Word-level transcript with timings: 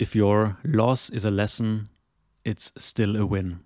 if 0.00 0.14
your 0.14 0.56
loss 0.62 1.08
is 1.10 1.24
a 1.24 1.30
lesson, 1.30 1.88
it's 2.44 2.72
still 2.76 3.16
a 3.16 3.28
win. 3.28 3.60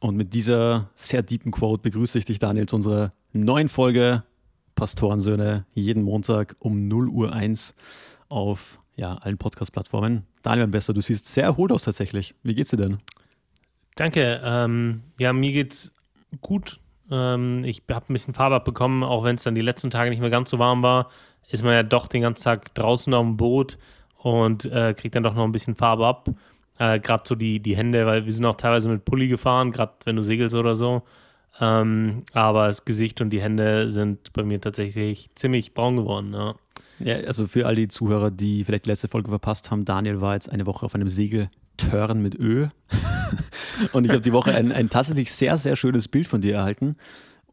Und 0.00 0.16
mit 0.16 0.34
dieser 0.34 0.90
sehr 0.94 1.22
deepen 1.22 1.52
Quote 1.52 1.82
begrüße 1.82 2.18
ich 2.18 2.24
dich, 2.24 2.38
Daniel, 2.38 2.66
zu 2.66 2.76
unserer 2.76 3.10
neuen 3.32 3.68
Folge 3.68 4.24
Pastorensöhne, 4.74 5.64
jeden 5.74 6.02
Montag 6.02 6.56
um 6.58 6.86
0 6.86 7.08
Uhr 7.08 7.32
1 7.32 7.74
auf 8.28 8.78
ja, 8.94 9.14
allen 9.14 9.38
Podcast-Plattformen. 9.38 10.26
Daniel 10.42 10.66
Besser, 10.66 10.92
du 10.92 11.00
siehst 11.00 11.26
sehr 11.26 11.44
erholt 11.44 11.72
aus 11.72 11.84
tatsächlich. 11.84 12.34
Wie 12.42 12.54
geht's 12.54 12.70
dir 12.70 12.76
denn? 12.76 12.98
Danke. 13.94 14.40
Ähm, 14.44 15.02
ja, 15.18 15.32
mir 15.32 15.52
geht's 15.52 15.92
gut. 16.40 16.80
Ähm, 17.10 17.64
ich 17.64 17.82
habe 17.90 18.06
ein 18.08 18.12
bisschen 18.12 18.34
Farbe 18.34 18.56
abbekommen, 18.56 19.02
auch 19.02 19.24
wenn 19.24 19.36
es 19.36 19.44
dann 19.44 19.54
die 19.54 19.62
letzten 19.62 19.90
Tage 19.90 20.10
nicht 20.10 20.20
mehr 20.20 20.30
ganz 20.30 20.50
so 20.50 20.58
warm 20.58 20.82
war, 20.82 21.10
ist 21.48 21.62
man 21.62 21.72
ja 21.72 21.82
doch 21.82 22.06
den 22.08 22.22
ganzen 22.22 22.44
Tag 22.44 22.74
draußen 22.74 23.12
dem 23.12 23.36
Boot 23.36 23.78
und 24.26 24.64
äh, 24.64 24.92
kriegt 24.92 25.14
dann 25.14 25.22
doch 25.22 25.36
noch 25.36 25.44
ein 25.44 25.52
bisschen 25.52 25.76
Farbe 25.76 26.04
ab. 26.04 26.28
Äh, 26.78 26.98
gerade 26.98 27.22
so 27.24 27.36
die, 27.36 27.60
die 27.60 27.76
Hände, 27.76 28.06
weil 28.06 28.24
wir 28.24 28.32
sind 28.32 28.44
auch 28.44 28.56
teilweise 28.56 28.88
mit 28.88 29.04
Pulli 29.04 29.28
gefahren, 29.28 29.70
gerade 29.70 29.92
wenn 30.04 30.16
du 30.16 30.22
segelst 30.22 30.56
oder 30.56 30.74
so. 30.74 31.02
Ähm, 31.60 32.24
aber 32.32 32.66
das 32.66 32.84
Gesicht 32.84 33.20
und 33.20 33.30
die 33.30 33.40
Hände 33.40 33.88
sind 33.88 34.32
bei 34.32 34.42
mir 34.42 34.60
tatsächlich 34.60 35.30
ziemlich 35.36 35.74
braun 35.74 35.96
geworden. 35.96 36.34
Ja. 36.34 36.56
ja, 36.98 37.14
also 37.24 37.46
für 37.46 37.66
all 37.66 37.76
die 37.76 37.86
Zuhörer, 37.86 38.32
die 38.32 38.64
vielleicht 38.64 38.86
die 38.86 38.90
letzte 38.90 39.06
Folge 39.06 39.28
verpasst 39.28 39.70
haben, 39.70 39.84
Daniel 39.84 40.20
war 40.20 40.34
jetzt 40.34 40.50
eine 40.50 40.66
Woche 40.66 40.84
auf 40.84 40.96
einem 40.96 41.08
Segeltörn 41.08 42.20
mit 42.20 42.34
Ö. 42.34 42.66
und 43.92 44.06
ich 44.06 44.10
habe 44.10 44.22
die 44.22 44.32
Woche 44.32 44.52
ein, 44.52 44.72
ein 44.72 44.90
tatsächlich 44.90 45.32
sehr, 45.32 45.56
sehr 45.56 45.76
schönes 45.76 46.08
Bild 46.08 46.26
von 46.26 46.40
dir 46.40 46.56
erhalten. 46.56 46.96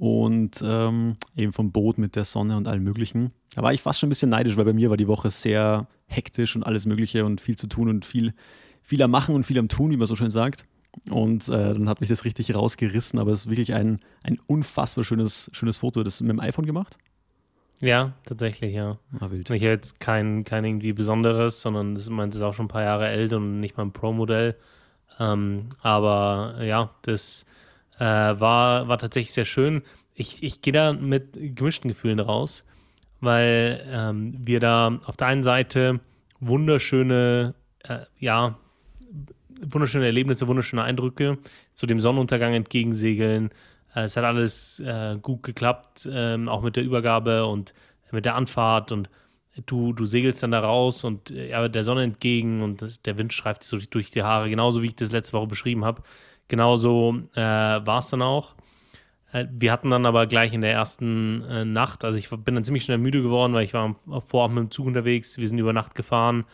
Und 0.03 0.61
ähm, 0.61 1.15
eben 1.37 1.53
vom 1.53 1.71
Boot 1.71 1.97
mit 1.97 2.17
der 2.17 2.25
Sonne 2.25 2.57
und 2.57 2.67
allem 2.67 2.83
Möglichen. 2.83 3.31
Da 3.55 3.63
war 3.63 3.71
ich 3.71 3.81
fast 3.81 4.01
schon 4.01 4.07
ein 4.07 4.09
bisschen 4.09 4.31
neidisch, 4.31 4.57
weil 4.57 4.65
bei 4.65 4.73
mir 4.73 4.89
war 4.89 4.97
die 4.97 5.07
Woche 5.07 5.29
sehr 5.29 5.87
hektisch 6.07 6.57
und 6.57 6.63
alles 6.63 6.85
Mögliche 6.85 7.23
und 7.23 7.39
viel 7.39 7.57
zu 7.57 7.67
tun 7.67 7.87
und 7.87 8.03
viel, 8.03 8.33
viel 8.81 9.01
am 9.01 9.11
Machen 9.11 9.33
und 9.33 9.45
viel 9.45 9.57
am 9.57 9.69
Tun, 9.69 9.91
wie 9.91 9.95
man 9.95 10.05
so 10.05 10.17
schön 10.17 10.29
sagt. 10.29 10.63
Und 11.09 11.47
äh, 11.47 11.73
dann 11.73 11.87
hat 11.87 12.01
mich 12.01 12.09
das 12.09 12.25
richtig 12.25 12.53
rausgerissen, 12.53 13.17
aber 13.17 13.31
es 13.31 13.45
ist 13.45 13.49
wirklich 13.49 13.73
ein, 13.75 14.01
ein 14.23 14.39
unfassbar 14.45 15.05
schönes, 15.05 15.49
schönes 15.53 15.77
Foto. 15.77 16.03
Das 16.03 16.19
mit 16.19 16.31
dem 16.31 16.41
iPhone 16.41 16.65
gemacht? 16.65 16.97
Ja, 17.79 18.11
tatsächlich, 18.25 18.75
ja. 18.75 18.97
Ah, 19.21 19.31
wild. 19.31 19.49
Ich 19.51 19.61
habe 19.61 19.71
jetzt 19.71 20.01
kein, 20.01 20.43
kein 20.43 20.65
irgendwie 20.65 20.91
Besonderes, 20.91 21.61
sondern 21.61 21.95
das, 21.95 22.09
das 22.09 22.35
ist 22.35 22.41
auch 22.41 22.53
schon 22.53 22.65
ein 22.65 22.67
paar 22.67 22.83
Jahre 22.83 23.07
älter 23.07 23.37
und 23.37 23.61
nicht 23.61 23.77
mal 23.77 23.83
ein 23.83 23.93
Pro-Modell. 23.93 24.57
Ähm, 25.17 25.69
aber 25.81 26.61
ja, 26.61 26.89
das 27.03 27.45
äh, 27.99 28.03
war, 28.03 28.89
war 28.89 28.97
tatsächlich 28.97 29.31
sehr 29.31 29.45
schön. 29.45 29.81
Ich, 30.15 30.43
ich 30.43 30.61
gehe 30.61 30.73
da 30.73 30.93
mit 30.93 31.37
gemischten 31.55 31.89
Gefühlen 31.89 32.19
raus, 32.19 32.65
weil 33.19 33.83
ähm, 33.89 34.35
wir 34.37 34.59
da 34.59 34.99
auf 35.05 35.17
der 35.17 35.27
einen 35.27 35.43
Seite 35.43 35.99
wunderschöne, 36.39 37.55
äh, 37.83 37.99
ja, 38.19 38.57
wunderschöne 39.61 40.05
Erlebnisse, 40.05 40.47
wunderschöne 40.47 40.83
Eindrücke 40.83 41.37
zu 41.73 41.87
dem 41.87 41.99
Sonnenuntergang 41.99 42.53
entgegensegeln. 42.53 43.49
Äh, 43.95 44.03
es 44.03 44.17
hat 44.17 44.23
alles 44.23 44.79
äh, 44.81 45.17
gut 45.21 45.43
geklappt, 45.43 46.07
ähm, 46.11 46.49
auch 46.49 46.61
mit 46.61 46.75
der 46.75 46.83
Übergabe 46.83 47.45
und 47.45 47.73
mit 48.11 48.25
der 48.25 48.35
Anfahrt 48.35 48.91
und 48.91 49.09
du, 49.65 49.93
du 49.93 50.05
segelst 50.05 50.43
dann 50.43 50.51
da 50.51 50.59
raus 50.59 51.03
und 51.03 51.31
äh, 51.31 51.49
ja, 51.49 51.67
der 51.67 51.83
Sonne 51.83 52.03
entgegen 52.03 52.61
und 52.61 52.81
das, 52.81 53.01
der 53.01 53.17
Wind 53.17 53.33
streift 53.33 53.63
dich 53.63 53.69
so 53.69 53.77
durch 53.77 54.11
die 54.11 54.23
Haare, 54.23 54.49
genauso 54.49 54.81
wie 54.81 54.87
ich 54.87 54.95
das 54.95 55.11
letzte 55.11 55.33
Woche 55.33 55.47
beschrieben 55.47 55.85
habe. 55.85 56.03
Genauso 56.47 57.15
äh, 57.33 57.39
war 57.41 57.99
es 57.99 58.09
dann 58.09 58.21
auch. 58.21 58.55
Äh, 59.33 59.47
wir 59.51 59.71
hatten 59.71 59.89
dann 59.89 60.05
aber 60.05 60.27
gleich 60.27 60.53
in 60.53 60.61
der 60.61 60.71
ersten 60.71 61.43
äh, 61.43 61.65
Nacht, 61.65 62.05
also 62.05 62.17
ich 62.17 62.29
bin 62.29 62.55
dann 62.55 62.63
ziemlich 62.63 62.83
schnell 62.83 62.99
müde 62.99 63.21
geworden, 63.21 63.53
weil 63.53 63.65
ich 63.65 63.73
war 63.73 63.95
vorab 64.21 64.51
mit 64.51 64.63
dem 64.63 64.71
Zug 64.71 64.85
unterwegs, 64.87 65.37
wir 65.37 65.47
sind 65.47 65.57
über 65.57 65.73
Nacht 65.73 65.95
gefahren 65.95 66.45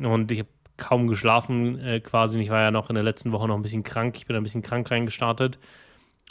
und 0.00 0.30
ich 0.30 0.40
habe 0.40 0.48
kaum 0.80 1.06
geschlafen 1.06 1.78
äh, 1.78 2.00
quasi. 2.00 2.40
Ich 2.40 2.50
war 2.50 2.62
ja 2.62 2.70
noch 2.70 2.88
in 2.88 2.94
der 2.94 3.04
letzten 3.04 3.32
Woche 3.32 3.46
noch 3.46 3.56
ein 3.56 3.62
bisschen 3.62 3.82
krank. 3.82 4.16
Ich 4.16 4.26
bin 4.26 4.34
ein 4.34 4.42
bisschen 4.42 4.62
krank 4.62 4.90
reingestartet. 4.90 5.58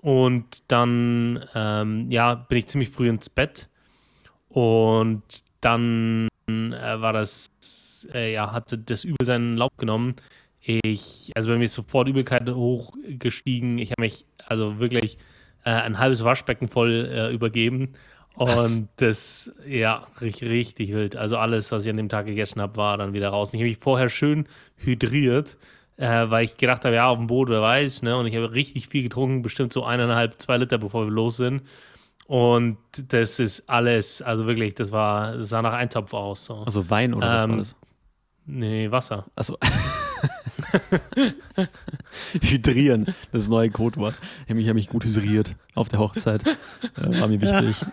Und 0.01 0.71
dann, 0.71 1.45
ähm, 1.55 2.09
ja, 2.09 2.35
bin 2.35 2.57
ich 2.57 2.67
ziemlich 2.67 2.89
früh 2.89 3.09
ins 3.09 3.29
Bett. 3.29 3.69
Und 4.49 5.23
dann 5.61 6.27
äh, 6.47 7.01
war 7.01 7.13
das, 7.13 7.47
äh, 8.13 8.33
ja, 8.33 8.51
hatte 8.51 8.77
das 8.77 9.03
Übel 9.03 9.25
seinen 9.25 9.55
Lauf 9.55 9.75
genommen. 9.77 10.15
Ich, 10.61 11.31
also 11.35 11.49
bei 11.49 11.57
mir 11.57 11.65
ist 11.65 11.73
sofort 11.73 12.07
Übelkeit 12.07 12.49
hochgestiegen. 12.49 13.77
Ich 13.77 13.91
habe 13.91 14.01
mich 14.01 14.25
also 14.47 14.79
wirklich 14.79 15.17
äh, 15.63 15.71
ein 15.71 15.99
halbes 15.99 16.23
Waschbecken 16.23 16.67
voll 16.67 17.09
äh, 17.11 17.33
übergeben. 17.33 17.93
Und 18.35 18.87
das, 18.95 19.51
ja, 19.67 20.07
richtig, 20.21 20.49
richtig 20.49 20.93
wild. 20.93 21.15
Also 21.17 21.37
alles, 21.37 21.71
was 21.73 21.83
ich 21.83 21.89
an 21.89 21.97
dem 21.97 22.07
Tag 22.07 22.25
gegessen 22.25 22.61
habe, 22.61 22.77
war 22.77 22.97
dann 22.97 23.11
wieder 23.11 23.29
raus. 23.29 23.49
Und 23.49 23.55
ich 23.55 23.61
habe 23.61 23.69
mich 23.69 23.79
vorher 23.79 24.07
schön 24.07 24.47
hydriert, 24.77 25.57
äh, 25.97 26.29
weil 26.29 26.45
ich 26.45 26.55
gedacht 26.55 26.85
habe, 26.85 26.95
ja, 26.95 27.09
auf 27.09 27.17
dem 27.17 27.27
Boot, 27.27 27.49
wer 27.49 27.61
weiß, 27.61 28.03
ne? 28.03 28.15
Und 28.15 28.27
ich 28.27 28.35
habe 28.35 28.53
richtig 28.53 28.87
viel 28.87 29.03
getrunken, 29.03 29.41
bestimmt 29.41 29.73
so 29.73 29.83
eineinhalb, 29.83 30.39
zwei 30.39 30.55
Liter, 30.55 30.77
bevor 30.77 31.05
wir 31.05 31.11
los 31.11 31.35
sind. 31.35 31.63
Und 32.27 32.77
das 33.09 33.39
ist 33.39 33.69
alles, 33.69 34.21
also 34.21 34.45
wirklich, 34.45 34.75
das 34.75 34.93
war, 34.93 35.35
das 35.35 35.49
sah 35.49 35.61
nach 35.61 35.73
Eintopf 35.73 36.13
aus. 36.13 36.45
So. 36.45 36.63
Also 36.65 36.89
Wein 36.89 37.13
oder 37.13 37.27
ähm, 37.27 37.33
was 37.33 37.49
war 37.49 37.57
das? 37.57 37.75
Nee, 38.45 38.91
Wasser. 38.91 39.25
Achso. 39.35 39.57
Hydrieren, 42.41 43.13
das 43.31 43.47
neue 43.47 43.69
Codewort. 43.69 44.15
Ich 44.47 44.51
habe 44.51 44.73
mich, 44.73 44.89
gut 44.89 45.05
hydriert 45.05 45.55
auf 45.75 45.89
der 45.89 45.99
Hochzeit. 45.99 46.43
Äh, 46.45 47.19
war 47.19 47.27
mir 47.27 47.41
wichtig. 47.41 47.83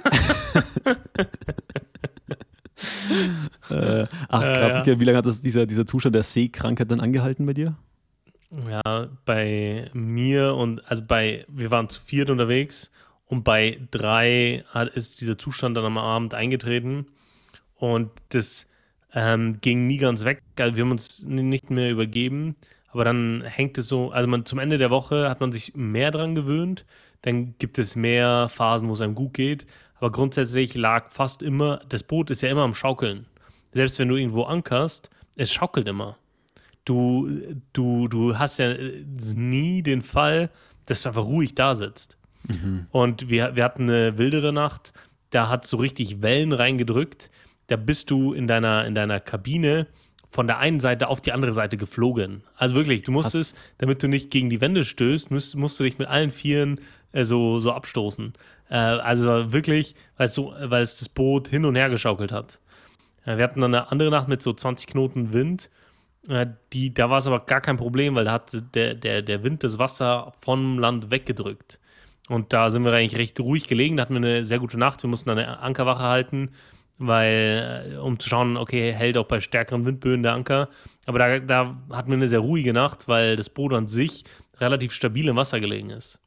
äh, 3.70 4.06
ach 4.28 4.40
krass, 4.40 4.76
okay. 4.78 5.00
wie 5.00 5.04
lange 5.04 5.18
hat 5.18 5.26
das, 5.26 5.40
dieser, 5.40 5.66
dieser 5.66 5.86
Zustand 5.86 6.14
der 6.14 6.22
Seekrankheit 6.22 6.90
dann 6.90 7.00
angehalten 7.00 7.46
bei 7.46 7.54
dir? 7.54 7.76
Ja, 8.68 9.08
bei 9.24 9.90
mir 9.92 10.54
und 10.54 10.88
also 10.88 11.02
bei, 11.04 11.44
wir 11.48 11.70
waren 11.70 11.88
zu 11.88 12.00
viert 12.00 12.30
unterwegs 12.30 12.92
und 13.26 13.44
bei 13.44 13.80
drei 13.90 14.64
hat, 14.70 14.88
ist 14.90 15.20
dieser 15.20 15.36
Zustand 15.36 15.76
dann 15.76 15.84
am 15.84 15.98
Abend 15.98 16.34
eingetreten 16.34 17.06
und 17.74 18.10
das 18.30 18.66
ähm, 19.14 19.60
ging 19.60 19.86
nie 19.86 19.98
ganz 19.98 20.24
weg. 20.24 20.42
Also 20.58 20.76
wir 20.76 20.84
haben 20.84 20.92
uns 20.92 21.24
nicht 21.24 21.70
mehr 21.70 21.90
übergeben, 21.90 22.56
aber 22.96 23.04
dann 23.04 23.42
hängt 23.42 23.76
es 23.76 23.88
so, 23.88 24.10
also 24.10 24.26
man 24.26 24.46
zum 24.46 24.58
Ende 24.58 24.78
der 24.78 24.88
Woche 24.88 25.28
hat 25.28 25.40
man 25.40 25.52
sich 25.52 25.74
mehr 25.74 26.10
dran 26.10 26.34
gewöhnt, 26.34 26.86
dann 27.20 27.54
gibt 27.58 27.78
es 27.78 27.94
mehr 27.94 28.48
Phasen, 28.48 28.88
wo 28.88 28.94
es 28.94 29.02
einem 29.02 29.14
gut 29.14 29.34
geht, 29.34 29.66
aber 29.96 30.10
grundsätzlich 30.10 30.74
lag 30.74 31.10
fast 31.10 31.42
immer, 31.42 31.80
das 31.90 32.02
Boot 32.02 32.30
ist 32.30 32.40
ja 32.40 32.48
immer 32.48 32.62
am 32.62 32.74
Schaukeln. 32.74 33.26
Selbst 33.72 33.98
wenn 33.98 34.08
du 34.08 34.16
irgendwo 34.16 34.44
ankerst, 34.44 35.10
es 35.36 35.52
schaukelt 35.52 35.86
immer. 35.88 36.16
Du, 36.86 37.28
du, 37.74 38.08
du 38.08 38.38
hast 38.38 38.58
ja 38.58 38.74
nie 39.34 39.82
den 39.82 40.00
Fall, 40.00 40.48
dass 40.86 41.02
du 41.02 41.10
einfach 41.10 41.26
ruhig 41.26 41.54
da 41.54 41.74
sitzt. 41.74 42.16
Mhm. 42.48 42.86
Und 42.92 43.28
wir, 43.28 43.56
wir 43.56 43.64
hatten 43.64 43.90
eine 43.90 44.16
wildere 44.16 44.54
Nacht, 44.54 44.94
da 45.30 45.50
hat 45.50 45.66
so 45.66 45.76
richtig 45.76 46.22
Wellen 46.22 46.52
reingedrückt 46.52 47.30
da 47.66 47.76
bist 47.76 48.10
du 48.10 48.32
in 48.32 48.46
deiner, 48.46 48.86
in 48.86 48.94
deiner 48.94 49.20
Kabine 49.20 49.86
von 50.28 50.46
der 50.46 50.58
einen 50.58 50.80
Seite 50.80 51.08
auf 51.08 51.20
die 51.20 51.32
andere 51.32 51.52
Seite 51.52 51.76
geflogen. 51.76 52.42
Also 52.56 52.74
wirklich, 52.74 53.02
du 53.02 53.12
musstest, 53.12 53.54
Was? 53.54 53.62
damit 53.78 54.02
du 54.02 54.08
nicht 54.08 54.30
gegen 54.30 54.50
die 54.50 54.60
Wände 54.60 54.84
stößt, 54.84 55.30
musst, 55.30 55.56
musst 55.56 55.78
du 55.80 55.84
dich 55.84 55.98
mit 55.98 56.08
allen 56.08 56.30
Vieren 56.30 56.80
äh, 57.12 57.24
so, 57.24 57.60
so 57.60 57.72
abstoßen. 57.72 58.32
Äh, 58.68 58.76
also 58.76 59.52
wirklich, 59.52 59.94
weil 60.16 60.26
es, 60.26 60.34
so, 60.34 60.54
weil 60.60 60.82
es 60.82 60.98
das 60.98 61.08
Boot 61.08 61.48
hin 61.48 61.64
und 61.64 61.76
her 61.76 61.90
geschaukelt 61.90 62.32
hat. 62.32 62.60
Äh, 63.24 63.36
wir 63.36 63.44
hatten 63.44 63.60
dann 63.60 63.74
eine 63.74 63.90
andere 63.90 64.10
Nacht 64.10 64.28
mit 64.28 64.42
so 64.42 64.52
20 64.52 64.88
Knoten 64.88 65.32
Wind. 65.32 65.70
Äh, 66.28 66.46
die, 66.72 66.92
da 66.92 67.08
war 67.08 67.18
es 67.18 67.26
aber 67.26 67.40
gar 67.40 67.60
kein 67.60 67.76
Problem, 67.76 68.14
weil 68.14 68.24
da 68.24 68.32
hat 68.32 68.52
der, 68.74 68.94
der, 68.94 69.22
der 69.22 69.42
Wind 69.42 69.64
das 69.64 69.78
Wasser 69.78 70.32
vom 70.40 70.78
Land 70.78 71.10
weggedrückt. 71.10 71.78
Und 72.28 72.52
da 72.52 72.70
sind 72.70 72.84
wir 72.84 72.92
eigentlich 72.92 73.18
recht 73.18 73.38
ruhig 73.38 73.68
gelegen. 73.68 73.96
Da 73.96 74.02
hatten 74.02 74.14
wir 74.14 74.18
eine 74.18 74.44
sehr 74.44 74.58
gute 74.58 74.78
Nacht. 74.78 75.02
Wir 75.02 75.10
mussten 75.10 75.30
eine 75.30 75.60
Ankerwache 75.60 76.02
halten 76.02 76.50
weil, 76.98 77.92
äh, 77.92 77.96
um 77.96 78.18
zu 78.18 78.28
schauen, 78.28 78.56
okay, 78.56 78.92
hält 78.92 79.16
auch 79.16 79.26
bei 79.26 79.40
stärkeren 79.40 79.84
Windböen 79.84 80.22
der 80.22 80.34
Anker. 80.34 80.68
Aber 81.06 81.18
da, 81.18 81.38
da 81.38 81.76
hatten 81.90 82.10
wir 82.10 82.16
eine 82.16 82.28
sehr 82.28 82.40
ruhige 82.40 82.72
Nacht, 82.72 83.08
weil 83.08 83.36
das 83.36 83.50
Boot 83.50 83.72
an 83.72 83.86
sich 83.86 84.24
relativ 84.58 84.92
stabil 84.92 85.28
im 85.28 85.36
Wasser 85.36 85.60
gelegen 85.60 85.90
ist. 85.90 86.18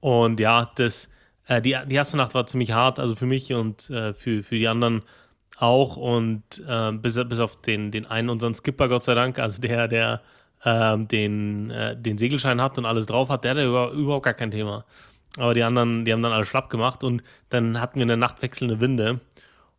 Und 0.00 0.40
ja, 0.40 0.70
das, 0.76 1.08
äh, 1.46 1.60
die, 1.60 1.76
die 1.86 1.94
erste 1.94 2.16
Nacht 2.16 2.34
war 2.34 2.46
ziemlich 2.46 2.72
hart, 2.72 2.98
also 2.98 3.14
für 3.14 3.26
mich 3.26 3.52
und 3.52 3.90
äh, 3.90 4.14
für, 4.14 4.42
für 4.42 4.56
die 4.56 4.68
anderen 4.68 5.02
auch. 5.58 5.96
Und 5.96 6.42
äh, 6.66 6.92
bis, 6.92 7.20
bis 7.28 7.40
auf 7.40 7.60
den, 7.62 7.90
den 7.90 8.06
einen, 8.06 8.28
unseren 8.28 8.54
Skipper, 8.54 8.88
Gott 8.88 9.02
sei 9.02 9.14
Dank, 9.14 9.38
also 9.38 9.60
der, 9.60 9.88
der 9.88 10.22
ähm, 10.64 11.08
den, 11.08 11.70
äh, 11.70 11.96
den 11.96 12.18
Segelschein 12.18 12.60
hat 12.60 12.78
und 12.78 12.84
alles 12.84 13.06
drauf 13.06 13.28
hat, 13.28 13.44
der 13.44 13.52
hatte 13.52 13.64
überhaupt 13.64 14.24
gar 14.24 14.34
kein 14.34 14.50
Thema. 14.50 14.84
Aber 15.38 15.54
die 15.54 15.62
anderen, 15.62 16.04
die 16.04 16.12
haben 16.12 16.22
dann 16.22 16.32
alle 16.32 16.44
schlapp 16.44 16.68
gemacht 16.70 17.04
und 17.04 17.22
dann 17.48 17.80
hatten 17.80 17.96
wir 17.96 18.02
eine 18.02 18.16
Nacht 18.16 18.42
wechselnde 18.42 18.80
Winde 18.80 19.20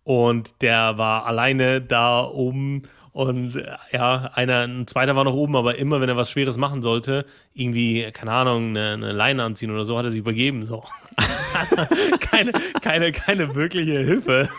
und 0.03 0.61
der 0.61 0.97
war 0.97 1.25
alleine 1.25 1.81
da 1.81 2.23
oben 2.25 2.83
und 3.13 3.63
ja, 3.91 4.31
einer, 4.33 4.61
ein 4.61 4.87
zweiter 4.87 5.15
war 5.15 5.23
noch 5.23 5.35
oben, 5.35 5.55
aber 5.55 5.77
immer, 5.77 6.01
wenn 6.01 6.09
er 6.09 6.17
was 6.17 6.31
Schweres 6.31 6.57
machen 6.57 6.81
sollte, 6.81 7.27
irgendwie, 7.53 8.11
keine 8.11 8.31
Ahnung, 8.31 8.69
eine, 8.69 8.93
eine 8.93 9.11
Leine 9.11 9.43
anziehen 9.43 9.69
oder 9.69 9.85
so, 9.85 9.95
hat 9.99 10.05
er 10.05 10.11
sich 10.11 10.19
übergeben. 10.19 10.65
So. 10.65 10.83
keine, 12.19 12.51
keine, 12.81 13.11
keine 13.11 13.53
wirkliche 13.53 13.99
Hilfe. 13.99 14.49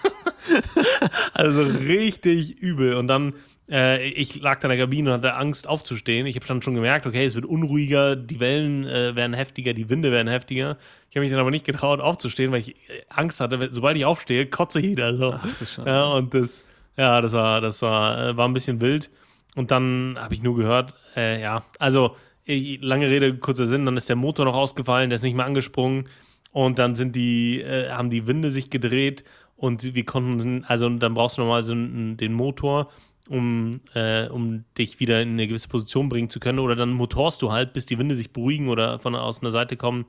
also 1.34 1.62
richtig 1.62 2.56
übel. 2.62 2.94
Und 2.94 3.08
dann 3.08 3.34
Äh, 3.70 4.08
ich 4.08 4.40
lag 4.40 4.60
da 4.60 4.68
in 4.68 4.76
der 4.76 4.86
Kabine 4.86 5.10
und 5.10 5.16
hatte 5.18 5.34
Angst 5.34 5.66
aufzustehen. 5.66 6.26
Ich 6.26 6.36
habe 6.36 6.46
dann 6.46 6.62
schon 6.62 6.74
gemerkt, 6.74 7.06
okay, 7.06 7.24
es 7.24 7.34
wird 7.34 7.46
unruhiger, 7.46 8.16
die 8.16 8.40
Wellen 8.40 8.86
äh, 8.86 9.14
werden 9.16 9.34
heftiger, 9.34 9.72
die 9.72 9.88
Winde 9.88 10.10
werden 10.12 10.28
heftiger. 10.28 10.76
Ich 11.10 11.16
habe 11.16 11.22
mich 11.22 11.30
dann 11.30 11.40
aber 11.40 11.50
nicht 11.50 11.64
getraut 11.64 12.00
aufzustehen, 12.00 12.52
weil 12.52 12.60
ich 12.60 12.70
äh, 12.70 13.02
Angst 13.08 13.40
hatte, 13.40 13.68
sobald 13.70 13.96
ich 13.96 14.04
aufstehe, 14.04 14.46
kotze 14.46 14.80
ich 14.80 14.88
wieder 14.90 15.14
so. 15.14 15.32
Ach, 15.32 15.86
ja, 15.86 16.04
und 16.04 16.34
das, 16.34 16.64
ja, 16.96 17.20
das 17.20 17.32
war, 17.32 17.60
das 17.60 17.80
war, 17.82 18.28
äh, 18.28 18.36
war 18.36 18.46
ein 18.46 18.54
bisschen 18.54 18.80
wild. 18.80 19.10
Und 19.54 19.70
dann 19.70 20.16
habe 20.18 20.34
ich 20.34 20.42
nur 20.42 20.56
gehört, 20.56 20.94
äh, 21.16 21.40
ja, 21.40 21.64
also 21.78 22.16
lange 22.46 23.08
Rede, 23.08 23.38
kurzer 23.38 23.66
Sinn, 23.66 23.86
dann 23.86 23.96
ist 23.96 24.08
der 24.08 24.16
Motor 24.16 24.44
noch 24.44 24.54
ausgefallen, 24.54 25.08
der 25.10 25.14
ist 25.14 25.22
nicht 25.22 25.36
mehr 25.36 25.46
angesprungen 25.46 26.08
und 26.52 26.78
dann 26.78 26.94
sind 26.94 27.16
die, 27.16 27.62
äh, 27.62 27.90
haben 27.90 28.10
die 28.10 28.26
Winde 28.26 28.50
sich 28.50 28.68
gedreht 28.68 29.24
und 29.56 29.94
wir 29.94 30.04
konnten, 30.04 30.64
also 30.64 30.88
dann 30.88 31.14
brauchst 31.14 31.38
du 31.38 31.42
nochmal 31.42 31.62
so 31.62 31.74
den 31.74 32.32
Motor, 32.32 32.90
um, 33.28 33.80
äh, 33.94 34.28
um 34.28 34.64
dich 34.76 35.00
wieder 35.00 35.22
in 35.22 35.30
eine 35.30 35.46
gewisse 35.46 35.68
Position 35.68 36.08
bringen 36.08 36.30
zu 36.30 36.40
können 36.40 36.58
oder 36.58 36.76
dann 36.76 36.90
motorst 36.90 37.42
du 37.42 37.52
halt, 37.52 37.72
bis 37.72 37.86
die 37.86 37.98
Winde 37.98 38.16
sich 38.16 38.32
beruhigen 38.32 38.68
oder 38.68 38.98
von 38.98 39.14
aus 39.14 39.40
einer 39.40 39.50
Seite 39.50 39.76
kommen, 39.76 40.06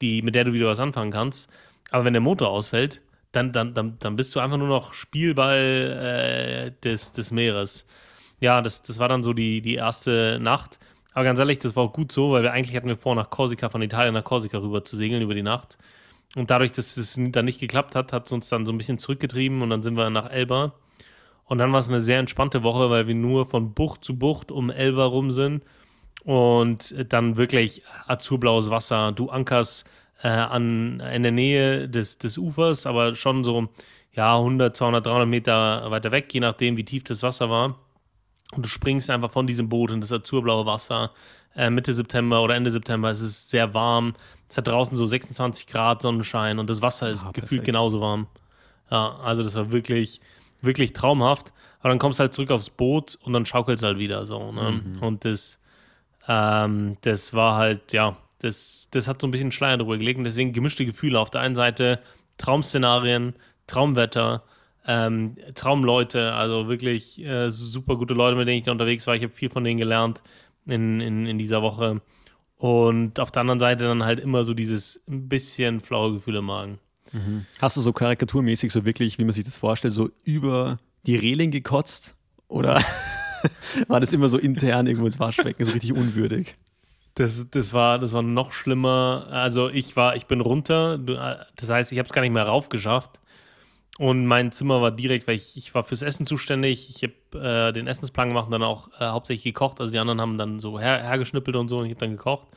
die, 0.00 0.22
mit 0.22 0.34
der 0.34 0.44
du 0.44 0.52
wieder 0.52 0.66
was 0.66 0.80
anfangen 0.80 1.10
kannst. 1.10 1.50
Aber 1.90 2.04
wenn 2.04 2.14
der 2.14 2.22
Motor 2.22 2.48
ausfällt, 2.48 3.02
dann, 3.32 3.52
dann, 3.52 3.74
dann, 3.74 3.98
dann 4.00 4.16
bist 4.16 4.34
du 4.34 4.40
einfach 4.40 4.56
nur 4.56 4.68
noch 4.68 4.94
Spielball 4.94 5.58
äh, 5.58 6.80
des, 6.82 7.12
des 7.12 7.30
Meeres 7.30 7.86
ja, 8.44 8.60
das, 8.60 8.82
das 8.82 8.98
war 8.98 9.08
dann 9.08 9.22
so 9.22 9.32
die, 9.32 9.62
die 9.62 9.74
erste 9.74 10.38
Nacht. 10.40 10.78
Aber 11.12 11.24
ganz 11.24 11.38
ehrlich, 11.38 11.58
das 11.60 11.76
war 11.76 11.84
auch 11.84 11.92
gut 11.92 12.12
so, 12.12 12.32
weil 12.32 12.42
wir 12.42 12.52
eigentlich 12.52 12.76
hatten 12.76 12.88
wir 12.88 12.96
vor, 12.96 13.14
nach 13.14 13.30
Korsika, 13.30 13.70
von 13.70 13.82
Italien 13.82 14.14
nach 14.14 14.24
Korsika 14.24 14.58
rüber 14.58 14.84
zu 14.84 14.96
segeln 14.96 15.22
über 15.22 15.34
die 15.34 15.42
Nacht. 15.42 15.78
Und 16.36 16.50
dadurch, 16.50 16.72
dass 16.72 16.96
es 16.96 17.18
dann 17.18 17.44
nicht 17.44 17.60
geklappt 17.60 17.94
hat, 17.94 18.12
hat 18.12 18.26
es 18.26 18.32
uns 18.32 18.48
dann 18.48 18.66
so 18.66 18.72
ein 18.72 18.78
bisschen 18.78 18.98
zurückgetrieben 18.98 19.62
und 19.62 19.70
dann 19.70 19.82
sind 19.82 19.96
wir 19.96 20.10
nach 20.10 20.30
Elba. 20.30 20.74
Und 21.46 21.58
dann 21.58 21.72
war 21.72 21.80
es 21.80 21.88
eine 21.88 22.00
sehr 22.00 22.18
entspannte 22.18 22.62
Woche, 22.62 22.90
weil 22.90 23.06
wir 23.06 23.14
nur 23.14 23.46
von 23.46 23.74
Bucht 23.74 24.04
zu 24.04 24.18
Bucht 24.18 24.50
um 24.50 24.70
Elba 24.70 25.04
rum 25.04 25.32
sind 25.32 25.62
und 26.24 26.94
dann 27.12 27.36
wirklich 27.36 27.82
azurblaues 28.06 28.70
Wasser. 28.70 29.12
Du 29.12 29.28
ankerst 29.28 29.88
äh, 30.22 30.28
an, 30.28 31.00
in 31.00 31.22
der 31.22 31.32
Nähe 31.32 31.88
des, 31.88 32.18
des 32.18 32.38
Ufers, 32.38 32.86
aber 32.86 33.14
schon 33.14 33.44
so 33.44 33.68
ja, 34.12 34.36
100, 34.36 34.74
200, 34.76 35.06
300 35.06 35.28
Meter 35.28 35.90
weiter 35.90 36.12
weg, 36.12 36.32
je 36.32 36.40
nachdem, 36.40 36.76
wie 36.76 36.84
tief 36.84 37.04
das 37.04 37.22
Wasser 37.22 37.50
war. 37.50 37.78
Und 38.52 38.64
du 38.64 38.68
springst 38.68 39.10
einfach 39.10 39.30
von 39.30 39.46
diesem 39.46 39.68
Boot 39.68 39.90
in 39.90 40.00
das 40.00 40.12
azurblaue 40.12 40.66
Wasser. 40.66 41.10
Äh, 41.56 41.70
Mitte 41.70 41.92
September 41.92 42.42
oder 42.42 42.54
Ende 42.54 42.70
September 42.70 43.10
es 43.10 43.20
ist 43.20 43.50
sehr 43.50 43.74
warm. 43.74 44.14
Es 44.48 44.56
hat 44.56 44.68
draußen 44.68 44.96
so 44.96 45.06
26 45.06 45.66
Grad 45.66 46.02
Sonnenschein 46.02 46.58
und 46.58 46.70
das 46.70 46.80
Wasser 46.82 47.10
ist 47.10 47.24
ah, 47.24 47.32
gefühlt 47.32 47.64
genauso 47.64 48.00
warm. 48.00 48.28
Ja, 48.90 49.16
also 49.22 49.42
das 49.42 49.54
war 49.56 49.72
wirklich, 49.72 50.20
wirklich 50.64 50.92
traumhaft. 50.92 51.52
Aber 51.80 51.90
dann 51.90 51.98
kommst 51.98 52.18
du 52.18 52.22
halt 52.22 52.32
zurück 52.32 52.50
aufs 52.50 52.70
Boot 52.70 53.18
und 53.22 53.32
dann 53.32 53.44
schaukelst 53.44 53.82
du 53.82 53.88
halt 53.88 53.98
wieder 53.98 54.24
so. 54.24 54.52
Ne? 54.52 54.82
Mhm. 54.84 55.02
Und 55.02 55.24
das, 55.24 55.60
ähm, 56.28 56.96
das 57.02 57.34
war 57.34 57.56
halt, 57.56 57.92
ja, 57.92 58.16
das, 58.38 58.88
das 58.90 59.08
hat 59.08 59.20
so 59.20 59.26
ein 59.26 59.30
bisschen 59.30 59.52
Schleier 59.52 59.76
drüber 59.76 59.98
gelegt 59.98 60.18
und 60.18 60.24
deswegen 60.24 60.52
gemischte 60.52 60.86
Gefühle. 60.86 61.18
Auf 61.18 61.30
der 61.30 61.42
einen 61.42 61.54
Seite 61.54 62.00
Traumszenarien, 62.36 63.34
Traumwetter, 63.66 64.44
ähm, 64.86 65.36
Traumleute, 65.54 66.32
also 66.34 66.68
wirklich 66.68 67.22
äh, 67.24 67.50
super 67.50 67.96
gute 67.96 68.14
Leute, 68.14 68.36
mit 68.36 68.48
denen 68.48 68.58
ich 68.58 68.64
da 68.64 68.72
unterwegs 68.72 69.06
war. 69.06 69.14
Ich 69.14 69.22
habe 69.22 69.32
viel 69.32 69.50
von 69.50 69.64
denen 69.64 69.78
gelernt 69.78 70.22
in, 70.66 71.00
in, 71.00 71.26
in 71.26 71.38
dieser 71.38 71.62
Woche. 71.62 72.00
Und 72.56 73.18
auf 73.20 73.30
der 73.30 73.40
anderen 73.40 73.60
Seite 73.60 73.84
dann 73.84 74.04
halt 74.04 74.20
immer 74.20 74.44
so 74.44 74.54
dieses 74.54 75.02
ein 75.08 75.28
bisschen 75.28 75.80
flaue 75.80 76.14
Gefühl 76.14 76.36
im 76.36 76.46
Magen. 76.46 76.78
Mhm. 77.14 77.46
Hast 77.60 77.76
du 77.76 77.80
so 77.80 77.92
karikaturmäßig 77.92 78.72
so 78.72 78.84
wirklich, 78.84 79.18
wie 79.18 79.24
man 79.24 79.32
sich 79.32 79.44
das 79.44 79.56
vorstellt, 79.56 79.94
so 79.94 80.10
über 80.24 80.78
die 81.06 81.16
Reling 81.16 81.50
gekotzt? 81.50 82.16
Oder 82.48 82.82
war 83.88 84.00
das 84.00 84.12
immer 84.12 84.28
so 84.28 84.38
intern 84.38 84.86
irgendwo 84.86 85.06
ins 85.06 85.20
Waschbecken, 85.20 85.64
so 85.64 85.72
richtig 85.72 85.92
unwürdig? 85.92 86.54
Das, 87.14 87.48
das, 87.50 87.72
war, 87.72 87.98
das 88.00 88.12
war 88.12 88.22
noch 88.22 88.52
schlimmer. 88.52 89.28
Also 89.30 89.68
ich 89.70 89.94
war, 89.96 90.16
ich 90.16 90.26
bin 90.26 90.40
runter, 90.40 90.98
das 90.98 91.70
heißt, 91.70 91.92
ich 91.92 91.98
habe 91.98 92.06
es 92.06 92.12
gar 92.12 92.22
nicht 92.22 92.32
mehr 92.32 92.44
raufgeschafft. 92.44 93.20
Und 93.96 94.26
mein 94.26 94.50
Zimmer 94.50 94.82
war 94.82 94.90
direkt, 94.90 95.28
weil 95.28 95.36
ich, 95.36 95.56
ich 95.56 95.72
war 95.72 95.84
fürs 95.84 96.02
Essen 96.02 96.26
zuständig. 96.26 96.90
Ich 96.90 97.04
habe 97.04 97.68
äh, 97.68 97.72
den 97.72 97.86
Essensplan 97.86 98.28
gemacht 98.28 98.46
und 98.46 98.50
dann 98.50 98.64
auch 98.64 98.88
äh, 98.98 99.06
hauptsächlich 99.06 99.54
gekocht. 99.54 99.80
Also 99.80 99.92
die 99.92 100.00
anderen 100.00 100.20
haben 100.20 100.36
dann 100.36 100.58
so 100.58 100.80
her, 100.80 101.00
hergeschnippelt 101.00 101.54
und 101.54 101.68
so 101.68 101.78
und 101.78 101.84
ich 101.84 101.92
habe 101.92 102.00
dann 102.00 102.16
gekocht. 102.16 102.48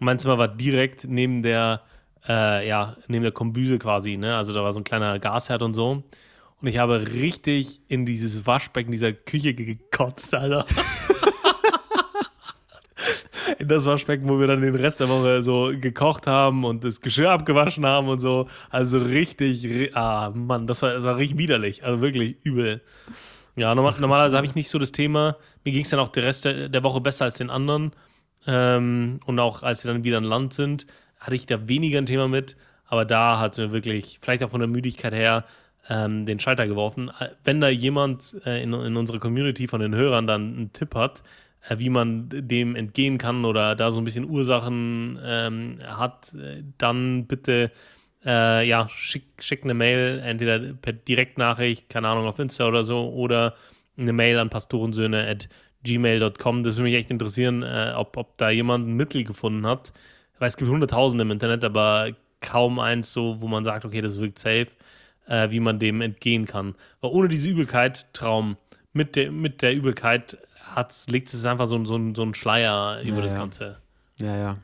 Und 0.00 0.06
mein 0.06 0.18
Zimmer 0.18 0.38
war 0.38 0.48
direkt 0.48 1.04
neben 1.04 1.44
der, 1.44 1.82
äh, 2.28 2.68
ja, 2.68 2.96
neben 3.08 3.22
der 3.22 3.32
Kombüse 3.32 3.78
quasi, 3.78 4.16
ne? 4.16 4.36
Also 4.36 4.52
da 4.52 4.62
war 4.62 4.72
so 4.72 4.80
ein 4.80 4.84
kleiner 4.84 5.18
Gasherd 5.18 5.62
und 5.62 5.74
so. 5.74 6.02
Und 6.60 6.68
ich 6.68 6.78
habe 6.78 7.12
richtig 7.12 7.80
in 7.88 8.06
dieses 8.06 8.46
Waschbecken 8.46 8.92
dieser 8.92 9.12
Küche 9.12 9.54
gekotzt, 9.54 10.34
Alter. 10.34 10.64
in 13.58 13.68
das 13.68 13.86
Waschbecken, 13.86 14.28
wo 14.28 14.38
wir 14.38 14.46
dann 14.46 14.60
den 14.60 14.74
Rest 14.74 15.00
der 15.00 15.08
Woche 15.08 15.42
so 15.42 15.72
gekocht 15.80 16.26
haben 16.26 16.64
und 16.64 16.84
das 16.84 17.00
Geschirr 17.00 17.30
abgewaschen 17.30 17.86
haben 17.86 18.08
und 18.08 18.18
so. 18.18 18.48
Also 18.70 18.98
richtig, 18.98 19.96
ah 19.96 20.30
Mann, 20.34 20.66
das 20.66 20.82
war, 20.82 20.92
das 20.94 21.04
war 21.04 21.16
richtig 21.16 21.38
widerlich. 21.38 21.84
Also 21.84 22.00
wirklich 22.00 22.36
übel. 22.44 22.82
Ja, 23.56 23.74
normal, 23.74 23.94
normalerweise 24.00 24.36
habe 24.36 24.46
ich 24.46 24.54
nicht 24.54 24.68
so 24.68 24.78
das 24.78 24.92
Thema. 24.92 25.36
Mir 25.64 25.72
ging 25.72 25.82
es 25.82 25.90
dann 25.90 26.00
auch 26.00 26.08
der 26.08 26.24
Rest 26.24 26.44
der, 26.44 26.68
der, 26.68 26.82
Woche 26.82 27.00
besser 27.00 27.26
als 27.26 27.36
den 27.36 27.50
anderen. 27.50 27.92
Ähm, 28.46 29.20
und 29.26 29.38
auch 29.38 29.62
als 29.62 29.84
wir 29.84 29.92
dann 29.92 30.04
wieder 30.04 30.18
an 30.18 30.24
Land 30.24 30.54
sind, 30.54 30.86
hatte 31.22 31.36
ich 31.36 31.46
da 31.46 31.68
weniger 31.68 31.98
ein 31.98 32.06
Thema 32.06 32.28
mit. 32.28 32.56
Aber 32.86 33.04
da 33.04 33.38
hat 33.38 33.52
es 33.52 33.58
mir 33.58 33.72
wirklich, 33.72 34.18
vielleicht 34.20 34.44
auch 34.44 34.50
von 34.50 34.60
der 34.60 34.68
Müdigkeit 34.68 35.14
her, 35.14 35.44
ähm, 35.88 36.26
den 36.26 36.38
Schalter 36.38 36.66
geworfen. 36.66 37.10
Wenn 37.44 37.60
da 37.60 37.68
jemand 37.68 38.36
äh, 38.44 38.62
in, 38.62 38.72
in 38.72 38.96
unserer 38.96 39.18
Community 39.18 39.66
von 39.66 39.80
den 39.80 39.94
Hörern 39.94 40.26
dann 40.26 40.54
einen 40.54 40.72
Tipp 40.72 40.94
hat, 40.94 41.22
äh, 41.68 41.78
wie 41.78 41.88
man 41.88 42.28
dem 42.30 42.76
entgehen 42.76 43.18
kann 43.18 43.44
oder 43.44 43.74
da 43.74 43.90
so 43.90 44.00
ein 44.00 44.04
bisschen 44.04 44.28
Ursachen 44.28 45.18
ähm, 45.24 45.78
hat, 45.84 46.36
dann 46.78 47.26
bitte 47.26 47.72
äh, 48.24 48.66
ja, 48.66 48.88
schick, 48.88 49.24
schick 49.40 49.64
eine 49.64 49.74
Mail, 49.74 50.20
entweder 50.24 50.58
per 50.74 50.92
Direktnachricht, 50.92 51.88
keine 51.88 52.08
Ahnung, 52.08 52.26
auf 52.26 52.38
Insta 52.38 52.66
oder 52.68 52.84
so, 52.84 53.10
oder 53.10 53.54
eine 53.96 54.12
Mail 54.12 54.38
an 54.38 54.50
pastorensöhne 54.50 55.26
at 55.26 55.48
gmail.com. 55.82 56.62
Das 56.62 56.76
würde 56.76 56.84
mich 56.84 56.94
echt 56.94 57.10
interessieren, 57.10 57.62
äh, 57.62 57.92
ob, 57.96 58.16
ob 58.16 58.36
da 58.38 58.50
jemand 58.50 58.88
ein 58.88 58.94
Mittel 58.94 59.24
gefunden 59.24 59.66
hat. 59.66 59.92
Weil 60.38 60.48
es 60.48 60.56
gibt 60.56 60.70
hunderttausende 60.70 61.22
im 61.22 61.30
Internet, 61.30 61.64
aber 61.64 62.10
kaum 62.40 62.78
eins 62.78 63.12
so, 63.12 63.40
wo 63.40 63.48
man 63.48 63.64
sagt, 63.64 63.84
okay, 63.84 64.00
das 64.00 64.18
wirkt 64.18 64.38
safe, 64.38 64.68
äh, 65.26 65.50
wie 65.50 65.60
man 65.60 65.78
dem 65.78 66.00
entgehen 66.00 66.46
kann. 66.46 66.74
Weil 67.00 67.10
ohne 67.12 67.28
diese 67.28 67.48
Übelkeit, 67.48 68.12
Traum, 68.12 68.56
mit 68.92 69.16
der, 69.16 69.30
mit 69.30 69.62
der 69.62 69.74
Übelkeit 69.74 70.38
hat's, 70.74 71.08
legt 71.08 71.32
es 71.32 71.44
einfach 71.44 71.66
so, 71.66 71.82
so, 71.84 72.14
so 72.14 72.22
einen 72.22 72.34
Schleier 72.34 73.00
über 73.02 73.18
ja, 73.18 73.22
das 73.22 73.34
Ganze. 73.34 73.78
Ja, 74.18 74.36
ja. 74.36 74.58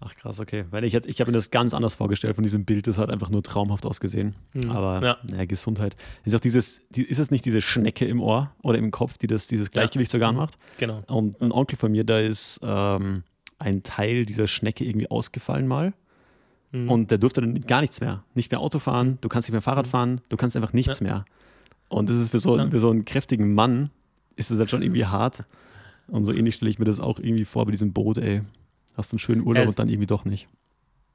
Ach 0.00 0.14
krass, 0.16 0.38
okay. 0.38 0.66
Weil 0.70 0.84
ich, 0.84 0.94
ich 0.94 1.20
habe 1.20 1.30
mir 1.30 1.36
das 1.36 1.50
ganz 1.50 1.72
anders 1.72 1.94
vorgestellt 1.94 2.34
von 2.34 2.44
diesem 2.44 2.66
Bild. 2.66 2.86
Das 2.86 2.98
hat 2.98 3.10
einfach 3.10 3.30
nur 3.30 3.42
traumhaft 3.42 3.86
ausgesehen. 3.86 4.34
Mhm. 4.52 4.70
Aber 4.70 5.02
ja. 5.02 5.16
naja, 5.22 5.46
Gesundheit. 5.46 5.96
Ist 6.24 6.34
auch 6.34 6.40
dieses, 6.40 6.82
die, 6.90 7.04
ist 7.04 7.18
es 7.18 7.30
nicht 7.30 7.44
diese 7.46 7.62
Schnecke 7.62 8.04
im 8.04 8.20
Ohr 8.20 8.52
oder 8.62 8.76
im 8.76 8.90
Kopf, 8.90 9.16
die 9.16 9.26
das, 9.26 9.46
dieses 9.46 9.70
Gleichgewicht 9.70 10.12
ja. 10.12 10.18
sogar 10.18 10.32
macht? 10.32 10.58
Genau. 10.76 11.02
Und 11.06 11.40
ein 11.40 11.52
Onkel 11.52 11.78
von 11.78 11.92
mir, 11.92 12.04
da 12.04 12.18
ist 12.18 12.60
ähm, 12.62 13.22
ein 13.58 13.82
Teil 13.82 14.26
dieser 14.26 14.46
Schnecke 14.46 14.84
irgendwie 14.84 15.10
ausgefallen 15.10 15.66
mal. 15.66 15.94
Mhm. 16.72 16.90
Und 16.90 17.10
der 17.10 17.18
durfte 17.18 17.40
dann 17.40 17.60
gar 17.62 17.80
nichts 17.80 18.00
mehr. 18.00 18.24
Nicht 18.34 18.50
mehr 18.50 18.60
Auto 18.60 18.78
fahren, 18.78 19.18
du 19.20 19.28
kannst 19.28 19.48
nicht 19.48 19.52
mehr 19.52 19.62
Fahrrad 19.62 19.86
mhm. 19.86 19.90
fahren, 19.90 20.20
du 20.28 20.36
kannst 20.36 20.56
einfach 20.56 20.72
nichts 20.72 21.00
ja. 21.00 21.04
mehr. 21.04 21.24
Und 21.88 22.10
das 22.10 22.16
ist 22.16 22.30
für 22.30 22.38
so, 22.38 22.56
für 22.70 22.80
so 22.80 22.90
einen 22.90 23.04
kräftigen 23.04 23.54
Mann, 23.54 23.90
ist 24.36 24.50
das 24.50 24.58
halt 24.58 24.70
schon 24.70 24.82
irgendwie 24.82 25.06
hart. 25.06 25.42
Und 26.08 26.24
so 26.24 26.32
ähnlich 26.32 26.56
stelle 26.56 26.70
ich 26.70 26.78
mir 26.78 26.84
das 26.84 27.00
auch 27.00 27.18
irgendwie 27.18 27.44
vor 27.44 27.64
bei 27.64 27.70
diesem 27.70 27.92
Boot, 27.92 28.18
ey. 28.18 28.42
Hast 28.96 29.12
einen 29.12 29.18
schönen 29.18 29.46
Urlaub 29.46 29.64
es, 29.64 29.70
und 29.70 29.78
dann 29.78 29.88
irgendwie 29.88 30.06
doch 30.06 30.24
nicht. 30.24 30.48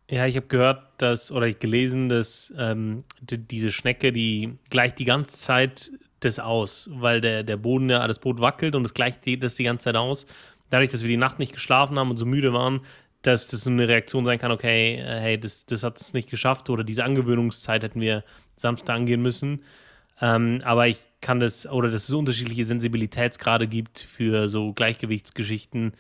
Ja, 0.10 0.26
ich 0.26 0.36
habe 0.36 0.48
gehört, 0.48 0.84
dass, 0.98 1.32
oder 1.32 1.48
ich 1.48 1.60
gelesen, 1.60 2.10
dass 2.10 2.54
ähm, 2.58 3.04
die, 3.22 3.38
diese 3.38 3.72
Schnecke, 3.72 4.12
die 4.12 4.58
gleicht 4.70 5.00
die 5.00 5.06
ganze 5.06 5.38
Zeit 5.38 5.92
das 6.20 6.40
aus, 6.40 6.90
weil 6.94 7.22
der, 7.22 7.44
der 7.44 7.58
Boden 7.58 7.90
ja, 7.90 8.06
das 8.08 8.20
Boot 8.20 8.42
wackelt 8.42 8.76
und 8.76 8.84
es 8.84 8.94
gleicht 8.94 9.26
die, 9.26 9.40
das 9.40 9.56
die 9.56 9.64
ganze 9.64 9.86
Zeit 9.86 9.96
aus. 9.96 10.26
Dadurch, 10.70 10.90
dass 10.90 11.02
wir 11.02 11.10
die 11.10 11.18
Nacht 11.18 11.40
nicht 11.40 11.54
geschlafen 11.54 11.98
haben 11.98 12.10
und 12.10 12.18
so 12.18 12.26
müde 12.26 12.54
waren, 12.54 12.82
dass 13.22 13.48
das 13.48 13.62
so 13.62 13.70
eine 13.70 13.88
Reaktion 13.88 14.26
sein 14.26 14.40
kann, 14.40 14.52
okay, 14.52 14.96
äh, 14.96 15.20
hey, 15.20 15.40
das, 15.40 15.66
das 15.66 15.84
hat 15.84 16.00
es 16.00 16.14
nicht 16.14 16.30
geschafft 16.30 16.70
oder 16.70 16.84
diese 16.84 17.04
Angewöhnungszeit 17.04 17.84
hätten 17.84 18.02
wir 18.02 18.24
sanfter 18.56 18.94
angehen 18.94 19.22
müssen. 19.22 19.64
Ähm, 20.22 20.62
aber 20.64 20.88
ich 20.88 21.06
kann 21.22 21.40
das, 21.40 21.68
oder 21.68 21.90
dass 21.90 22.08
es 22.08 22.14
unterschiedliche 22.14 22.66
Sensibilitätsgrade 22.66 23.68
gibt 23.68 24.00
für 24.00 24.50
so 24.50 24.74
Gleichgewichtsgeschichten. 24.74 25.94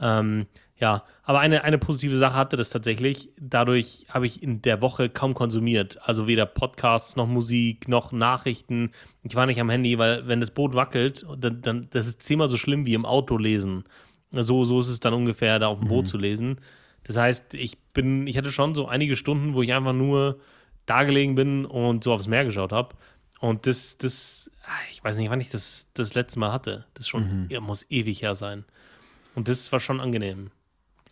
Ähm, 0.00 0.46
ja, 0.78 1.04
aber 1.22 1.40
eine, 1.40 1.64
eine 1.64 1.78
positive 1.78 2.18
Sache 2.18 2.34
hatte 2.36 2.56
das 2.56 2.68
tatsächlich. 2.68 3.30
Dadurch 3.40 4.06
habe 4.10 4.26
ich 4.26 4.42
in 4.42 4.60
der 4.60 4.82
Woche 4.82 5.08
kaum 5.08 5.32
konsumiert. 5.32 5.98
Also 6.06 6.26
weder 6.26 6.44
Podcasts 6.44 7.16
noch 7.16 7.26
Musik 7.26 7.88
noch 7.88 8.12
Nachrichten. 8.12 8.90
Ich 9.22 9.34
war 9.34 9.46
nicht 9.46 9.60
am 9.60 9.70
Handy, 9.70 9.98
weil 9.98 10.28
wenn 10.28 10.40
das 10.40 10.50
Boot 10.50 10.74
wackelt, 10.74 11.24
dann, 11.38 11.62
dann 11.62 11.88
das 11.90 12.06
ist 12.06 12.22
zehnmal 12.22 12.50
so 12.50 12.58
schlimm 12.58 12.84
wie 12.84 12.94
im 12.94 13.06
Auto 13.06 13.38
lesen. 13.38 13.84
So, 14.32 14.64
so 14.64 14.80
ist 14.80 14.88
es 14.88 15.00
dann 15.00 15.14
ungefähr, 15.14 15.58
da 15.58 15.68
auf 15.68 15.78
dem 15.78 15.88
Boot 15.88 16.04
mhm. 16.04 16.08
zu 16.08 16.18
lesen. 16.18 16.60
Das 17.04 17.16
heißt, 17.16 17.54
ich 17.54 17.78
bin, 17.94 18.26
ich 18.26 18.36
hatte 18.36 18.50
schon 18.50 18.74
so 18.74 18.88
einige 18.88 19.16
Stunden, 19.16 19.54
wo 19.54 19.62
ich 19.62 19.72
einfach 19.72 19.92
nur 19.92 20.40
da 20.86 21.04
gelegen 21.04 21.34
bin 21.34 21.64
und 21.64 22.04
so 22.04 22.12
aufs 22.12 22.26
Meer 22.26 22.44
geschaut 22.44 22.72
habe. 22.72 22.96
Und 23.40 23.66
das, 23.66 23.98
das, 23.98 24.50
ah, 24.64 24.70
ich 24.90 25.02
weiß 25.04 25.16
nicht, 25.18 25.30
wann 25.30 25.40
ich 25.40 25.50
das 25.50 25.90
das 25.94 26.14
letzte 26.14 26.40
Mal 26.40 26.52
hatte. 26.52 26.84
Das 26.94 27.06
schon, 27.06 27.48
mhm. 27.48 27.62
muss 27.62 27.86
ewig 27.90 28.22
her 28.22 28.34
sein. 28.34 28.64
Und 29.34 29.48
das 29.48 29.70
war 29.70 29.80
schon 29.80 30.00
angenehm. 30.00 30.50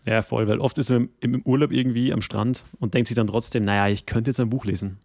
Ja, 0.06 0.22
voll, 0.22 0.48
weil 0.48 0.58
oft 0.58 0.76
ist 0.78 0.90
man 0.90 1.08
im 1.20 1.42
Urlaub 1.42 1.72
irgendwie 1.72 2.12
am 2.12 2.22
Strand 2.22 2.66
und 2.78 2.94
denkt 2.94 3.08
sich 3.08 3.14
dann 3.14 3.26
trotzdem, 3.26 3.64
naja, 3.64 3.92
ich 3.92 4.06
könnte 4.06 4.30
jetzt 4.30 4.40
ein 4.40 4.50
Buch 4.50 4.64
lesen. 4.64 4.98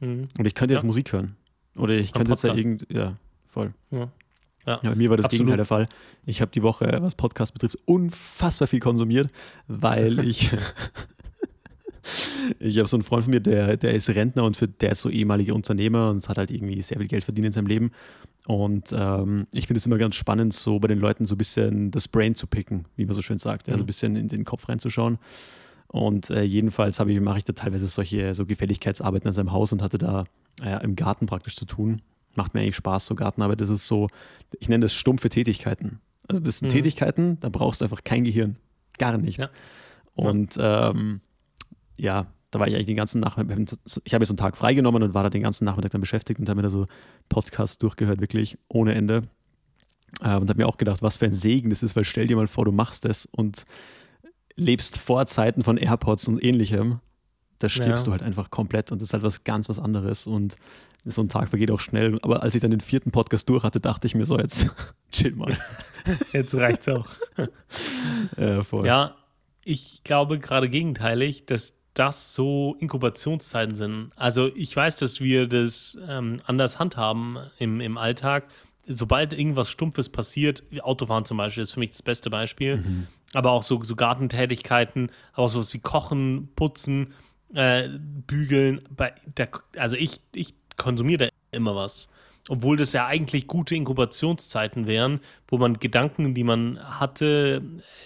Mhm. 0.00 0.28
Oder 0.38 0.46
ich 0.46 0.54
könnte 0.54 0.74
jetzt 0.74 0.82
ja. 0.82 0.86
Musik 0.86 1.12
hören. 1.12 1.36
Oder 1.76 1.94
ich 1.94 2.12
könnte 2.12 2.32
jetzt 2.32 2.44
ja 2.44 2.54
irgend, 2.54 2.86
ja, 2.90 3.16
voll. 3.48 3.70
Ja. 3.90 4.10
Ja, 4.66 4.80
bei 4.82 4.94
mir 4.94 5.10
war 5.10 5.16
das 5.16 5.26
Absolut. 5.26 5.46
Gegenteil 5.46 5.56
der 5.56 5.64
Fall. 5.64 5.88
Ich 6.24 6.40
habe 6.40 6.50
die 6.50 6.62
Woche, 6.62 6.98
was 7.00 7.14
Podcast 7.14 7.52
betrifft, 7.52 7.78
unfassbar 7.84 8.66
viel 8.66 8.80
konsumiert, 8.80 9.30
weil 9.68 10.18
ich 10.26 10.50
ich 12.58 12.78
habe 12.78 12.88
so 12.88 12.96
einen 12.96 13.04
Freund 13.04 13.24
von 13.24 13.32
mir, 13.32 13.40
der, 13.40 13.76
der 13.76 13.94
ist 13.94 14.08
Rentner 14.10 14.44
und 14.44 14.56
für, 14.56 14.68
der 14.68 14.92
ist 14.92 15.00
so 15.00 15.10
ehemaliger 15.10 15.54
Unternehmer 15.54 16.10
und 16.10 16.28
hat 16.28 16.38
halt 16.38 16.50
irgendwie 16.50 16.80
sehr 16.82 16.98
viel 16.98 17.08
Geld 17.08 17.24
verdient 17.24 17.46
in 17.46 17.52
seinem 17.52 17.66
Leben. 17.66 17.90
Und 18.46 18.94
ähm, 18.96 19.46
ich 19.52 19.66
finde 19.66 19.78
es 19.78 19.86
immer 19.86 19.98
ganz 19.98 20.14
spannend, 20.14 20.52
so 20.52 20.78
bei 20.78 20.88
den 20.88 21.00
Leuten 21.00 21.26
so 21.26 21.34
ein 21.34 21.38
bisschen 21.38 21.90
das 21.90 22.06
Brain 22.06 22.34
zu 22.34 22.46
picken, 22.46 22.86
wie 22.94 23.04
man 23.04 23.14
so 23.14 23.22
schön 23.22 23.38
sagt, 23.38 23.66
mhm. 23.66 23.72
also 23.72 23.84
ein 23.84 23.86
bisschen 23.86 24.14
in 24.16 24.28
den 24.28 24.44
Kopf 24.44 24.68
reinzuschauen. 24.68 25.18
Und 25.88 26.30
äh, 26.30 26.42
jedenfalls 26.42 26.98
ich, 26.98 27.20
mache 27.20 27.38
ich 27.38 27.44
da 27.44 27.52
teilweise 27.52 27.86
solche 27.86 28.34
so 28.34 28.46
Gefälligkeitsarbeiten 28.46 29.28
an 29.28 29.34
seinem 29.34 29.52
Haus 29.52 29.72
und 29.72 29.82
hatte 29.82 29.98
da 29.98 30.24
äh, 30.62 30.82
im 30.84 30.96
Garten 30.96 31.26
praktisch 31.26 31.56
zu 31.56 31.64
tun. 31.64 32.02
Macht 32.36 32.54
mir 32.54 32.60
eigentlich 32.60 32.76
Spaß, 32.76 33.06
so 33.06 33.14
Gartenarbeit. 33.14 33.60
Das 33.60 33.68
ist 33.70 33.86
so, 33.86 34.08
ich 34.58 34.68
nenne 34.68 34.84
das 34.84 34.94
stumpfe 34.94 35.28
Tätigkeiten. 35.28 36.00
Also 36.28 36.42
das 36.42 36.58
sind 36.58 36.68
mhm. 36.68 36.72
Tätigkeiten, 36.72 37.40
da 37.40 37.48
brauchst 37.48 37.80
du 37.80 37.84
einfach 37.84 38.02
kein 38.04 38.24
Gehirn. 38.24 38.56
Gar 38.98 39.18
nicht. 39.18 39.38
Ja. 39.38 39.50
Und 40.14 40.56
ähm, 40.58 41.20
ja, 41.96 42.26
da 42.50 42.60
war 42.60 42.68
ich 42.68 42.74
eigentlich 42.74 42.86
den 42.86 42.96
ganzen 42.96 43.20
Nachmittag, 43.20 43.78
ich 44.04 44.14
habe 44.14 44.22
jetzt 44.22 44.28
so 44.28 44.32
einen 44.32 44.38
Tag 44.38 44.56
freigenommen 44.56 45.02
und 45.02 45.14
war 45.14 45.22
da 45.22 45.30
den 45.30 45.42
ganzen 45.42 45.64
Nachmittag 45.64 45.90
dann 45.92 46.00
beschäftigt 46.00 46.40
und 46.40 46.48
habe 46.48 46.56
mir 46.56 46.62
da 46.62 46.70
so 46.70 46.86
Podcasts 47.28 47.78
durchgehört, 47.78 48.20
wirklich 48.20 48.58
ohne 48.68 48.94
Ende. 48.94 49.24
Äh, 50.20 50.36
und 50.36 50.48
habe 50.48 50.56
mir 50.56 50.66
auch 50.66 50.78
gedacht, 50.78 51.02
was 51.02 51.18
für 51.18 51.26
ein 51.26 51.32
Segen 51.32 51.70
das 51.70 51.82
ist, 51.82 51.96
weil 51.96 52.04
stell 52.04 52.26
dir 52.26 52.36
mal 52.36 52.46
vor, 52.46 52.64
du 52.64 52.72
machst 52.72 53.04
das 53.04 53.26
und 53.26 53.64
lebst 54.54 54.98
vor 54.98 55.26
Zeiten 55.26 55.62
von 55.62 55.76
AirPods 55.76 56.28
und 56.28 56.42
ähnlichem. 56.42 57.00
Da 57.58 57.68
stirbst 57.68 58.04
ja. 58.04 58.04
du 58.04 58.12
halt 58.12 58.22
einfach 58.22 58.50
komplett 58.50 58.92
und 58.92 59.00
das 59.00 59.08
ist 59.08 59.12
halt 59.14 59.22
was 59.22 59.44
ganz 59.44 59.68
was 59.68 59.78
anderes. 59.78 60.26
Und 60.26 60.56
so 61.04 61.22
ein 61.22 61.28
Tag 61.28 61.48
vergeht 61.48 61.70
auch 61.70 61.80
schnell. 61.80 62.18
Aber 62.22 62.42
als 62.42 62.54
ich 62.54 62.60
dann 62.60 62.70
den 62.70 62.80
vierten 62.80 63.12
Podcast 63.12 63.48
durch 63.48 63.62
hatte, 63.62 63.80
dachte 63.80 64.06
ich 64.06 64.14
mir 64.14 64.26
so, 64.26 64.38
jetzt 64.38 64.70
chill 65.12 65.34
mal. 65.34 65.56
Jetzt 66.32 66.54
reicht's 66.54 66.88
auch. 66.88 67.06
ja, 68.36 68.62
voll. 68.62 68.86
ja, 68.86 69.16
ich 69.64 70.04
glaube 70.04 70.38
gerade 70.38 70.68
gegenteilig, 70.68 71.46
dass 71.46 71.80
das 71.94 72.34
so 72.34 72.76
Inkubationszeiten 72.78 73.74
sind. 73.74 74.12
Also 74.16 74.50
ich 74.54 74.76
weiß, 74.76 74.96
dass 74.98 75.20
wir 75.20 75.48
das 75.48 75.98
ähm, 76.06 76.36
anders 76.44 76.78
handhaben 76.78 77.38
im, 77.58 77.80
im 77.80 77.98
Alltag. 77.98 78.46
Sobald 78.86 79.32
irgendwas 79.32 79.68
Stumpfes 79.68 80.08
passiert, 80.08 80.62
Autofahren 80.82 81.24
zum 81.24 81.38
Beispiel 81.38 81.62
ist 81.62 81.72
für 81.72 81.80
mich 81.80 81.90
das 81.90 82.02
beste 82.02 82.30
Beispiel, 82.30 82.76
mhm. 82.76 83.06
aber 83.32 83.50
auch 83.50 83.64
so, 83.64 83.82
so 83.82 83.96
Gartentätigkeiten, 83.96 85.10
aber 85.32 85.46
auch 85.46 85.48
so 85.48 85.74
wie 85.74 85.80
Kochen, 85.80 86.50
Putzen, 86.54 87.14
äh, 87.54 87.88
Bügeln. 88.26 88.82
Bei 88.90 89.14
der, 89.24 89.50
also 89.76 89.96
ich, 89.96 90.20
ich 90.34 90.54
konsumiere 90.76 91.26
da 91.26 91.56
immer 91.56 91.74
was 91.74 92.08
obwohl 92.48 92.76
das 92.76 92.92
ja 92.92 93.06
eigentlich 93.06 93.46
gute 93.46 93.74
Inkubationszeiten 93.74 94.86
wären, 94.86 95.20
wo 95.48 95.58
man 95.58 95.74
Gedanken, 95.74 96.34
die 96.34 96.44
man 96.44 96.78
hatte, 96.80 97.62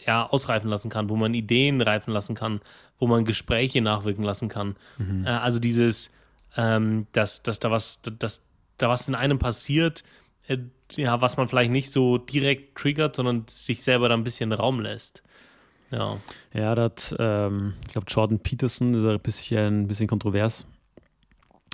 ja, 0.07 0.27
ausreifen 0.27 0.71
lassen 0.71 0.91
kann, 0.91 1.11
wo 1.11 1.17
man 1.17 1.35
Ideen 1.35 1.81
reifen 1.81 2.13
lassen 2.13 2.35
kann, 2.35 2.61
wo 2.99 3.07
man 3.07 3.25
Gespräche 3.25 3.81
nachwirken 3.81 4.25
lassen 4.25 4.49
kann. 4.49 4.77
Mhm. 4.99 5.27
Äh, 5.27 5.31
also 5.31 5.59
dieses, 5.59 6.11
ähm, 6.57 7.07
dass, 7.13 7.43
dass 7.43 7.61
da 7.61 7.71
was, 7.71 8.01
dass 8.03 8.47
da 8.79 8.89
was 8.89 9.09
in 9.09 9.15
einem 9.15 9.39
passiert, 9.39 10.05
äh, 10.49 10.59
ja, 10.93 11.21
was 11.21 11.37
man 11.37 11.49
vielleicht 11.49 11.71
nicht 11.71 11.91
so 11.91 12.19
direkt 12.19 12.79
triggert, 12.79 13.17
sondern 13.17 13.45
sich 13.49 13.83
selber 13.83 14.09
da 14.09 14.15
ein 14.15 14.25
bisschen 14.25 14.53
Raum 14.53 14.81
lässt. 14.81 15.23
Ja. 15.91 16.19
Ja, 16.55 16.75
das, 16.75 17.15
ähm, 17.19 17.75
ich 17.87 17.93
glaube, 17.93 18.07
Jordan 18.09 18.39
Peterson 18.39 18.95
ist 18.95 19.05
ein 19.05 19.21
bisschen, 19.21 19.83
ein 19.83 19.87
bisschen 19.89 20.07
kontrovers 20.07 20.67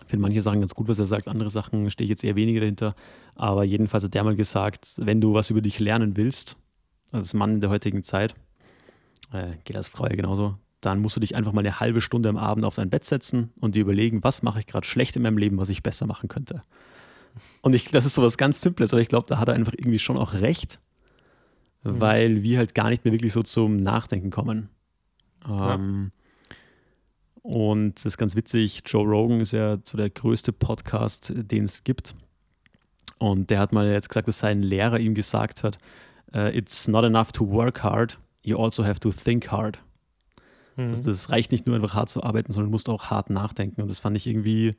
ich 0.07 0.11
finde 0.11 0.23
manche 0.23 0.41
Sachen 0.41 0.61
ganz 0.61 0.73
gut, 0.73 0.87
was 0.87 1.01
er 1.01 1.07
sagt, 1.07 1.27
andere 1.27 1.51
Sachen 1.51 1.91
stehe 1.91 2.05
ich 2.05 2.11
jetzt 2.11 2.23
eher 2.23 2.37
weniger 2.37 2.61
dahinter. 2.61 2.95
Aber 3.35 3.65
jedenfalls 3.65 4.05
hat 4.05 4.15
der 4.15 4.23
mal 4.23 4.37
gesagt, 4.37 4.95
wenn 4.99 5.21
du 5.21 5.35
was 5.35 5.51
über 5.51 5.61
dich 5.61 5.81
lernen 5.81 6.17
willst, 6.17 6.55
als 7.11 7.35
Mann 7.35 7.55
in 7.55 7.61
der 7.61 7.71
heutigen 7.71 8.05
Zeit, 8.05 8.35
äh, 9.33 9.57
geht 9.65 9.77
als 9.77 9.89
Frau 9.89 10.07
ja 10.07 10.15
genauso, 10.15 10.59
dann 10.81 11.01
musst 11.01 11.17
du 11.17 11.21
dich 11.21 11.35
einfach 11.35 11.53
mal 11.53 11.61
eine 11.61 11.81
halbe 11.81 12.01
Stunde 12.01 12.29
am 12.29 12.37
Abend 12.37 12.65
auf 12.65 12.77
dein 12.77 12.89
Bett 12.89 13.05
setzen 13.05 13.51
und 13.59 13.75
dir 13.75 13.81
überlegen, 13.81 14.23
was 14.23 14.45
mache 14.45 14.61
ich 14.61 14.67
gerade 14.67 14.87
schlecht 14.87 15.17
in 15.17 15.23
meinem 15.23 15.39
Leben, 15.39 15.59
was 15.59 15.71
ich 15.71 15.83
besser 15.83 16.07
machen 16.07 16.29
könnte. 16.29 16.63
Und 17.63 17.75
ich, 17.75 17.91
das 17.91 18.05
ist 18.05 18.15
so 18.15 18.23
was 18.23 18.37
ganz 18.37 18.61
Simples, 18.61 18.93
aber 18.93 19.03
ich 19.03 19.09
glaube, 19.09 19.27
da 19.29 19.39
hat 19.39 19.49
er 19.49 19.55
einfach 19.55 19.73
irgendwie 19.77 19.99
schon 19.99 20.19
auch 20.19 20.35
recht, 20.35 20.79
mhm. 21.83 22.01
weil 22.01 22.43
wir 22.43 22.59
halt 22.59 22.75
gar 22.75 22.91
nicht 22.91 23.05
mehr 23.05 23.13
wirklich 23.13 23.33
so 23.33 23.43
zum 23.43 23.77
Nachdenken 23.77 24.31
kommen. 24.31 24.69
Ähm, 25.49 26.13
und 27.43 27.95
das 27.97 28.07
ist 28.07 28.19
ganz 28.19 28.35
witzig, 28.35 28.83
Joe 28.87 29.05
Rogan 29.05 29.41
ist 29.41 29.53
ja 29.53 29.79
so 29.83 29.97
der 29.97 30.11
größte 30.11 30.53
Podcast, 30.53 31.33
den 31.35 31.65
es 31.65 31.85
gibt. 31.85 32.15
Und 33.19 33.51
der 33.51 33.61
hat 33.61 33.73
mal 33.73 33.89
jetzt 33.89 34.09
gesagt, 34.09 34.29
dass 34.29 34.41
sein 34.41 34.63
Lehrer 34.63 34.99
ihm 34.99 35.15
gesagt 35.15 35.63
hat, 35.63 35.79
uh, 36.35 36.49
it's 36.49 36.89
not 36.89 37.05
enough 37.05 37.33
to 37.33 37.49
work 37.49 37.83
hard, 37.83 38.19
you 38.43 38.59
also 38.59 38.85
have 38.85 39.01
to 39.01 39.11
think 39.11 39.51
hard. 39.51 39.79
Mhm. 40.77 40.89
Also 40.89 41.03
das 41.05 41.31
reicht 41.31 41.53
nicht 41.53 41.67
nur 41.67 41.77
einfach 41.77 41.95
hart 41.95 42.11
zu 42.11 42.23
arbeiten, 42.23 42.53
sondern 42.53 42.71
du 42.71 42.73
musst 42.73 42.89
auch 42.89 43.05
hart 43.05 43.31
nachdenken. 43.31 43.81
Und 43.81 43.89
das 43.89 44.01
fand 44.01 44.17
ich 44.17 44.27
irgendwie 44.27 44.73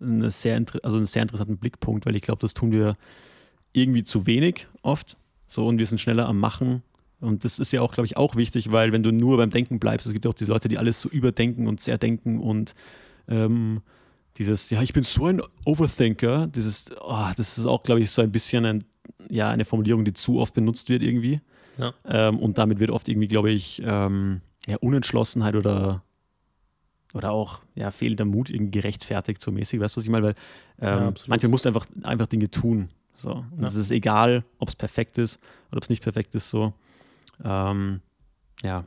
eine 0.00 0.30
sehr, 0.30 0.62
also 0.82 0.96
einen 0.96 1.06
sehr 1.06 1.22
interessanten 1.22 1.58
Blickpunkt, 1.58 2.06
weil 2.06 2.16
ich 2.16 2.22
glaube, 2.22 2.40
das 2.40 2.54
tun 2.54 2.72
wir 2.72 2.94
irgendwie 3.72 4.04
zu 4.04 4.26
wenig 4.26 4.68
oft. 4.82 5.16
So, 5.46 5.66
und 5.66 5.78
wir 5.78 5.86
sind 5.86 6.00
schneller 6.00 6.26
am 6.26 6.38
Machen 6.38 6.82
und 7.20 7.44
das 7.44 7.58
ist 7.58 7.72
ja 7.72 7.80
auch, 7.80 7.92
glaube 7.92 8.06
ich, 8.06 8.16
auch 8.16 8.36
wichtig, 8.36 8.70
weil 8.70 8.92
wenn 8.92 9.02
du 9.02 9.10
nur 9.10 9.36
beim 9.36 9.50
Denken 9.50 9.78
bleibst, 9.78 10.06
es 10.06 10.12
gibt 10.12 10.24
ja 10.24 10.30
auch 10.30 10.34
diese 10.34 10.50
Leute, 10.50 10.68
die 10.68 10.78
alles 10.78 11.00
so 11.00 11.08
überdenken 11.08 11.66
und 11.66 11.80
sehr 11.80 11.96
denken 11.98 12.38
und 12.38 12.74
ähm, 13.28 13.80
dieses, 14.36 14.70
ja, 14.70 14.82
ich 14.82 14.92
bin 14.92 15.04
so 15.04 15.26
ein 15.26 15.40
Overthinker, 15.64 16.48
dieses, 16.48 16.90
oh, 17.00 17.28
das 17.36 17.56
ist 17.56 17.66
auch, 17.66 17.82
glaube 17.82 18.00
ich, 18.00 18.10
so 18.10 18.20
ein 18.20 18.32
bisschen 18.32 18.64
ein, 18.66 18.84
ja, 19.30 19.48
eine 19.48 19.64
Formulierung, 19.64 20.04
die 20.04 20.12
zu 20.12 20.38
oft 20.38 20.54
benutzt 20.54 20.88
wird 20.88 21.02
irgendwie. 21.02 21.38
Ja. 21.78 21.94
Ähm, 22.04 22.38
und 22.38 22.58
damit 22.58 22.78
wird 22.78 22.90
oft 22.90 23.08
irgendwie, 23.08 23.28
glaube 23.28 23.50
ich, 23.50 23.80
ähm, 23.84 24.40
ja, 24.66 24.76
Unentschlossenheit 24.78 25.54
oder, 25.54 26.02
oder 27.14 27.30
auch 27.30 27.60
ja, 27.74 27.90
fehlender 27.90 28.24
Mut 28.24 28.50
irgendwie 28.50 28.72
gerechtfertigt, 28.72 29.40
so 29.40 29.52
mäßig. 29.52 29.80
Weißt 29.80 29.96
du, 29.96 30.00
was 30.00 30.04
ich 30.04 30.10
meine? 30.10 30.26
Weil 30.26 30.34
ähm, 30.80 30.88
ja, 30.88 31.14
manchmal 31.26 31.50
musst 31.50 31.64
du 31.64 31.68
einfach, 31.68 31.86
einfach 32.02 32.26
Dinge 32.26 32.50
tun. 32.50 32.88
So. 33.14 33.44
Und 33.56 33.64
es 33.64 33.76
ist 33.76 33.90
egal, 33.90 34.44
ob 34.58 34.68
es 34.68 34.76
perfekt 34.76 35.18
ist 35.18 35.38
oder 35.68 35.78
ob 35.78 35.82
es 35.84 35.90
nicht 35.90 36.02
perfekt 36.02 36.34
ist. 36.34 36.50
So. 36.50 36.74
Ähm, 37.44 38.00
ja. 38.62 38.84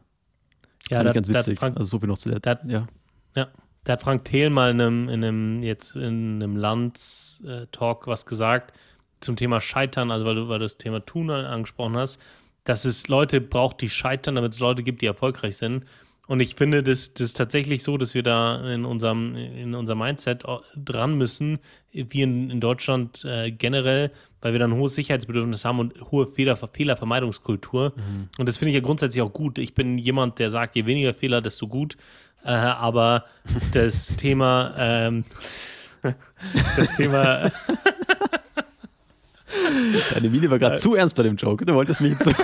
Ja, 0.89 1.03
das, 1.03 1.13
ganz 1.13 1.27
witzig. 1.27 1.59
Frank, 1.59 1.77
also 1.77 1.89
so 1.89 1.99
viel 1.99 2.07
noch 2.07 2.17
zu 2.17 2.29
der. 2.29 2.39
Dat, 2.39 2.63
ja. 2.65 2.87
ja. 3.35 3.47
Da 3.83 3.93
hat 3.93 4.03
Frank 4.03 4.25
Thiel 4.25 4.49
mal 4.49 4.71
in 4.71 4.81
einem, 4.81 5.09
in 5.09 5.23
einem 5.23 5.63
jetzt 5.63 5.95
in 5.95 6.35
einem 6.35 6.55
Lands-Talk 6.57 8.07
was 8.07 8.25
gesagt 8.25 8.73
zum 9.19 9.35
Thema 9.35 9.61
Scheitern, 9.61 10.11
also 10.11 10.25
weil 10.25 10.35
du, 10.35 10.47
weil 10.49 10.59
du 10.59 10.65
das 10.65 10.77
Thema 10.77 11.05
Tun 11.05 11.29
angesprochen 11.29 11.97
hast, 11.97 12.21
dass 12.63 12.85
es 12.85 13.07
Leute 13.07 13.41
braucht, 13.41 13.81
die 13.81 13.89
scheitern, 13.89 14.35
damit 14.35 14.53
es 14.53 14.59
Leute 14.59 14.83
gibt, 14.83 15.01
die 15.01 15.05
erfolgreich 15.05 15.57
sind. 15.57 15.85
Und 16.27 16.41
ich 16.41 16.55
finde, 16.55 16.83
das, 16.83 17.13
das 17.13 17.27
ist 17.27 17.37
tatsächlich 17.37 17.83
so, 17.83 17.97
dass 17.97 18.13
wir 18.13 18.23
da 18.23 18.69
in 18.71 18.83
unserem, 18.83 19.35
in 19.35 19.73
unserem 19.73 19.99
Mindset 19.99 20.43
dran 20.75 21.17
müssen, 21.17 21.59
wie 21.91 22.21
in, 22.21 22.49
in 22.49 22.59
Deutschland 22.59 23.23
äh, 23.23 23.49
generell, 23.51 24.11
weil 24.41 24.51
wir 24.51 24.59
dann 24.59 24.73
ein 24.73 24.77
hohes 24.77 24.95
Sicherheitsbedürfnis 24.95 25.63
haben 25.63 25.79
und 25.79 25.93
hohe 26.11 26.27
Fehler, 26.27 26.57
Fehlervermeidungskultur. 26.57 27.93
Mhm. 27.95 28.29
Und 28.37 28.47
das 28.47 28.57
finde 28.57 28.71
ich 28.71 28.75
ja 28.75 28.81
grundsätzlich 28.81 29.21
auch 29.21 29.31
gut. 29.31 29.57
Ich 29.57 29.73
bin 29.73 29.97
jemand, 29.97 30.39
der 30.39 30.51
sagt, 30.51 30.75
je 30.75 30.85
weniger 30.85 31.13
Fehler, 31.13 31.41
desto 31.41 31.67
gut. 31.67 31.95
Äh, 32.43 32.49
aber 32.49 33.23
das 33.73 34.15
Thema, 34.17 34.75
ähm, 34.77 35.23
das 36.75 36.95
Thema. 36.95 37.51
Deine 40.13 40.29
Miene 40.29 40.49
war 40.49 40.59
gerade 40.59 40.75
zu 40.75 40.95
ernst 40.95 41.15
bei 41.15 41.23
dem 41.23 41.37
Joke. 41.37 41.65
Du 41.65 41.73
wolltest 41.73 42.01
mich 42.01 42.19
zu. 42.19 42.31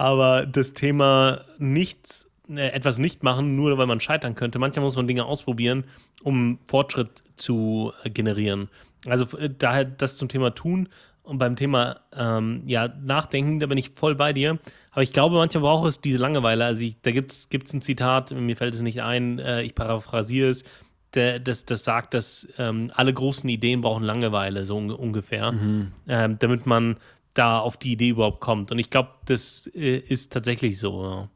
Aber 0.00 0.46
das 0.46 0.72
Thema 0.72 1.42
nichts, 1.58 2.30
äh, 2.48 2.68
etwas 2.68 2.96
nicht 2.96 3.22
machen, 3.22 3.54
nur 3.54 3.76
weil 3.76 3.86
man 3.86 4.00
scheitern 4.00 4.34
könnte. 4.34 4.58
Manchmal 4.58 4.86
muss 4.86 4.96
man 4.96 5.06
Dinge 5.06 5.26
ausprobieren, 5.26 5.84
um 6.22 6.58
Fortschritt 6.64 7.22
zu 7.36 7.92
äh, 8.02 8.08
generieren. 8.08 8.70
Also 9.06 9.36
äh, 9.36 9.50
daher 9.50 9.84
das 9.84 10.16
zum 10.16 10.30
Thema 10.30 10.54
tun 10.54 10.88
und 11.22 11.36
beim 11.36 11.54
Thema 11.54 12.00
ähm, 12.16 12.62
ja, 12.64 12.88
Nachdenken, 12.88 13.60
da 13.60 13.66
bin 13.66 13.76
ich 13.76 13.90
voll 13.90 14.14
bei 14.14 14.32
dir. 14.32 14.58
Aber 14.90 15.02
ich 15.02 15.12
glaube, 15.12 15.36
manchmal 15.36 15.64
braucht 15.64 15.86
es 15.86 16.00
diese 16.00 16.16
Langeweile. 16.16 16.64
Also 16.64 16.80
ich, 16.80 16.98
da 17.02 17.10
gibt 17.10 17.32
es 17.32 17.74
ein 17.74 17.82
Zitat, 17.82 18.30
mir 18.30 18.56
fällt 18.56 18.72
es 18.72 18.80
nicht 18.80 19.02
ein, 19.02 19.38
äh, 19.38 19.60
ich 19.60 19.74
paraphrasiere 19.74 20.48
es, 20.48 20.64
der, 21.12 21.40
das, 21.40 21.66
das 21.66 21.84
sagt, 21.84 22.14
dass 22.14 22.48
ähm, 22.56 22.90
alle 22.94 23.12
großen 23.12 23.50
Ideen 23.50 23.82
brauchen 23.82 24.04
Langeweile, 24.04 24.64
so 24.64 24.78
un 24.78 24.92
ungefähr, 24.92 25.52
mhm. 25.52 25.92
ähm, 26.08 26.38
damit 26.38 26.64
man 26.64 26.96
da 27.34 27.58
auf 27.58 27.76
die 27.76 27.92
Idee 27.92 28.10
überhaupt 28.10 28.40
kommt. 28.40 28.72
Und 28.72 28.78
ich 28.78 28.90
glaube, 28.90 29.10
das 29.26 29.68
äh, 29.74 29.98
ist 29.98 30.32
tatsächlich 30.32 30.78
so. 30.78 31.02
Ja. 31.02 31.28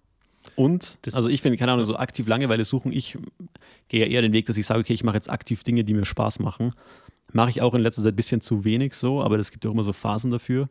Und, 0.57 0.99
das 1.03 1.15
also 1.15 1.29
ich 1.29 1.41
finde, 1.43 1.59
keine 1.59 1.73
Ahnung, 1.73 1.87
so 1.87 1.97
aktiv 1.97 2.27
Langeweile 2.27 2.65
suchen, 2.65 2.93
ich 2.93 3.19
gehe 3.89 4.01
ja 4.01 4.07
eher 4.07 4.23
den 4.23 4.33
Weg, 4.33 4.47
dass 4.47 4.57
ich 4.57 4.67
sage, 4.67 4.81
okay, 4.81 4.93
ich 4.93 5.05
mache 5.05 5.17
jetzt 5.17 5.31
aktiv 5.31 5.63
Dinge, 5.63 5.85
die 5.85 5.95
mir 5.95 6.05
Spaß 6.05 6.39
machen. 6.41 6.73
Mache 7.33 7.51
ich 7.51 7.63
auch 7.63 7.75
in 7.75 7.81
letzter 7.81 8.03
Zeit 8.03 8.13
ein 8.13 8.17
bisschen 8.17 8.41
zu 8.41 8.65
wenig 8.65 8.95
so, 8.95 9.23
aber 9.23 9.39
es 9.39 9.51
gibt 9.51 9.65
ja 9.65 9.71
auch 9.71 9.75
immer 9.75 9.85
so 9.85 9.93
Phasen 9.93 10.31
dafür. 10.31 10.69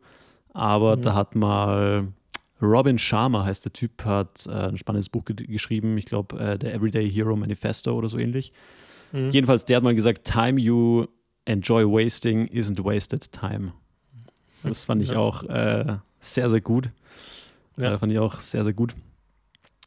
Aber 0.52 0.96
mhm. 0.96 1.02
da 1.02 1.14
hat 1.14 1.34
mal 1.34 2.08
Robin 2.62 2.98
Sharma 2.98 3.44
heißt 3.44 3.64
der 3.64 3.72
Typ, 3.72 4.04
hat 4.04 4.46
äh, 4.46 4.50
ein 4.50 4.78
spannendes 4.78 5.08
Buch 5.08 5.24
ge 5.24 5.34
geschrieben, 5.46 5.98
ich 5.98 6.06
glaube, 6.06 6.38
äh, 6.38 6.58
der 6.58 6.74
Everyday 6.74 7.10
Hero 7.10 7.36
Manifesto 7.36 7.92
oder 7.92 8.08
so 8.08 8.18
ähnlich. 8.18 8.52
Mhm. 9.12 9.30
Jedenfalls, 9.30 9.64
der 9.64 9.76
hat 9.76 9.84
mal 9.84 9.94
gesagt, 9.94 10.24
Time 10.24 10.60
you 10.60 11.06
enjoy 11.44 11.84
wasting 11.84 12.46
isn't 12.48 12.82
wasted 12.82 13.30
time. 13.32 13.72
Das 14.68 14.84
fand 14.84 15.02
ich 15.02 15.10
ja. 15.10 15.18
auch 15.18 15.44
äh, 15.44 15.96
sehr, 16.20 16.50
sehr 16.50 16.60
gut. 16.60 16.90
Ja. 17.76 17.94
Äh, 17.94 17.98
fand 17.98 18.12
ich 18.12 18.18
auch 18.18 18.40
sehr, 18.40 18.64
sehr 18.64 18.72
gut. 18.72 18.94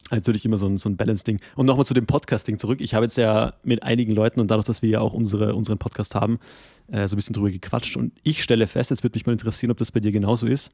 Natürlich 0.10 0.46
immer 0.46 0.57
so 0.57 0.67
ein, 0.67 0.77
so 0.77 0.88
ein 0.88 0.96
Balance-Ding. 0.96 1.39
Und 1.55 1.65
nochmal 1.65 1.86
zu 1.86 1.93
dem 1.93 2.05
Podcasting 2.05 2.60
zurück. 2.60 2.79
Ich 2.79 2.93
habe 2.93 3.05
jetzt 3.05 3.17
ja 3.17 3.53
mit 3.63 3.84
einigen 3.84 4.13
Leuten 4.13 4.39
und 4.39 4.50
dadurch, 4.50 4.65
dass 4.65 4.81
wir 4.81 4.89
ja 4.89 5.00
auch 5.01 5.13
unsere, 5.13 5.53
unseren 5.53 5.77
Podcast 5.77 6.15
haben, 6.15 6.39
äh, 6.88 7.07
so 7.07 7.15
ein 7.15 7.17
bisschen 7.17 7.34
drüber 7.34 7.50
gequatscht. 7.50 7.98
Und 7.98 8.13
ich 8.24 8.41
stelle 8.41 8.67
fest, 8.67 8.89
jetzt 8.89 9.03
würde 9.03 9.17
mich 9.17 9.25
mal 9.25 9.34
interessieren, 9.34 9.72
ob 9.72 9.77
das 9.77 9.91
bei 9.91 10.00
dir 10.00 10.13
genauso 10.13 10.48
ist. 10.48 10.72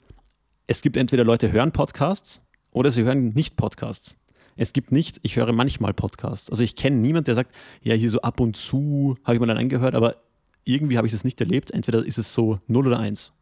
Es 0.67 0.81
gibt 0.81 0.97
entweder 0.97 1.23
Leute, 1.23 1.51
hören 1.51 1.71
Podcasts 1.71 2.41
oder 2.73 2.91
sie 2.91 3.03
hören 3.03 3.29
nicht 3.29 3.55
Podcasts. 3.55 4.17
Es 4.55 4.71
gibt 4.71 4.91
nicht, 4.91 5.19
ich 5.23 5.35
höre 5.35 5.51
manchmal 5.51 5.93
Podcasts. 5.93 6.51
Also 6.51 6.61
ich 6.61 6.75
kenne 6.75 6.97
niemanden, 6.97 7.25
der 7.25 7.35
sagt, 7.35 7.55
ja, 7.81 7.95
hier 7.95 8.09
so 8.09 8.21
ab 8.21 8.39
und 8.39 8.55
zu 8.55 9.15
habe 9.23 9.35
ich 9.35 9.39
mal 9.39 9.47
dann 9.47 9.57
angehört, 9.57 9.95
aber 9.95 10.17
irgendwie 10.63 10.97
habe 10.97 11.07
ich 11.07 11.13
das 11.13 11.23
nicht 11.23 11.41
erlebt. 11.41 11.71
Entweder 11.71 12.05
ist 12.05 12.19
es 12.19 12.33
so 12.33 12.59
0 12.67 12.87
oder 12.87 12.99
1. 12.99 13.33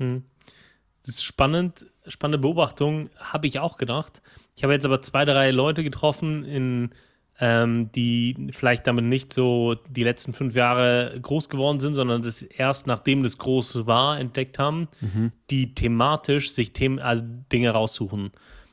Hm. 0.00 0.24
Das 1.04 1.16
ist 1.16 1.24
spannend, 1.24 1.86
spannende 2.06 2.38
Beobachtung, 2.38 3.10
habe 3.18 3.46
ich 3.46 3.58
auch 3.58 3.78
gedacht. 3.78 4.20
Ich 4.56 4.64
habe 4.64 4.72
jetzt 4.72 4.84
aber 4.84 5.00
zwei, 5.00 5.24
drei 5.24 5.50
Leute 5.50 5.82
getroffen, 5.82 6.44
in, 6.44 6.90
ähm, 7.38 7.90
die 7.92 8.48
vielleicht 8.52 8.86
damit 8.86 9.06
nicht 9.06 9.32
so 9.32 9.76
die 9.88 10.04
letzten 10.04 10.34
fünf 10.34 10.54
Jahre 10.54 11.18
groß 11.22 11.48
geworden 11.48 11.80
sind, 11.80 11.94
sondern 11.94 12.20
das 12.22 12.42
erst 12.42 12.86
nachdem 12.86 13.22
das 13.22 13.38
groß 13.38 13.86
war, 13.86 14.18
entdeckt 14.18 14.58
haben, 14.58 14.88
mhm. 15.00 15.32
die 15.48 15.74
thematisch 15.74 16.50
sich 16.50 16.72
Themen, 16.72 16.98
also 16.98 17.24
Dinge 17.50 17.70
raussuchen. 17.70 18.30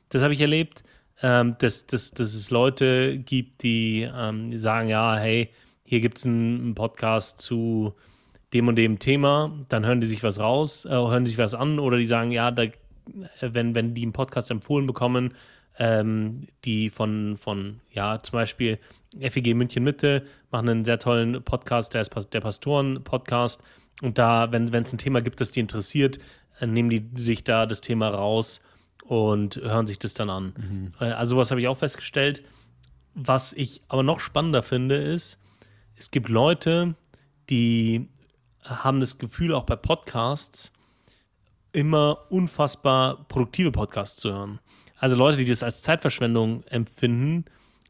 Das 0.10 0.24
habe 0.24 0.34
ich 0.34 0.42
erlebt, 0.42 0.84
ähm, 1.22 1.56
dass, 1.60 1.88
dass, 1.88 2.12
dass 2.12 2.34
es 2.34 2.52
Leute 2.52 3.18
gibt, 3.20 3.64
die 3.64 4.10
ähm, 4.14 4.58
sagen, 4.58 4.90
ja, 4.90 5.16
hey, 5.16 5.50
hier 5.86 6.02
gibt 6.02 6.18
es 6.18 6.26
einen 6.26 6.76
Podcast 6.76 7.40
zu 7.40 7.96
dem 8.54 8.68
und 8.68 8.76
dem 8.76 9.00
Thema, 9.00 9.52
dann 9.70 9.86
hören 9.86 10.02
die 10.02 10.08
sich 10.08 10.24
was 10.24 10.40
raus, 10.40 10.86
äh, 10.86 10.92
hören 10.92 11.26
sich 11.26 11.38
was 11.38 11.54
an 11.54 11.80
oder 11.80 11.98
die 11.98 12.06
sagen, 12.06 12.32
ja, 12.32 12.52
da, 12.52 12.64
wenn, 13.42 13.76
wenn 13.76 13.94
die 13.94 14.04
einen 14.04 14.14
Podcast 14.14 14.52
empfohlen 14.52 14.88
bekommen, 14.88 15.34
ähm, 15.80 16.48
die 16.66 16.90
von, 16.90 17.38
von, 17.38 17.82
ja, 17.92 18.20
zum 18.22 18.34
Beispiel 18.34 18.80
FEG 19.20 19.56
München 19.56 19.84
Mitte 19.84 20.26
machen 20.52 20.70
einen 20.70 20.86
sehr 20.86 21.00
tollen 21.00 21.44
Podcast, 21.44 21.94
der 21.94 22.02
ist 22.02 22.34
der 22.34 22.42
Pastoren-Podcast. 22.42 23.62
Und 24.02 24.18
da, 24.18 24.52
wenn 24.52 24.66
es 24.74 24.94
ein 24.94 24.98
Thema 24.98 25.22
gibt, 25.22 25.42
das 25.42 25.52
die 25.52 25.60
interessiert, 25.60 26.20
äh, 26.60 26.68
nehmen 26.68 26.90
die 26.90 27.10
sich 27.16 27.44
da 27.44 27.66
das 27.66 27.82
Thema 27.82 28.10
raus 28.10 28.64
und 29.04 29.58
hören 29.58 29.88
sich 29.88 30.00
das 30.00 30.14
dann 30.14 30.30
an. 30.30 30.54
Mhm. 30.58 30.92
Äh, 31.00 31.12
also, 31.12 31.38
was 31.38 31.52
habe 31.52 31.62
ich 31.62 31.68
auch 31.68 31.78
festgestellt. 31.78 32.44
Was 33.14 33.54
ich 33.54 33.82
aber 33.88 34.04
noch 34.04 34.20
spannender 34.20 34.62
finde, 34.62 34.96
ist, 34.96 35.40
es 35.96 36.12
gibt 36.12 36.30
Leute, 36.30 36.96
die 37.50 38.08
haben 38.70 39.00
das 39.00 39.18
Gefühl, 39.18 39.54
auch 39.54 39.64
bei 39.64 39.76
Podcasts 39.76 40.74
immer 41.72 42.26
unfassbar 42.30 43.26
produktive 43.28 43.72
Podcasts 43.72 44.20
zu 44.20 44.32
hören. 44.32 44.60
Also 45.00 45.16
Leute, 45.16 45.38
die 45.38 45.46
das 45.46 45.64
als 45.64 45.82
Zeitverschwendung 45.82 46.64
empfinden, 46.66 47.46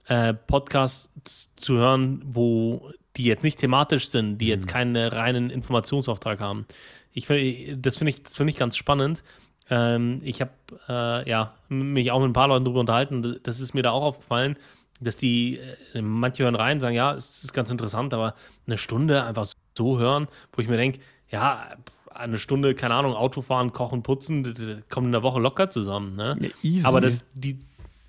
äh, 0.08 0.34
Podcasts 0.34 1.56
zu 1.56 1.76
hören, 1.76 2.22
wo 2.26 2.92
die 3.16 3.26
jetzt 3.26 3.44
nicht 3.44 3.60
thematisch 3.60 4.10
sind, 4.10 4.38
die 4.40 4.46
mhm. 4.46 4.52
jetzt 4.52 4.68
keinen 4.68 4.96
reinen 4.96 5.50
Informationsauftrag 5.50 6.40
haben. 6.40 6.66
Ich, 7.14 7.26
das 7.26 7.98
finde 7.98 8.12
ich, 8.12 8.22
find 8.30 8.50
ich 8.50 8.58
ganz 8.58 8.78
spannend. 8.78 9.24
Ähm, 9.70 10.20
ich 10.24 10.42
habe 10.42 10.52
äh, 10.88 11.30
ja, 11.30 11.56
mich 11.70 12.12
auch 12.12 12.20
mit 12.20 12.30
ein 12.30 12.34
paar 12.34 12.48
Leuten 12.48 12.66
darüber 12.66 12.82
unterhalten. 12.82 13.40
Das 13.44 13.60
ist 13.60 13.74
mir 13.74 13.84
da 13.84 13.92
auch 13.92 14.04
aufgefallen, 14.04 14.58
dass 15.00 15.18
die, 15.18 15.60
äh, 15.94 16.02
manche 16.02 16.44
hören 16.44 16.56
rein, 16.56 16.80
sagen, 16.80 16.96
ja, 16.96 17.14
es 17.14 17.44
ist 17.44 17.54
ganz 17.54 17.72
interessant, 17.72 18.14
aber 18.14 18.34
eine 18.66 18.78
Stunde 18.78 19.24
einfach 19.24 19.46
so 19.46 19.54
hören, 19.80 20.28
wo 20.54 20.62
ich 20.62 20.68
mir 20.68 20.78
denke, 20.78 21.00
ja, 21.30 21.70
eine 22.14 22.40
Stunde, 22.40 22.74
keine 22.76 22.96
Ahnung, 22.96 23.14
Autofahren, 23.14 23.74
Kochen, 23.74 24.04
Putzen, 24.04 24.44
das, 24.44 24.54
das 24.54 24.78
kommt 24.90 25.06
in 25.08 25.12
der 25.12 25.24
Woche 25.24 25.40
locker 25.40 25.70
zusammen. 25.70 26.16
Ne? 26.16 26.36
Ja, 26.40 26.50
easy. 26.64 26.88
Aber 26.88 27.02
das, 27.02 27.26
die, 27.34 27.60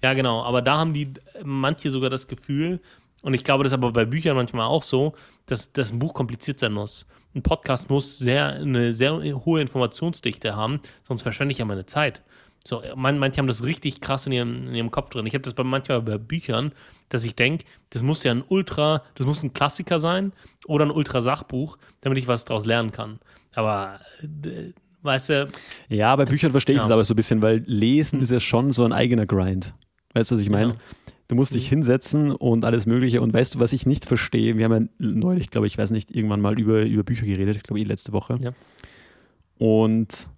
ja 0.03 0.15
genau, 0.15 0.43
aber 0.43 0.63
da 0.63 0.79
haben 0.79 0.95
die 0.95 1.13
manche 1.45 1.91
sogar 1.91 2.11
das 2.11 2.29
Gefühl, 2.29 2.81
und 3.23 3.35
ich 3.35 3.45
glaube, 3.45 3.65
das 3.65 3.73
ist 3.73 3.75
aber 3.75 3.93
bei 3.93 4.05
Büchern 4.05 4.37
manchmal 4.37 4.67
auch 4.67 4.83
so, 4.83 5.13
dass, 5.47 5.73
dass 5.73 5.93
ein 5.93 5.99
Buch 5.99 6.15
kompliziert 6.15 6.61
sein 6.61 6.73
muss. 6.73 7.07
Ein 7.35 7.43
Podcast 7.43 7.91
muss 7.91 8.19
sehr, 8.19 8.51
eine 8.51 8.95
sehr 8.95 9.13
hohe 9.45 9.61
Informationsdichte 9.61 10.57
haben, 10.57 10.81
sonst 11.03 11.23
verschwende 11.23 11.53
ich 11.53 11.59
ja 11.59 11.65
meine 11.65 11.85
Zeit. 11.85 12.23
So, 12.69 12.83
man, 12.97 13.19
manche 13.19 13.39
haben 13.39 13.47
das 13.47 13.65
richtig 13.65 14.03
krass 14.03 14.27
in 14.27 14.33
ihrem, 14.35 14.69
in 14.69 14.75
ihrem 14.75 14.91
Kopf 14.91 15.09
drin. 15.09 15.25
Ich 15.25 15.33
habe 15.33 15.41
das 15.41 15.55
bei 15.55 15.65
manchmal 15.65 16.03
bei 16.03 16.19
Büchern, 16.19 16.73
dass 17.09 17.25
ich 17.25 17.35
denke, 17.35 17.65
das 17.89 18.03
muss 18.03 18.25
ja 18.25 18.31
ein 18.31 18.45
Ultra, 18.47 19.03
das 19.15 19.27
muss 19.27 19.43
ein 19.43 19.55
Klassiker 19.55 19.99
sein 19.99 20.35
oder 20.67 20.85
ein 20.85 20.91
Ultra-Sachbuch, 20.91 21.79
damit 22.03 22.19
ich 22.19 22.29
was 22.29 22.45
daraus 22.45 22.67
lernen 22.67 22.93
kann. 22.93 23.21
Aber 23.55 24.01
äh, 24.23 24.75
weißt 25.01 25.31
du. 25.31 25.49
Ja, 25.89 26.15
bei 26.15 26.27
Büchern 26.27 26.51
verstehe 26.51 26.77
ich 26.77 26.83
es 26.83 26.91
aber 26.91 27.07
so 27.07 27.15
ein 27.15 27.17
bisschen, 27.17 27.41
weil 27.41 27.63
Lesen 27.65 28.21
ist 28.21 28.33
ja 28.33 28.39
schon 28.39 28.71
so 28.71 28.85
ein 28.85 28.93
eigener 28.93 29.25
Grind. 29.25 29.73
Weißt 30.13 30.31
du, 30.31 30.35
was 30.35 30.43
ich 30.43 30.51
meine? 30.51 30.73
Ja. 30.73 30.79
Du 31.29 31.37
musst 31.37 31.55
dich 31.55 31.69
mhm. 31.69 31.77
hinsetzen 31.77 32.33
und 32.33 32.67
alles 32.67 32.85
Mögliche. 32.85 33.23
Und 33.23 33.33
weißt 33.33 33.55
du, 33.55 33.61
was 33.61 33.73
ich 33.73 33.87
nicht 33.87 34.05
verstehe? 34.05 34.59
Wir 34.59 34.67
haben 34.67 34.91
ja 34.99 35.07
neulich, 35.09 35.49
glaube 35.49 35.67
ich, 35.69 35.79
weiß 35.79 35.91
nicht, 35.91 36.11
irgendwann 36.11 36.43
mal 36.43 36.61
über, 36.61 36.83
über 36.83 37.03
Bücher 37.03 37.25
geredet, 37.25 37.57
ich 37.57 37.63
glaube, 37.63 37.81
eh 37.81 37.85
letzte 37.85 38.13
Woche. 38.13 38.37
Ja. 38.43 38.53
Und 39.57 40.29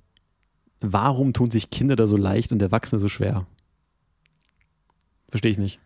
warum 0.81 1.33
tun 1.33 1.51
sich 1.51 1.71
Kinder 1.71 1.97
da 1.97 2.07
so 2.07 2.17
leicht 2.17 2.53
und 2.53 2.63
Erwachsene 2.63 2.99
so 2.99 3.09
schwer? 3.09 3.47
Verstehe 5.29 5.53
ich 5.53 5.59
nicht. 5.59 5.79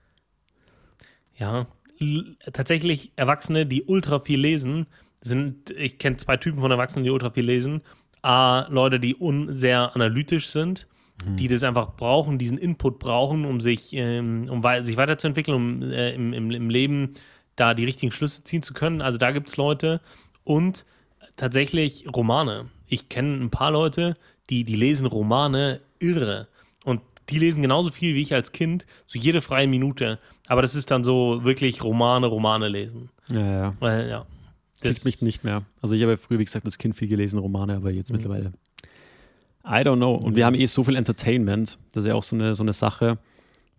Ja, 1.36 1.66
tatsächlich 2.52 3.12
Erwachsene, 3.16 3.66
die 3.66 3.84
ultra 3.84 4.20
viel 4.20 4.40
lesen, 4.40 4.86
sind, 5.20 5.70
ich 5.70 5.98
kenne 5.98 6.16
zwei 6.16 6.36
Typen 6.36 6.60
von 6.60 6.70
Erwachsenen, 6.70 7.04
die 7.04 7.10
ultra 7.10 7.30
viel 7.30 7.44
lesen. 7.44 7.82
A, 8.22 8.66
Leute, 8.68 9.00
die 9.00 9.16
un 9.16 9.54
sehr 9.54 9.94
analytisch 9.94 10.48
sind, 10.48 10.86
mhm. 11.26 11.36
die 11.36 11.48
das 11.48 11.64
einfach 11.64 11.96
brauchen, 11.96 12.38
diesen 12.38 12.58
Input 12.58 12.98
brauchen, 12.98 13.44
um 13.44 13.60
sich, 13.60 13.92
ähm, 13.94 14.48
um 14.50 14.62
sich 14.82 14.96
weiterzuentwickeln, 14.96 15.56
um 15.56 15.82
äh, 15.82 16.14
im, 16.14 16.32
im, 16.32 16.50
im 16.50 16.70
Leben 16.70 17.14
da 17.56 17.74
die 17.74 17.84
richtigen 17.84 18.12
Schlüsse 18.12 18.44
ziehen 18.44 18.62
zu 18.62 18.74
können. 18.74 19.00
Also 19.00 19.18
da 19.18 19.30
gibt 19.30 19.48
es 19.48 19.56
Leute 19.56 20.00
und 20.42 20.86
tatsächlich 21.36 22.06
Romane. 22.14 22.70
Ich 22.86 23.08
kenne 23.08 23.36
ein 23.36 23.50
paar 23.50 23.70
Leute, 23.70 24.14
die, 24.50 24.64
die 24.64 24.76
lesen 24.76 25.06
Romane 25.06 25.80
irre. 25.98 26.48
Und 26.84 27.00
die 27.30 27.38
lesen 27.38 27.62
genauso 27.62 27.90
viel 27.90 28.14
wie 28.14 28.22
ich 28.22 28.34
als 28.34 28.52
Kind, 28.52 28.86
so 29.06 29.18
jede 29.18 29.40
freie 29.40 29.66
Minute. 29.66 30.18
Aber 30.46 30.62
das 30.62 30.74
ist 30.74 30.90
dann 30.90 31.04
so 31.04 31.44
wirklich 31.44 31.82
Romane, 31.82 32.26
Romane 32.26 32.68
lesen. 32.68 33.10
Ja, 33.28 33.40
ja. 33.40 33.76
Weil, 33.80 34.08
ja. 34.08 34.26
Kriegt 34.80 35.04
mich 35.06 35.22
nicht 35.22 35.44
mehr. 35.44 35.62
Also 35.80 35.94
ich 35.94 36.02
habe 36.02 36.12
ja 36.12 36.18
früher, 36.18 36.38
wie 36.38 36.44
gesagt, 36.44 36.66
als 36.66 36.76
Kind 36.76 36.94
viel 36.94 37.08
gelesen, 37.08 37.38
Romane, 37.38 37.76
aber 37.76 37.90
jetzt 37.90 38.10
mhm. 38.10 38.16
mittlerweile. 38.16 38.52
I 39.66 39.80
don't 39.80 39.96
know. 39.96 40.14
Und 40.14 40.36
wir 40.36 40.44
haben 40.44 40.54
eh 40.54 40.66
so 40.66 40.82
viel 40.82 40.96
Entertainment. 40.96 41.78
Das 41.92 42.04
ist 42.04 42.08
ja 42.08 42.14
auch 42.14 42.22
so 42.22 42.36
eine, 42.36 42.54
so 42.54 42.62
eine 42.62 42.74
Sache, 42.74 43.18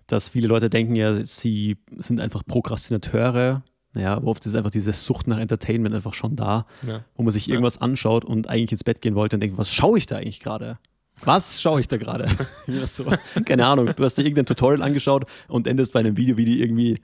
dass 0.07 0.29
viele 0.29 0.47
Leute 0.47 0.69
denken 0.69 0.95
ja, 0.95 1.23
sie 1.23 1.77
sind 1.97 2.19
einfach 2.19 2.43
Prokrastinateure. 2.45 3.63
Naja, 3.95 4.13
aber 4.13 4.27
oft 4.27 4.45
ist 4.45 4.55
einfach 4.55 4.71
diese 4.71 4.91
Sucht 4.91 5.25
nach 5.27 5.39
Entertainment 5.39 5.95
einfach 5.95 6.13
schon 6.13 6.35
da, 6.35 6.65
ja. 6.85 7.05
wo 7.15 7.23
man 7.23 7.31
sich 7.31 7.49
irgendwas 7.49 7.79
anschaut 7.81 8.25
und 8.25 8.49
eigentlich 8.49 8.73
ins 8.73 8.83
Bett 8.83 9.01
gehen 9.01 9.15
wollte 9.15 9.37
und 9.37 9.39
denkt, 9.39 9.57
was 9.57 9.73
schaue 9.73 9.97
ich 9.97 10.05
da 10.05 10.17
eigentlich 10.17 10.41
gerade? 10.41 10.77
Was 11.23 11.61
schaue 11.61 11.79
ich 11.79 11.87
da 11.87 11.95
gerade? 11.95 12.27
so, 12.85 13.05
keine 13.45 13.65
Ahnung. 13.65 13.89
Du 13.95 14.03
hast 14.03 14.17
dir 14.17 14.23
irgendein 14.23 14.45
Tutorial 14.45 14.83
angeschaut 14.83 15.23
und 15.47 15.65
endest 15.65 15.93
bei 15.93 16.01
einem 16.01 16.17
Video, 16.17 16.35
wie 16.35 16.43
die 16.43 16.61
irgendwie 16.61 16.99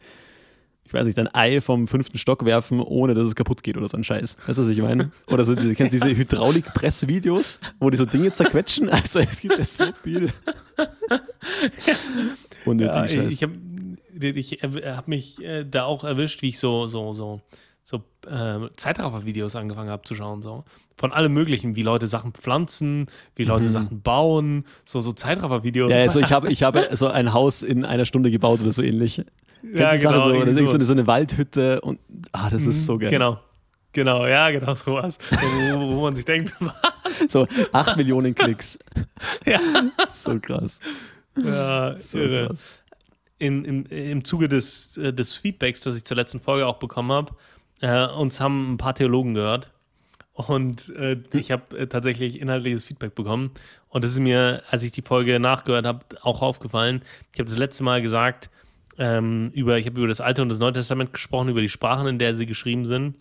ich 0.91 0.93
weiß 0.93 1.05
nicht, 1.05 1.17
ein 1.19 1.33
Ei 1.33 1.61
vom 1.61 1.87
fünften 1.87 2.17
Stock 2.17 2.43
werfen, 2.43 2.81
ohne 2.81 3.13
dass 3.13 3.25
es 3.25 3.33
kaputt 3.33 3.63
geht 3.63 3.77
oder 3.77 3.87
so 3.87 3.95
ein 3.95 4.03
Scheiß. 4.03 4.37
Weißt 4.45 4.59
du, 4.59 4.63
was 4.63 4.69
ich 4.69 4.81
meine? 4.81 5.09
Oder 5.27 5.45
so, 5.45 5.55
du 5.55 5.73
kennst 5.73 5.93
diese 5.93 6.13
Hydraulikpress-Videos, 6.13 7.59
wo 7.79 7.89
die 7.89 7.95
so 7.95 8.03
Dinge 8.03 8.33
zerquetschen? 8.33 8.89
Also 9.01 9.19
es 9.19 9.39
gibt 9.39 9.57
ja 9.57 9.63
so 9.63 9.85
viel. 10.03 10.29
Unnötigen 12.65 13.03
ja, 13.03 13.07
Scheiß. 13.07 13.31
Ich 13.31 13.41
habe 13.41 13.53
ich 14.23 14.59
hab 14.63 15.07
mich 15.07 15.41
äh, 15.41 15.65
da 15.65 15.85
auch 15.85 16.03
erwischt, 16.03 16.41
wie 16.41 16.49
ich 16.49 16.59
so, 16.59 16.87
so, 16.87 17.13
so, 17.13 17.41
so 17.83 18.03
äh, 18.27 18.69
Zeitraffer-Videos 18.75 19.55
angefangen 19.55 19.89
habe 19.89 20.03
zu 20.03 20.15
schauen. 20.15 20.41
So. 20.41 20.63
Von 20.97 21.11
allem 21.11 21.33
Möglichen, 21.33 21.75
wie 21.75 21.83
Leute 21.83 22.07
Sachen 22.07 22.33
pflanzen, 22.33 23.07
wie 23.35 23.43
Leute 23.43 23.65
mhm. 23.65 23.69
Sachen 23.69 24.01
bauen, 24.01 24.65
so, 24.83 25.01
so 25.01 25.11
Zeitraffer-Videos. 25.13 25.91
Ja, 25.91 25.97
also 25.97 26.19
ich 26.19 26.31
habe 26.31 26.47
ich 26.51 26.63
hab 26.63 26.77
so 26.95 27.07
ein 27.07 27.33
Haus 27.33 27.63
in 27.63 27.85
einer 27.85 28.05
Stunde 28.05 28.31
gebaut 28.31 28.61
oder 28.61 28.71
so 28.71 28.81
ähnlich. 28.81 29.23
Ja, 29.73 29.95
genau. 29.95 30.23
So, 30.23 30.45
das 30.45 30.57
ist 30.57 30.71
so. 30.71 30.83
so 30.83 30.93
eine 30.93 31.07
Waldhütte 31.07 31.81
und 31.81 31.99
ah, 32.31 32.49
das 32.49 32.65
ist 32.65 32.85
so 32.85 32.97
geil. 32.97 33.09
Genau. 33.09 33.39
Genau, 33.93 34.25
ja, 34.25 34.49
genau 34.51 34.73
sowas. 34.75 35.19
wo, 35.29 35.95
wo 35.95 36.01
man 36.03 36.15
sich 36.15 36.25
denkt, 36.25 36.55
was? 36.59 37.25
So 37.29 37.45
8 37.73 37.97
Millionen 37.97 38.33
Klicks. 38.33 38.79
ja. 39.45 39.59
So 40.09 40.39
krass. 40.39 40.79
Ja, 41.35 41.95
so 41.99 42.19
irre. 42.19 42.47
krass. 42.47 42.69
In, 43.41 43.65
im, 43.65 43.85
im 43.87 44.23
Zuge 44.23 44.47
des, 44.47 44.97
äh, 44.97 45.11
des 45.11 45.35
Feedbacks, 45.35 45.81
das 45.81 45.97
ich 45.97 46.05
zur 46.05 46.15
letzten 46.15 46.39
Folge 46.39 46.67
auch 46.67 46.77
bekommen 46.77 47.11
habe, 47.11 47.33
äh, 47.81 48.07
uns 48.07 48.39
haben 48.39 48.73
ein 48.73 48.77
paar 48.77 48.93
Theologen 48.93 49.33
gehört. 49.33 49.71
Und 50.33 50.89
äh, 50.95 51.17
ich 51.33 51.51
habe 51.51 51.77
äh, 51.77 51.87
tatsächlich 51.87 52.39
inhaltliches 52.39 52.83
Feedback 52.83 53.15
bekommen. 53.15 53.51
Und 53.89 54.03
das 54.03 54.11
ist 54.11 54.19
mir, 54.19 54.63
als 54.69 54.83
ich 54.83 54.91
die 54.91 55.01
Folge 55.01 55.39
nachgehört 55.39 55.85
habe, 55.85 56.05
auch 56.21 56.41
aufgefallen. 56.41 57.01
Ich 57.33 57.39
habe 57.39 57.49
das 57.49 57.57
letzte 57.57 57.83
Mal 57.83 58.01
gesagt, 58.01 58.49
ähm, 58.97 59.51
über, 59.53 59.77
ich 59.77 59.87
habe 59.87 59.97
über 59.97 60.07
das 60.07 60.21
Alte 60.21 60.41
und 60.41 60.49
das 60.49 60.59
Neue 60.59 60.73
Testament 60.73 61.11
gesprochen, 61.11 61.49
über 61.49 61.61
die 61.61 61.69
Sprachen, 61.69 62.07
in 62.07 62.19
der 62.19 62.35
sie 62.35 62.45
geschrieben 62.45 62.85
sind. 62.85 63.15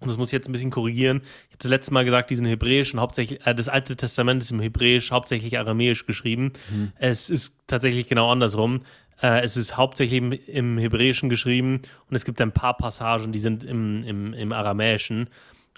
Und 0.00 0.08
das 0.08 0.16
muss 0.16 0.28
ich 0.28 0.32
jetzt 0.32 0.48
ein 0.48 0.52
bisschen 0.52 0.70
korrigieren. 0.70 1.18
Ich 1.18 1.52
habe 1.52 1.58
das 1.58 1.70
letzte 1.70 1.92
Mal 1.92 2.04
gesagt, 2.04 2.30
die 2.30 2.36
sind 2.36 2.46
hebräisch 2.46 2.94
und 2.94 3.00
hauptsächlich, 3.00 3.46
äh, 3.46 3.54
das 3.54 3.68
Alte 3.68 3.96
Testament 3.96 4.42
ist 4.42 4.50
im 4.50 4.60
Hebräisch, 4.60 5.10
hauptsächlich 5.10 5.58
aramäisch 5.58 6.06
geschrieben. 6.06 6.52
Mhm. 6.70 6.92
Es 6.96 7.28
ist 7.28 7.56
tatsächlich 7.66 8.08
genau 8.08 8.30
andersrum. 8.30 8.80
Äh, 9.22 9.42
es 9.42 9.56
ist 9.56 9.76
hauptsächlich 9.76 10.18
im, 10.18 10.32
im, 10.32 10.78
Hebräischen 10.78 11.28
geschrieben 11.28 11.82
und 12.08 12.16
es 12.16 12.24
gibt 12.24 12.40
ein 12.40 12.52
paar 12.52 12.76
Passagen, 12.76 13.32
die 13.32 13.38
sind 13.38 13.64
im, 13.64 14.04
im, 14.04 14.32
im 14.32 14.52
Aramäischen. 14.52 15.28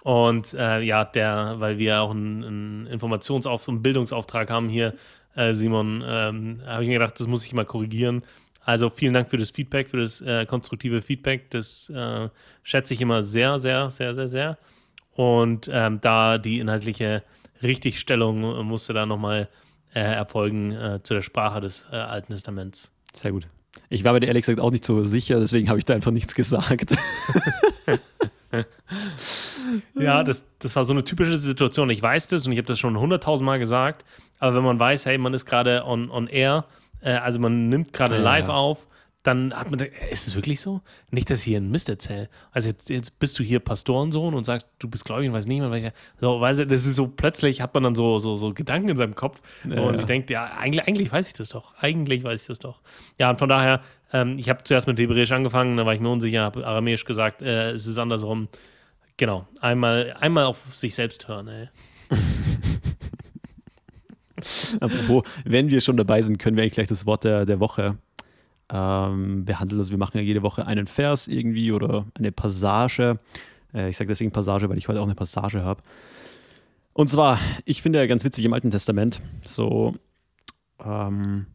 Und 0.02 0.54
äh, 0.54 0.80
ja, 0.80 1.04
der, 1.04 1.54
weil 1.58 1.78
wir 1.78 2.00
auch 2.02 2.10
einen, 2.10 2.44
einen 2.44 2.86
Informationsauftrag, 2.86 3.72
einen 3.72 3.82
Bildungsauftrag 3.82 4.50
haben 4.50 4.68
hier, 4.68 4.94
äh, 5.34 5.54
Simon, 5.54 6.02
ähm, 6.04 6.60
habe 6.66 6.82
ich 6.82 6.88
mir 6.88 6.98
gedacht, 6.98 7.18
das 7.18 7.26
muss 7.26 7.44
ich 7.46 7.52
mal 7.52 7.64
korrigieren. 7.64 8.22
Also 8.64 8.90
vielen 8.90 9.14
Dank 9.14 9.28
für 9.28 9.36
das 9.36 9.50
Feedback, 9.50 9.90
für 9.90 9.98
das 9.98 10.20
äh, 10.20 10.46
konstruktive 10.46 11.02
Feedback. 11.02 11.50
Das 11.50 11.88
äh, 11.90 12.28
schätze 12.62 12.94
ich 12.94 13.00
immer 13.00 13.22
sehr, 13.22 13.58
sehr, 13.58 13.90
sehr, 13.90 14.14
sehr, 14.14 14.28
sehr. 14.28 14.58
Und 15.14 15.68
ähm, 15.72 16.00
da 16.00 16.38
die 16.38 16.58
inhaltliche 16.58 17.22
Richtigstellung 17.62 18.64
musste 18.64 18.92
da 18.92 19.04
nochmal 19.04 19.48
äh, 19.94 20.00
erfolgen 20.00 20.72
äh, 20.72 21.00
zu 21.02 21.14
der 21.14 21.22
Sprache 21.22 21.60
des 21.60 21.86
Alten 21.90 22.32
Testaments. 22.32 22.91
Sehr 23.12 23.32
gut. 23.32 23.48
Ich 23.88 24.04
war 24.04 24.12
mir 24.12 24.22
ehrlich 24.24 24.42
gesagt 24.42 24.60
auch 24.60 24.70
nicht 24.70 24.84
so 24.84 25.04
sicher, 25.04 25.40
deswegen 25.40 25.68
habe 25.68 25.78
ich 25.78 25.84
da 25.84 25.94
einfach 25.94 26.10
nichts 26.10 26.34
gesagt. 26.34 26.94
ja, 29.94 30.24
das, 30.24 30.46
das 30.58 30.76
war 30.76 30.84
so 30.84 30.92
eine 30.92 31.04
typische 31.04 31.38
Situation. 31.38 31.90
Ich 31.90 32.02
weiß 32.02 32.28
das 32.28 32.46
und 32.46 32.52
ich 32.52 32.58
habe 32.58 32.68
das 32.68 32.78
schon 32.78 32.98
hunderttausend 32.98 33.46
Mal 33.46 33.58
gesagt, 33.58 34.04
aber 34.38 34.56
wenn 34.56 34.64
man 34.64 34.78
weiß, 34.78 35.06
hey, 35.06 35.18
man 35.18 35.34
ist 35.34 35.46
gerade 35.46 35.84
on, 35.84 36.10
on 36.10 36.26
air, 36.26 36.66
äh, 37.00 37.12
also 37.12 37.38
man 37.38 37.68
nimmt 37.68 37.92
gerade 37.92 38.14
ja, 38.16 38.20
live 38.20 38.48
ja. 38.48 38.54
auf, 38.54 38.86
dann 39.22 39.54
hat 39.54 39.70
man, 39.70 39.78
ist 40.10 40.26
es 40.26 40.34
wirklich 40.34 40.60
so? 40.60 40.80
Nicht, 41.10 41.30
dass 41.30 41.40
ich 41.40 41.44
hier 41.44 41.60
ein 41.60 41.70
Mist 41.70 41.88
erzähle. 41.88 42.28
Also 42.50 42.70
jetzt, 42.70 42.90
jetzt 42.90 43.20
bist 43.20 43.38
du 43.38 43.44
hier 43.44 43.60
Pastorensohn 43.60 44.34
und 44.34 44.42
sagst, 44.42 44.66
du 44.80 44.88
bist 44.88 45.04
gläubig 45.04 45.28
und 45.28 45.34
weiß 45.34 45.46
nicht 45.46 45.60
mehr, 45.60 45.70
welcher. 45.70 45.92
So, 46.20 46.40
weißt 46.40 46.60
du, 46.60 46.66
das 46.66 46.84
ist 46.86 46.96
so, 46.96 47.06
plötzlich 47.06 47.60
hat 47.60 47.72
man 47.74 47.84
dann 47.84 47.94
so, 47.94 48.18
so, 48.18 48.36
so 48.36 48.52
Gedanken 48.52 48.88
in 48.88 48.96
seinem 48.96 49.14
Kopf, 49.14 49.40
ja, 49.64 49.76
wo 49.76 49.84
man 49.84 49.96
sich 49.96 50.06
denkt, 50.06 50.30
ja, 50.30 50.46
eigentlich, 50.46 50.88
eigentlich 50.88 51.12
weiß 51.12 51.28
ich 51.28 51.34
das 51.34 51.50
doch. 51.50 51.74
Eigentlich 51.78 52.24
weiß 52.24 52.42
ich 52.42 52.48
das 52.48 52.58
doch. 52.58 52.80
Ja, 53.16 53.30
und 53.30 53.38
von 53.38 53.48
daher, 53.48 53.80
ähm, 54.12 54.38
ich 54.38 54.48
habe 54.48 54.64
zuerst 54.64 54.88
mit 54.88 54.98
Hebräisch 54.98 55.30
angefangen, 55.30 55.76
dann 55.76 55.86
war 55.86 55.94
ich 55.94 56.00
mir 56.00 56.10
unsicher, 56.10 56.42
habe 56.42 56.66
Aramäisch 56.66 57.04
gesagt, 57.04 57.42
äh, 57.42 57.70
es 57.70 57.86
ist 57.86 57.98
andersrum. 57.98 58.48
Genau, 59.18 59.46
einmal, 59.60 60.16
einmal 60.18 60.46
auf 60.46 60.74
sich 60.74 60.96
selbst 60.96 61.28
hören, 61.28 61.46
ey. 61.46 61.68
Apropos, 64.80 65.22
wenn 65.44 65.70
wir 65.70 65.80
schon 65.80 65.96
dabei 65.96 66.22
sind, 66.22 66.38
können 66.38 66.56
wir 66.56 66.64
eigentlich 66.64 66.74
gleich 66.74 66.88
das 66.88 67.06
Wort 67.06 67.22
der, 67.22 67.46
der 67.46 67.60
Woche 67.60 67.98
ähm, 68.70 69.44
behandeln. 69.44 69.80
Also 69.80 69.90
wir 69.90 69.98
machen 69.98 70.18
ja 70.18 70.22
jede 70.22 70.42
Woche 70.42 70.66
einen 70.66 70.86
Vers 70.86 71.28
irgendwie 71.28 71.72
oder 71.72 72.06
eine 72.14 72.32
Passage. 72.32 73.18
Äh, 73.74 73.90
ich 73.90 73.96
sage 73.96 74.08
deswegen 74.08 74.32
Passage, 74.32 74.68
weil 74.68 74.78
ich 74.78 74.88
heute 74.88 75.00
auch 75.00 75.06
eine 75.06 75.14
Passage 75.14 75.62
habe. 75.62 75.82
Und 76.94 77.08
zwar, 77.08 77.38
ich 77.64 77.82
finde 77.82 78.00
ja 78.00 78.06
ganz 78.06 78.24
witzig 78.24 78.44
im 78.44 78.52
Alten 78.52 78.70
Testament, 78.70 79.22
so, 79.46 79.94
ähm, 80.84 81.46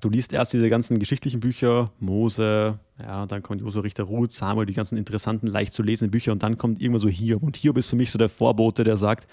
du 0.00 0.08
liest 0.08 0.32
erst 0.32 0.52
diese 0.52 0.68
ganzen 0.68 0.98
geschichtlichen 0.98 1.40
Bücher, 1.40 1.90
Mose, 1.98 2.78
ja, 3.00 3.26
dann 3.26 3.42
kommt 3.42 3.60
Josua 3.60 3.82
Richter 3.82 4.04
Ruth, 4.04 4.32
Samuel, 4.32 4.66
die 4.66 4.74
ganzen 4.74 4.96
interessanten, 4.96 5.48
leicht 5.48 5.72
zu 5.72 5.82
lesenden 5.82 6.12
Bücher 6.12 6.32
und 6.32 6.42
dann 6.42 6.56
kommt 6.56 6.80
irgendwann 6.80 7.00
so 7.00 7.08
Hiob. 7.08 7.42
Und 7.42 7.56
Hiob 7.56 7.76
ist 7.78 7.88
für 7.88 7.96
mich 7.96 8.10
so 8.10 8.18
der 8.18 8.28
Vorbote, 8.28 8.84
der 8.84 8.96
sagt, 8.96 9.26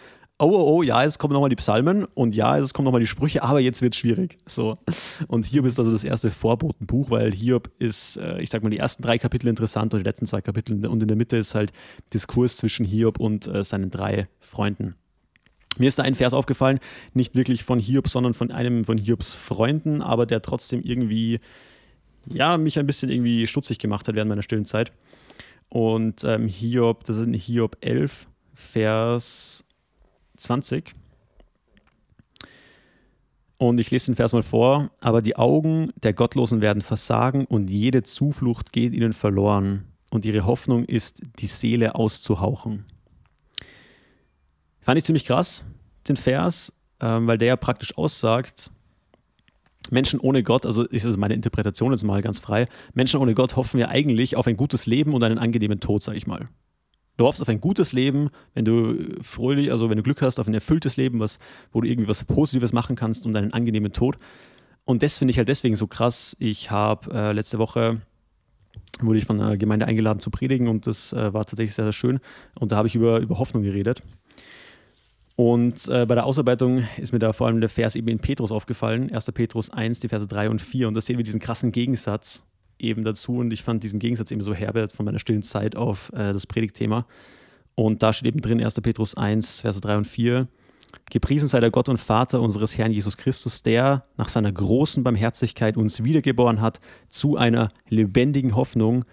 oh, 0.43 0.51
oh, 0.51 0.77
oh, 0.77 0.83
ja, 0.83 1.03
es 1.03 1.17
kommen 1.17 1.33
nochmal 1.33 1.49
die 1.49 1.55
Psalmen 1.55 2.05
und 2.13 2.35
ja, 2.35 2.57
es 2.57 2.73
kommen 2.73 2.85
nochmal 2.85 3.01
die 3.01 3.07
Sprüche, 3.07 3.43
aber 3.43 3.59
jetzt 3.59 3.81
wird 3.81 3.93
es 3.93 3.99
schwierig. 3.99 4.37
So. 4.45 4.77
Und 5.27 5.45
Hiob 5.45 5.65
ist 5.65 5.79
also 5.79 5.91
das 5.91 6.03
erste 6.03 6.31
Vorbotenbuch, 6.31 7.09
weil 7.09 7.33
Hiob 7.33 7.69
ist, 7.79 8.17
äh, 8.17 8.41
ich 8.41 8.49
sag 8.49 8.63
mal, 8.63 8.69
die 8.69 8.77
ersten 8.77 9.03
drei 9.03 9.17
Kapitel 9.17 9.47
interessant 9.47 9.93
und 9.93 9.99
die 9.99 10.05
letzten 10.05 10.25
zwei 10.25 10.41
Kapitel 10.41 10.85
und 10.85 11.01
in 11.01 11.07
der 11.07 11.17
Mitte 11.17 11.37
ist 11.37 11.55
halt 11.55 11.71
Diskurs 12.13 12.57
zwischen 12.57 12.85
Hiob 12.85 13.19
und 13.19 13.47
äh, 13.47 13.63
seinen 13.63 13.91
drei 13.91 14.27
Freunden. 14.39 14.95
Mir 15.77 15.87
ist 15.87 15.97
da 15.97 16.03
ein 16.03 16.15
Vers 16.15 16.33
aufgefallen, 16.33 16.79
nicht 17.13 17.35
wirklich 17.35 17.63
von 17.63 17.79
Hiob, 17.79 18.07
sondern 18.07 18.33
von 18.33 18.51
einem 18.51 18.85
von 18.85 18.97
Hiobs 18.97 19.33
Freunden, 19.33 20.01
aber 20.01 20.25
der 20.25 20.41
trotzdem 20.41 20.83
irgendwie, 20.83 21.39
ja, 22.31 22.57
mich 22.57 22.77
ein 22.77 22.85
bisschen 22.85 23.09
irgendwie 23.09 23.47
stutzig 23.47 23.79
gemacht 23.79 24.07
hat 24.07 24.15
während 24.15 24.29
meiner 24.29 24.43
stillen 24.43 24.65
Zeit. 24.65 24.91
Und 25.69 26.23
ähm, 26.23 26.47
Hiob, 26.47 27.03
das 27.05 27.17
ist 27.17 27.25
in 27.25 27.33
Hiob 27.33 27.77
11, 27.81 28.27
Vers 28.53 29.65
20. 30.43 30.93
Und 33.57 33.79
ich 33.79 33.91
lese 33.91 34.07
den 34.07 34.15
Vers 34.15 34.33
mal 34.33 34.43
vor. 34.43 34.91
Aber 34.99 35.21
die 35.21 35.35
Augen 35.35 35.91
der 36.03 36.13
Gottlosen 36.13 36.61
werden 36.61 36.81
versagen 36.81 37.45
und 37.45 37.69
jede 37.69 38.03
Zuflucht 38.03 38.73
geht 38.73 38.93
ihnen 38.93 39.13
verloren. 39.13 39.85
Und 40.09 40.25
ihre 40.25 40.45
Hoffnung 40.45 40.85
ist, 40.85 41.21
die 41.39 41.47
Seele 41.47 41.95
auszuhauchen. 41.95 42.85
Fand 44.81 44.97
ich 44.97 45.05
ziemlich 45.05 45.25
krass, 45.25 45.63
den 46.07 46.17
Vers, 46.17 46.73
ähm, 46.99 47.25
weil 47.25 47.37
der 47.37 47.47
ja 47.47 47.55
praktisch 47.55 47.97
aussagt, 47.97 48.69
Menschen 49.89 50.19
ohne 50.19 50.43
Gott, 50.43 50.65
also 50.65 50.83
ist 50.83 51.17
meine 51.17 51.33
Interpretation 51.33 51.91
jetzt 51.91 52.03
mal 52.03 52.21
ganz 52.21 52.39
frei, 52.39 52.67
Menschen 52.93 53.19
ohne 53.19 53.33
Gott 53.33 53.55
hoffen 53.55 53.79
ja 53.79 53.89
eigentlich 53.89 54.35
auf 54.35 54.45
ein 54.45 54.57
gutes 54.57 54.85
Leben 54.85 55.13
und 55.13 55.23
einen 55.23 55.37
angenehmen 55.37 55.79
Tod, 55.79 56.03
sag 56.03 56.15
ich 56.15 56.27
mal. 56.27 56.45
Du 57.17 57.25
hoffst 57.25 57.41
auf 57.41 57.49
ein 57.49 57.61
gutes 57.61 57.93
Leben, 57.93 58.29
wenn 58.53 58.65
du 58.65 58.97
fröhlich, 59.21 59.71
also 59.71 59.89
wenn 59.89 59.97
du 59.97 60.03
Glück 60.03 60.21
hast, 60.21 60.39
auf 60.39 60.47
ein 60.47 60.53
erfülltes 60.53 60.97
Leben, 60.97 61.19
was, 61.19 61.37
wo 61.71 61.81
du 61.81 61.87
irgendwie 61.87 62.07
was 62.07 62.23
Positives 62.23 62.73
machen 62.73 62.95
kannst 62.95 63.25
und 63.25 63.35
einen 63.35 63.53
angenehmen 63.53 63.93
Tod. 63.93 64.17
Und 64.83 65.03
das 65.03 65.17
finde 65.17 65.31
ich 65.31 65.37
halt 65.37 65.47
deswegen 65.47 65.75
so 65.75 65.87
krass. 65.87 66.35
Ich 66.39 66.71
habe 66.71 67.13
äh, 67.13 67.31
letzte 67.31 67.59
Woche 67.59 67.97
wurde 68.99 69.19
ich 69.19 69.25
von 69.25 69.37
der 69.37 69.57
Gemeinde 69.57 69.85
eingeladen 69.85 70.19
zu 70.19 70.29
predigen 70.29 70.67
und 70.67 70.87
das 70.87 71.13
äh, 71.13 71.33
war 71.33 71.45
tatsächlich 71.45 71.75
sehr, 71.75 71.85
sehr 71.85 71.93
schön. 71.93 72.19
Und 72.59 72.71
da 72.71 72.77
habe 72.77 72.87
ich 72.87 72.95
über, 72.95 73.19
über 73.19 73.37
Hoffnung 73.37 73.63
geredet. 73.63 74.01
Und 75.35 75.87
äh, 75.87 76.05
bei 76.05 76.15
der 76.15 76.25
Ausarbeitung 76.25 76.83
ist 76.97 77.11
mir 77.11 77.19
da 77.19 77.33
vor 77.33 77.47
allem 77.47 77.59
der 77.59 77.69
Vers 77.69 77.95
eben 77.95 78.07
in 78.07 78.19
Petrus 78.19 78.51
aufgefallen, 78.51 79.11
1. 79.11 79.31
Petrus 79.31 79.69
1, 79.71 79.99
die 79.99 80.09
Verse 80.09 80.27
3 80.27 80.49
und 80.49 80.61
4. 80.61 80.87
Und 80.87 80.93
da 80.93 81.01
sehen 81.01 81.17
wir 81.17 81.23
diesen 81.23 81.39
krassen 81.39 81.71
Gegensatz 81.71 82.45
eben 82.83 83.03
dazu 83.03 83.37
und 83.37 83.51
ich 83.51 83.63
fand 83.63 83.83
diesen 83.83 83.99
Gegensatz 83.99 84.31
eben 84.31 84.41
so 84.41 84.53
herbe 84.53 84.87
von 84.93 85.05
meiner 85.05 85.19
stillen 85.19 85.43
Zeit 85.43 85.75
auf 85.75 86.11
äh, 86.13 86.33
das 86.33 86.47
Predigtthema. 86.47 87.05
Und 87.75 88.03
da 88.03 88.13
steht 88.13 88.27
eben 88.27 88.41
drin 88.41 88.63
1. 88.63 88.75
Petrus 88.81 89.15
1, 89.15 89.61
Verse 89.61 89.81
3 89.81 89.97
und 89.97 90.07
4. 90.07 90.47
Gepriesen 91.09 91.47
sei 91.47 91.59
der 91.59 91.71
Gott 91.71 91.89
und 91.89 91.99
Vater 91.99 92.39
unseres 92.41 92.77
Herrn 92.77 92.91
Jesus 92.91 93.17
Christus, 93.17 93.63
der 93.63 94.05
nach 94.17 94.29
seiner 94.29 94.51
großen 94.51 95.03
Barmherzigkeit 95.03 95.75
uns 95.75 96.03
wiedergeboren 96.03 96.61
hat 96.61 96.79
zu 97.09 97.35
einer 97.35 97.69
lebendigen 97.89 98.55
Hoffnung 98.55 99.03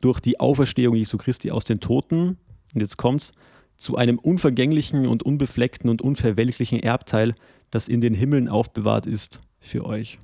durch 0.00 0.20
die 0.20 0.40
Auferstehung 0.40 0.96
Jesu 0.96 1.16
Christi 1.16 1.50
aus 1.50 1.64
den 1.64 1.80
Toten. 1.80 2.38
Und 2.74 2.80
jetzt 2.80 2.96
kommt's 2.96 3.32
zu 3.76 3.96
einem 3.96 4.18
unvergänglichen 4.18 5.06
und 5.06 5.22
unbefleckten 5.22 5.88
und 5.88 6.02
unverwelklichen 6.02 6.80
Erbteil, 6.80 7.34
das 7.70 7.88
in 7.88 8.00
den 8.00 8.14
Himmeln 8.14 8.48
aufbewahrt 8.48 9.06
ist 9.06 9.40
für 9.60 9.84
euch. 9.84 10.18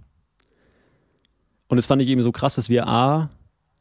Und 1.75 1.79
das 1.79 1.87
fand 1.87 2.01
ich 2.01 2.07
eben 2.07 2.23
so 2.23 2.31
krass, 2.31 2.55
dass 2.55 2.69
wir 2.69 2.87
A, 2.87 3.31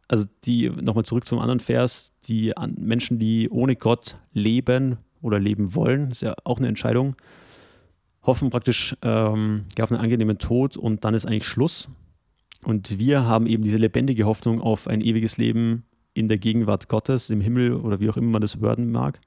also 0.08 0.26
die, 0.46 0.68
nochmal 0.68 1.06
zurück 1.06 1.28
zum 1.28 1.38
anderen 1.38 1.60
Vers, 1.60 2.14
die 2.28 2.52
Menschen, 2.76 3.20
die 3.20 3.50
ohne 3.52 3.76
Gott 3.76 4.18
leben 4.32 4.98
oder 5.22 5.40
leben 5.40 5.76
wollen, 5.76 6.10
ist 6.10 6.24
ja 6.24 6.34
auch 6.44 6.58
eine 6.58 6.70
Entscheidung, 6.70 7.16
hoffen 8.24 8.50
praktisch 8.50 8.98
ähm, 9.04 9.66
auf 9.80 9.92
einen 9.92 10.02
angenehmen 10.02 10.40
Tod 10.40 10.76
und 10.76 11.06
dann 11.06 11.14
ist 11.14 11.28
eigentlich 11.28 11.46
Schluss. 11.46 11.88
Und 12.64 12.98
wir 12.98 13.28
haben 13.28 13.46
eben 13.46 13.62
diese 13.62 13.78
lebendige 13.78 14.26
Hoffnung 14.26 14.60
auf 14.60 14.88
ein 14.88 15.02
ewiges 15.02 15.38
Leben 15.38 15.84
in 16.16 16.28
der 16.28 16.40
Gegenwart 16.40 16.88
Gottes, 16.88 17.30
im 17.30 17.42
Himmel 17.42 17.76
oder 17.76 18.00
wie 18.00 18.10
auch 18.10 18.18
immer 18.18 18.32
man 18.32 18.42
das 18.42 18.60
werden 18.60 18.92
mag. 18.92 19.22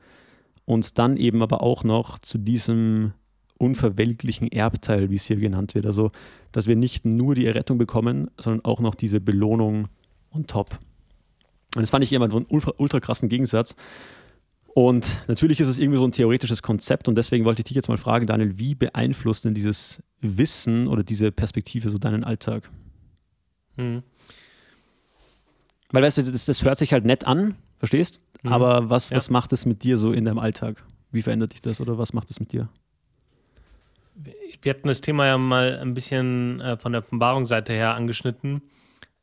Und 0.64 0.98
dann 0.98 1.16
eben 1.18 1.40
aber 1.40 1.62
auch 1.62 1.84
noch 1.84 2.18
zu 2.18 2.36
diesem 2.36 3.12
unverwelklichen 3.58 4.50
Erbteil, 4.50 5.10
wie 5.10 5.16
es 5.16 5.24
hier 5.24 5.36
genannt 5.36 5.74
wird. 5.74 5.86
Also, 5.86 6.10
dass 6.52 6.66
wir 6.66 6.76
nicht 6.76 7.04
nur 7.04 7.34
die 7.34 7.46
Errettung 7.46 7.78
bekommen, 7.78 8.30
sondern 8.38 8.64
auch 8.64 8.80
noch 8.80 8.94
diese 8.94 9.20
Belohnung 9.20 9.88
on 10.30 10.46
top. 10.46 10.78
Und 11.74 11.82
das 11.82 11.90
fand 11.90 12.04
ich 12.04 12.10
jemand 12.10 12.34
einen 12.34 12.46
ultra, 12.48 12.72
ultra 12.78 13.00
krassen 13.00 13.28
Gegensatz. 13.28 13.76
Und 14.76 15.22
natürlich 15.26 15.60
ist 15.60 15.68
es 15.68 15.78
irgendwie 15.78 15.98
so 15.98 16.04
ein 16.04 16.12
theoretisches 16.12 16.62
Konzept 16.62 17.08
und 17.08 17.16
deswegen 17.16 17.46
wollte 17.46 17.60
ich 17.60 17.64
dich 17.64 17.74
jetzt 17.74 17.88
mal 17.88 17.96
fragen, 17.96 18.26
Daniel, 18.26 18.58
wie 18.58 18.74
beeinflusst 18.74 19.46
denn 19.46 19.54
dieses 19.54 20.02
Wissen 20.20 20.86
oder 20.86 21.02
diese 21.02 21.32
Perspektive 21.32 21.88
so 21.88 21.96
deinen 21.96 22.24
Alltag? 22.24 22.68
Hm. 23.76 24.02
Weil, 25.92 26.02
weißt 26.02 26.18
du, 26.18 26.22
das, 26.24 26.44
das, 26.44 26.62
hört 26.62 26.78
sich 26.78 26.92
halt 26.92 27.06
nett 27.06 27.26
an, 27.26 27.54
verstehst? 27.78 28.20
Hm. 28.42 28.52
Aber 28.52 28.90
was, 28.90 29.10
ja. 29.10 29.16
was 29.16 29.30
macht 29.30 29.52
es 29.54 29.64
mit 29.64 29.82
dir 29.82 29.96
so 29.96 30.12
in 30.12 30.26
deinem 30.26 30.38
Alltag? 30.38 30.84
Wie 31.10 31.22
verändert 31.22 31.54
dich 31.54 31.62
das 31.62 31.80
oder 31.80 31.96
was 31.96 32.12
macht 32.12 32.30
es 32.30 32.40
mit 32.40 32.52
dir? 32.52 32.68
Wir 34.62 34.70
hatten 34.70 34.88
das 34.88 35.00
Thema 35.00 35.26
ja 35.26 35.38
mal 35.38 35.78
ein 35.78 35.94
bisschen 35.94 36.60
äh, 36.60 36.76
von 36.76 36.92
der 36.92 37.00
Offenbarungsseite 37.00 37.72
her 37.72 37.94
angeschnitten, 37.94 38.62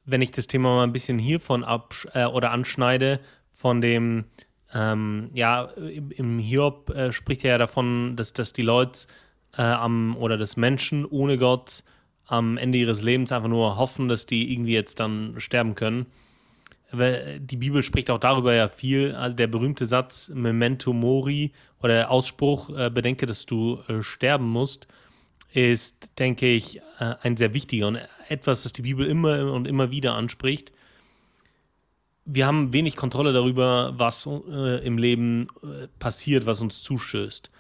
wenn 0.06 0.22
ich 0.22 0.32
das 0.32 0.48
Thema 0.48 0.76
mal 0.76 0.84
ein 0.84 0.94
bisschen 0.94 1.20
hiervon 1.20 1.64
ab 1.64 1.94
äh, 2.14 2.26
oder 2.26 2.52
anschneide, 2.52 3.20
von 3.52 3.82
dem, 3.82 4.26
ähm, 4.74 5.30
ja, 5.34 5.64
im 5.64 6.40
Hiob 6.40 6.90
äh, 6.90 7.12
spricht 7.12 7.46
er 7.46 7.52
ja 7.52 7.58
davon, 7.58 8.16
dass, 8.16 8.34
dass 8.34 8.52
die 8.52 8.62
Leute 8.62 9.08
äh, 9.58 9.62
am 9.62 10.18
oder 10.18 10.38
dass 10.38 10.58
Menschen 10.58 11.06
ohne 11.06 11.38
Gott 11.38 11.84
am 12.26 12.58
Ende 12.58 12.78
ihres 12.78 13.02
Lebens 13.02 13.32
einfach 13.32 13.50
nur 13.50 13.78
hoffen, 13.78 14.08
dass 14.08 14.26
die 14.26 14.52
irgendwie 14.52 14.74
jetzt 14.74 15.00
dann 15.00 15.40
sterben 15.40 15.76
können. 15.76 16.08
Die 16.94 17.58
Bibel 17.58 17.82
spricht 17.82 18.12
auch 18.12 18.20
darüber 18.20 18.54
ja 18.54 18.68
viel. 18.68 19.16
Also 19.16 19.36
der 19.36 19.48
berühmte 19.48 19.88
Satz 19.88 20.30
Memento 20.30 20.94
Mori 20.94 21.52
oder 21.82 21.94
der 21.94 22.12
Ausspruch, 22.12 22.70
äh, 22.70 22.90
bedenke, 22.92 23.26
dass 23.26 23.46
du 23.46 23.80
äh, 23.88 24.04
sterben 24.04 24.48
musst, 24.48 24.88
ist, 25.54 26.12
denke 26.20 26.48
ich, 26.48 26.78
äh, 27.00 27.16
ein 27.22 27.38
sehr 27.38 27.54
wichtiger 27.54 27.88
und 27.88 28.00
etwas, 28.28 28.64
das 28.64 28.74
die 28.74 28.82
Bibel 28.82 29.06
immer 29.06 29.52
und 29.52 29.68
immer 29.68 29.92
wieder 29.92 30.16
anspricht. 30.16 30.72
Wir 32.26 32.48
haben 32.48 32.74
wenig 32.74 32.96
Kontrolle 32.96 33.34
darüber, 33.34 33.94
was 33.98 34.28
äh, 34.28 34.86
im 34.86 34.98
Leben 34.98 35.48
äh, 35.62 35.88
passiert, 36.00 36.46
was 36.46 36.62
uns 36.62 36.84
zustößt. 36.84 37.52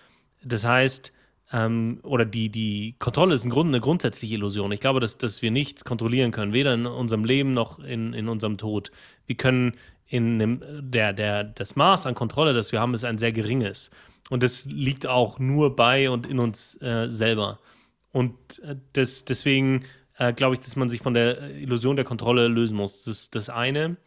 Das 0.43 0.65
heißt, 0.65 1.12
ähm, 1.53 1.99
oder 2.01 2.25
die, 2.25 2.49
die 2.49 2.95
Kontrolle 2.97 3.35
ist 3.35 3.45
im 3.45 3.51
Grunde 3.51 3.73
eine 3.73 3.79
grundsätzliche 3.79 4.33
Illusion. 4.33 4.71
Ich 4.71 4.79
glaube, 4.79 4.99
dass, 4.99 5.17
dass 5.17 5.41
wir 5.43 5.51
nichts 5.51 5.85
kontrollieren 5.85 6.31
können, 6.31 6.51
weder 6.51 6.73
in 6.73 6.87
unserem 6.87 7.23
Leben 7.23 7.53
noch 7.53 7.79
in, 7.79 8.13
in 8.13 8.27
unserem 8.27 8.57
Tod. 8.57 8.91
Wir 9.27 9.37
können 9.37 9.75
in 10.07 10.39
dem, 10.39 10.61
der, 10.81 11.13
der, 11.13 11.43
das 11.43 11.75
Maß 11.75 12.07
an 12.07 12.15
Kontrolle, 12.15 12.53
das 12.53 12.71
wir 12.71 12.81
haben, 12.81 12.93
ist 12.95 13.05
ein 13.05 13.19
sehr 13.19 13.31
geringes. 13.31 13.91
Und 14.29 14.41
das 14.41 14.65
liegt 14.65 15.05
auch 15.05 15.37
nur 15.37 15.75
bei 15.75 16.09
und 16.09 16.25
in 16.25 16.39
uns 16.39 16.81
äh, 16.81 17.07
selber. 17.07 17.59
Und 18.11 18.33
äh, 18.63 18.75
das, 18.93 19.25
deswegen 19.25 19.85
äh, 20.17 20.33
glaube 20.33 20.55
ich, 20.55 20.61
dass 20.61 20.75
man 20.75 20.89
sich 20.89 21.01
von 21.01 21.13
der 21.13 21.55
Illusion 21.55 21.95
der 21.95 22.05
Kontrolle 22.05 22.47
lösen 22.47 22.77
muss. 22.77 23.03
Das 23.03 23.17
ist 23.17 23.35
das 23.35 23.49
eine. 23.49 23.97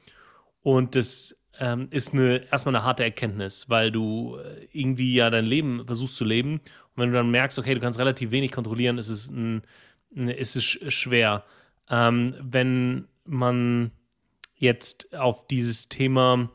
Und 0.63 0.97
das 0.97 1.37
ähm, 1.59 1.88
ist 1.90 2.12
eine, 2.12 2.47
erstmal 2.51 2.75
eine 2.75 2.85
harte 2.85 3.05
Erkenntnis, 3.05 3.69
weil 3.69 3.90
du 3.90 4.37
äh, 4.37 4.66
irgendwie 4.73 5.14
ja 5.14 5.31
dein 5.31 5.47
Leben 5.47 5.85
versuchst 5.87 6.16
zu 6.16 6.25
leben. 6.25 6.55
Und 6.55 6.62
wenn 6.97 7.11
du 7.11 7.16
dann 7.16 7.31
merkst, 7.31 7.59
okay, 7.59 7.75
du 7.75 7.81
kannst 7.81 7.99
relativ 7.99 8.31
wenig 8.31 8.53
kontrollieren, 8.53 8.99
ist 8.99 9.09
es, 9.09 9.31
ein, 9.31 9.62
ist 10.14 10.57
es 10.57 10.64
schwer. 10.64 11.45
Ähm, 11.90 12.35
wenn 12.40 13.09
man 13.25 13.90
jetzt 14.55 15.14
auf 15.14 15.47
dieses 15.47 15.88
Thema, 15.88 16.51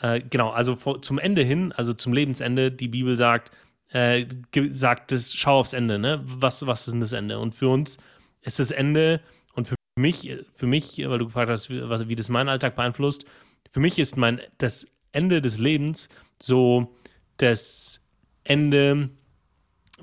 äh, 0.00 0.20
genau, 0.20 0.50
also 0.50 0.76
vor, 0.76 1.02
zum 1.02 1.18
Ende 1.18 1.42
hin, 1.42 1.72
also 1.72 1.92
zum 1.92 2.12
Lebensende, 2.12 2.70
die 2.70 2.88
Bibel 2.88 3.16
sagt, 3.16 3.50
äh, 3.90 4.26
sagt 4.70 5.12
es, 5.12 5.34
schau 5.34 5.58
aufs 5.58 5.72
Ende, 5.72 5.98
ne? 5.98 6.20
Was, 6.24 6.66
was 6.66 6.86
ist 6.86 6.92
denn 6.92 7.00
das 7.00 7.12
Ende? 7.12 7.38
Und 7.38 7.54
für 7.54 7.68
uns 7.68 7.98
ist 8.42 8.58
das 8.58 8.70
Ende 8.70 9.20
und 9.54 9.66
für 9.66 9.76
mich, 9.98 10.30
für 10.54 10.66
mich, 10.66 10.98
weil 10.98 11.18
du 11.18 11.26
gefragt 11.26 11.50
hast, 11.50 11.70
wie, 11.70 11.80
wie 12.08 12.16
das 12.16 12.28
meinen 12.28 12.50
Alltag 12.50 12.76
beeinflusst, 12.76 13.24
für 13.68 13.80
mich 13.80 13.98
ist 13.98 14.16
mein 14.16 14.40
das 14.58 14.86
Ende 15.12 15.40
des 15.42 15.58
Lebens 15.58 16.08
so 16.40 16.94
das 17.38 18.00
Ende 18.44 19.10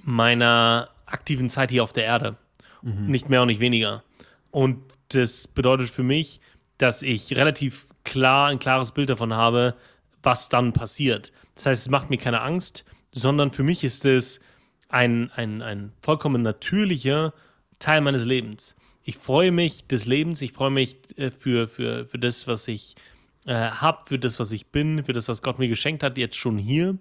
meiner 0.03 0.89
aktiven 1.05 1.49
Zeit 1.49 1.71
hier 1.71 1.83
auf 1.83 1.93
der 1.93 2.05
Erde. 2.05 2.37
Mhm. 2.81 3.05
Nicht 3.05 3.29
mehr 3.29 3.41
und 3.41 3.47
nicht 3.47 3.59
weniger. 3.59 4.03
Und 4.51 4.81
das 5.09 5.47
bedeutet 5.47 5.89
für 5.89 6.03
mich, 6.03 6.41
dass 6.77 7.01
ich 7.01 7.35
relativ 7.35 7.87
klar 8.03 8.47
ein 8.47 8.59
klares 8.59 8.91
Bild 8.91 9.09
davon 9.09 9.33
habe, 9.33 9.75
was 10.23 10.49
dann 10.49 10.73
passiert. 10.73 11.31
Das 11.55 11.65
heißt, 11.65 11.81
es 11.83 11.89
macht 11.89 12.09
mir 12.09 12.17
keine 12.17 12.41
Angst, 12.41 12.85
sondern 13.11 13.51
für 13.51 13.63
mich 13.63 13.83
ist 13.83 14.05
es 14.05 14.39
ein, 14.89 15.31
ein, 15.35 15.61
ein 15.61 15.93
vollkommen 16.01 16.41
natürlicher 16.41 17.33
Teil 17.79 18.01
meines 18.01 18.25
Lebens. 18.25 18.75
Ich 19.03 19.17
freue 19.17 19.51
mich 19.51 19.87
des 19.87 20.05
Lebens, 20.05 20.41
ich 20.41 20.51
freue 20.51 20.71
mich 20.71 20.97
äh, 21.17 21.31
für, 21.31 21.67
für, 21.67 22.05
für 22.05 22.19
das, 22.19 22.47
was 22.47 22.67
ich 22.67 22.95
äh, 23.45 23.53
habe, 23.53 23.99
für 24.05 24.19
das, 24.19 24.39
was 24.39 24.51
ich 24.51 24.67
bin, 24.67 25.03
für 25.05 25.13
das, 25.13 25.27
was 25.27 25.41
Gott 25.41 25.59
mir 25.59 25.67
geschenkt 25.67 26.03
hat, 26.03 26.17
jetzt 26.17 26.35
schon 26.35 26.57
hier. 26.57 26.97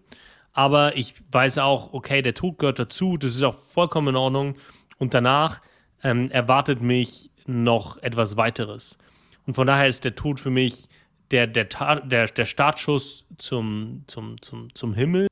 Aber 0.52 0.96
ich 0.96 1.14
weiß 1.32 1.58
auch, 1.58 1.92
okay, 1.92 2.22
der 2.22 2.34
Tod 2.34 2.58
gehört 2.58 2.78
dazu, 2.78 3.16
das 3.16 3.34
ist 3.34 3.42
auch 3.42 3.54
vollkommen 3.54 4.08
in 4.08 4.16
Ordnung. 4.16 4.54
Und 4.98 5.14
danach 5.14 5.60
ähm, 6.02 6.30
erwartet 6.30 6.80
mich 6.80 7.30
noch 7.46 7.98
etwas 8.02 8.36
weiteres. 8.36 8.98
Und 9.46 9.54
von 9.54 9.66
daher 9.66 9.88
ist 9.88 10.04
der 10.04 10.14
Tod 10.14 10.40
für 10.40 10.50
mich 10.50 10.88
der, 11.30 11.46
der, 11.46 11.64
der, 12.04 12.26
der 12.28 12.46
Startschuss 12.46 13.26
zum, 13.38 14.04
zum, 14.06 14.40
zum, 14.40 14.72
zum 14.74 14.94
Himmel, 14.94 15.26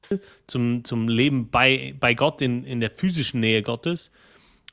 zum, 0.47 0.85
zum 0.85 1.09
Leben 1.09 1.51
bei, 1.51 1.95
bei 2.01 2.15
Gott 2.15 2.41
in, 2.41 2.65
in 2.65 2.81
der 2.81 2.91
physischen 2.91 3.41
Nähe 3.41 3.63
Gottes. 3.63 4.11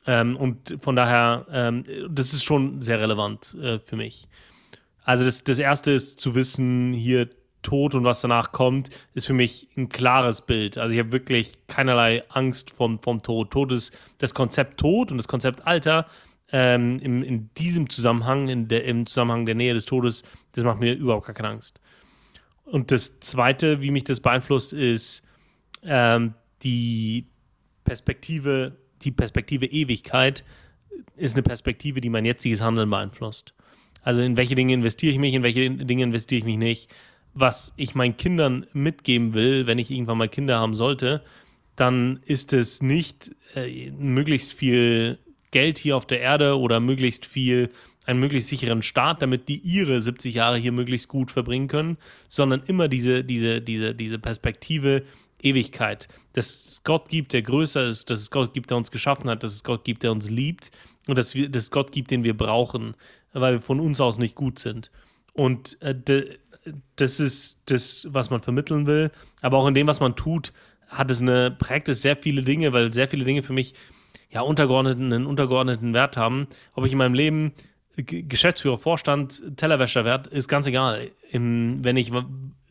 Ähm, 0.08 0.36
und 0.36 0.78
von 0.80 0.96
daher, 0.96 1.46
ähm, 1.52 1.84
das 2.10 2.34
ist 2.34 2.44
schon 2.44 2.82
sehr 2.82 3.00
relevant 3.00 3.54
äh, 3.62 3.80
für 3.80 3.96
mich. 3.96 4.28
Also 5.04 5.26
das, 5.26 5.44
das 5.44 5.60
Erste 5.60 5.92
ist 5.92 6.20
zu 6.20 6.36
wissen, 6.36 6.94
hier 6.94 7.30
Tod 7.62 7.94
und 7.94 8.04
was 8.04 8.22
danach 8.22 8.52
kommt, 8.52 8.90
ist 9.14 9.28
für 9.28 9.34
mich 9.34 9.68
ein 9.76 9.90
klares 9.90 10.42
Bild. 10.42 10.78
Also 10.78 10.94
ich 10.94 11.00
habe 11.00 11.12
wirklich 11.12 11.58
keinerlei 11.68 12.24
Angst 12.30 12.72
vom, 12.72 13.00
vom 13.00 13.22
Tod. 13.22 13.52
Tod 13.52 13.72
ist 13.72 13.98
das 14.18 14.34
Konzept 14.34 14.80
Tod 14.80 15.12
und 15.12 15.18
das 15.18 15.28
Konzept 15.28 15.68
Alter 15.68 16.06
ähm, 16.52 17.00
im, 17.00 17.24
in 17.24 17.54
diesem 17.56 17.90
Zusammenhang, 17.90 18.50
in 18.50 18.68
der, 18.68 18.86
im 18.86 19.06
Zusammenhang 19.06 19.46
der 19.46 19.56
Nähe 19.56 19.74
des 19.74 19.86
Todes, 19.86 20.24
das 20.54 20.64
macht 20.64 20.80
mir 20.80 20.94
überhaupt 20.94 21.28
gar 21.28 21.36
keine 21.36 21.50
Angst. 21.50 21.80
Und 22.64 22.92
das 22.92 23.20
Zweite, 23.20 23.82
wie 23.82 23.92
mich 23.92 24.04
das 24.04 24.20
beeinflusst, 24.20 24.74
ist 24.74 25.24
ähm, 25.84 26.34
die 26.64 27.28
Perspektive, 27.84 28.78
die 29.02 29.12
Perspektive 29.12 29.66
Ewigkeit 29.66 30.44
ist 31.16 31.36
eine 31.36 31.44
Perspektive, 31.44 32.02
die 32.02 32.10
mein 32.10 32.26
jetziges 32.26 32.62
Handeln 32.62 32.90
beeinflusst. 32.90 33.54
Also 34.02 34.22
in 34.22 34.38
welche 34.38 34.56
Dinge 34.56 34.74
investiere 34.74 35.14
ich 35.14 35.20
mich, 35.20 35.34
in 35.34 35.44
welche 35.44 35.70
Dinge 35.70 36.04
investiere 36.04 36.40
ich 36.40 36.46
mich 36.46 36.58
nicht. 36.58 36.90
Was 37.34 37.74
ich 37.78 37.96
meinen 37.96 38.18
Kindern 38.18 38.66
mitgeben 38.74 39.34
will, 39.34 39.68
wenn 39.68 39.78
ich 39.78 39.92
irgendwann 39.92 40.18
mal 40.18 40.30
Kinder 40.30 40.60
haben 40.60 40.76
sollte, 40.76 41.24
dann 41.76 42.20
ist 42.26 42.54
es 42.54 42.82
nicht 42.82 43.32
äh, 43.56 43.92
möglichst 43.92 44.54
viel 44.54 45.20
Geld 45.52 45.78
hier 45.78 45.96
auf 45.96 46.06
der 46.06 46.22
Erde 46.22 46.58
oder 46.58 46.80
möglichst 46.80 47.26
viel, 47.26 47.70
einen 48.06 48.20
möglichst 48.20 48.50
sicheren 48.50 48.82
Start, 48.82 49.22
damit 49.22 49.48
die 49.48 49.60
ihre 49.60 50.02
70 50.02 50.36
Jahre 50.36 50.58
hier 50.58 50.72
möglichst 50.72 51.08
gut 51.08 51.32
verbringen 51.32 51.68
können, 51.68 51.98
sondern 52.28 52.64
immer 52.66 52.88
diese, 52.88 53.24
diese, 53.24 53.62
diese, 53.62 53.96
diese 53.96 54.20
Perspektive 54.20 55.04
Ewigkeit. 55.42 56.08
Dass 56.34 56.48
es 56.48 56.84
Gott 56.84 57.10
gibt, 57.10 57.34
der 57.34 57.44
größer 57.44 57.86
ist, 57.86 58.10
dass 58.10 58.20
es 58.20 58.32
Gott 58.32 58.54
gibt, 58.54 58.72
der 58.72 58.78
uns 58.78 58.92
geschaffen 58.92 59.30
hat, 59.30 59.44
dass 59.44 59.54
es 59.54 59.64
Gott 59.64 59.84
gibt, 59.84 60.04
der 60.04 60.12
uns 60.12 60.30
liebt 60.30 60.72
und 61.08 61.18
dass, 61.18 61.34
wir, 61.36 61.50
dass 61.50 61.72
Gott 61.72 61.92
gibt, 61.92 62.12
den 62.12 62.24
wir 62.24 62.38
brauchen 62.38 62.96
weil 63.34 63.54
wir 63.54 63.62
von 63.62 63.80
uns 63.80 64.02
aus 64.02 64.18
nicht 64.18 64.36
gut 64.36 64.60
sind. 64.60 64.92
Und 65.34 65.82
äh, 65.82 65.96
de, 65.96 66.38
das 66.96 67.20
ist 67.20 67.62
das, 67.66 68.08
was 68.10 68.30
man 68.30 68.42
vermitteln 68.42 68.88
will. 68.88 69.12
Aber 69.42 69.58
auch 69.58 69.68
in 69.68 69.74
dem, 69.74 69.88
was 69.88 70.00
man 70.00 70.16
tut, 70.16 70.54
hat 70.88 71.12
es 71.12 71.22
eine, 71.22 71.52
prägt 71.52 71.90
es 71.90 72.02
sehr 72.02 72.16
viele 72.16 72.42
Dinge, 72.42 72.74
weil 72.74 72.94
sehr 72.94 73.08
viele 73.08 73.26
Dinge 73.26 73.44
für 73.44 73.54
mich 73.54 73.74
ja 74.30 74.42
untergeordneten, 74.42 75.14
einen 75.14 75.26
untergeordneten 75.26 75.94
Wert 75.94 76.18
haben. 76.18 76.48
Ob 76.74 76.86
ich 76.86 76.92
in 76.92 76.98
meinem 76.98 77.14
Leben 77.14 77.54
Geschäftsführer, 77.96 78.78
Vorstand, 78.78 79.58
Tellerwäscher 79.58 80.06
werde, 80.06 80.30
ist 80.30 80.48
ganz 80.48 80.68
egal. 80.68 81.12
Im, 81.32 81.84
wenn 81.84 81.98
ich 81.98 82.12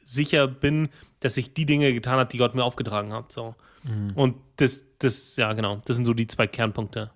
sicher 0.03 0.47
bin, 0.49 0.89
dass 1.21 1.37
ich 1.37 1.53
die 1.53 1.67
Dinge 1.67 1.93
getan 1.93 2.19
habe, 2.19 2.31
die 2.31 2.39
Gott 2.39 2.55
mir 2.55 2.65
aufgetragen 2.65 3.13
hat. 3.13 3.31
So. 3.31 3.55
Mhm. 3.85 4.13
Und 4.15 4.37
das, 4.57 4.87
das, 4.99 5.37
ja, 5.37 5.53
genau, 5.53 5.83
das 5.85 5.97
sind 5.97 6.07
so 6.07 6.15
die 6.15 6.27
zwei 6.27 6.47
Kernpunkte. 6.47 7.11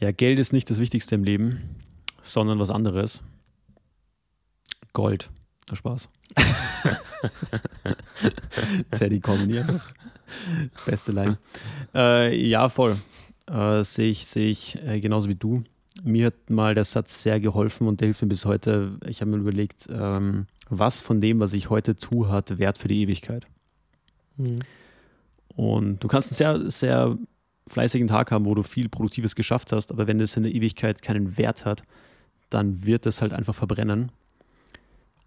Ja, 0.00 0.12
Geld 0.12 0.38
ist 0.38 0.52
nicht 0.52 0.68
das 0.70 0.78
Wichtigste 0.78 1.14
im 1.14 1.24
Leben, 1.24 1.60
sondern 2.20 2.58
was 2.58 2.70
anderes. 2.70 3.22
Gold. 4.92 5.30
Na 5.68 5.76
Spaß. 5.76 6.08
Teddy 8.90 9.20
Comedy 9.20 9.60
einfach. 9.60 9.92
Beste 10.84 11.12
Line. 11.12 11.38
Äh, 11.94 12.48
ja, 12.48 12.68
voll. 12.68 12.96
Äh, 13.46 13.84
Sehe 13.84 14.10
ich, 14.10 14.26
seh 14.26 14.50
ich 14.50 14.82
äh, 14.84 15.00
genauso 15.00 15.28
wie 15.28 15.34
du. 15.34 15.62
Mir 16.02 16.26
hat 16.26 16.50
mal 16.50 16.74
der 16.74 16.84
Satz 16.84 17.22
sehr 17.22 17.40
geholfen 17.40 17.86
und 17.86 18.00
der 18.00 18.08
hilft 18.08 18.22
mir 18.22 18.28
bis 18.28 18.44
heute. 18.44 18.98
Ich 19.06 19.20
habe 19.20 19.30
mir 19.30 19.36
überlegt, 19.36 19.88
ähm, 19.90 20.46
was 20.68 21.00
von 21.00 21.20
dem, 21.20 21.40
was 21.40 21.52
ich 21.52 21.70
heute 21.70 21.94
tue, 21.94 22.28
hat 22.28 22.58
Wert 22.58 22.78
für 22.78 22.88
die 22.88 23.00
Ewigkeit. 23.02 23.46
Mhm. 24.36 24.60
Und 25.56 26.02
du 26.02 26.08
kannst 26.08 26.30
einen 26.30 26.36
sehr, 26.36 26.70
sehr 26.70 27.18
fleißigen 27.66 28.08
Tag 28.08 28.30
haben, 28.30 28.44
wo 28.44 28.54
du 28.54 28.62
viel 28.62 28.88
Produktives 28.88 29.34
geschafft 29.34 29.72
hast, 29.72 29.90
aber 29.90 30.06
wenn 30.06 30.18
das 30.18 30.36
in 30.36 30.42
der 30.42 30.54
Ewigkeit 30.54 31.02
keinen 31.02 31.36
Wert 31.38 31.64
hat, 31.64 31.82
dann 32.50 32.84
wird 32.84 33.06
das 33.06 33.22
halt 33.22 33.32
einfach 33.32 33.54
verbrennen. 33.54 34.12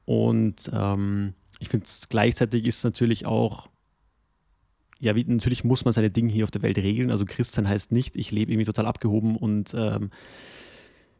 Und 0.05 0.69
ähm, 0.73 1.33
ich 1.59 1.69
finde 1.69 1.85
es 1.85 2.07
gleichzeitig 2.09 2.65
ist 2.65 2.83
natürlich 2.83 3.25
auch, 3.25 3.69
ja, 4.99 5.15
wie, 5.15 5.25
natürlich 5.25 5.63
muss 5.63 5.83
man 5.83 5.93
seine 5.93 6.09
Dinge 6.09 6.31
hier 6.31 6.43
auf 6.43 6.51
der 6.51 6.61
Welt 6.61 6.77
regeln. 6.77 7.11
Also 7.11 7.25
Christsein 7.25 7.67
heißt 7.67 7.91
nicht, 7.91 8.15
ich 8.15 8.31
lebe 8.31 8.51
irgendwie 8.51 8.65
total 8.65 8.85
abgehoben 8.85 9.35
und 9.35 9.73
ähm, 9.75 10.11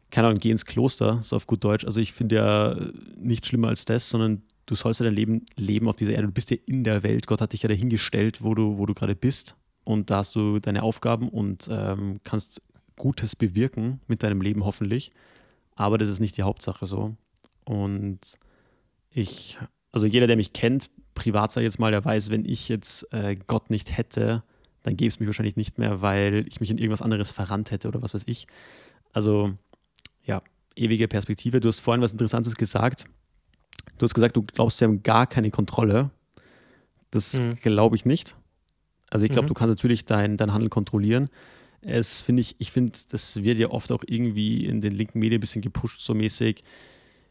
keine 0.10 0.28
Ahnung, 0.28 0.40
geh 0.40 0.52
ins 0.52 0.66
Kloster, 0.66 1.22
so 1.22 1.36
auf 1.36 1.48
gut 1.48 1.64
Deutsch. 1.64 1.84
Also 1.84 2.00
ich 2.00 2.14
finde 2.14 2.36
ja 2.36 2.76
nicht 3.18 3.46
schlimmer 3.46 3.68
als 3.68 3.86
das, 3.86 4.10
sondern 4.10 4.44
du 4.68 4.76
sollst 4.76 5.02
ja 5.02 5.06
dein 5.06 5.16
Leben 5.16 5.46
leben 5.58 5.90
auf 5.90 5.98
dieser 5.98 6.14
Erde. 6.14 6.28
Du 6.28 6.34
bist 6.34 6.50
ja 6.52 6.58
in 6.66 6.84
der 6.84 7.04
Welt. 7.04 7.28
Gott 7.28 7.42
hat 7.42 7.54
dich 7.54 7.64
ja 7.64 7.70
dahingestellt, 7.70 8.42
wo 8.42 8.56
du, 8.56 8.78
wo 8.78 8.86
du 8.86 8.94
gerade 8.94 9.16
bist 9.16 9.56
und 9.88 10.10
da 10.10 10.18
hast 10.18 10.36
du 10.36 10.60
deine 10.60 10.84
Aufgaben 10.84 11.30
und 11.30 11.70
ähm, 11.72 12.20
kannst 12.26 12.62
Gutes 12.98 13.38
bewirken 13.38 14.02
mit 14.08 14.22
deinem 14.22 14.42
Leben 14.42 14.66
hoffentlich. 14.66 15.12
aber 15.76 15.98
das 15.98 16.10
ist 16.10 16.20
nicht 16.20 16.36
die 16.36 16.44
Hauptsache 16.44 16.86
so. 16.86 17.16
Und 17.66 18.20
ich, 19.12 19.58
also 19.94 20.06
jeder, 20.06 20.28
der 20.28 20.36
mich 20.36 20.52
kennt, 20.52 20.90
privat 21.16 21.56
ich 21.56 21.64
jetzt 21.64 21.80
mal, 21.80 21.92
der 21.92 22.04
weiß, 22.04 22.32
wenn 22.32 22.44
ich 22.44 22.68
jetzt 22.68 23.12
äh, 23.14 23.38
Gott 23.48 23.70
nicht 23.70 23.96
hätte, 23.96 24.44
dann 24.84 24.98
gäbe 24.98 25.08
es 25.08 25.20
mich 25.20 25.28
wahrscheinlich 25.28 25.56
nicht 25.56 25.78
mehr, 25.78 26.02
weil 26.02 26.46
ich 26.50 26.60
mich 26.60 26.70
in 26.70 26.80
irgendwas 26.80 27.02
anderes 27.02 27.32
verrannt 27.32 27.72
hätte 27.72 27.88
oder 27.88 28.02
was 28.02 28.14
weiß 28.14 28.24
ich. 28.26 28.46
Also 29.14 29.54
ja, 30.26 30.42
ewige 30.76 31.08
Perspektive. 31.08 31.62
Du 31.62 31.70
hast 31.70 31.80
vorhin 31.80 32.02
was 32.02 32.12
Interessantes 32.12 32.56
gesagt. 32.56 33.06
Du 33.98 34.04
hast 34.04 34.14
gesagt, 34.14 34.36
du 34.36 34.44
glaubst, 34.44 34.82
wir 34.82 34.88
haben 34.88 35.04
gar 35.04 35.28
keine 35.28 35.50
Kontrolle. 35.50 36.10
Das 37.12 37.40
mhm. 37.40 37.56
glaube 37.56 37.96
ich 37.96 38.06
nicht. 38.06 38.36
Also 39.10 39.26
ich 39.26 39.32
glaube, 39.32 39.46
mhm. 39.46 39.50
du 39.50 39.54
kannst 39.54 39.70
natürlich 39.70 40.06
dein, 40.06 40.38
dein 40.38 40.54
Handeln 40.54 40.70
kontrollieren. 40.70 41.30
Es 41.82 42.22
finde 42.22 42.42
ich, 42.42 42.56
ich 42.60 42.72
finde, 42.72 42.98
das 43.10 43.44
wird 43.44 43.58
ja 43.60 43.70
oft 43.70 43.92
auch 43.92 44.04
irgendwie 44.06 44.66
in 44.66 44.82
den 44.82 44.94
linken 44.94 45.20
Medien 45.20 45.40
ein 45.40 45.42
bisschen 45.42 45.62
gepusht, 45.62 46.02
so 46.02 46.14
mäßig. 46.14 46.62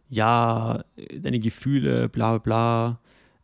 Ja, 0.08 0.84
deine 1.20 1.40
Gefühle, 1.40 2.08
bla 2.08 2.38
bla 2.38 2.98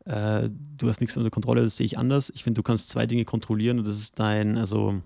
bla. 0.04 0.42
Äh, 0.44 0.48
du 0.78 0.88
hast 0.88 1.00
nichts 1.00 1.16
unter 1.16 1.30
Kontrolle, 1.30 1.62
das 1.62 1.76
sehe 1.76 1.86
ich 1.86 1.98
anders. 1.98 2.32
Ich 2.34 2.44
finde, 2.44 2.58
du 2.58 2.62
kannst 2.62 2.88
zwei 2.88 3.06
Dinge 3.06 3.24
kontrollieren 3.24 3.78
und 3.78 3.86
das 3.86 3.98
ist 3.98 4.18
dein, 4.18 4.56
also 4.56 5.00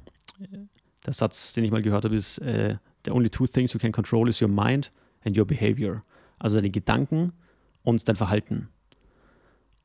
der 1.04 1.12
Satz, 1.12 1.52
den 1.54 1.64
ich 1.64 1.70
mal 1.70 1.82
gehört 1.82 2.04
habe, 2.04 2.14
ist, 2.14 2.38
äh, 2.38 2.76
the 3.04 3.10
only 3.10 3.30
two 3.30 3.46
things 3.46 3.72
you 3.72 3.80
can 3.80 3.92
control 3.92 4.28
is 4.28 4.40
your 4.40 4.48
mind 4.48 4.90
and 5.24 5.36
your 5.36 5.46
behavior. 5.46 5.96
Also 6.38 6.56
deine 6.56 6.70
Gedanken 6.70 7.32
und 7.82 8.06
dein 8.08 8.16
Verhalten. 8.16 8.68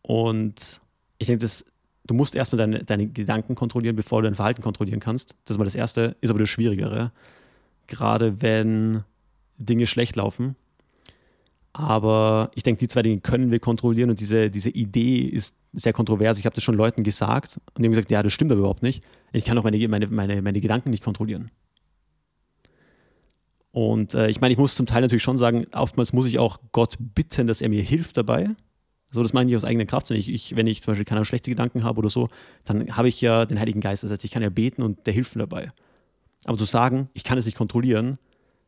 Und 0.01 0.81
ich 1.17 1.27
denke, 1.27 1.43
das 1.43 1.65
du 2.11 2.17
musst 2.17 2.35
erstmal 2.35 2.57
deine, 2.57 2.83
deine 2.83 3.07
Gedanken 3.07 3.55
kontrollieren, 3.55 3.95
bevor 3.95 4.21
du 4.21 4.27
dein 4.27 4.35
Verhalten 4.35 4.61
kontrollieren 4.61 4.99
kannst. 4.99 5.35
Das 5.45 5.55
ist 5.55 5.57
mal 5.57 5.63
das 5.63 5.75
Erste, 5.75 6.17
ist 6.19 6.29
aber 6.29 6.39
das 6.39 6.49
Schwierigere. 6.49 7.13
Gerade 7.87 8.41
wenn 8.41 9.05
Dinge 9.57 9.87
schlecht 9.87 10.17
laufen. 10.17 10.57
Aber 11.71 12.51
ich 12.53 12.63
denke, 12.63 12.79
die 12.79 12.89
zwei 12.89 13.01
Dinge 13.01 13.21
können 13.21 13.49
wir 13.49 13.59
kontrollieren 13.59 14.09
und 14.09 14.19
diese, 14.19 14.49
diese 14.49 14.69
Idee 14.69 15.19
ist 15.21 15.55
sehr 15.71 15.93
kontrovers. 15.93 16.37
Ich 16.37 16.45
habe 16.45 16.53
das 16.53 16.65
schon 16.65 16.75
Leuten 16.75 17.03
gesagt 17.03 17.61
und 17.75 17.81
die 17.81 17.85
haben 17.85 17.93
gesagt, 17.93 18.11
ja, 18.11 18.21
das 18.21 18.33
stimmt 18.33 18.51
aber 18.51 18.59
überhaupt 18.59 18.83
nicht. 18.83 19.05
Ich 19.31 19.45
kann 19.45 19.57
auch 19.57 19.63
meine, 19.63 19.87
meine, 19.87 20.07
meine, 20.07 20.41
meine 20.41 20.59
Gedanken 20.59 20.89
nicht 20.89 21.03
kontrollieren. 21.03 21.49
Und 23.71 24.15
äh, 24.15 24.27
ich 24.27 24.41
meine, 24.41 24.51
ich 24.51 24.59
muss 24.59 24.75
zum 24.75 24.85
Teil 24.85 25.01
natürlich 25.01 25.23
schon 25.23 25.37
sagen, 25.37 25.65
oftmals 25.71 26.11
muss 26.11 26.27
ich 26.27 26.39
auch 26.39 26.59
Gott 26.73 26.97
bitten, 26.99 27.47
dass 27.47 27.61
er 27.61 27.69
mir 27.69 27.81
hilft 27.81 28.17
dabei. 28.17 28.49
So, 29.11 29.21
das 29.21 29.33
meine 29.33 29.49
ich 29.49 29.55
aus 29.55 29.65
eigener 29.65 29.85
Kraft. 29.85 30.09
Wenn 30.09 30.17
ich, 30.17 30.29
ich, 30.29 30.55
wenn 30.55 30.67
ich 30.67 30.81
zum 30.81 30.91
Beispiel 30.91 31.05
keine 31.05 31.25
schlechte 31.25 31.51
Gedanken 31.51 31.83
habe 31.83 31.99
oder 31.99 32.09
so, 32.09 32.29
dann 32.63 32.95
habe 32.95 33.09
ich 33.09 33.19
ja 33.19 33.45
den 33.45 33.59
Heiligen 33.59 33.81
Geist. 33.81 34.03
Das 34.03 34.11
heißt, 34.11 34.23
ich 34.23 34.31
kann 34.31 34.41
ja 34.41 34.49
beten 34.49 34.81
und 34.81 35.05
der 35.05 35.13
hilft 35.13 35.35
mir 35.35 35.41
dabei. 35.41 35.67
Aber 36.45 36.57
zu 36.57 36.63
sagen, 36.63 37.09
ich 37.13 37.23
kann 37.23 37.37
es 37.37 37.45
nicht 37.45 37.57
kontrollieren, 37.57 38.17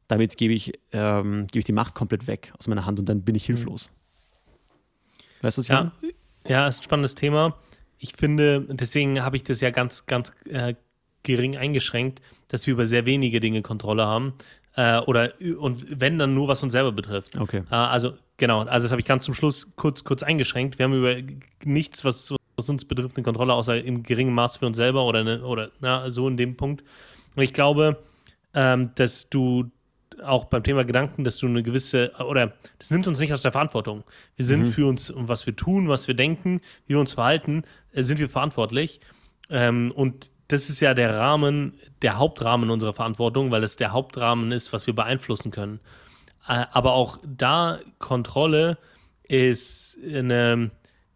damit 0.08 0.38
gebe 0.38 0.54
ich, 0.54 0.74
ähm, 0.92 1.48
gebe 1.48 1.60
ich 1.60 1.66
die 1.66 1.72
Macht 1.72 1.96
komplett 1.96 2.28
weg 2.28 2.54
aus 2.60 2.68
meiner 2.68 2.86
Hand 2.86 3.00
und 3.00 3.08
dann 3.08 3.24
bin 3.24 3.36
ich 3.36 3.46
hilflos. 3.46 3.90
Weißt 5.42 5.58
du, 5.58 5.62
was 5.62 5.66
ich 5.66 5.70
ja, 5.70 5.92
meine? 6.02 6.14
Ja, 6.48 6.68
ist 6.68 6.80
ein 6.80 6.84
spannendes 6.84 7.16
Thema. 7.16 7.58
Ich 7.98 8.14
finde, 8.14 8.68
deswegen 8.70 9.22
habe 9.22 9.38
ich 9.38 9.44
das 9.44 9.62
ja 9.62 9.70
ganz, 9.70 10.06
ganz 10.06 10.34
äh, 10.50 10.76
gering 11.24 11.56
eingeschränkt, 11.56 12.22
dass 12.50 12.68
wir 12.68 12.74
über 12.74 12.86
sehr 12.86 13.06
wenige 13.06 13.40
Dinge 13.40 13.62
Kontrolle 13.62 14.06
haben. 14.06 14.34
Äh, 14.76 15.00
oder 15.00 15.34
und 15.60 16.02
wenn 16.02 16.18
dann 16.18 16.34
nur, 16.34 16.48
was 16.48 16.64
uns 16.64 16.74
selber 16.74 16.92
betrifft. 16.92 17.38
Okay. 17.38 17.64
Äh, 17.70 17.76
also 17.76 18.14
genau, 18.38 18.62
also 18.62 18.86
das 18.86 18.92
habe 18.92 19.02
ich 19.02 19.08
ganz 19.08 19.26
zum 19.26 19.34
Schluss 19.34 19.76
kurz, 19.76 20.04
kurz 20.04 20.24
eingeschränkt. 20.24 20.80
Wir 20.80 20.86
haben 20.86 20.94
über 20.94 21.16
nichts, 21.64 22.04
was, 22.04 22.34
was 22.56 22.70
uns 22.70 22.86
betrifft, 22.86 23.16
eine 23.16 23.24
Kontrolle, 23.24 23.54
außer 23.54 23.84
im 23.84 24.04
geringen 24.04 24.34
Maß 24.34 24.58
für 24.58 24.66
uns 24.66 24.78
selber 24.78 25.06
oder, 25.06 25.20
eine, 25.20 25.44
oder 25.44 25.70
na, 25.80 26.10
so 26.10 26.28
in 26.28 26.38
dem 26.38 26.58
Punkt. 26.58 26.84
Und 27.36 27.44
ich 27.44 27.54
glaube, 27.54 28.00
ähm, 28.54 28.92
dass 28.96 29.30
du 29.30 29.72
auch 30.24 30.46
beim 30.46 30.64
Thema 30.64 30.86
Gedanken, 30.86 31.24
dass 31.24 31.38
du 31.38 31.48
eine 31.48 31.64
gewisse, 31.64 32.12
oder 32.20 32.54
das 32.80 32.92
nimmt 32.92 33.08
uns 33.08 33.20
nicht 33.20 33.34
aus 33.34 33.42
der 33.42 33.52
Verantwortung. 33.52 34.04
Wir 34.36 34.46
sind 34.46 34.62
mhm. 34.62 34.68
für 34.68 34.88
uns 34.88 35.10
und 35.10 35.28
was 35.28 35.46
wir 35.46 35.56
tun, 35.56 35.90
was 35.90 36.08
wir 36.08 36.16
denken, 36.16 36.62
wie 36.86 36.94
wir 36.94 37.00
uns 37.00 37.14
verhalten, 37.14 37.64
äh, 37.92 38.04
sind 38.04 38.20
wir 38.20 38.30
verantwortlich. 38.30 39.00
Ähm, 39.50 39.92
und 39.92 40.32
das 40.48 40.70
ist 40.70 40.80
ja 40.80 40.94
der 40.94 41.18
Rahmen, 41.18 41.74
der 42.02 42.18
Hauptrahmen 42.18 42.70
unserer 42.70 42.94
Verantwortung, 42.94 43.52
weil 43.52 43.64
es 43.64 43.76
der 43.76 43.92
Hauptrahmen 43.92 44.52
ist, 44.52 44.74
was 44.74 44.88
wir 44.88 44.96
beeinflussen 44.96 45.52
können. 45.52 45.80
Äh, 46.48 46.66
aber 46.72 46.94
auch 46.94 47.18
da 47.26 47.80
Kontrolle 48.00 48.78
ist 49.24 49.98
eine, 50.04 50.72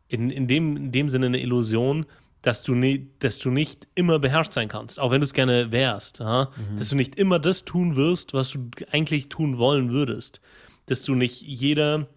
in, 0.08 0.30
in, 0.30 0.48
dem, 0.48 0.78
in 0.78 0.92
dem 0.92 1.10
Sinne 1.10 1.28
eine 1.28 1.42
Illusion, 1.42 2.06
dass 2.42 2.64
du, 2.64 2.76
nie, 2.76 3.10
dass 3.20 3.40
du 3.40 3.50
nicht 3.50 3.88
immer 3.96 4.20
beherrscht 4.20 4.54
sein 4.54 4.70
kannst, 4.70 5.00
auch 5.00 5.12
wenn 5.12 5.20
du 5.20 5.26
es 5.26 5.34
gerne 5.34 5.72
wärst. 5.72 6.20
Ja? 6.20 6.50
Mhm. 6.56 6.78
Dass 6.78 6.90
du 6.90 6.96
nicht 6.96 7.20
immer 7.20 7.40
das 7.40 7.66
tun 7.66 7.96
wirst, 7.96 8.34
was 8.34 8.52
du 8.52 8.70
eigentlich 8.92 9.28
tun 9.30 9.58
wollen 9.58 9.92
würdest. 9.92 10.40
Dass 10.86 11.04
du 11.04 11.16
nicht 11.16 11.42
jeder, 11.42 12.08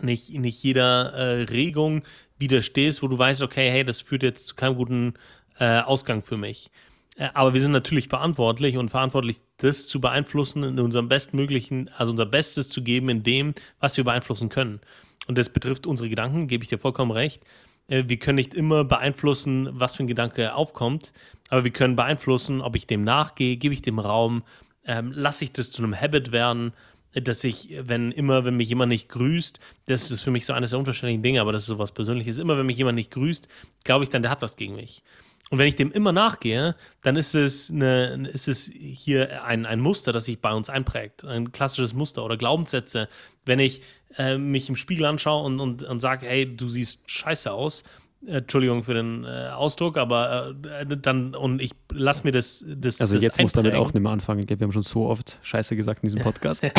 nicht, 0.00 0.30
nicht 0.38 0.62
jeder 0.62 1.12
äh, 1.14 1.42
Regung 1.42 2.02
widerstehst, 2.38 3.02
wo 3.02 3.08
du 3.08 3.18
weißt, 3.18 3.42
okay, 3.42 3.70
hey, 3.70 3.84
das 3.84 4.00
führt 4.00 4.22
jetzt 4.22 4.46
zu 4.46 4.54
keinem 4.54 4.76
guten 4.76 5.14
äh, 5.58 5.80
Ausgang 5.80 6.22
für 6.22 6.36
mich. 6.36 6.70
Äh, 7.16 7.28
aber 7.34 7.54
wir 7.54 7.60
sind 7.60 7.72
natürlich 7.72 8.08
verantwortlich 8.08 8.76
und 8.76 8.90
verantwortlich, 8.90 9.40
das 9.58 9.88
zu 9.88 10.00
beeinflussen, 10.00 10.62
in 10.62 10.78
unserem 10.78 11.08
bestmöglichen, 11.08 11.90
also 11.96 12.12
unser 12.12 12.26
Bestes 12.26 12.68
zu 12.68 12.82
geben 12.82 13.08
in 13.08 13.22
dem, 13.22 13.54
was 13.80 13.96
wir 13.96 14.04
beeinflussen 14.04 14.48
können. 14.48 14.80
Und 15.26 15.38
das 15.38 15.50
betrifft 15.50 15.86
unsere 15.86 16.08
Gedanken, 16.08 16.46
gebe 16.46 16.62
ich 16.62 16.70
dir 16.70 16.78
vollkommen 16.78 17.10
recht. 17.10 17.42
Äh, 17.88 18.04
wir 18.06 18.18
können 18.18 18.36
nicht 18.36 18.54
immer 18.54 18.84
beeinflussen, 18.84 19.68
was 19.72 19.96
für 19.96 20.04
ein 20.04 20.08
Gedanke 20.08 20.54
aufkommt, 20.54 21.12
aber 21.48 21.64
wir 21.64 21.72
können 21.72 21.96
beeinflussen, 21.96 22.60
ob 22.60 22.76
ich 22.76 22.86
dem 22.86 23.02
nachgehe, 23.02 23.56
gebe 23.56 23.74
ich 23.74 23.82
dem 23.82 23.98
Raum, 23.98 24.42
ähm, 24.84 25.12
lasse 25.12 25.44
ich 25.44 25.52
das 25.52 25.70
zu 25.70 25.82
einem 25.82 25.98
Habit 25.98 26.32
werden, 26.32 26.72
dass 27.12 27.44
ich, 27.44 27.70
wenn 27.80 28.12
immer, 28.12 28.44
wenn 28.44 28.56
mich 28.56 28.68
jemand 28.68 28.90
nicht 28.90 29.08
grüßt, 29.08 29.58
das 29.86 30.10
ist 30.10 30.22
für 30.22 30.30
mich 30.30 30.44
so 30.44 30.52
eines 30.52 30.70
der 30.70 30.78
unverständlichen 30.78 31.22
Dinge, 31.22 31.40
aber 31.40 31.52
das 31.52 31.62
ist 31.62 31.68
sowas 31.68 31.92
Persönliches, 31.92 32.38
immer 32.38 32.58
wenn 32.58 32.66
mich 32.66 32.76
jemand 32.76 32.96
nicht 32.96 33.10
grüßt, 33.10 33.48
glaube 33.84 34.04
ich 34.04 34.10
dann, 34.10 34.22
der 34.22 34.30
hat 34.30 34.42
was 34.42 34.56
gegen 34.56 34.74
mich. 34.74 35.02
Und 35.50 35.58
wenn 35.58 35.68
ich 35.68 35.76
dem 35.76 35.92
immer 35.92 36.12
nachgehe, 36.12 36.74
dann 37.02 37.14
ist 37.14 37.34
es, 37.34 37.70
eine, 37.70 38.28
ist 38.28 38.48
es 38.48 38.66
hier 38.66 39.44
ein, 39.44 39.64
ein 39.64 39.80
Muster, 39.80 40.12
das 40.12 40.24
sich 40.24 40.40
bei 40.40 40.52
uns 40.52 40.68
einprägt. 40.68 41.24
Ein 41.24 41.52
klassisches 41.52 41.94
Muster 41.94 42.24
oder 42.24 42.36
Glaubenssätze. 42.36 43.08
Wenn 43.44 43.60
ich 43.60 43.80
äh, 44.18 44.38
mich 44.38 44.68
im 44.68 44.76
Spiegel 44.76 45.06
anschaue 45.06 45.44
und, 45.44 45.60
und, 45.60 45.82
und 45.84 46.00
sage, 46.00 46.26
hey, 46.26 46.56
du 46.56 46.68
siehst 46.68 47.08
scheiße 47.08 47.52
aus, 47.52 47.84
Entschuldigung 48.26 48.82
für 48.82 48.94
den 48.94 49.24
äh, 49.24 49.50
Ausdruck, 49.54 49.98
aber 49.98 50.54
äh, 50.64 50.86
dann 50.86 51.34
und 51.34 51.62
ich 51.62 51.70
lass 51.92 52.24
mir 52.24 52.32
das. 52.32 52.64
das 52.66 53.00
also 53.00 53.14
das 53.14 53.22
jetzt 53.22 53.40
muss 53.40 53.52
damit 53.52 53.74
auch 53.74 53.92
nicht 53.92 54.02
mehr 54.02 54.10
anfangen. 54.10 54.48
Wir 54.48 54.58
haben 54.58 54.72
schon 54.72 54.82
so 54.82 55.06
oft 55.06 55.38
Scheiße 55.42 55.76
gesagt 55.76 56.02
in 56.02 56.08
diesem 56.08 56.20
Podcast. 56.24 56.64
ja, 56.64 56.72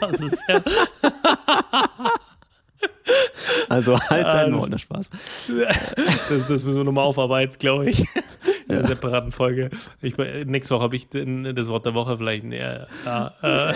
das 0.00 0.20
ist 0.20 0.42
ja. 0.48 0.60
Also 3.68 3.98
halt 3.98 4.26
deinen 4.26 4.52
Mund, 4.52 4.80
Spaß. 4.80 5.10
Das, 6.28 6.46
das 6.46 6.64
müssen 6.64 6.76
wir 6.76 6.84
nochmal 6.84 7.04
aufarbeiten, 7.04 7.56
glaube 7.58 7.90
ich. 7.90 8.04
In 8.68 8.76
einer 8.76 8.86
separaten 8.86 9.32
Folge. 9.32 9.70
Ich, 10.00 10.16
nächste 10.16 10.74
Woche 10.74 10.82
habe 10.82 10.96
ich 10.96 11.08
das 11.08 11.68
Wort 11.68 11.86
der 11.86 11.94
Woche 11.94 12.16
vielleicht 12.18 12.44
näher. 12.44 12.88
Ja, 13.04 13.34
äh. 13.42 13.74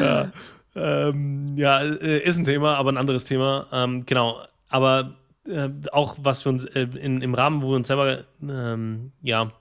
ja, 0.00 0.32
ähm, 0.74 1.56
ja, 1.56 1.80
äh, 1.80 2.18
ist 2.18 2.38
ein 2.38 2.44
Thema, 2.44 2.76
aber 2.76 2.92
ein 2.92 2.96
anderes 2.96 3.24
Thema. 3.24 3.66
Ähm, 3.72 4.04
genau. 4.06 4.42
Aber 4.68 5.14
äh, 5.48 5.68
auch 5.92 6.16
was 6.20 6.44
wir 6.44 6.50
uns 6.50 6.64
äh, 6.64 6.88
in, 7.00 7.22
im 7.22 7.34
Rahmen, 7.34 7.62
wo 7.62 7.70
wir 7.70 7.76
uns 7.76 7.88
selber 7.88 8.24
ähm, 8.42 9.12
ja, 9.22 9.52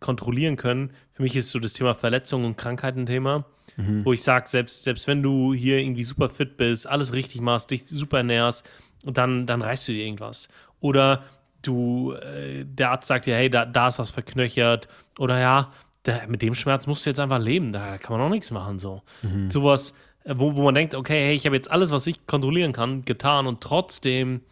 kontrollieren 0.00 0.56
können, 0.56 0.92
für 1.12 1.22
mich 1.22 1.36
ist 1.36 1.50
so 1.50 1.58
das 1.58 1.72
Thema 1.72 1.94
Verletzungen 1.94 2.46
und 2.46 2.56
Krankheiten 2.56 3.00
ein 3.00 3.06
Thema. 3.06 3.44
Mhm. 3.76 4.04
Wo 4.04 4.12
ich 4.12 4.22
sage, 4.22 4.48
selbst, 4.48 4.84
selbst 4.84 5.06
wenn 5.06 5.22
du 5.22 5.54
hier 5.54 5.78
irgendwie 5.78 6.04
super 6.04 6.28
fit 6.28 6.56
bist, 6.56 6.86
alles 6.86 7.12
richtig 7.12 7.40
machst, 7.40 7.70
dich 7.70 7.86
super 7.86 8.18
ernährst, 8.18 8.68
dann, 9.04 9.46
dann 9.46 9.62
reißt 9.62 9.88
du 9.88 9.92
dir 9.92 10.04
irgendwas. 10.04 10.48
Oder 10.80 11.24
du, 11.62 12.12
äh, 12.12 12.64
der 12.64 12.90
Arzt 12.90 13.08
sagt 13.08 13.26
dir, 13.26 13.34
hey, 13.34 13.48
da, 13.50 13.64
da 13.64 13.88
ist 13.88 13.98
was 13.98 14.10
verknöchert. 14.10 14.88
Oder 15.18 15.38
ja, 15.38 15.72
der, 16.04 16.26
mit 16.28 16.42
dem 16.42 16.54
Schmerz 16.54 16.86
musst 16.86 17.06
du 17.06 17.10
jetzt 17.10 17.20
einfach 17.20 17.38
leben, 17.38 17.72
da 17.72 17.98
kann 17.98 18.16
man 18.16 18.26
auch 18.26 18.30
nichts 18.30 18.50
machen. 18.50 18.78
So. 18.78 19.02
Mhm. 19.22 19.50
Sowas, 19.50 19.94
äh, 20.24 20.34
wo, 20.36 20.56
wo 20.56 20.62
man 20.62 20.74
denkt, 20.74 20.94
okay, 20.94 21.26
hey, 21.26 21.34
ich 21.34 21.46
habe 21.46 21.56
jetzt 21.56 21.70
alles, 21.70 21.90
was 21.90 22.06
ich 22.06 22.26
kontrollieren 22.26 22.72
kann, 22.72 23.04
getan 23.04 23.46
und 23.46 23.60
trotzdem, 23.60 24.42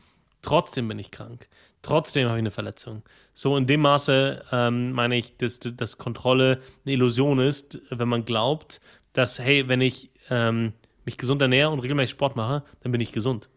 trotzdem 0.42 0.88
bin 0.88 0.98
ich 0.98 1.10
krank. 1.10 1.48
Trotzdem 1.82 2.28
habe 2.28 2.38
ich 2.38 2.42
eine 2.42 2.50
Verletzung. 2.50 3.02
So 3.32 3.56
in 3.56 3.66
dem 3.66 3.80
Maße 3.80 4.42
ähm, 4.52 4.92
meine 4.92 5.16
ich, 5.16 5.38
dass, 5.38 5.60
dass 5.60 5.96
Kontrolle 5.96 6.60
eine 6.84 6.92
Illusion 6.92 7.38
ist, 7.38 7.78
wenn 7.88 8.08
man 8.08 8.26
glaubt, 8.26 8.82
dass, 9.12 9.38
hey, 9.38 9.68
wenn 9.68 9.80
ich 9.80 10.10
ähm, 10.30 10.72
mich 11.04 11.16
gesund 11.16 11.42
ernähre 11.42 11.70
und 11.70 11.80
regelmäßig 11.80 12.10
Sport 12.10 12.36
mache, 12.36 12.62
dann 12.82 12.92
bin 12.92 13.00
ich 13.00 13.12
gesund. 13.12 13.48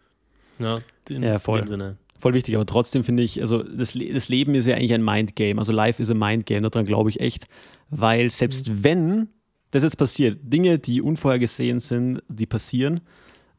Ja, 0.60 0.80
in, 1.10 1.24
ja 1.24 1.40
voll. 1.40 1.60
In 1.60 1.66
dem 1.66 1.70
Sinne. 1.70 1.98
Voll 2.20 2.34
wichtig, 2.34 2.56
aber 2.56 2.66
trotzdem 2.66 3.04
finde 3.04 3.24
ich, 3.24 3.42
also 3.42 3.64
das, 3.64 3.98
das 3.98 4.30
Leben 4.30 4.56
ist 4.56 4.66
ja 4.66 4.76
eigentlich 4.76 4.94
ein 4.94 5.04
Mindgame. 5.04 5.60
Also 5.60 5.74
Life 5.74 6.02
is 6.02 6.10
a 6.10 6.14
Mindgame, 6.14 6.70
daran 6.70 6.86
glaube 6.86 7.10
ich 7.10 7.20
echt. 7.20 7.46
Weil 7.90 8.30
selbst 8.30 8.70
mhm. 8.70 8.84
wenn 8.84 9.28
das 9.72 9.84
jetzt 9.84 9.98
passiert, 9.98 10.40
Dinge, 10.42 10.80
die 10.80 11.02
unvorhergesehen 11.02 11.80
sind, 11.80 12.22
die 12.30 12.46
passieren, 12.46 13.02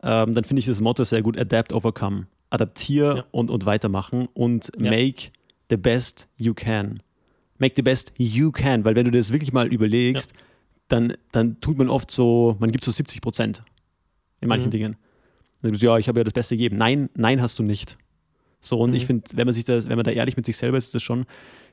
ähm, 0.03 0.34
dann 0.34 0.45
finde 0.45 0.61
ich 0.61 0.66
das 0.66 0.80
Motto 0.80 1.05
sehr 1.05 1.22
gut: 1.22 1.38
Adapt, 1.38 1.72
Overcome. 1.72 2.26
Adaptier 2.51 3.14
ja. 3.16 3.24
und, 3.32 3.51
und 3.51 3.66
weitermachen 3.66 4.28
und 4.32 4.70
ja. 4.80 4.90
make 4.90 5.32
the 5.68 5.76
best 5.76 6.28
you 6.36 6.55
can 6.55 7.01
make 7.59 7.74
the 7.76 7.82
best 7.82 8.12
you 8.16 8.53
can, 8.53 8.84
weil 8.84 8.95
wenn 8.95 9.05
du 9.05 9.11
das 9.11 9.32
wirklich 9.32 9.53
mal 9.53 9.72
überlegst, 9.72 10.32
ja. 10.32 10.42
Dann, 10.95 11.14
dann 11.32 11.61
tut 11.61 11.76
man 11.76 11.88
oft 11.88 12.11
so, 12.11 12.57
man 12.61 12.70
gibt 12.70 12.84
so 12.84 12.92
70 12.92 13.20
Prozent 13.20 13.62
in 14.40 14.49
manchen 14.49 14.66
mhm. 14.66 14.70
Dingen. 14.70 14.97
Dann 15.61 15.72
du, 15.72 15.78
ja, 15.78 15.99
ich 15.99 16.09
habe 16.09 16.20
ja 16.20 16.24
das 16.24 16.32
Beste 16.32 16.57
gegeben. 16.57 16.76
Nein, 16.76 17.11
nein, 17.16 17.42
hast 17.42 17.59
du 17.59 17.62
nicht. 17.62 17.99
So, 18.61 18.78
und 18.78 18.90
mhm. 18.90 18.97
ich 18.97 19.07
finde, 19.07 19.24
wenn 19.34 19.47
man 19.47 19.55
sich 19.55 19.64
das, 19.64 19.88
wenn 19.88 19.97
man 19.97 20.05
da 20.05 20.12
ehrlich 20.12 20.36
mit 20.36 20.47
sich 20.47 20.57
selber 20.57 20.78
ist, 20.78 20.86
ist 20.86 20.95
das 20.95 21.03
schon 21.03 21.24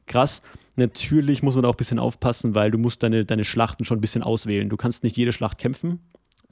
krass. 0.07 0.41
Natürlich 0.76 1.43
muss 1.43 1.53
man 1.53 1.63
da 1.63 1.69
auch 1.69 1.76
ein 1.76 1.78
bisschen 1.78 1.99
aufpassen, 1.99 2.55
weil 2.55 2.72
du 2.72 2.78
musst 2.78 3.03
deine, 3.03 3.24
deine 3.24 3.45
Schlachten 3.45 3.86
schon 3.86 3.99
ein 3.99 4.01
bisschen 4.01 4.24
auswählen. 4.24 4.69
Du 4.69 4.78
kannst 4.78 5.03
nicht 5.03 5.17
jede 5.17 5.34
Schlacht 5.34 5.57
kämpfen. 5.57 5.99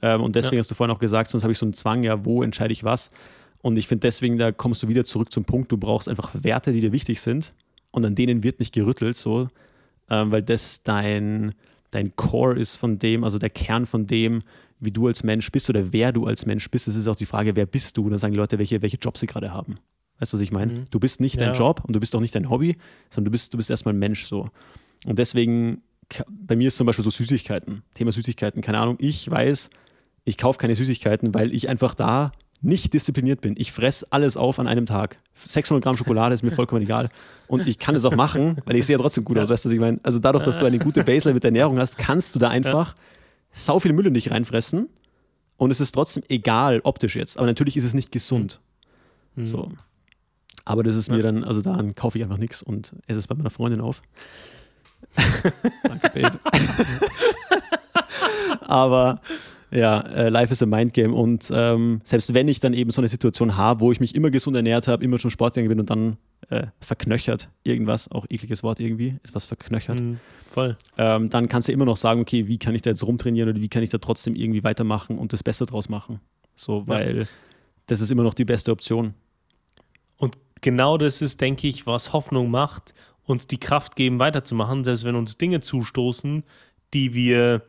Ähm, 0.00 0.22
und 0.22 0.36
deswegen 0.36 0.56
ja. 0.56 0.60
hast 0.60 0.70
du 0.70 0.74
vorhin 0.74 0.94
auch 0.94 1.00
gesagt, 1.00 1.30
sonst 1.30 1.42
habe 1.42 1.52
ich 1.52 1.58
so 1.58 1.66
einen 1.66 1.74
Zwang, 1.74 2.04
ja, 2.04 2.24
wo 2.24 2.42
entscheide 2.42 2.72
ich 2.72 2.84
was? 2.84 3.10
Und 3.62 3.76
ich 3.76 3.88
finde 3.88 4.06
deswegen, 4.06 4.38
da 4.38 4.52
kommst 4.52 4.82
du 4.82 4.88
wieder 4.88 5.04
zurück 5.04 5.32
zum 5.32 5.44
Punkt, 5.44 5.70
du 5.72 5.76
brauchst 5.76 6.08
einfach 6.08 6.30
Werte, 6.34 6.72
die 6.72 6.80
dir 6.80 6.92
wichtig 6.92 7.20
sind 7.20 7.52
und 7.90 8.04
an 8.04 8.14
denen 8.14 8.42
wird 8.42 8.60
nicht 8.60 8.72
gerüttelt, 8.72 9.18
so, 9.18 9.48
ähm, 10.08 10.30
weil 10.32 10.42
das 10.42 10.82
dein, 10.82 11.52
dein 11.90 12.14
Core 12.16 12.58
ist 12.58 12.76
von 12.76 12.98
dem, 12.98 13.24
also 13.24 13.38
der 13.38 13.50
Kern 13.50 13.86
von 13.86 14.06
dem, 14.06 14.42
wie 14.78 14.90
du 14.90 15.06
als 15.06 15.22
Mensch 15.22 15.50
bist 15.52 15.68
oder 15.68 15.92
wer 15.92 16.12
du 16.12 16.26
als 16.26 16.46
Mensch 16.46 16.70
bist. 16.70 16.88
Das 16.88 16.94
ist 16.94 17.06
auch 17.06 17.16
die 17.16 17.26
Frage, 17.26 17.56
wer 17.56 17.66
bist 17.66 17.96
du? 17.96 18.04
Und 18.04 18.10
dann 18.10 18.18
sagen 18.18 18.32
die 18.32 18.38
Leute, 18.38 18.58
welche, 18.58 18.80
welche 18.82 18.96
Jobs 18.96 19.20
sie 19.20 19.26
gerade 19.26 19.52
haben. 19.52 19.76
Weißt 20.18 20.32
du, 20.32 20.36
was 20.36 20.42
ich 20.42 20.52
meine? 20.52 20.72
Mhm. 20.72 20.84
Du 20.90 21.00
bist 21.00 21.20
nicht 21.20 21.40
ja. 21.40 21.46
dein 21.46 21.58
Job 21.58 21.82
und 21.86 21.94
du 21.94 22.00
bist 22.00 22.14
auch 22.14 22.20
nicht 22.20 22.34
dein 22.34 22.48
Hobby, 22.48 22.76
sondern 23.10 23.26
du 23.26 23.30
bist, 23.32 23.52
du 23.52 23.56
bist 23.56 23.70
erstmal 23.70 23.94
ein 23.94 23.98
Mensch 23.98 24.24
so. 24.24 24.48
Und 25.06 25.18
deswegen, 25.18 25.82
bei 26.28 26.56
mir 26.56 26.68
ist 26.68 26.76
zum 26.76 26.86
Beispiel 26.86 27.04
so 27.04 27.10
Süßigkeiten, 27.10 27.82
Thema 27.94 28.12
Süßigkeiten, 28.12 28.62
keine 28.62 28.78
Ahnung, 28.78 28.96
ich 28.98 29.30
weiß, 29.30 29.70
ich 30.24 30.36
kaufe 30.38 30.58
keine 30.58 30.74
Süßigkeiten, 30.74 31.34
weil 31.34 31.54
ich 31.54 31.68
einfach 31.68 31.94
da 31.94 32.30
nicht 32.62 32.92
diszipliniert 32.92 33.40
bin. 33.40 33.54
Ich 33.56 33.72
fresse 33.72 34.06
alles 34.10 34.36
auf 34.36 34.58
an 34.58 34.66
einem 34.66 34.86
Tag. 34.86 35.16
600 35.34 35.82
Gramm 35.82 35.96
Schokolade 35.96 36.34
ist 36.34 36.42
mir 36.42 36.50
vollkommen 36.50 36.82
egal. 36.82 37.08
Und 37.46 37.66
ich 37.66 37.78
kann 37.78 37.94
es 37.94 38.04
auch 38.04 38.14
machen, 38.14 38.58
weil 38.66 38.76
ich 38.76 38.86
sehe 38.86 38.96
ja 38.96 39.02
trotzdem 39.02 39.24
gut 39.24 39.38
aus. 39.38 39.48
Weißt 39.48 39.64
du, 39.64 39.68
was 39.68 39.74
ich 39.74 39.80
meine? 39.80 39.98
Also 40.02 40.18
dadurch, 40.18 40.44
dass 40.44 40.58
du 40.58 40.66
eine 40.66 40.78
gute 40.78 41.02
Baseline 41.04 41.34
mit 41.34 41.42
der 41.42 41.48
Ernährung 41.48 41.78
hast, 41.78 41.96
kannst 41.98 42.34
du 42.34 42.38
da 42.38 42.48
einfach 42.48 42.94
sau 43.50 43.78
viel 43.78 43.92
Müll 43.92 44.06
in 44.06 44.14
dich 44.14 44.30
reinfressen. 44.30 44.88
Und 45.56 45.70
es 45.70 45.80
ist 45.80 45.92
trotzdem 45.92 46.22
egal, 46.28 46.80
optisch 46.84 47.16
jetzt. 47.16 47.38
Aber 47.38 47.46
natürlich 47.46 47.76
ist 47.76 47.84
es 47.84 47.94
nicht 47.94 48.12
gesund. 48.12 48.60
Mhm. 49.34 49.46
So. 49.46 49.70
Aber 50.64 50.82
das 50.82 50.96
ist 50.96 51.10
mir 51.10 51.22
dann, 51.22 51.44
also 51.44 51.60
dann 51.62 51.94
kaufe 51.94 52.18
ich 52.18 52.24
einfach 52.24 52.36
nichts 52.36 52.62
und 52.62 52.94
esse 53.06 53.18
es 53.18 53.26
bei 53.26 53.34
meiner 53.34 53.50
Freundin 53.50 53.80
auf. 53.80 54.02
Danke, 55.82 56.10
Babe. 56.10 56.38
Aber 58.60 59.20
ja, 59.70 60.00
äh, 60.00 60.28
Life 60.28 60.52
is 60.52 60.62
a 60.62 60.66
Mind 60.66 60.92
Game. 60.92 61.14
Und 61.14 61.50
ähm, 61.54 62.00
selbst 62.04 62.34
wenn 62.34 62.48
ich 62.48 62.60
dann 62.60 62.74
eben 62.74 62.90
so 62.90 63.00
eine 63.00 63.08
Situation 63.08 63.56
habe, 63.56 63.80
wo 63.80 63.92
ich 63.92 64.00
mich 64.00 64.14
immer 64.14 64.30
gesund 64.30 64.56
ernährt 64.56 64.88
habe, 64.88 65.04
immer 65.04 65.18
schon 65.18 65.30
Sport 65.30 65.54
bin 65.54 65.78
und 65.78 65.90
dann 65.90 66.16
äh, 66.48 66.66
verknöchert 66.80 67.48
irgendwas, 67.62 68.10
auch 68.10 68.26
ekliges 68.28 68.62
Wort 68.62 68.80
irgendwie, 68.80 69.16
etwas 69.22 69.44
verknöchert, 69.44 70.00
mhm, 70.00 70.18
voll. 70.48 70.76
Ähm, 70.98 71.30
dann 71.30 71.48
kannst 71.48 71.68
du 71.68 71.72
immer 71.72 71.84
noch 71.84 71.96
sagen, 71.96 72.20
okay, 72.20 72.48
wie 72.48 72.58
kann 72.58 72.74
ich 72.74 72.82
da 72.82 72.90
jetzt 72.90 73.06
rumtrainieren 73.06 73.50
oder 73.50 73.60
wie 73.60 73.68
kann 73.68 73.82
ich 73.82 73.90
da 73.90 73.98
trotzdem 73.98 74.34
irgendwie 74.34 74.64
weitermachen 74.64 75.18
und 75.18 75.32
das 75.32 75.42
Beste 75.42 75.66
draus 75.66 75.88
machen. 75.88 76.20
So, 76.56 76.86
weil 76.88 77.18
ja. 77.18 77.24
das 77.86 78.00
ist 78.00 78.10
immer 78.10 78.22
noch 78.24 78.34
die 78.34 78.44
beste 78.44 78.72
Option. 78.72 79.14
Und 80.16 80.36
genau 80.60 80.98
das 80.98 81.22
ist, 81.22 81.40
denke 81.40 81.68
ich, 81.68 81.86
was 81.86 82.12
Hoffnung 82.12 82.50
macht, 82.50 82.94
uns 83.24 83.46
die 83.46 83.58
Kraft 83.58 83.96
geben, 83.96 84.18
weiterzumachen, 84.18 84.82
selbst 84.84 85.04
wenn 85.04 85.14
uns 85.14 85.38
Dinge 85.38 85.60
zustoßen, 85.60 86.42
die 86.92 87.14
wir 87.14 87.62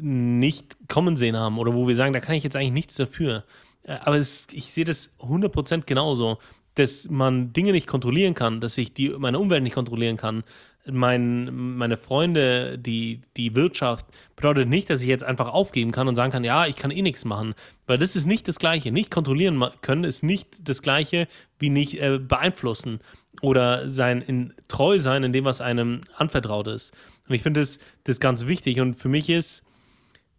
nicht 0.00 0.76
kommen 0.88 1.16
sehen 1.16 1.36
haben 1.36 1.58
oder 1.58 1.74
wo 1.74 1.88
wir 1.88 1.94
sagen, 1.94 2.12
da 2.12 2.20
kann 2.20 2.34
ich 2.34 2.44
jetzt 2.44 2.56
eigentlich 2.56 2.72
nichts 2.72 2.96
dafür. 2.96 3.44
Äh, 3.82 3.96
aber 4.04 4.16
es, 4.16 4.48
ich 4.52 4.72
sehe 4.72 4.84
das 4.84 5.18
100% 5.20 5.84
genauso, 5.86 6.38
dass 6.74 7.08
man 7.10 7.52
Dinge 7.52 7.72
nicht 7.72 7.86
kontrollieren 7.86 8.34
kann, 8.34 8.60
dass 8.60 8.78
ich 8.78 8.94
die, 8.94 9.10
meine 9.10 9.38
Umwelt 9.38 9.62
nicht 9.62 9.74
kontrollieren 9.74 10.16
kann. 10.16 10.44
Mein, 10.90 11.76
meine 11.76 11.98
Freunde, 11.98 12.78
die, 12.78 13.20
die 13.36 13.54
Wirtschaft, 13.54 14.06
bedeutet 14.36 14.68
nicht, 14.68 14.88
dass 14.88 15.02
ich 15.02 15.08
jetzt 15.08 15.24
einfach 15.24 15.48
aufgeben 15.48 15.92
kann 15.92 16.08
und 16.08 16.16
sagen 16.16 16.32
kann, 16.32 16.44
ja, 16.44 16.66
ich 16.66 16.76
kann 16.76 16.90
eh 16.90 17.02
nichts 17.02 17.24
machen. 17.24 17.54
Weil 17.86 17.98
das 17.98 18.16
ist 18.16 18.26
nicht 18.26 18.48
das 18.48 18.58
Gleiche. 18.58 18.92
Nicht 18.92 19.10
kontrollieren 19.10 19.62
können 19.82 20.04
ist 20.04 20.22
nicht 20.22 20.48
das 20.66 20.80
Gleiche 20.80 21.26
wie 21.58 21.68
nicht 21.68 22.00
äh, 22.00 22.18
beeinflussen 22.18 23.00
oder 23.42 23.88
sein 23.88 24.22
in, 24.22 24.54
treu 24.68 24.98
sein 24.98 25.24
in 25.24 25.32
dem, 25.32 25.44
was 25.44 25.60
einem 25.60 26.00
anvertraut 26.16 26.68
ist. 26.68 26.94
Und 27.28 27.34
ich 27.34 27.42
finde 27.42 27.60
das, 27.60 27.80
das 28.04 28.20
ganz 28.20 28.46
wichtig. 28.46 28.80
Und 28.80 28.94
für 28.94 29.08
mich 29.08 29.28
ist, 29.28 29.64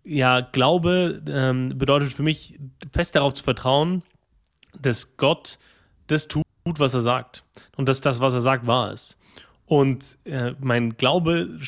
ja, 0.10 0.42
Glaube 0.42 1.22
ähm, 1.30 1.70
bedeutet 1.78 2.12
für 2.12 2.24
mich 2.24 2.60
fest 2.92 3.16
darauf 3.16 3.36
zu 3.36 3.44
vertrauen, 3.44 4.04
dass 4.82 5.18
Gott 5.18 5.60
das 6.08 6.28
tut, 6.28 6.44
was 6.66 6.94
er 6.94 7.02
sagt. 7.02 7.44
Und 7.78 7.88
dass 7.88 8.02
das, 8.02 8.20
was 8.20 8.34
er 8.34 8.42
sagt, 8.42 8.66
wahr 8.66 8.92
ist. 8.92 9.18
Und 9.66 10.18
äh, 10.26 10.54
mein 10.60 10.98
Glaube 10.98 11.60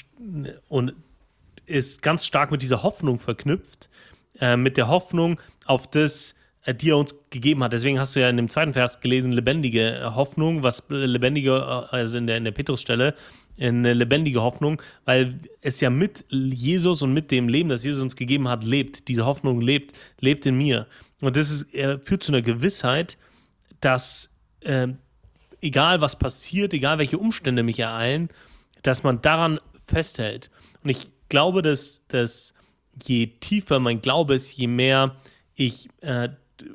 und 0.68 0.94
ist 1.68 2.02
ganz 2.02 2.26
stark 2.26 2.50
mit 2.52 2.64
dieser 2.64 2.82
Hoffnung 2.82 3.20
verknüpft, 3.20 3.90
äh, 4.40 4.58
mit 4.58 4.76
der 4.76 4.88
Hoffnung 4.88 5.40
auf 5.66 5.88
das, 5.88 6.34
äh, 6.64 6.74
die 6.74 6.90
er 6.90 6.98
uns 6.98 7.14
gegeben 7.30 7.64
hat. 7.64 7.74
Deswegen 7.74 8.00
hast 8.00 8.16
du 8.16 8.22
ja 8.22 8.30
in 8.30 8.38
dem 8.38 8.50
zweiten 8.50 8.74
Vers 8.74 9.02
gelesen, 9.02 9.32
lebendige 9.32 10.14
Hoffnung, 10.16 10.64
was 10.64 10.84
lebendige, 10.90 11.52
äh, 11.52 11.96
also 11.96 12.18
in 12.18 12.26
der, 12.26 12.38
in 12.38 12.44
der 12.44 12.52
Petrusstelle, 12.52 13.14
eine 13.60 13.94
lebendige 13.94 14.42
Hoffnung, 14.42 14.82
weil 15.06 15.40
es 15.62 15.80
ja 15.82 15.90
mit 15.90 16.26
Jesus 16.30 17.02
und 17.02 17.14
mit 17.14 17.32
dem 17.32 17.48
Leben, 17.48 17.70
das 17.70 17.84
Jesus 17.84 18.02
uns 18.02 18.16
gegeben 18.16 18.48
hat, 18.48 18.64
lebt. 18.64 19.08
Diese 19.08 19.26
Hoffnung 19.26 19.62
lebt, 19.62 19.94
lebt 20.20 20.46
in 20.46 20.58
mir. 20.58 20.88
Und 21.22 21.38
das 21.38 21.52
ist, 21.52 21.68
führt 21.72 22.24
zu 22.24 22.32
einer 22.32 22.42
Gewissheit, 22.42 23.18
dass 23.80 24.34
äh, 24.62 24.88
egal 25.62 26.02
was 26.02 26.18
passiert, 26.18 26.74
egal 26.74 26.98
welche 26.98 27.18
Umstände 27.18 27.64
mich 27.64 27.80
ereilen, 27.80 28.30
dass 28.82 29.04
man 29.04 29.22
daran 29.22 29.60
festhält. 29.86 30.50
Und 30.84 30.90
ich 30.90 31.08
glaube, 31.30 31.62
dass, 31.62 32.02
dass 32.08 32.54
je 33.06 33.28
tiefer 33.28 33.80
mein 33.80 34.02
Glaube 34.02 34.34
ist, 34.34 34.52
je 34.52 34.68
mehr 34.68 35.16
ich 35.54 35.90
äh, 36.02 36.30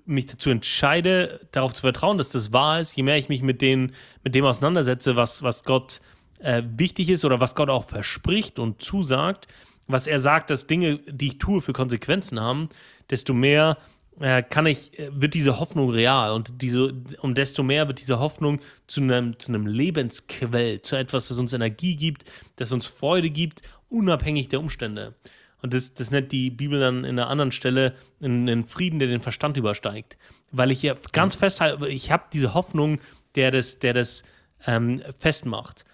mich 0.05 0.27
dazu 0.27 0.51
entscheide, 0.51 1.41
darauf 1.53 1.75
zu 1.75 1.83
vertrauen, 1.83 2.19
dass 2.19 2.31
das 2.31 2.53
wahr 2.53 2.81
ist, 2.81 2.97
je 2.97 3.03
mehr 3.03 3.17
ich 3.17 3.29
mich 3.29 3.43
mit, 3.43 3.61
den, 3.63 3.93
mit 4.23 4.35
dem 4.35 4.45
auseinandersetze, 4.45 5.17
was, 5.17 5.43
was 5.43 5.65
Gott 5.65 6.01
äh, 6.01 6.16
wichtig 6.39 7.09
ist 7.09 7.25
oder 7.25 7.41
was 7.41 7.55
Gott 7.55 7.71
auch 7.71 7.85
verspricht 7.85 8.59
und 8.59 8.83
zusagt, 8.83 9.49
was 9.87 10.07
er 10.07 10.19
sagt, 10.19 10.51
dass 10.51 10.67
Dinge, 10.67 10.99
die 11.07 11.29
ich 11.29 11.39
tue, 11.39 11.63
für 11.63 11.73
Konsequenzen 11.73 12.41
haben, 12.41 12.69
desto 13.11 13.33
mehr 13.33 13.79
äh, 14.21 14.43
kann 14.43 14.67
ich, 14.67 14.99
äh, 14.99 15.11
wird 15.13 15.35
diese 15.35 15.59
Hoffnung 15.59 15.91
real 15.91 16.33
und 16.33 16.63
diese, 16.63 16.95
und 17.21 17.39
desto 17.39 17.63
mehr 17.63 17.87
wird 17.87 18.01
diese 18.01 18.19
Hoffnung 18.19 18.61
zu 18.87 19.03
einem, 19.03 19.39
zu 19.39 19.53
einem 19.53 19.67
Lebensquell, 19.67 20.81
zu 20.83 20.97
etwas, 20.97 21.29
das 21.29 21.39
uns 21.39 21.53
Energie 21.53 21.97
gibt, 21.97 22.25
das 22.57 22.73
uns 22.73 22.87
Freude 22.87 23.31
gibt, 23.31 23.63
unabhängig 23.89 24.49
der 24.49 24.61
Umstände. 24.61 25.15
Und 25.63 25.75
das, 25.75 25.95
das 25.95 26.11
nennt 26.11 26.33
die 26.33 26.51
Bibel 26.51 26.81
dann 26.81 27.05
in 27.05 27.19
einer 27.19 27.29
anderen 27.29 27.53
Stelle 27.53 27.95
einen 28.21 28.67
Frieden, 28.67 28.99
der 28.99 29.09
den 29.09 29.21
Verstand 29.21 29.57
übersteigt. 29.57 30.17
Weil 30.53 30.71
ich 30.71 30.83
ja 30.83 30.95
ganz 31.13 31.35
festhalte, 31.35 31.89
ich 31.89 32.11
habe 32.11 32.25
diese 32.33 32.55
Hoffnung, 32.55 33.01
der 33.35 33.51
das, 33.51 33.79
der 33.79 33.93
das 33.93 34.23
ähm, 34.67 35.03
festmacht 35.19 35.85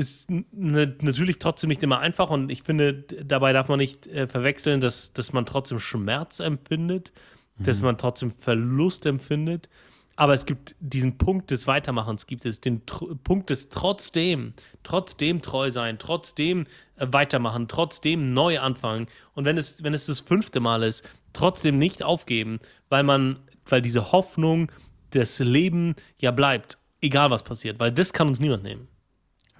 ist 0.00 0.30
ne, 0.30 0.96
natürlich 1.02 1.38
trotzdem 1.38 1.68
nicht 1.68 1.82
immer 1.82 2.00
einfach 2.00 2.30
und 2.30 2.50
ich 2.50 2.62
finde, 2.62 2.94
dabei 2.94 3.52
darf 3.52 3.68
man 3.68 3.78
nicht 3.78 4.06
äh, 4.06 4.26
verwechseln, 4.26 4.80
dass, 4.80 5.12
dass 5.12 5.32
man 5.32 5.44
trotzdem 5.44 5.78
Schmerz 5.78 6.40
empfindet, 6.40 7.12
mhm. 7.58 7.64
dass 7.64 7.82
man 7.82 7.98
trotzdem 7.98 8.32
Verlust 8.32 9.04
empfindet. 9.04 9.68
Aber 10.16 10.34
es 10.34 10.46
gibt 10.46 10.74
diesen 10.80 11.18
Punkt 11.18 11.50
des 11.50 11.66
Weitermachens, 11.66 12.26
gibt 12.26 12.44
es 12.44 12.60
den 12.60 12.84
Tr 12.86 13.14
Punkt 13.22 13.50
des 13.50 13.68
trotzdem, 13.68 14.54
trotzdem 14.82 15.40
treu 15.42 15.70
sein, 15.70 15.98
trotzdem 15.98 16.66
äh, 16.96 17.06
weitermachen, 17.10 17.68
trotzdem 17.68 18.32
neu 18.32 18.58
anfangen. 18.58 19.06
Und 19.34 19.44
wenn 19.44 19.58
es, 19.58 19.84
wenn 19.84 19.94
es 19.94 20.06
das 20.06 20.20
fünfte 20.20 20.60
Mal 20.60 20.82
ist, 20.82 21.08
trotzdem 21.32 21.78
nicht 21.78 22.02
aufgeben, 22.02 22.58
weil 22.88 23.02
man, 23.02 23.38
weil 23.66 23.82
diese 23.82 24.12
Hoffnung, 24.12 24.72
das 25.10 25.38
Leben 25.40 25.94
ja 26.18 26.30
bleibt, 26.30 26.78
egal 27.00 27.30
was 27.30 27.42
passiert, 27.42 27.80
weil 27.80 27.92
das 27.92 28.12
kann 28.12 28.28
uns 28.28 28.40
niemand 28.40 28.62
nehmen. 28.62 28.88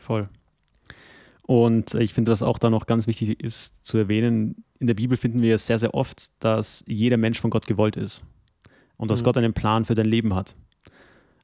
Voll. 0.01 0.28
Und 1.42 1.94
ich 1.94 2.14
finde, 2.14 2.32
was 2.32 2.42
auch 2.42 2.59
da 2.59 2.70
noch 2.70 2.86
ganz 2.86 3.07
wichtig 3.07 3.42
ist 3.42 3.84
zu 3.84 3.98
erwähnen, 3.98 4.64
in 4.78 4.86
der 4.86 4.94
Bibel 4.94 5.16
finden 5.16 5.42
wir 5.42 5.59
sehr, 5.59 5.78
sehr 5.78 5.94
oft, 5.94 6.28
dass 6.38 6.84
jeder 6.86 7.16
Mensch 7.16 7.40
von 7.40 7.51
Gott 7.51 7.66
gewollt 7.66 7.96
ist 7.96 8.22
und 8.96 9.11
dass 9.11 9.20
mhm. 9.20 9.24
Gott 9.24 9.36
einen 9.36 9.53
Plan 9.53 9.84
für 9.84 9.94
dein 9.94 10.07
Leben 10.07 10.34
hat. 10.34 10.57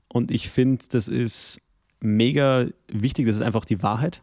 Und 0.08 0.30
ich 0.30 0.48
finde, 0.48 0.84
das 0.90 1.08
ist 1.08 1.60
mega 2.00 2.66
wichtig, 2.88 3.26
das 3.26 3.36
ist 3.36 3.42
einfach 3.42 3.64
die 3.64 3.82
Wahrheit. 3.82 4.22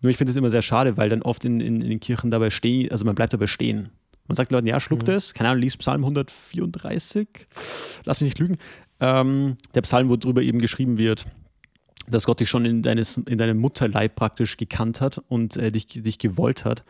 Nur 0.00 0.10
ich 0.10 0.16
finde 0.16 0.30
es 0.30 0.36
immer 0.36 0.50
sehr 0.50 0.62
schade, 0.62 0.96
weil 0.96 1.08
dann 1.08 1.22
oft 1.22 1.44
in, 1.44 1.60
in, 1.60 1.80
in, 1.80 1.90
den 1.90 2.00
Kirchen 2.00 2.30
dabei 2.30 2.50
stehen, 2.50 2.90
also 2.90 3.04
man 3.04 3.14
bleibt 3.14 3.32
dabei 3.32 3.46
stehen. 3.46 3.90
Man 4.26 4.34
sagt 4.34 4.50
Leuten, 4.50 4.66
ja, 4.66 4.80
schluck 4.80 5.02
mhm. 5.02 5.06
das, 5.06 5.34
keine 5.34 5.50
Ahnung, 5.50 5.62
liest 5.62 5.78
Psalm 5.78 6.02
134, 6.02 7.28
lass 8.04 8.20
mich 8.20 8.28
nicht 8.28 8.38
lügen. 8.38 8.56
Ähm, 8.98 9.56
der 9.74 9.82
Psalm, 9.82 10.08
wo 10.08 10.16
drüber 10.16 10.42
eben 10.42 10.58
geschrieben 10.58 10.96
wird, 10.96 11.26
dass 12.08 12.24
Gott 12.24 12.40
dich 12.40 12.48
schon 12.48 12.64
in, 12.64 12.82
deines, 12.82 13.16
in 13.16 13.38
deinem 13.38 13.58
Mutterleib 13.58 14.14
praktisch 14.14 14.56
gekannt 14.56 15.00
hat 15.00 15.22
und 15.28 15.56
äh, 15.56 15.72
dich, 15.72 15.86
dich 15.86 16.18
gewollt 16.18 16.64
hat. 16.64 16.84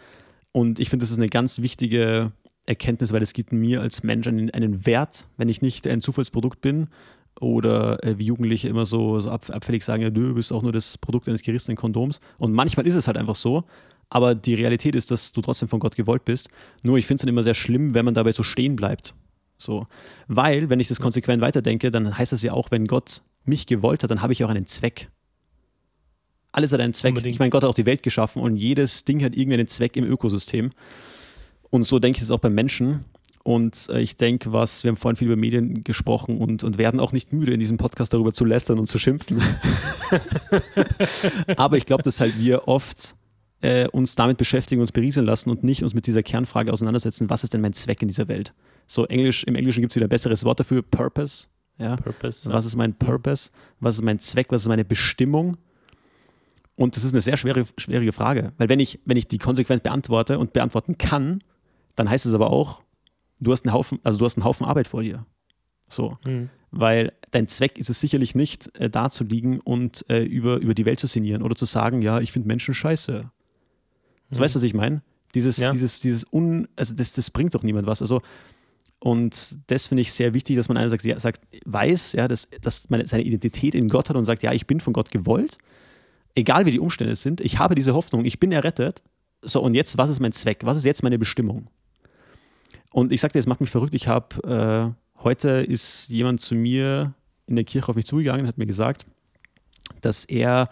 Und 0.53 0.79
ich 0.79 0.91
finde, 0.91 1.05
das 1.05 1.11
ist 1.11 1.19
eine 1.19 1.29
ganz 1.29 1.61
wichtige 1.61 2.33
Erkenntnis, 2.67 3.13
weil 3.13 3.23
es 3.23 3.33
gibt 3.33 3.53
mir 3.53 3.81
als 3.81 4.03
Mensch 4.03 4.27
einen, 4.27 4.51
einen 4.51 4.87
Wert, 4.87 5.29
wenn 5.37 5.49
ich 5.49 5.63
nicht 5.63 5.87
ein 5.87 6.01
Zufallsprodukt 6.01 6.61
bin 6.61 6.89
oder 7.41 8.03
äh, 8.05 8.19
wie 8.19 8.25
Jugendliche 8.25 8.69
immer 8.69 8.87
so, 8.87 9.21
so 9.21 9.31
ab, 9.31 9.51
abfällig 9.51 9.85
sagen, 9.85 10.03
ja, 10.03 10.11
du 10.11 10.35
bist 10.35 10.53
auch 10.53 10.63
nur 10.63 10.73
das 10.73 10.99
Produkt 10.99 11.29
eines 11.29 11.43
gerissenen 11.43 11.77
Kondoms. 11.77 12.21
Und 12.39 12.53
manchmal 12.53 12.87
ist 12.87 12.95
es 12.95 13.07
halt 13.07 13.17
einfach 13.17 13.37
so, 13.37 13.65
aber 14.09 14.35
die 14.35 14.55
Realität 14.55 14.95
ist, 14.95 15.11
dass 15.11 15.33
du 15.33 15.41
trotzdem 15.41 15.69
von 15.69 15.81
Gott 15.81 15.97
gewollt 15.97 16.25
bist. 16.25 16.49
Nur 16.83 16.99
ich 16.99 17.07
finde 17.07 17.17
es 17.17 17.23
dann 17.23 17.29
immer 17.29 17.43
sehr 17.43 17.55
schlimm, 17.55 17.95
wenn 17.95 18.05
man 18.05 18.15
dabei 18.15 18.33
so 18.33 18.43
stehen 18.43 18.77
bleibt. 18.77 19.15
So. 19.59 19.87
Weil, 20.29 20.69
wenn 20.69 20.81
ich 20.81 20.89
das 20.89 21.01
konsequent 21.01 21.43
weiterdenke, 21.43 21.91
dann 21.91 22.17
heißt 22.17 22.33
das 22.33 22.43
ja 22.43 22.53
auch, 22.53 22.71
wenn 22.71 22.87
Gott 22.87 23.23
mich 23.49 23.67
gewollt 23.67 24.03
hat, 24.03 24.11
dann 24.11 24.23
habe 24.23 24.33
ich 24.33 24.45
auch 24.45 24.51
einen 24.51 24.67
Zweck. 24.67 25.09
Alles 26.53 26.73
hat 26.73 26.81
einen 26.81 26.95
Zweck. 26.95 27.11
Unbedingt. 27.11 27.35
Ich 27.35 27.39
meine, 27.39 27.51
Gott 27.51 27.63
hat 27.63 27.71
auch 27.71 27.75
die 27.75 27.87
Welt 27.87 28.03
geschaffen 28.03 28.41
und 28.41 28.57
jedes 28.57 29.05
Ding 29.05 29.23
hat 29.23 29.37
irgendeinen 29.37 29.69
Zweck 29.69 29.97
im 29.97 30.05
Ökosystem. 30.05 30.71
Und 31.71 31.85
so 31.85 31.99
denke 31.99 32.19
ich 32.19 32.23
es 32.23 32.31
auch 32.31 32.39
beim 32.39 32.55
Menschen. 32.55 33.05
Und 33.43 33.89
äh, 33.91 34.01
ich 34.01 34.17
denke, 34.17 34.53
was, 34.53 34.83
wir 34.83 34.89
haben 34.89 34.97
vorhin 34.97 35.17
viel 35.17 35.29
über 35.29 35.37
Medien 35.37 35.85
gesprochen 35.85 36.39
und, 36.39 36.65
und 36.65 36.79
werden 36.79 36.99
auch 36.99 37.13
nicht 37.13 37.33
müde, 37.33 37.53
in 37.53 37.61
diesem 37.61 37.77
Podcast 37.77 38.13
darüber 38.13 38.33
zu 38.33 38.45
lästern 38.45 38.79
und 38.79 38.87
zu 38.87 38.99
schimpfen. 38.99 39.41
Aber 41.57 41.77
ich 41.77 41.87
glaube, 41.87 42.03
dass 42.03 42.21
halt 42.21 42.39
wir 42.41 42.67
oft 42.67 43.15
äh, 43.61 43.87
uns 43.89 44.17
damit 44.17 44.39
beschäftigen, 44.39 44.81
uns 44.81 44.91
berieseln 44.91 45.27
lassen 45.27 45.51
und 45.51 45.63
nicht 45.63 45.85
uns 45.85 45.95
mit 45.95 46.07
dieser 46.07 46.23
Kernfrage 46.23 46.73
auseinandersetzen, 46.73 47.31
was 47.31 47.45
ist 47.45 47.55
denn 47.55 47.61
mein 47.61 47.73
Zweck 47.73 48.03
in 48.03 48.09
dieser 48.09 48.27
Welt? 48.27 48.53
So, 48.87 49.05
Englisch, 49.05 49.45
im 49.45 49.55
Englischen 49.55 49.81
gibt 49.81 49.93
es 49.93 49.97
wieder 49.97 50.07
ein 50.07 50.11
besseres 50.11 50.45
Wort 50.45 50.59
dafür, 50.59 50.83
Purpose. 50.83 51.47
Ja? 51.79 51.97
Purpose. 51.97 52.51
Was 52.51 52.65
ist 52.65 52.77
mein 52.77 52.95
Purpose? 52.95 53.51
Was 53.81 53.97
ist 53.97 54.03
mein 54.03 54.19
Zweck? 54.19 54.47
Was 54.51 54.63
ist 54.63 54.69
meine 54.69 54.85
Bestimmung? 54.85 55.57
Und 56.77 56.97
das 56.97 57.05
ist 57.05 57.15
eine 57.15 57.23
sehr 57.23 57.37
schwere, 57.37 57.65
schwierige 57.79 58.13
Frage, 58.13 58.53
weil 58.59 58.69
wenn 58.69 58.81
ich, 58.81 59.01
wenn 59.07 59.17
ich 59.17 59.27
die 59.27 59.39
konsequent 59.39 59.83
beantworte 59.83 60.39
und 60.39 60.53
beantworten 60.53 60.99
kann, 60.99 61.41
dann 61.95 62.09
heißt 62.11 62.27
es 62.27 62.35
aber 62.35 62.51
auch, 62.51 62.83
du 63.41 63.53
hast 63.53 63.65
einen 63.65 63.73
Haufen, 63.73 63.99
also 64.03 64.19
du 64.19 64.27
hast 64.27 64.37
einen 64.37 64.45
Haufen 64.45 64.67
Arbeit 64.67 64.87
vor 64.87 65.03
dir. 65.03 65.25
So. 65.89 66.19
Mhm. 66.27 66.51
Weil 66.71 67.13
dein 67.31 67.49
Zweck 67.49 67.79
ist 67.79 67.89
es 67.89 68.01
sicherlich 68.01 68.35
nicht, 68.35 68.75
äh, 68.79 68.91
da 68.91 69.09
zu 69.09 69.25
liegen 69.25 69.61
und 69.61 70.05
äh, 70.11 70.23
über, 70.23 70.59
über 70.59 70.75
die 70.75 70.85
Welt 70.85 70.99
zu 70.99 71.07
sinnieren 71.07 71.43
oder 71.43 71.55
zu 71.55 71.65
sagen, 71.65 72.03
ja, 72.03 72.21
ich 72.21 72.33
finde 72.33 72.49
Menschen 72.49 72.75
scheiße. 72.75 73.31
So, 74.31 74.39
mhm. 74.39 74.45
Weißt 74.45 74.55
du, 74.55 74.59
was 74.59 74.65
ich 74.65 74.75
meine? 74.75 75.03
Dieses, 75.35 75.57
ja. 75.57 75.71
dieses, 75.71 76.01
dieses 76.01 76.27
Un, 76.31 76.69
also 76.77 76.95
das, 76.95 77.13
das 77.13 77.31
bringt 77.31 77.55
doch 77.55 77.63
niemand 77.63 77.87
was. 77.87 78.03
Also, 78.03 78.21
und 78.99 79.59
das 79.67 79.87
finde 79.87 80.01
ich 80.01 80.13
sehr 80.13 80.35
wichtig, 80.35 80.57
dass 80.57 80.69
man 80.69 80.77
einerseits 80.77 81.05
sagt, 81.05 81.21
sagt 81.21 81.41
weiß, 81.65 82.13
ja, 82.13 82.29
dass, 82.29 82.49
dass 82.61 82.89
man 82.89 83.07
seine 83.07 83.23
Identität 83.23 83.75
in 83.75 83.89
Gott 83.89 84.09
hat 84.09 84.17
und 84.17 84.25
sagt, 84.25 84.43
ja, 84.43 84.53
ich 84.53 84.67
bin 84.67 84.81
von 84.81 84.93
Gott 84.93 85.11
gewollt, 85.11 85.59
egal 86.35 86.67
wie 86.67 86.71
die 86.71 86.81
Umstände 86.81 87.15
sind, 87.17 87.41
ich 87.41 87.59
habe 87.59 87.75
diese 87.75 87.95
Hoffnung, 87.95 88.25
ich 88.25 88.41
bin 88.41 88.53
errettet. 88.53 89.03
So, 89.43 89.63
und 89.63 89.75
jetzt, 89.75 89.99
was 89.99 90.11
ist 90.11 90.21
mein 90.21 90.33
Zweck? 90.33 90.61
Was 90.65 90.77
ist 90.77 90.85
jetzt 90.85 91.03
meine 91.03 91.19
Bestimmung? 91.19 91.69
Und 92.91 93.13
ich 93.13 93.21
sagte, 93.21 93.39
es 93.39 93.47
macht 93.47 93.61
mich 93.61 93.71
verrückt. 93.71 93.95
Ich 93.95 94.09
habe, 94.09 94.95
äh, 95.17 95.23
heute 95.23 95.51
ist 95.51 96.09
jemand 96.09 96.41
zu 96.41 96.55
mir 96.55 97.15
in 97.47 97.57
der 97.57 97.65
Kirche 97.65 97.89
auf 97.89 97.97
mich 97.97 98.07
zugegangen 98.07 98.43
und 98.43 98.49
hat 98.49 98.59
mir 98.59 98.67
gesagt, 98.67 99.07
dass 100.01 100.25
er 100.25 100.69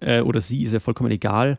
äh, 0.00 0.20
oder 0.22 0.40
sie, 0.40 0.62
ist 0.62 0.72
ja 0.72 0.80
vollkommen 0.80 1.10
egal, 1.10 1.58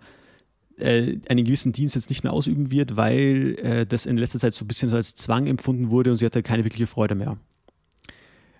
äh, 0.77 1.17
einen 1.27 1.45
gewissen 1.45 1.73
Dienst 1.73 1.95
jetzt 1.95 2.09
nicht 2.09 2.23
mehr 2.23 2.33
ausüben 2.33 2.71
wird, 2.71 2.95
weil 2.95 3.57
äh, 3.61 3.85
das 3.85 4.05
in 4.05 4.17
letzter 4.17 4.39
Zeit 4.39 4.53
so 4.53 4.63
ein 4.63 4.67
bisschen 4.67 4.89
so 4.89 4.95
als 4.95 5.15
Zwang 5.15 5.47
empfunden 5.47 5.89
wurde 5.89 6.11
und 6.11 6.17
sie 6.17 6.25
hatte 6.25 6.43
keine 6.43 6.63
wirkliche 6.63 6.87
Freude 6.87 7.15
mehr. 7.15 7.37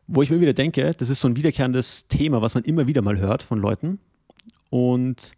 Wo 0.07 0.21
ich 0.21 0.29
mir 0.29 0.39
wieder 0.39 0.53
denke, 0.53 0.93
das 0.93 1.09
ist 1.09 1.19
so 1.19 1.27
ein 1.27 1.35
wiederkehrendes 1.35 2.07
Thema, 2.07 2.41
was 2.41 2.55
man 2.55 2.63
immer 2.63 2.87
wieder 2.87 3.01
mal 3.01 3.17
hört 3.17 3.43
von 3.43 3.59
Leuten. 3.59 3.99
Und 4.69 5.33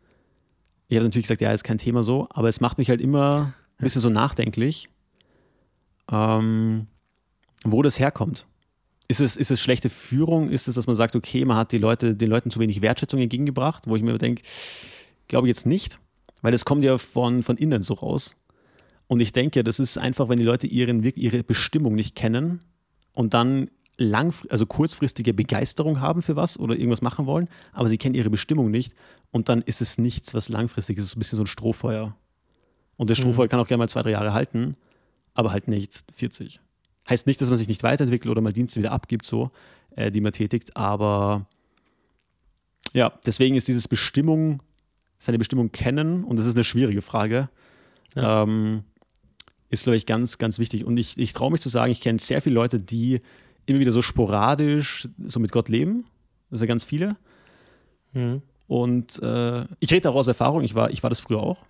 ich 0.87 0.97
habe 0.97 1.05
natürlich 1.05 1.25
gesagt, 1.25 1.41
ja, 1.41 1.51
ist 1.51 1.63
kein 1.63 1.77
Thema 1.77 2.03
so, 2.03 2.27
aber 2.31 2.49
es 2.49 2.61
macht 2.61 2.77
mich 2.77 2.89
halt 2.89 3.01
immer 3.01 3.53
ein 3.77 3.83
bisschen 3.83 4.01
so 4.01 4.09
nachdenklich, 4.09 4.89
ähm, 6.11 6.87
wo 7.63 7.81
das 7.81 7.99
herkommt. 7.99 8.45
Ist 9.07 9.21
es, 9.21 9.37
ist 9.37 9.49
es 9.49 9.59
schlechte 9.59 9.89
Führung? 9.89 10.49
Ist 10.49 10.67
es, 10.67 10.75
dass 10.75 10.85
man 10.85 10.95
sagt, 10.95 11.15
okay, 11.15 11.43
man 11.45 11.57
hat 11.57 11.71
die 11.71 11.77
Leute, 11.79 12.15
den 12.15 12.29
Leuten 12.29 12.51
zu 12.51 12.59
wenig 12.59 12.81
Wertschätzung 12.81 13.19
entgegengebracht? 13.19 13.87
Wo 13.87 13.95
ich 13.95 14.03
mir 14.03 14.17
denke, 14.19 14.43
glaube 15.27 15.47
ich 15.47 15.49
jetzt 15.49 15.65
nicht, 15.65 15.99
weil 16.41 16.51
das 16.51 16.65
kommt 16.65 16.83
ja 16.83 16.97
von, 16.97 17.43
von 17.43 17.57
innen 17.57 17.81
so 17.81 17.95
raus. 17.95 18.35
Und 19.07 19.19
ich 19.19 19.33
denke, 19.33 19.63
das 19.63 19.79
ist 19.79 19.97
einfach, 19.97 20.29
wenn 20.29 20.37
die 20.37 20.45
Leute 20.45 20.67
ihren, 20.67 21.03
ihre 21.03 21.43
Bestimmung 21.43 21.95
nicht 21.95 22.15
kennen 22.15 22.61
und 23.15 23.33
dann 23.33 23.69
lang, 23.97 24.33
also 24.49 24.65
kurzfristige 24.65 25.33
Begeisterung 25.33 25.99
haben 25.99 26.21
für 26.21 26.35
was 26.35 26.59
oder 26.59 26.75
irgendwas 26.75 27.01
machen 27.01 27.25
wollen, 27.25 27.49
aber 27.73 27.89
sie 27.89 27.97
kennen 27.97 28.15
ihre 28.15 28.29
Bestimmung 28.29 28.71
nicht 28.71 28.95
und 29.31 29.49
dann 29.49 29.61
ist 29.61 29.81
es 29.81 29.97
nichts, 29.97 30.33
was 30.33 30.49
langfristig 30.49 30.97
ist. 30.97 31.05
Es 31.05 31.09
ist 31.11 31.15
ein 31.17 31.19
bisschen 31.19 31.37
so 31.37 31.43
ein 31.43 31.47
Strohfeuer. 31.47 32.15
Und 32.97 33.09
das 33.09 33.17
Strohfeuer 33.17 33.45
mhm. 33.45 33.49
kann 33.49 33.59
auch 33.59 33.67
gerne 33.67 33.79
mal 33.79 33.89
zwei, 33.89 34.03
drei 34.03 34.11
Jahre 34.11 34.33
halten, 34.33 34.75
aber 35.33 35.51
halt 35.51 35.67
nicht 35.67 36.03
40. 36.15 36.59
Heißt 37.09 37.27
nicht, 37.27 37.41
dass 37.41 37.49
man 37.49 37.57
sich 37.57 37.67
nicht 37.67 37.83
weiterentwickelt 37.83 38.31
oder 38.31 38.41
mal 38.41 38.53
Dienste 38.53 38.79
wieder 38.79 38.91
abgibt, 38.91 39.25
so, 39.25 39.51
äh, 39.95 40.11
die 40.11 40.21
man 40.21 40.33
tätigt, 40.33 40.77
aber 40.77 41.47
ja, 42.93 43.13
deswegen 43.25 43.55
ist 43.55 43.67
dieses 43.67 43.87
Bestimmung, 43.87 44.61
seine 45.19 45.37
Bestimmung 45.37 45.71
kennen, 45.71 46.23
und 46.23 46.39
das 46.39 46.45
ist 46.45 46.55
eine 46.55 46.63
schwierige 46.63 47.01
Frage, 47.01 47.49
ja. 48.15 48.43
ähm, 48.43 48.83
ist, 49.69 49.83
glaube 49.83 49.97
ich, 49.97 50.05
ganz, 50.05 50.37
ganz 50.37 50.57
wichtig. 50.57 50.85
Und 50.85 50.97
ich, 50.97 51.17
ich 51.17 51.33
traue 51.33 51.51
mich 51.51 51.61
zu 51.61 51.69
sagen, 51.69 51.91
ich 51.91 52.01
kenne 52.01 52.19
sehr 52.19 52.41
viele 52.41 52.55
Leute, 52.55 52.79
die 52.79 53.21
immer 53.65 53.79
wieder 53.79 53.91
so 53.91 54.01
sporadisch 54.01 55.07
so 55.23 55.39
mit 55.39 55.51
Gott 55.51 55.69
leben. 55.69 56.05
Das 56.49 56.59
sind 56.59 56.67
ja 56.67 56.73
ganz 56.73 56.83
viele. 56.83 57.17
Mhm. 58.13 58.41
Und 58.67 59.21
äh, 59.21 59.65
ich 59.79 59.91
rede 59.91 60.09
auch 60.09 60.15
aus 60.15 60.27
Erfahrung, 60.27 60.63
ich 60.63 60.73
war, 60.73 60.89
ich 60.89 61.03
war 61.03 61.09
das 61.09 61.19
früher 61.19 61.39
auch. 61.39 61.65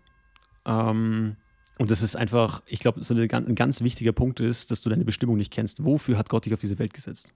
Ähm, 0.65 1.35
und 1.77 1.91
das 1.91 2.01
ist 2.01 2.15
einfach, 2.15 2.61
ich 2.65 2.79
glaube, 2.79 3.03
so 3.03 3.15
ein 3.15 3.55
ganz 3.55 3.81
wichtiger 3.81 4.11
Punkt 4.11 4.41
ist, 4.41 4.69
dass 4.69 4.81
du 4.81 4.89
deine 4.89 5.05
Bestimmung 5.05 5.37
nicht 5.37 5.51
kennst. 5.51 5.83
Wofür 5.83 6.17
hat 6.17 6.29
Gott 6.29 6.45
dich 6.45 6.53
auf 6.53 6.59
diese 6.59 6.77
Welt 6.77 6.93
gesetzt? 6.93 7.33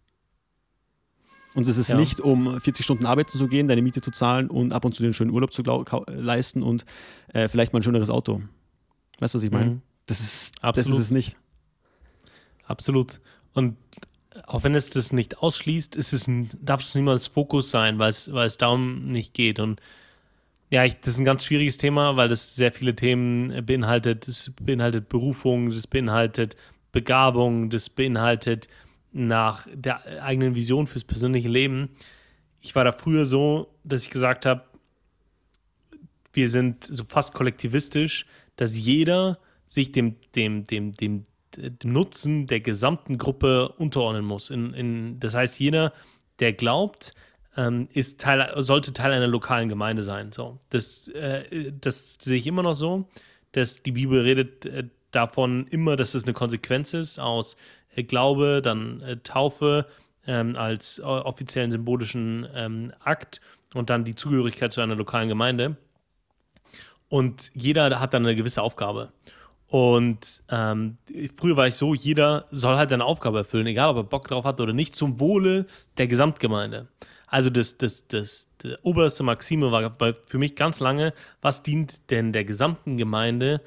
Und 1.56 1.68
es 1.68 1.78
ist 1.78 1.90
ja. 1.90 1.98
nicht, 1.98 2.20
um 2.20 2.60
40 2.60 2.84
Stunden 2.84 3.06
arbeiten 3.06 3.38
zu 3.38 3.48
gehen, 3.48 3.68
deine 3.68 3.82
Miete 3.82 4.02
zu 4.02 4.12
zahlen 4.12 4.50
und 4.50 4.74
ab 4.74 4.86
und 4.86 4.96
zu 4.96 5.04
den 5.04 5.14
schönen 5.14 5.32
Urlaub 5.32 5.54
zu 5.54 5.64
leisten 6.08 6.64
und 6.64 6.86
äh, 7.34 7.48
vielleicht 7.48 7.74
mal 7.74 7.80
ein 7.80 7.84
schöneres 7.84 8.10
Auto. 8.10 8.42
Weißt 9.20 9.34
du, 9.34 9.38
was 9.38 9.44
ich 9.44 9.52
meine? 9.52 9.72
Mhm. 9.72 9.82
Das, 10.08 10.20
ist, 10.20 10.64
Absolut. 10.64 10.90
das 10.90 11.00
ist 11.00 11.06
es 11.06 11.12
nicht. 11.12 11.38
Absolut. 12.66 13.22
Und 13.54 13.78
auch 14.48 14.64
wenn 14.64 14.74
es 14.76 14.90
das 14.90 15.14
nicht 15.14 15.40
ausschließt, 15.40 15.96
ist 15.96 16.14
es, 16.14 16.28
darf 16.62 16.82
es 16.82 16.96
niemals 16.96 17.28
Fokus 17.28 17.70
sein, 17.70 18.00
weil 18.00 18.10
es, 18.10 18.32
weil 18.34 18.48
es 18.48 18.58
darum 18.58 19.06
nicht 19.06 19.34
geht. 19.34 19.60
Und 19.60 19.80
ja, 20.70 20.84
ich, 20.86 21.00
das 21.00 21.14
ist 21.14 21.20
ein 21.20 21.26
ganz 21.26 21.46
schwieriges 21.46 21.78
Thema, 21.78 22.16
weil 22.16 22.30
das 22.30 22.56
sehr 22.56 22.72
viele 22.72 22.96
Themen 22.96 23.64
beinhaltet. 23.66 24.28
Das 24.28 24.52
beinhaltet 24.60 25.08
Berufung, 25.08 25.70
das 25.70 25.86
beinhaltet 25.86 26.58
Begabung, 26.92 27.70
das 27.70 27.90
beinhaltet 27.90 28.68
nach 29.14 29.68
der 29.74 30.24
eigenen 30.24 30.56
Vision 30.56 30.88
fürs 30.88 31.04
persönliche 31.04 31.48
Leben. 31.50 31.90
Ich 32.60 32.76
war 32.76 32.84
da 32.84 32.92
früher 32.92 33.26
so, 33.26 33.74
dass 33.84 34.04
ich 34.04 34.10
gesagt 34.10 34.46
habe, 34.46 34.64
wir 36.34 36.50
sind 36.50 36.84
so 36.84 37.04
fast 37.04 37.34
kollektivistisch, 37.34 38.26
dass 38.56 38.78
jeder 38.78 39.38
sich 39.66 39.92
dem, 39.92 40.16
dem, 40.36 40.64
dem, 40.64 40.94
dem, 40.94 41.24
dem 41.56 41.94
Nutzen 41.94 42.48
der 42.48 42.60
gesamten 42.60 43.18
Gruppe 43.18 43.70
unterordnen 43.70 44.26
muss. 44.26 44.50
In, 44.50 44.74
in, 44.74 45.20
das 45.20 45.36
heißt, 45.36 45.60
jeder, 45.60 45.94
der 46.40 46.54
glaubt, 46.54 47.14
ähm, 47.56 47.88
ist 47.94 48.20
Teil, 48.20 48.52
sollte 48.64 48.94
Teil 48.94 49.12
einer 49.12 49.28
lokalen 49.28 49.70
Gemeinde 49.70 50.04
sein. 50.04 50.32
So, 50.32 50.60
das, 50.70 51.08
äh, 51.10 51.72
das 51.80 52.18
sehe 52.20 52.38
ich 52.38 52.48
immer 52.48 52.64
noch 52.64 52.74
so, 52.74 53.08
dass 53.52 53.84
die 53.84 53.92
Bibel 53.92 54.22
redet 54.22 54.66
äh, 54.66 54.86
davon 55.12 55.68
immer, 55.68 55.96
dass 55.96 56.16
es 56.16 56.24
eine 56.24 56.34
Konsequenz 56.34 56.94
ist 56.94 57.20
aus 57.20 57.56
Glaube, 58.02 58.62
dann 58.64 59.02
äh, 59.02 59.18
Taufe 59.18 59.86
ähm, 60.26 60.56
als 60.56 61.02
offiziellen 61.02 61.72
symbolischen 61.72 62.48
ähm, 62.56 62.94
Akt 63.04 63.42
und 63.74 63.90
dann 63.90 64.04
die 64.06 64.16
Zugehörigkeit 64.16 64.72
zu 64.72 64.82
einer 64.82 64.96
lokalen 64.96 65.30
Gemeinde. 65.30 65.78
Und 67.10 67.52
jeder 67.54 68.00
hat 68.00 68.14
dann 68.14 68.26
eine 68.26 68.36
gewisse 68.36 68.62
Aufgabe. 68.62 69.12
Und 69.68 70.44
ähm, 70.50 70.98
früher 71.36 71.58
war 71.58 71.68
ich 71.68 71.76
so, 71.76 71.94
jeder 71.94 72.46
soll 72.52 72.78
halt 72.78 72.92
seine 72.92 73.06
Aufgabe 73.06 73.40
erfüllen, 73.40 73.68
egal 73.68 73.90
ob 73.90 73.98
er 73.98 74.04
Bock 74.04 74.28
drauf 74.28 74.46
hat 74.46 74.62
oder 74.62 74.74
nicht, 74.74 74.96
zum 74.96 75.20
Wohle 75.20 75.66
der 75.98 76.08
Gesamtgemeinde. 76.08 76.88
Also 77.26 77.50
das, 77.50 77.80
das, 77.80 78.08
das, 78.08 78.50
das 78.60 78.78
oberste 78.84 79.24
Maxime 79.24 79.72
war 79.72 79.96
für 80.28 80.38
mich 80.38 80.56
ganz 80.56 80.80
lange, 80.80 81.14
was 81.42 81.64
dient 81.64 82.12
denn 82.12 82.32
der 82.34 82.46
gesamten 82.46 82.98
Gemeinde 82.98 83.62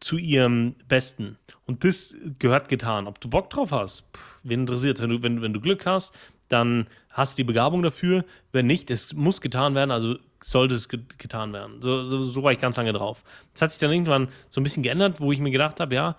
zu 0.00 0.18
ihrem 0.18 0.74
Besten? 0.88 1.38
Und 1.66 1.84
das 1.84 2.14
gehört 2.38 2.68
getan. 2.68 3.06
Ob 3.06 3.20
du 3.20 3.28
Bock 3.28 3.50
drauf 3.50 3.72
hast, 3.72 4.04
pff, 4.12 4.40
wen 4.44 4.60
interessiert 4.60 5.00
wenn 5.00 5.10
du, 5.10 5.22
wenn, 5.22 5.42
wenn 5.42 5.52
du 5.52 5.60
Glück 5.60 5.86
hast, 5.86 6.14
dann 6.48 6.86
hast 7.10 7.36
du 7.36 7.42
die 7.42 7.44
Begabung 7.44 7.82
dafür. 7.82 8.24
Wenn 8.52 8.66
nicht, 8.66 8.90
es 8.90 9.12
muss 9.12 9.40
getan 9.40 9.74
werden, 9.74 9.90
also 9.90 10.16
sollte 10.42 10.74
es 10.74 10.88
getan 10.88 11.52
werden. 11.52 11.80
So, 11.80 12.04
so, 12.04 12.22
so 12.22 12.42
war 12.42 12.52
ich 12.52 12.58
ganz 12.58 12.76
lange 12.76 12.92
drauf. 12.92 13.24
Das 13.52 13.62
hat 13.62 13.72
sich 13.72 13.80
dann 13.80 13.90
irgendwann 13.90 14.28
so 14.48 14.60
ein 14.60 14.64
bisschen 14.64 14.82
geändert, 14.82 15.20
wo 15.20 15.32
ich 15.32 15.40
mir 15.40 15.50
gedacht 15.50 15.80
habe, 15.80 15.94
ja, 15.94 16.16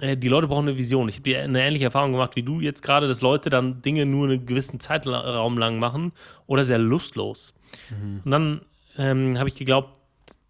äh, 0.00 0.16
die 0.16 0.28
Leute 0.28 0.48
brauchen 0.48 0.68
eine 0.68 0.78
Vision. 0.78 1.08
Ich 1.08 1.18
habe 1.18 1.38
eine 1.38 1.62
ähnliche 1.62 1.86
Erfahrung 1.86 2.12
gemacht 2.12 2.36
wie 2.36 2.42
du 2.42 2.60
jetzt 2.60 2.82
gerade, 2.82 3.08
dass 3.08 3.20
Leute 3.20 3.50
dann 3.50 3.82
Dinge 3.82 4.06
nur 4.06 4.28
einen 4.28 4.46
gewissen 4.46 4.80
Zeitraum 4.80 5.58
lang 5.58 5.78
machen 5.78 6.12
oder 6.46 6.64
sehr 6.64 6.78
lustlos. 6.78 7.54
Mhm. 7.90 8.20
Und 8.24 8.30
dann 8.30 8.60
ähm, 8.98 9.38
habe 9.38 9.48
ich 9.48 9.54
geglaubt, 9.54 9.99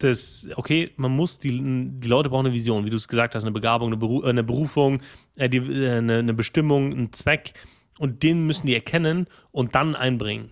dass, 0.03 0.47
okay, 0.55 0.91
man 0.95 1.11
muss, 1.11 1.39
die, 1.39 1.51
die 1.99 2.07
Leute 2.07 2.29
brauchen 2.29 2.47
eine 2.47 2.55
Vision, 2.55 2.85
wie 2.85 2.89
du 2.89 2.97
es 2.97 3.07
gesagt 3.07 3.35
hast, 3.35 3.43
eine 3.43 3.51
Begabung, 3.51 3.87
eine, 3.87 3.97
Beru 3.97 4.21
eine 4.23 4.43
Berufung, 4.43 5.01
äh, 5.35 5.49
die, 5.49 5.57
äh, 5.57 5.97
eine, 5.97 6.19
eine, 6.19 6.33
Bestimmung, 6.33 6.91
einen 6.91 7.13
Zweck. 7.13 7.53
und 7.99 8.23
den 8.23 8.45
müssen 8.45 8.67
die 8.67 8.73
erkennen 8.73 9.27
und 9.51 9.75
dann 9.75 9.95
einbringen. 9.95 10.51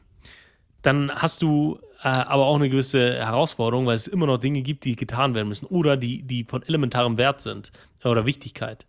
Dann 0.81 1.11
hast 1.11 1.41
du 1.41 1.79
äh, 2.03 2.07
aber 2.07 2.45
auch 2.45 2.55
eine 2.55 2.69
gewisse 2.69 3.15
Herausforderung, 3.15 3.85
weil 3.85 3.95
es 3.95 4.07
immer 4.07 4.25
noch 4.25 4.37
Dinge 4.37 4.61
gibt, 4.61 4.85
die 4.85 4.95
getan 4.95 5.33
werden 5.33 5.49
müssen 5.49 5.65
oder 5.65 5.97
die, 5.97 6.23
die 6.23 6.45
von 6.45 6.63
elementarem 6.63 7.17
Wert 7.17 7.41
sind 7.41 7.71
oder 8.03 8.25
Wichtigkeit. 8.25 8.85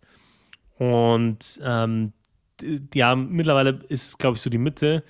Und 0.77 1.59
ähm, 1.63 2.13
ja, 2.93 3.15
mittlerweile 3.15 3.79
ist 3.89 4.07
es, 4.07 4.17
glaube 4.17 4.37
ich, 4.37 4.41
so 4.41 4.49
die 4.49 4.57
Mitte. 4.57 5.03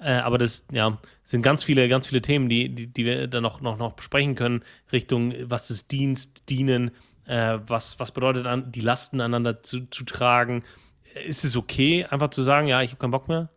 Äh, 0.00 0.12
aber 0.12 0.38
das 0.38 0.66
ja, 0.70 0.98
sind 1.28 1.42
ganz 1.42 1.62
viele, 1.62 1.90
ganz 1.90 2.06
viele 2.06 2.22
Themen, 2.22 2.48
die, 2.48 2.74
die, 2.74 2.86
die 2.86 3.04
wir 3.04 3.26
dann 3.26 3.42
noch, 3.42 3.60
noch, 3.60 3.76
noch 3.76 3.92
besprechen 3.92 4.34
können, 4.34 4.62
Richtung, 4.90 5.34
was 5.42 5.70
ist 5.70 5.92
Dienst, 5.92 6.48
Dienen, 6.48 6.90
äh, 7.26 7.58
was, 7.66 8.00
was 8.00 8.12
bedeutet 8.12 8.46
an, 8.46 8.72
die 8.72 8.80
Lasten 8.80 9.20
aneinander 9.20 9.62
zu, 9.62 9.90
zu 9.90 10.04
tragen. 10.04 10.64
Ist 11.26 11.44
es 11.44 11.54
okay, 11.54 12.06
einfach 12.06 12.30
zu 12.30 12.42
sagen, 12.42 12.66
ja, 12.66 12.80
ich 12.80 12.92
habe 12.92 13.00
keinen 13.00 13.10
Bock 13.10 13.28
mehr? 13.28 13.50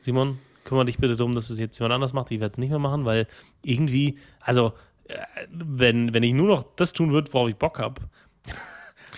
Simon, 0.00 0.40
kümmere 0.64 0.86
dich 0.86 0.98
bitte 0.98 1.14
darum, 1.14 1.36
dass 1.36 1.50
es 1.50 1.60
jetzt 1.60 1.78
jemand 1.78 1.94
anders 1.94 2.14
macht. 2.14 2.32
Ich 2.32 2.40
werde 2.40 2.54
es 2.54 2.58
nicht 2.58 2.70
mehr 2.70 2.80
machen, 2.80 3.04
weil 3.04 3.28
irgendwie, 3.62 4.18
also, 4.40 4.72
äh, 5.06 5.14
wenn, 5.52 6.14
wenn 6.14 6.24
ich 6.24 6.34
nur 6.34 6.48
noch 6.48 6.64
das 6.74 6.94
tun 6.94 7.12
würde, 7.12 7.32
worauf 7.32 7.48
ich 7.48 7.56
Bock 7.56 7.78
habe, 7.78 8.02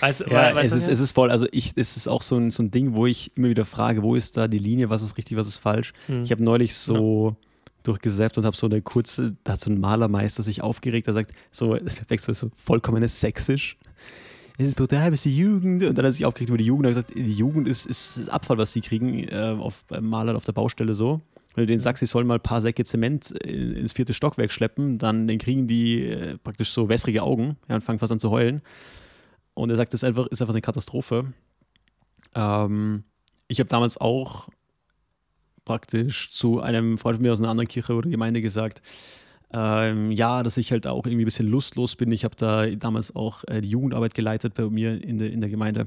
Also, 0.02 0.26
ja, 0.26 0.50
es, 0.60 0.72
ist, 0.72 0.88
es 0.88 1.00
ist 1.00 1.12
voll, 1.12 1.30
also 1.30 1.46
ich, 1.52 1.72
es 1.74 1.96
ist 1.96 2.06
auch 2.06 2.20
so 2.20 2.36
ein, 2.36 2.50
so 2.50 2.62
ein 2.62 2.70
Ding, 2.70 2.94
wo 2.94 3.06
ich 3.06 3.34
immer 3.34 3.48
wieder 3.48 3.64
frage, 3.64 4.02
wo 4.02 4.14
ist 4.14 4.36
da 4.36 4.46
die 4.46 4.58
Linie, 4.58 4.90
was 4.90 5.00
ist 5.00 5.16
richtig, 5.16 5.38
was 5.38 5.46
ist 5.46 5.56
falsch. 5.56 5.94
Hm. 6.04 6.22
Ich 6.22 6.30
habe 6.32 6.44
neulich 6.44 6.76
so 6.76 7.34
ja. 7.40 7.48
Durchgesäppt 7.86 8.38
und 8.38 8.44
habe 8.44 8.56
so 8.56 8.66
eine 8.66 8.82
kurze, 8.82 9.36
da 9.44 9.54
hat 9.54 9.60
so 9.60 9.70
ein 9.70 9.80
Malermeister 9.80 10.42
sich 10.42 10.62
aufgeregt, 10.62 11.06
der 11.06 11.14
sagt, 11.14 11.32
so, 11.50 11.74
es 11.74 11.94
perfekt, 11.94 12.22
so, 12.22 12.32
so 12.32 12.50
vollkommen 12.56 13.06
sächsisch. 13.06 13.76
Es 14.58 14.68
ist 14.68 14.76
brutal, 14.76 15.10
bis 15.10 15.22
die 15.22 15.36
Jugend. 15.36 15.82
Und 15.82 15.96
dann 15.96 15.98
hat 15.98 16.04
er 16.04 16.12
sich 16.12 16.24
aufgeregt 16.24 16.48
über 16.48 16.58
die 16.58 16.64
Jugend 16.64 16.86
und 16.86 16.90
gesagt, 16.90 17.14
die 17.14 17.34
Jugend 17.34 17.68
ist, 17.68 17.86
ist, 17.86 18.16
ist 18.16 18.28
Abfall, 18.30 18.56
was 18.56 18.72
sie 18.72 18.80
kriegen, 18.80 19.28
äh, 19.28 19.56
auf, 19.58 19.84
beim 19.84 20.08
Malern 20.08 20.36
auf 20.36 20.44
der 20.44 20.52
Baustelle 20.52 20.94
so. 20.94 21.20
Wenn 21.54 21.62
du 21.62 21.66
denen 21.66 21.80
sagst, 21.80 22.00
sie 22.00 22.06
sollen 22.06 22.26
mal 22.26 22.34
ein 22.34 22.42
paar 22.42 22.60
Säcke 22.60 22.84
Zement 22.84 23.30
ins 23.30 23.92
vierte 23.92 24.14
Stockwerk 24.14 24.52
schleppen, 24.52 24.98
dann, 24.98 25.26
dann 25.26 25.38
kriegen 25.38 25.66
die 25.66 26.06
äh, 26.06 26.38
praktisch 26.38 26.70
so 26.70 26.88
wässrige 26.88 27.22
Augen 27.22 27.56
ja, 27.68 27.76
und 27.76 27.84
fangen 27.84 27.98
fast 27.98 28.12
an 28.12 28.18
zu 28.18 28.30
heulen. 28.30 28.62
Und 29.54 29.70
er 29.70 29.76
sagt, 29.76 29.92
das 29.92 30.02
ist 30.02 30.04
einfach, 30.04 30.26
ist 30.26 30.40
einfach 30.40 30.54
eine 30.54 30.60
Katastrophe. 30.60 31.32
Ähm, 32.34 33.04
ich 33.48 33.58
habe 33.60 33.68
damals 33.68 33.98
auch 33.98 34.48
praktisch 35.66 36.30
zu 36.30 36.60
einem 36.60 36.96
Freund 36.96 37.16
von 37.16 37.22
mir 37.22 37.34
aus 37.34 37.40
einer 37.40 37.50
anderen 37.50 37.68
Kirche 37.68 37.92
oder 37.92 38.08
Gemeinde 38.08 38.40
gesagt, 38.40 38.80
ähm, 39.52 40.10
ja, 40.10 40.42
dass 40.42 40.56
ich 40.56 40.72
halt 40.72 40.86
auch 40.86 41.04
irgendwie 41.04 41.24
ein 41.24 41.26
bisschen 41.26 41.48
lustlos 41.48 41.96
bin. 41.96 42.10
Ich 42.12 42.24
habe 42.24 42.34
da 42.36 42.66
damals 42.66 43.14
auch 43.14 43.44
äh, 43.48 43.60
die 43.60 43.68
Jugendarbeit 43.68 44.14
geleitet 44.14 44.54
bei 44.54 44.68
mir 44.68 45.02
in, 45.04 45.18
de, 45.18 45.30
in 45.30 45.40
der 45.40 45.50
Gemeinde. 45.50 45.86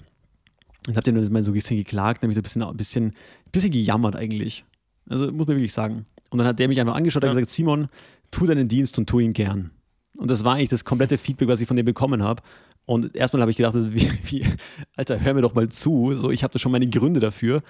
Und 0.88 0.96
habe 0.96 1.12
dann 1.12 1.34
mal 1.34 1.44
so 1.44 1.52
ein 1.52 1.54
bisschen 1.54 1.78
geklagt, 1.78 2.22
nämlich 2.22 2.38
ein 2.38 2.44
bisschen, 2.44 2.64
ein 2.64 2.78
bisschen, 2.78 3.06
ein 3.06 3.14
bisschen 3.52 3.72
gejammert 3.72 4.16
eigentlich. 4.16 4.64
Also 5.10 5.26
muss 5.26 5.48
man 5.48 5.58
wirklich 5.58 5.74
sagen. 5.74 6.06
Und 6.30 6.38
dann 6.38 6.48
hat 6.48 6.60
der 6.60 6.68
mich 6.68 6.80
einfach 6.80 6.96
angeschaut 6.96 7.24
und 7.24 7.30
gesagt, 7.30 7.50
Simon, 7.50 7.90
tu 8.32 8.46
deinen 8.46 8.68
Dienst 8.68 8.98
und 8.98 9.10
tu 9.10 9.20
ihn 9.20 9.34
gern. 9.34 9.72
Und 10.18 10.30
das 10.30 10.44
war 10.44 10.56
eigentlich 10.56 10.70
das 10.70 10.86
komplette 10.86 11.18
Feedback, 11.18 11.48
was 11.48 11.62
ich 11.62 11.68
von 11.68 11.78
dem 11.78 11.86
bekommen 11.86 12.24
habe. 12.24 12.42
Und 12.86 13.16
erstmal 13.16 13.42
habe 13.42 13.52
ich 13.52 13.58
gedacht, 13.58 13.76
wie, 13.94 14.10
wie, 14.24 14.46
Alter, 14.96 15.20
hör 15.22 15.34
mir 15.34 15.42
doch 15.42 15.54
mal 15.54 15.70
zu. 15.70 16.16
So, 16.18 16.32
ich 16.32 16.44
habe 16.44 16.54
da 16.54 16.60
schon 16.60 16.72
meine 16.72 16.90
Gründe 16.90 17.20
dafür. 17.20 17.62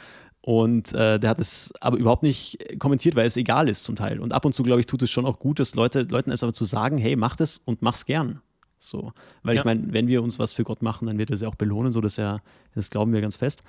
Und 0.42 0.94
äh, 0.94 1.20
der 1.20 1.30
hat 1.30 1.40
es 1.40 1.74
aber 1.82 1.98
überhaupt 1.98 2.24
nicht 2.24 2.58
kommentiert, 2.80 3.16
weil 3.16 3.26
es 3.26 3.36
egal 3.36 3.68
ist 3.68 3.84
zum 3.84 3.96
Teil. 3.96 4.20
Und 4.20 4.34
ab 4.34 4.46
und 4.46 4.54
zu, 4.54 4.64
glaube 4.64 4.80
ich, 4.80 4.86
tut 4.86 5.02
es 5.02 5.10
schon 5.10 5.26
auch 5.26 5.40
gut, 5.40 5.60
dass 5.60 5.76
Leute, 5.76 6.04
Leuten 6.04 6.32
es 6.32 6.44
aber 6.44 6.54
zu 6.54 6.66
sagen, 6.66 6.98
hey, 6.98 7.16
mach 7.16 7.36
das 7.36 7.62
und 7.66 7.82
mach's 7.82 8.06
gern. 8.06 8.42
So. 8.78 9.12
Weil 9.44 9.56
ja. 9.56 9.62
ich 9.62 9.66
meine, 9.66 9.92
wenn 9.92 10.08
wir 10.08 10.24
uns 10.24 10.40
was 10.40 10.54
für 10.54 10.64
Gott 10.64 10.82
machen, 10.82 11.08
dann 11.08 11.18
wird 11.18 11.30
er 11.30 11.36
es 11.36 11.42
ja 11.42 11.50
auch 11.50 11.56
belohnen, 11.56 11.92
so 11.92 12.00
dass 12.00 12.18
er, 12.18 12.40
das 12.74 12.90
glauben 12.90 13.12
wir 13.12 13.20
ganz 13.20 13.36
fest. 13.36 13.62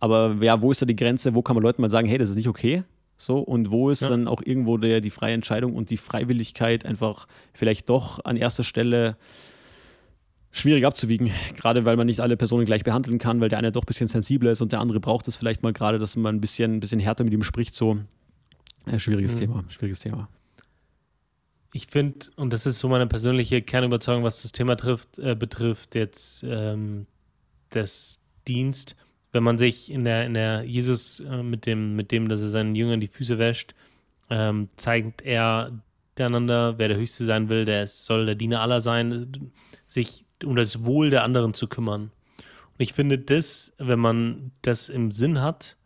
Aber 0.00 0.36
ja, 0.40 0.62
wo 0.62 0.70
ist 0.70 0.80
da 0.80 0.86
die 0.86 0.96
Grenze? 0.96 1.34
Wo 1.34 1.42
kann 1.42 1.54
man 1.54 1.62
Leuten 1.62 1.82
mal 1.82 1.90
sagen, 1.90 2.08
hey, 2.08 2.18
das 2.18 2.30
ist 2.30 2.36
nicht 2.36 2.48
okay? 2.48 2.84
So, 3.18 3.40
und 3.40 3.70
wo 3.70 3.90
ist 3.90 4.02
ja. 4.02 4.08
dann 4.08 4.28
auch 4.28 4.40
irgendwo 4.42 4.78
der, 4.78 5.00
die 5.00 5.10
freie 5.10 5.34
Entscheidung 5.34 5.74
und 5.74 5.90
die 5.90 5.96
Freiwilligkeit 5.96 6.86
einfach 6.86 7.26
vielleicht 7.52 7.88
doch 7.90 8.24
an 8.24 8.36
erster 8.36 8.62
Stelle 8.62 9.16
schwierig 10.58 10.84
abzuwiegen, 10.84 11.30
gerade 11.56 11.84
weil 11.84 11.96
man 11.96 12.06
nicht 12.06 12.20
alle 12.20 12.36
Personen 12.36 12.64
gleich 12.64 12.84
behandeln 12.84 13.18
kann, 13.18 13.40
weil 13.40 13.48
der 13.48 13.58
eine 13.58 13.72
doch 13.72 13.82
ein 13.82 13.86
bisschen 13.86 14.08
sensibler 14.08 14.50
ist 14.50 14.60
und 14.60 14.72
der 14.72 14.80
andere 14.80 15.00
braucht 15.00 15.28
es 15.28 15.36
vielleicht 15.36 15.62
mal 15.62 15.72
gerade, 15.72 15.98
dass 15.98 16.16
man 16.16 16.36
ein 16.36 16.40
bisschen, 16.40 16.74
ein 16.74 16.80
bisschen 16.80 17.00
härter 17.00 17.24
mit 17.24 17.32
ihm 17.32 17.42
spricht. 17.42 17.74
So, 17.74 17.98
äh, 18.86 18.98
schwieriges 18.98 19.34
mhm. 19.36 19.40
Thema, 19.40 19.64
schwieriges 19.68 20.00
Thema. 20.00 20.28
Ich 21.72 21.86
finde, 21.86 22.26
und 22.36 22.52
das 22.52 22.66
ist 22.66 22.78
so 22.78 22.88
meine 22.88 23.06
persönliche 23.06 23.60
Kernüberzeugung, 23.60 24.24
was 24.24 24.42
das 24.42 24.52
Thema 24.52 24.76
trifft, 24.76 25.18
äh, 25.18 25.34
betrifft, 25.34 25.94
jetzt 25.94 26.42
ähm, 26.48 27.06
das 27.70 28.24
Dienst, 28.46 28.96
wenn 29.32 29.42
man 29.42 29.58
sich 29.58 29.92
in 29.92 30.04
der, 30.04 30.24
in 30.24 30.34
der 30.34 30.64
Jesus 30.64 31.20
äh, 31.20 31.42
mit, 31.42 31.66
dem, 31.66 31.94
mit 31.94 32.10
dem, 32.10 32.28
dass 32.28 32.40
er 32.40 32.48
seinen 32.48 32.74
Jüngern 32.74 33.00
die 33.00 33.08
Füße 33.08 33.38
wäscht, 33.38 33.74
ähm, 34.30 34.68
zeigt 34.76 35.22
er 35.22 35.72
miteinander, 36.18 36.78
wer 36.78 36.88
der 36.88 36.96
Höchste 36.96 37.24
sein 37.24 37.48
will, 37.48 37.64
der 37.64 37.86
soll 37.86 38.26
der 38.26 38.34
Diener 38.34 38.60
aller 38.60 38.80
sein, 38.80 39.52
sich 39.86 40.24
um 40.44 40.56
das 40.56 40.84
Wohl 40.84 41.10
der 41.10 41.24
anderen 41.24 41.54
zu 41.54 41.68
kümmern. 41.68 42.10
Und 42.78 42.82
ich 42.82 42.92
finde 42.92 43.18
das, 43.18 43.72
wenn 43.78 43.98
man 43.98 44.52
das 44.62 44.88
im 44.88 45.10
Sinn 45.10 45.40
hat, 45.40 45.76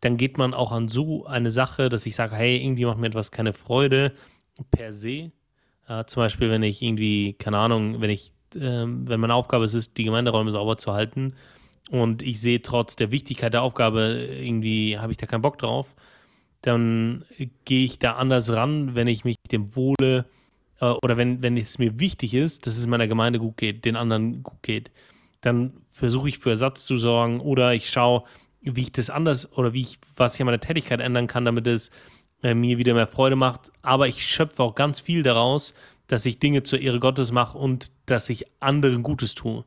dann 0.00 0.16
geht 0.16 0.38
man 0.38 0.54
auch 0.54 0.72
an 0.72 0.88
so 0.88 1.26
eine 1.26 1.50
Sache, 1.50 1.88
dass 1.88 2.06
ich 2.06 2.14
sage, 2.14 2.36
hey, 2.36 2.56
irgendwie 2.56 2.84
macht 2.84 2.98
mir 2.98 3.08
etwas 3.08 3.32
keine 3.32 3.52
Freude 3.52 4.12
per 4.70 4.92
se. 4.92 5.32
Äh, 5.88 6.04
zum 6.06 6.20
Beispiel, 6.22 6.50
wenn 6.50 6.62
ich 6.62 6.82
irgendwie, 6.82 7.32
keine 7.34 7.58
Ahnung, 7.58 8.00
wenn 8.00 8.10
ich, 8.10 8.32
äh, 8.54 8.60
wenn 8.60 9.20
meine 9.20 9.34
Aufgabe 9.34 9.64
ist, 9.64 9.74
ist, 9.74 9.96
die 9.98 10.04
Gemeinderäume 10.04 10.52
sauber 10.52 10.76
zu 10.76 10.92
halten 10.92 11.34
und 11.90 12.22
ich 12.22 12.40
sehe 12.40 12.62
trotz 12.62 12.96
der 12.96 13.10
Wichtigkeit 13.10 13.54
der 13.54 13.62
Aufgabe, 13.62 14.28
irgendwie 14.40 14.98
habe 14.98 15.12
ich 15.12 15.18
da 15.18 15.26
keinen 15.26 15.42
Bock 15.42 15.58
drauf, 15.58 15.96
dann 16.62 17.24
gehe 17.64 17.84
ich 17.84 17.98
da 17.98 18.14
anders 18.14 18.52
ran, 18.52 18.94
wenn 18.94 19.06
ich 19.06 19.24
mich 19.24 19.36
dem 19.50 19.74
Wohle 19.74 20.26
oder 20.80 21.16
wenn, 21.16 21.42
wenn 21.42 21.56
es 21.56 21.78
mir 21.78 21.98
wichtig 21.98 22.34
ist, 22.34 22.66
dass 22.66 22.78
es 22.78 22.86
meiner 22.86 23.08
Gemeinde 23.08 23.38
gut 23.38 23.56
geht, 23.56 23.84
den 23.84 23.96
anderen 23.96 24.42
gut 24.42 24.62
geht, 24.62 24.90
dann 25.40 25.72
versuche 25.86 26.28
ich 26.28 26.38
für 26.38 26.50
Ersatz 26.50 26.84
zu 26.84 26.96
sorgen 26.96 27.40
oder 27.40 27.74
ich 27.74 27.90
schaue, 27.90 28.24
wie 28.60 28.82
ich 28.82 28.92
das 28.92 29.10
anders 29.10 29.52
oder 29.56 29.72
wie 29.72 29.82
ich, 29.82 29.98
was 30.16 30.34
ich 30.34 30.40
an 30.40 30.46
meiner 30.46 30.60
Tätigkeit 30.60 31.00
ändern 31.00 31.26
kann, 31.26 31.44
damit 31.44 31.66
es 31.66 31.90
äh, 32.42 32.54
mir 32.54 32.78
wieder 32.78 32.94
mehr 32.94 33.06
Freude 33.06 33.36
macht. 33.36 33.72
Aber 33.82 34.08
ich 34.08 34.26
schöpfe 34.26 34.62
auch 34.62 34.74
ganz 34.74 35.00
viel 35.00 35.22
daraus, 35.22 35.74
dass 36.06 36.26
ich 36.26 36.38
Dinge 36.38 36.62
zur 36.62 36.80
Ehre 36.80 37.00
Gottes 37.00 37.32
mache 37.32 37.58
und 37.58 37.92
dass 38.06 38.28
ich 38.30 38.46
anderen 38.60 39.02
Gutes 39.02 39.34
tue. 39.34 39.64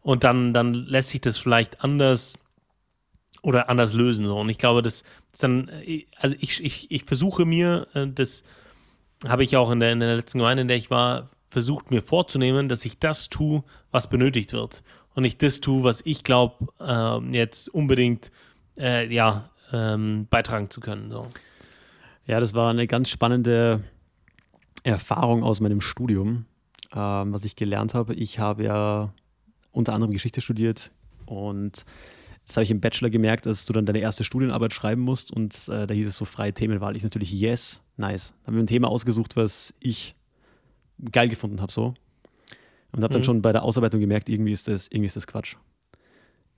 Und 0.00 0.24
dann, 0.24 0.52
dann 0.52 0.74
lässt 0.74 1.10
sich 1.10 1.20
das 1.20 1.38
vielleicht 1.38 1.82
anders 1.82 2.38
oder 3.42 3.68
anders 3.68 3.92
lösen. 3.92 4.26
So. 4.26 4.38
Und 4.38 4.48
ich 4.48 4.58
glaube, 4.58 4.82
dass, 4.82 5.04
dass 5.32 5.40
dann, 5.40 5.68
äh, 5.68 6.06
also 6.18 6.36
ich, 6.38 6.62
ich, 6.62 6.90
ich 6.90 7.04
versuche 7.04 7.44
mir 7.44 7.86
äh, 7.94 8.06
das 8.06 8.44
habe 9.26 9.44
ich 9.44 9.56
auch 9.56 9.70
in 9.70 9.80
der, 9.80 9.92
in 9.92 10.00
der 10.00 10.16
letzten 10.16 10.38
Gemeinde, 10.38 10.62
in 10.62 10.68
der 10.68 10.76
ich 10.76 10.90
war, 10.90 11.28
versucht 11.48 11.90
mir 11.90 12.02
vorzunehmen, 12.02 12.68
dass 12.68 12.84
ich 12.84 12.98
das 12.98 13.28
tue, 13.28 13.64
was 13.90 14.08
benötigt 14.08 14.52
wird. 14.52 14.82
Und 15.14 15.22
nicht 15.22 15.42
das 15.42 15.60
tue, 15.60 15.82
was 15.82 16.02
ich 16.04 16.22
glaube, 16.22 16.68
äh, 16.80 17.18
jetzt 17.36 17.68
unbedingt 17.68 18.30
äh, 18.76 19.12
ja, 19.12 19.50
ähm, 19.72 20.26
beitragen 20.30 20.70
zu 20.70 20.80
können. 20.80 21.10
So. 21.10 21.24
Ja, 22.26 22.40
das 22.40 22.54
war 22.54 22.70
eine 22.70 22.86
ganz 22.86 23.08
spannende 23.08 23.82
Erfahrung 24.84 25.42
aus 25.42 25.60
meinem 25.60 25.80
Studium, 25.80 26.44
ähm, 26.94 27.34
was 27.34 27.44
ich 27.44 27.56
gelernt 27.56 27.94
habe. 27.94 28.14
Ich 28.14 28.38
habe 28.38 28.64
ja 28.64 29.12
unter 29.72 29.94
anderem 29.94 30.12
Geschichte 30.12 30.40
studiert 30.40 30.92
und 31.26 31.84
das 32.48 32.56
habe 32.56 32.64
ich 32.64 32.70
im 32.70 32.80
Bachelor 32.80 33.10
gemerkt, 33.10 33.44
dass 33.44 33.66
du 33.66 33.74
dann 33.74 33.84
deine 33.84 33.98
erste 33.98 34.24
Studienarbeit 34.24 34.72
schreiben 34.72 35.02
musst 35.02 35.30
und 35.30 35.54
äh, 35.68 35.86
da 35.86 35.92
hieß 35.92 36.08
es 36.08 36.16
so 36.16 36.24
freie 36.24 36.54
Themenwahl. 36.54 36.96
Ich 36.96 37.02
natürlich, 37.02 37.30
yes, 37.30 37.82
nice. 37.98 38.30
Dann 38.30 38.46
habe 38.46 38.56
mir 38.56 38.62
ein 38.62 38.66
Thema 38.66 38.88
ausgesucht, 38.88 39.36
was 39.36 39.74
ich 39.80 40.16
geil 41.12 41.28
gefunden 41.28 41.60
habe 41.60 41.70
so 41.70 41.92
und 42.92 43.02
habe 43.02 43.12
dann 43.12 43.20
mhm. 43.20 43.26
schon 43.26 43.42
bei 43.42 43.52
der 43.52 43.64
Ausarbeitung 43.64 44.00
gemerkt, 44.00 44.30
irgendwie 44.30 44.52
ist 44.52 44.66
das, 44.66 44.88
irgendwie 44.88 45.06
ist 45.06 45.16
das 45.16 45.26
Quatsch. 45.26 45.56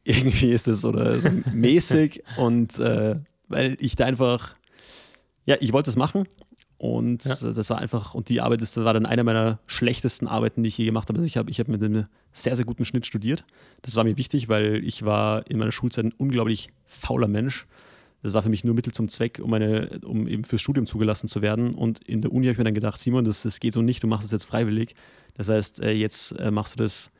Irgendwie 0.05 0.53
ist 0.53 0.67
das 0.67 0.87
oder 0.87 1.21
so 1.21 1.29
mäßig 1.53 2.23
und 2.39 2.79
äh, 2.79 3.17
weil 3.49 3.77
ich 3.81 3.97
da 3.97 4.07
einfach, 4.07 4.55
ja, 5.45 5.57
ich 5.61 5.75
wollte 5.75 5.91
es 5.91 5.97
machen 5.97 6.27
und 6.81 7.27
ja. 7.27 7.53
das 7.53 7.69
war 7.69 7.77
einfach, 7.77 8.15
und 8.15 8.31
die 8.31 8.41
Arbeit 8.41 8.63
ist, 8.63 8.75
war 8.79 8.95
dann 8.95 9.05
eine 9.05 9.23
meiner 9.23 9.59
schlechtesten 9.69 10.27
Arbeiten, 10.27 10.63
die 10.63 10.71
ich 10.71 10.79
je 10.79 10.87
gemacht 10.87 11.11
habe. 11.11 11.19
Also 11.19 11.27
ich 11.27 11.37
habe 11.37 11.51
ich 11.51 11.61
hab 11.61 11.69
mit 11.69 11.83
einem 11.83 12.05
sehr, 12.33 12.57
sehr 12.57 12.65
guten 12.65 12.87
Schnitt 12.87 13.05
studiert. 13.05 13.45
Das 13.83 13.97
war 13.97 14.05
mir 14.05 14.17
wichtig, 14.17 14.49
weil 14.49 14.83
ich 14.83 15.05
war 15.05 15.47
in 15.51 15.59
meiner 15.59 15.73
Schulzeit 15.73 16.07
ein 16.07 16.15
unglaublich 16.17 16.69
fauler 16.87 17.29
Mensch. 17.29 17.67
Das 18.23 18.33
war 18.33 18.43
für 18.43 18.49
mich 18.49 18.65
nur 18.65 18.75
Mittel 18.75 18.95
zum 18.95 19.09
Zweck, 19.09 19.43
um, 19.45 19.53
eine, 19.53 20.01
um 20.07 20.27
eben 20.27 20.43
fürs 20.43 20.63
Studium 20.63 20.87
zugelassen 20.87 21.29
zu 21.29 21.43
werden. 21.43 21.75
Und 21.75 22.03
in 22.09 22.23
der 22.23 22.33
Uni 22.33 22.47
habe 22.47 22.53
ich 22.53 22.59
mir 22.59 22.65
dann 22.65 22.73
gedacht, 22.73 22.97
Simon, 22.97 23.27
das, 23.27 23.43
das 23.43 23.61
geht 23.61 23.75
so 23.75 23.83
nicht, 23.83 24.03
du 24.03 24.07
machst 24.07 24.25
es 24.25 24.33
jetzt 24.33 24.47
freiwillig. 24.47 24.95
Das 25.35 25.51
heißt, 25.51 25.83
äh, 25.83 25.93
jetzt 25.93 26.33
äh, 26.39 26.51
machst 26.51 26.79
du 26.79 26.83
das 26.83 27.11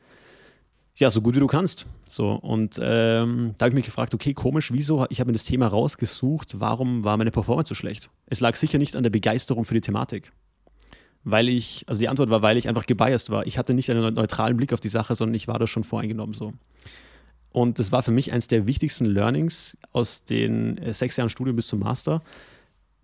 ja, 1.01 1.09
so 1.09 1.21
gut 1.21 1.35
wie 1.35 1.39
du 1.39 1.47
kannst. 1.47 1.85
So, 2.07 2.31
und 2.31 2.79
ähm, 2.81 3.55
da 3.57 3.65
habe 3.65 3.69
ich 3.69 3.75
mich 3.75 3.85
gefragt, 3.85 4.13
okay, 4.13 4.33
komisch, 4.33 4.71
wieso? 4.71 5.05
Ich 5.09 5.19
habe 5.19 5.29
mir 5.29 5.33
das 5.33 5.45
Thema 5.45 5.67
rausgesucht, 5.67 6.59
warum 6.59 7.03
war 7.03 7.17
meine 7.17 7.31
Performance 7.31 7.69
so 7.69 7.75
schlecht? 7.75 8.09
Es 8.27 8.39
lag 8.39 8.55
sicher 8.55 8.77
nicht 8.77 8.95
an 8.95 9.03
der 9.03 9.09
Begeisterung 9.09 9.65
für 9.65 9.73
die 9.73 9.81
Thematik. 9.81 10.31
Weil 11.23 11.49
ich, 11.49 11.83
also 11.87 11.99
die 11.99 12.07
Antwort 12.07 12.29
war, 12.29 12.41
weil 12.41 12.57
ich 12.57 12.67
einfach 12.67 12.85
gebiased 12.85 13.29
war. 13.29 13.45
Ich 13.45 13.57
hatte 13.57 13.73
nicht 13.73 13.89
einen 13.89 14.13
neutralen 14.13 14.57
Blick 14.57 14.73
auf 14.73 14.79
die 14.79 14.89
Sache, 14.89 15.15
sondern 15.15 15.35
ich 15.35 15.47
war 15.47 15.59
da 15.59 15.67
schon 15.67 15.83
voreingenommen 15.83 16.33
so. 16.33 16.53
Und 17.53 17.79
das 17.79 17.91
war 17.91 18.01
für 18.01 18.11
mich 18.11 18.31
eines 18.31 18.47
der 18.47 18.65
wichtigsten 18.65 19.05
Learnings 19.05 19.77
aus 19.91 20.23
den 20.23 20.77
äh, 20.77 20.93
sechs 20.93 21.17
Jahren 21.17 21.29
Studium 21.29 21.55
bis 21.55 21.67
zum 21.67 21.79
Master, 21.79 22.21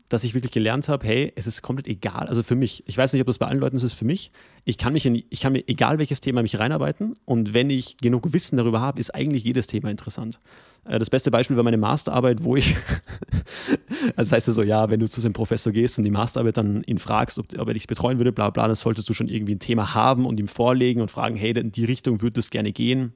dass 0.10 0.24
ich 0.24 0.34
wirklich 0.34 0.52
gelernt 0.52 0.88
habe, 0.88 1.06
hey, 1.06 1.34
es 1.36 1.48
ist 1.48 1.62
komplett 1.62 1.88
egal, 1.88 2.28
also 2.28 2.44
für 2.44 2.56
mich, 2.56 2.84
ich 2.88 2.98
weiß 2.98 3.14
nicht, 3.14 3.22
ob 3.22 3.28
das 3.28 3.38
bei 3.38 3.48
allen 3.48 3.60
Leuten 3.60 3.78
so 3.78 3.86
ist, 3.86 3.94
für 3.94 4.06
mich, 4.06 4.32
ich 4.64 4.78
kann 4.78 4.94
mich 4.94 5.06
in, 5.06 5.24
ich 5.30 5.40
kann 5.42 5.54
mir 5.54 5.64
egal 5.68 5.98
welches 6.00 6.22
Thema 6.22 6.42
mich 6.42 6.60
reinarbeiten 6.60 7.16
und 7.26 7.54
wenn 7.54 7.70
ich 7.70 7.98
genug 7.98 8.32
Wissen 8.32 8.58
darüber 8.58 8.80
habe, 8.80 9.00
ist 9.00 9.14
eigentlich 9.14 9.44
jedes 9.44 9.68
Thema 9.68 9.90
interessant. 9.90 10.40
Äh, 10.86 11.00
das 11.00 11.10
beste 11.10 11.32
Beispiel 11.32 11.58
war 11.58 11.64
meine 11.64 11.78
Masterarbeit, 11.78 12.44
wo 12.44 12.56
ich, 12.56 12.76
also 14.16 14.30
das 14.30 14.32
heißt 14.32 14.48
ja 14.48 14.54
so, 14.54 14.64
ja, 14.64 14.90
wenn 14.90 15.00
du 15.00 15.10
zu 15.10 15.22
einem 15.22 15.34
Professor 15.34 15.74
gehst 15.74 15.98
und 15.98 16.06
die 16.06 16.12
Masterarbeit 16.12 16.58
dann 16.58 16.84
ihn 16.84 17.00
fragst, 17.00 17.38
ob, 17.38 17.48
ob 17.58 17.68
er 17.68 17.74
dich 17.74 17.88
betreuen 17.88 18.20
würde, 18.20 18.32
bla 18.32 18.50
bla, 18.50 18.68
dann 18.68 18.76
solltest 18.76 19.10
du 19.10 19.14
schon 19.14 19.28
irgendwie 19.28 19.56
ein 19.56 19.60
Thema 19.60 19.94
haben 19.94 20.26
und 20.26 20.40
ihm 20.40 20.48
vorlegen 20.48 21.02
und 21.02 21.12
fragen, 21.12 21.36
hey, 21.36 21.52
in 21.52 21.72
die 21.72 21.86
Richtung 21.86 22.22
würde 22.22 22.40
es 22.40 22.50
gerne 22.50 22.72
gehen, 22.72 23.14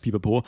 pipapo. 0.00 0.44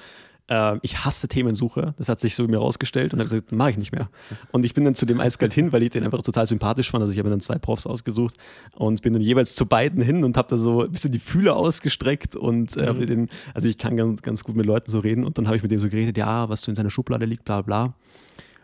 Äh, 0.49 0.79
ich 0.83 1.05
hasse 1.05 1.29
Themensuche. 1.29 1.95
Das 1.99 2.09
hat 2.09 2.21
sich 2.21 2.35
so 2.35 2.47
mir 2.49 2.59
rausgestellt 2.59 3.13
und 3.13 3.21
habe 3.21 3.29
gesagt, 3.29 3.53
mache 3.53 3.71
ich 3.71 3.79
nicht 3.79 3.93
mehr. 3.93 4.09
Und 4.51 4.65
ich 4.65 4.75
bin 4.75 4.85
dann 4.85 4.95
zu 4.95 5.07
dem 5.07 5.21
eiskalt 5.21 5.55
hin, 5.55 5.73
weil 5.73 5.83
ich 5.83 5.91
den 5.91 6.05
einfach 6.05 6.23
total 6.23 6.47
sympathisch 6.47 6.91
fand. 6.91 7.03
Also 7.03 7.13
ich 7.13 7.19
habe 7.19 7.31
dann 7.31 7.41
zwei 7.41 7.59
Profs 7.59 7.87
ausgesucht 7.87 8.37
und 8.75 9.03
bin 9.03 9.13
dann 9.13 9.23
jeweils 9.23 9.55
zu 9.55 9.67
beiden 9.67 10.03
hin 10.03 10.25
und 10.25 10.37
habe 10.37 10.49
da 10.49 10.59
so 10.59 10.85
ein 10.85 10.93
bisschen 10.93 11.13
die 11.13 11.19
Fühler 11.19 11.57
ausgestreckt 11.57 12.37
und 12.37 12.77
äh, 12.77 12.93
mhm. 12.93 13.07
den, 13.07 13.29
also 13.55 13.69
ich 13.69 13.79
kann 13.79 13.97
ganz, 13.97 14.23
ganz 14.23 14.45
gut 14.45 14.57
mit 14.57 14.67
Leuten 14.67 14.91
so 14.91 14.99
reden 14.99 15.25
und 15.25 15.39
dann 15.39 15.47
habe 15.47 15.57
ich 15.57 15.63
mit 15.63 15.71
dem 15.71 15.81
so 15.81 15.89
geredet, 15.89 16.17
ja, 16.17 16.49
was 16.49 16.63
so 16.63 16.73
in 16.73 16.77
seiner 16.77 16.91
Schublade 16.91 17.27
liegt, 17.27 17.45
bla 17.45 17.63
bla 17.63 17.95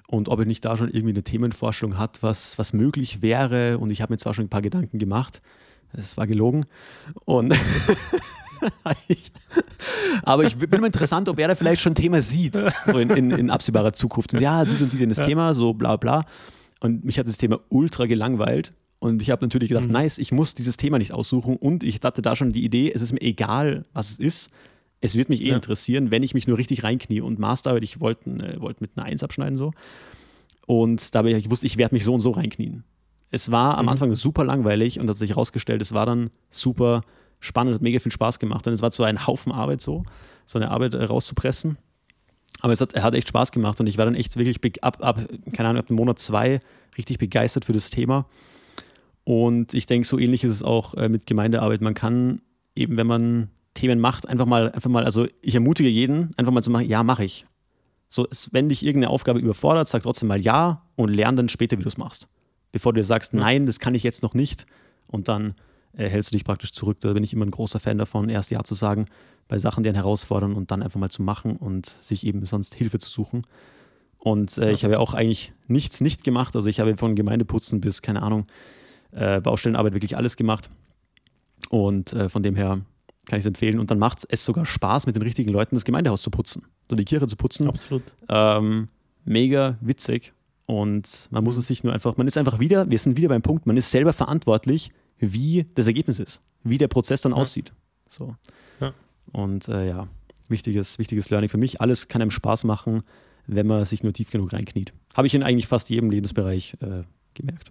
und 0.07 0.29
ob 0.29 0.41
er 0.41 0.47
nicht 0.47 0.65
da 0.65 0.77
schon 0.77 0.89
irgendwie 0.89 1.11
eine 1.11 1.23
Themenvorstellung 1.23 1.99
hat, 1.99 2.23
was, 2.23 2.59
was 2.59 2.73
möglich 2.73 3.23
wäre. 3.23 3.79
Und 3.79 3.91
ich 3.91 4.03
habe 4.03 4.13
mir 4.13 4.19
zwar 4.19 4.35
schon 4.35 4.45
ein 4.45 4.51
paar 4.51 4.63
Gedanken 4.63 4.99
gemacht, 4.99 5.41
es 5.93 6.17
war 6.17 6.27
gelogen. 6.27 6.67
Und 7.25 7.55
Aber 10.23 10.45
ich 10.45 10.57
bin 10.57 10.81
mal 10.81 10.87
interessant, 10.87 11.29
ob 11.29 11.39
er 11.39 11.49
da 11.49 11.55
vielleicht 11.55 11.83
schon 11.83 11.93
ein 11.93 11.97
Thema 11.97 12.21
sieht, 12.21 12.59
so 12.87 12.99
in, 12.99 13.11
in, 13.11 13.31
in 13.31 13.51
absehbarer 13.51 13.93
Zukunft. 13.93 14.35
Und 14.35 14.41
ja, 14.41 14.65
dies 14.65 14.83
und 14.83 14.93
dies 14.93 15.07
das 15.09 15.19
ja. 15.19 15.27
Thema, 15.27 15.55
so 15.55 15.75
bla 15.75 15.97
bla. 15.97 16.25
Und 16.81 17.05
mich 17.05 17.19
hat 17.19 17.29
das 17.29 17.39
Thema 17.39 17.61
ultra 17.69 18.07
gelangweilt. 18.07 18.71
Und 18.99 19.21
ich 19.21 19.31
habe 19.31 19.45
natürlich 19.45 19.69
gedacht, 19.69 19.87
mhm. 19.87 19.93
nice, 19.93 20.19
ich 20.19 20.33
muss 20.33 20.55
dieses 20.55 20.77
Thema 20.77 20.99
nicht 20.99 21.13
aussuchen. 21.13 21.57
Und 21.57 21.83
ich 21.83 22.01
hatte 22.03 22.23
da 22.23 22.37
schon 22.37 22.53
die 22.53 22.65
Idee, 22.65 22.91
es 22.95 23.03
ist 23.03 23.13
mir 23.13 23.21
egal, 23.21 23.85
was 23.93 24.11
es 24.11 24.19
ist. 24.19 24.51
Es 25.01 25.17
wird 25.17 25.29
mich 25.29 25.43
eh 25.43 25.49
ja. 25.49 25.55
interessieren, 25.55 26.11
wenn 26.11 26.23
ich 26.23 26.33
mich 26.33 26.47
nur 26.47 26.57
richtig 26.57 26.85
reinknie. 26.85 27.21
Und 27.21 27.39
Masterarbeit, 27.39 27.85
ich 27.85 28.01
wollte 28.01 28.31
äh, 28.31 28.61
wollt 28.61 28.81
mit 28.81 28.93
einer 28.97 29.07
Eins 29.07 29.23
abschneiden 29.23 29.57
so. 29.57 29.73
Und 30.67 31.15
da 31.15 31.19
habe 31.19 31.31
ich 31.31 31.45
gewusst, 31.45 31.65
ich 31.65 31.77
werde 31.77 31.95
mich 31.95 32.05
so 32.05 32.15
und 32.15 32.21
so 32.21 32.31
reinknien. 32.31 32.85
Es 33.31 33.51
war 33.51 33.77
am 33.77 33.87
mhm. 33.87 33.91
Anfang 33.91 34.15
super 34.15 34.45
langweilig 34.45 35.01
und 35.01 35.09
hat 35.09 35.17
sich 35.17 35.31
herausgestellt, 35.31 35.83
es 35.83 35.93
war 35.93 36.07
dann 36.07 36.31
super 36.51 37.03
spannend, 37.45 37.75
hat 37.75 37.83
mega 37.83 37.99
viel 37.99 38.13
Spaß 38.13 38.39
gemacht. 38.39 38.67
Und 38.67 38.73
es 38.73 38.83
war 38.83 38.91
so 38.91 39.05
ein 39.05 39.27
Haufen 39.27 39.53
Arbeit 39.53 39.81
so, 39.81 40.03
so 40.47 40.59
eine 40.59 40.71
Arbeit 40.71 40.95
äh, 40.95 41.05
rauszupressen. 41.05 41.79
Aber 42.61 42.73
es 42.73 42.81
hat, 42.81 42.95
er 42.95 43.03
hat 43.03 43.15
echt 43.15 43.29
Spaß 43.29 43.53
gemacht 43.53 43.79
und 43.81 43.87
ich 43.87 43.99
war 43.99 44.07
dann 44.07 44.15
echt 44.15 44.37
wirklich 44.37 44.83
ab, 44.83 44.99
ab, 45.01 45.21
keine 45.53 45.69
Ahnung, 45.69 45.81
ab 45.81 45.89
dem 45.89 45.97
Monat 45.97 46.19
zwei 46.19 46.61
richtig 46.97 47.19
begeistert 47.19 47.65
für 47.67 47.73
das 47.73 47.91
Thema. 47.91 48.27
Und 49.25 49.75
ich 49.75 49.87
denke, 49.87 50.07
so 50.07 50.19
ähnlich 50.19 50.45
ist 50.45 50.53
es 50.53 50.63
auch 50.63 50.95
äh, 50.95 51.09
mit 51.09 51.27
Gemeindearbeit. 51.27 51.81
Man 51.81 51.95
kann 51.95 52.41
eben, 52.75 52.97
wenn 52.97 53.07
man 53.07 53.51
Themen 53.75 54.01
macht, 54.01 54.29
einfach 54.29 54.47
mal, 54.47 54.71
einfach 54.71 54.91
mal, 54.91 55.05
also 55.05 55.27
ich 55.43 55.55
ermutige 55.55 55.89
jeden, 55.89 56.33
einfach 56.39 56.53
mal 56.53 56.63
zu 56.63 56.71
machen, 56.71 56.89
ja, 56.89 57.03
mache 57.03 57.25
ich. 57.25 57.45
So, 58.09 58.29
wenn 58.53 58.69
dich 58.69 58.85
irgendeine 58.85 59.11
Aufgabe 59.11 59.41
überfordert, 59.41 59.89
sag 59.89 60.03
trotzdem 60.03 60.29
mal 60.29 60.41
ja 60.41 60.87
und 60.97 61.09
lern 61.09 61.37
dann 61.37 61.49
später, 61.49 61.77
wie 61.79 61.83
du 61.83 61.89
es 61.89 61.99
machst. 61.99 62.29
Bevor 62.71 62.93
du 62.93 63.01
dir 63.01 63.05
sagst, 63.05 63.35
nein, 63.35 63.67
das 63.67 63.79
kann 63.79 63.95
ich 63.95 64.05
jetzt 64.05 64.23
noch 64.23 64.35
nicht 64.35 64.67
und 65.07 65.29
dann 65.29 65.55
hältst 65.97 66.33
du 66.33 66.37
dich 66.37 66.45
praktisch 66.45 66.73
zurück. 66.73 66.99
Da 67.01 67.13
bin 67.13 67.25
ich 67.25 67.33
immer 67.33 67.47
ein 67.47 67.51
großer 67.51 67.81
Fan 67.81 67.99
davon, 67.99 68.29
erst 68.29 68.51
Ja 68.51 68.63
zu 68.65 68.75
sagen 68.75 69.07
bei 69.49 69.59
Sachen, 69.59 69.83
die 69.83 69.89
einen 69.89 69.97
herausfordern 69.97 70.55
und 70.55 70.71
dann 70.71 70.83
einfach 70.83 70.99
mal 70.99 71.11
zu 71.11 71.23
machen 71.23 71.57
und 71.57 71.87
sich 71.87 72.27
eben 72.27 72.45
sonst 72.47 72.75
Hilfe 72.75 72.99
zu 72.99 73.11
suchen. 73.11 73.43
Und 74.19 74.57
äh, 74.57 74.73
ich 74.73 74.85
habe 74.85 74.95
ja 74.95 75.01
auch 75.01 75.13
eigentlich 75.13 75.53
nichts 75.67 76.01
nicht 76.01 76.25
gemacht. 76.25 76.57
Also 76.57 76.69
ich 76.69 76.81
habe 76.81 76.97
von 76.97 77.15
Gemeindeputzen 77.15 77.81
bis, 77.81 78.01
keine 78.01 78.23
Ahnung, 78.23 78.45
äh, 79.13 79.41
Baustellenarbeit 79.41 79.93
wirklich 79.93 80.17
alles 80.17 80.37
gemacht. 80.37 80.71
Und 81.69 82.15
äh, 82.15 82.29
von 82.31 82.43
dem 82.43 82.57
her 82.57 82.81
kann 83.27 83.39
ich 83.39 83.43
es 83.43 83.47
empfehlen. 83.47 83.79
Und 83.79 83.91
dann 83.91 83.99
macht 83.99 84.27
es 84.29 84.45
sogar 84.45 84.65
Spaß, 84.65 85.07
mit 85.07 85.15
den 85.15 85.23
richtigen 85.23 85.51
Leuten 85.51 85.77
das 85.77 85.85
Gemeindehaus 85.85 86.23
zu 86.23 86.31
putzen. 86.31 86.63
So 86.89 86.97
die 86.97 87.05
Kirche 87.05 87.29
zu 87.29 87.37
putzen. 87.37 87.69
Absolut. 87.69 88.03
Ähm, 88.29 88.89
mega 89.25 89.77
witzig. 89.83 90.33
Und 90.67 91.29
man 91.31 91.45
muss 91.45 91.59
es 91.59 91.67
sich 91.67 91.85
nur 91.85 91.93
einfach, 91.93 92.17
man 92.17 92.27
ist 92.27 92.39
einfach 92.39 92.59
wieder, 92.59 92.91
wir 92.91 92.99
sind 92.99 93.19
wieder 93.19 93.29
beim 93.29 93.43
Punkt, 93.43 93.67
man 93.67 93.77
ist 93.77 93.91
selber 93.91 94.15
verantwortlich 94.15 94.91
wie 95.19 95.67
das 95.75 95.87
Ergebnis 95.87 96.19
ist, 96.19 96.43
wie 96.63 96.79
der 96.79 96.89
Prozess 96.89 97.23
dann 97.23 97.33
ja. 97.33 97.39
aussieht. 97.39 97.73
So. 98.09 98.35
Ja. 98.81 98.93
Und 99.33 99.69
äh, 99.69 99.89
ja, 99.89 100.03
wichtiges, 100.49 100.99
wichtiges 100.99 101.31
Learning 101.31 101.49
für 101.49 101.59
mich. 101.59 101.81
Alles 101.81 102.09
kann 102.09 102.23
einem 102.23 102.31
Spaß 102.31 102.65
machen, 102.65 103.03
wenn 103.47 103.67
man 103.67 103.85
sich 103.85 104.03
nur 104.03 104.13
tief 104.13 104.31
genug 104.31 104.53
reinkniet. 104.53 104.93
Habe 105.17 105.27
ich 105.27 105.35
in 105.35 105.43
eigentlich 105.43 105.67
fast 105.67 105.91
jedem 105.91 106.11
Lebensbereich 106.11 106.77
äh, 106.81 107.03
gemerkt. 107.35 107.71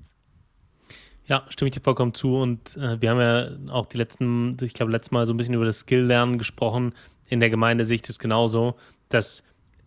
Ja, 1.25 1.45
stimme 1.49 1.69
ich 1.69 1.73
dir 1.73 1.81
vollkommen 1.81 2.13
zu. 2.13 2.35
Und 2.35 2.77
äh, 2.77 3.01
wir 3.01 3.09
haben 3.09 3.19
ja 3.19 3.73
auch 3.73 3.85
die 3.85 3.97
letzten, 3.97 4.57
ich 4.61 4.73
glaube, 4.73 4.91
letztes 4.91 5.11
Mal 5.11 5.25
so 5.25 5.33
ein 5.33 5.37
bisschen 5.37 5.55
über 5.55 5.65
das 5.65 5.79
Skill-Lernen 5.79 6.37
gesprochen. 6.37 6.93
In 7.27 7.39
der 7.39 7.49
Gemeinde 7.49 7.85
sehe 7.85 7.95
ich 7.95 8.01
das 8.01 8.19
genauso, 8.19 8.75
dass 9.09 9.43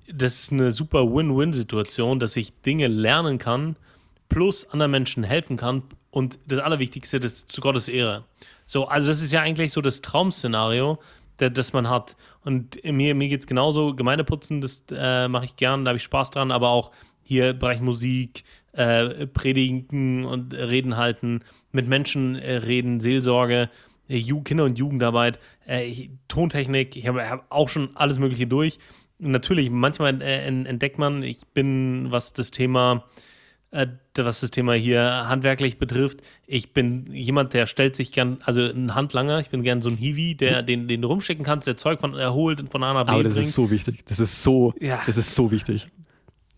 das 0.08 0.38
ist 0.38 0.52
eine 0.52 0.72
super 0.72 1.12
Win-Win-Situation, 1.12 2.20
dass 2.20 2.36
ich 2.36 2.60
Dinge 2.62 2.86
lernen 2.86 3.38
kann, 3.38 3.76
plus 4.28 4.70
anderen 4.70 4.92
Menschen 4.92 5.24
helfen 5.24 5.56
kann, 5.56 5.82
und 6.16 6.38
das 6.46 6.60
Allerwichtigste, 6.60 7.20
das 7.20 7.46
zu 7.46 7.60
Gottes 7.60 7.90
Ehre. 7.90 8.24
So, 8.64 8.88
also 8.88 9.08
das 9.08 9.20
ist 9.20 9.34
ja 9.34 9.42
eigentlich 9.42 9.70
so 9.70 9.82
das 9.82 10.00
Traum-Szenario, 10.00 10.98
das, 11.36 11.74
man 11.74 11.90
hat. 11.90 12.16
Und 12.42 12.82
mir, 12.82 13.14
mir 13.14 13.28
geht 13.28 13.40
es 13.40 13.46
genauso. 13.46 13.94
Gemeindeputzen, 13.94 14.62
das 14.62 14.84
äh, 14.90 15.28
mache 15.28 15.44
ich 15.44 15.56
gern, 15.56 15.84
da 15.84 15.90
habe 15.90 15.98
ich 15.98 16.04
Spaß 16.04 16.30
dran, 16.30 16.52
aber 16.52 16.70
auch 16.70 16.90
hier 17.22 17.52
Bereich 17.52 17.82
Musik, 17.82 18.44
äh, 18.72 19.26
Predigen 19.26 20.24
und 20.24 20.54
Reden 20.54 20.96
halten, 20.96 21.40
mit 21.70 21.86
Menschen 21.86 22.34
äh, 22.36 22.56
reden, 22.56 22.98
Seelsorge, 22.98 23.68
Kinder- 24.08 24.64
und 24.64 24.78
Jugendarbeit, 24.78 25.38
äh, 25.66 26.08
Tontechnik, 26.28 26.96
ich 26.96 27.06
habe 27.08 27.28
hab 27.28 27.44
auch 27.50 27.68
schon 27.68 27.94
alles 27.94 28.18
Mögliche 28.18 28.46
durch. 28.46 28.78
natürlich, 29.18 29.68
manchmal 29.68 30.22
äh, 30.22 30.46
entdeckt 30.46 30.98
man, 30.98 31.22
ich 31.22 31.46
bin, 31.48 32.10
was 32.10 32.32
das 32.32 32.52
Thema 32.52 33.04
was 33.70 34.40
das 34.40 34.50
Thema 34.50 34.74
hier 34.74 35.28
handwerklich 35.28 35.78
betrifft. 35.78 36.20
Ich 36.46 36.72
bin 36.72 37.12
jemand, 37.12 37.52
der 37.52 37.66
stellt 37.66 37.96
sich 37.96 38.12
gern, 38.12 38.38
also 38.44 38.62
ein 38.62 38.94
Handlanger, 38.94 39.40
ich 39.40 39.50
bin 39.50 39.62
gern 39.62 39.82
so 39.82 39.88
ein 39.88 39.96
Hiwi, 39.96 40.34
der, 40.34 40.62
den, 40.62 40.88
den 40.88 41.02
du 41.02 41.08
rumschicken 41.08 41.44
kannst, 41.44 41.66
der 41.66 41.76
Zeug 41.76 42.00
von 42.00 42.14
erholt 42.14 42.60
und 42.60 42.70
von 42.70 42.82
A 42.82 42.94
nach 42.94 43.04
B 43.04 43.12
Aber 43.12 43.22
das 43.22 43.34
bringt. 43.34 43.48
ist 43.48 43.54
so 43.54 43.70
wichtig. 43.70 44.06
Das 44.06 44.20
ist 44.20 44.42
so, 44.42 44.72
ja. 44.80 45.00
das 45.06 45.16
ist 45.16 45.34
so 45.34 45.50
wichtig. 45.50 45.88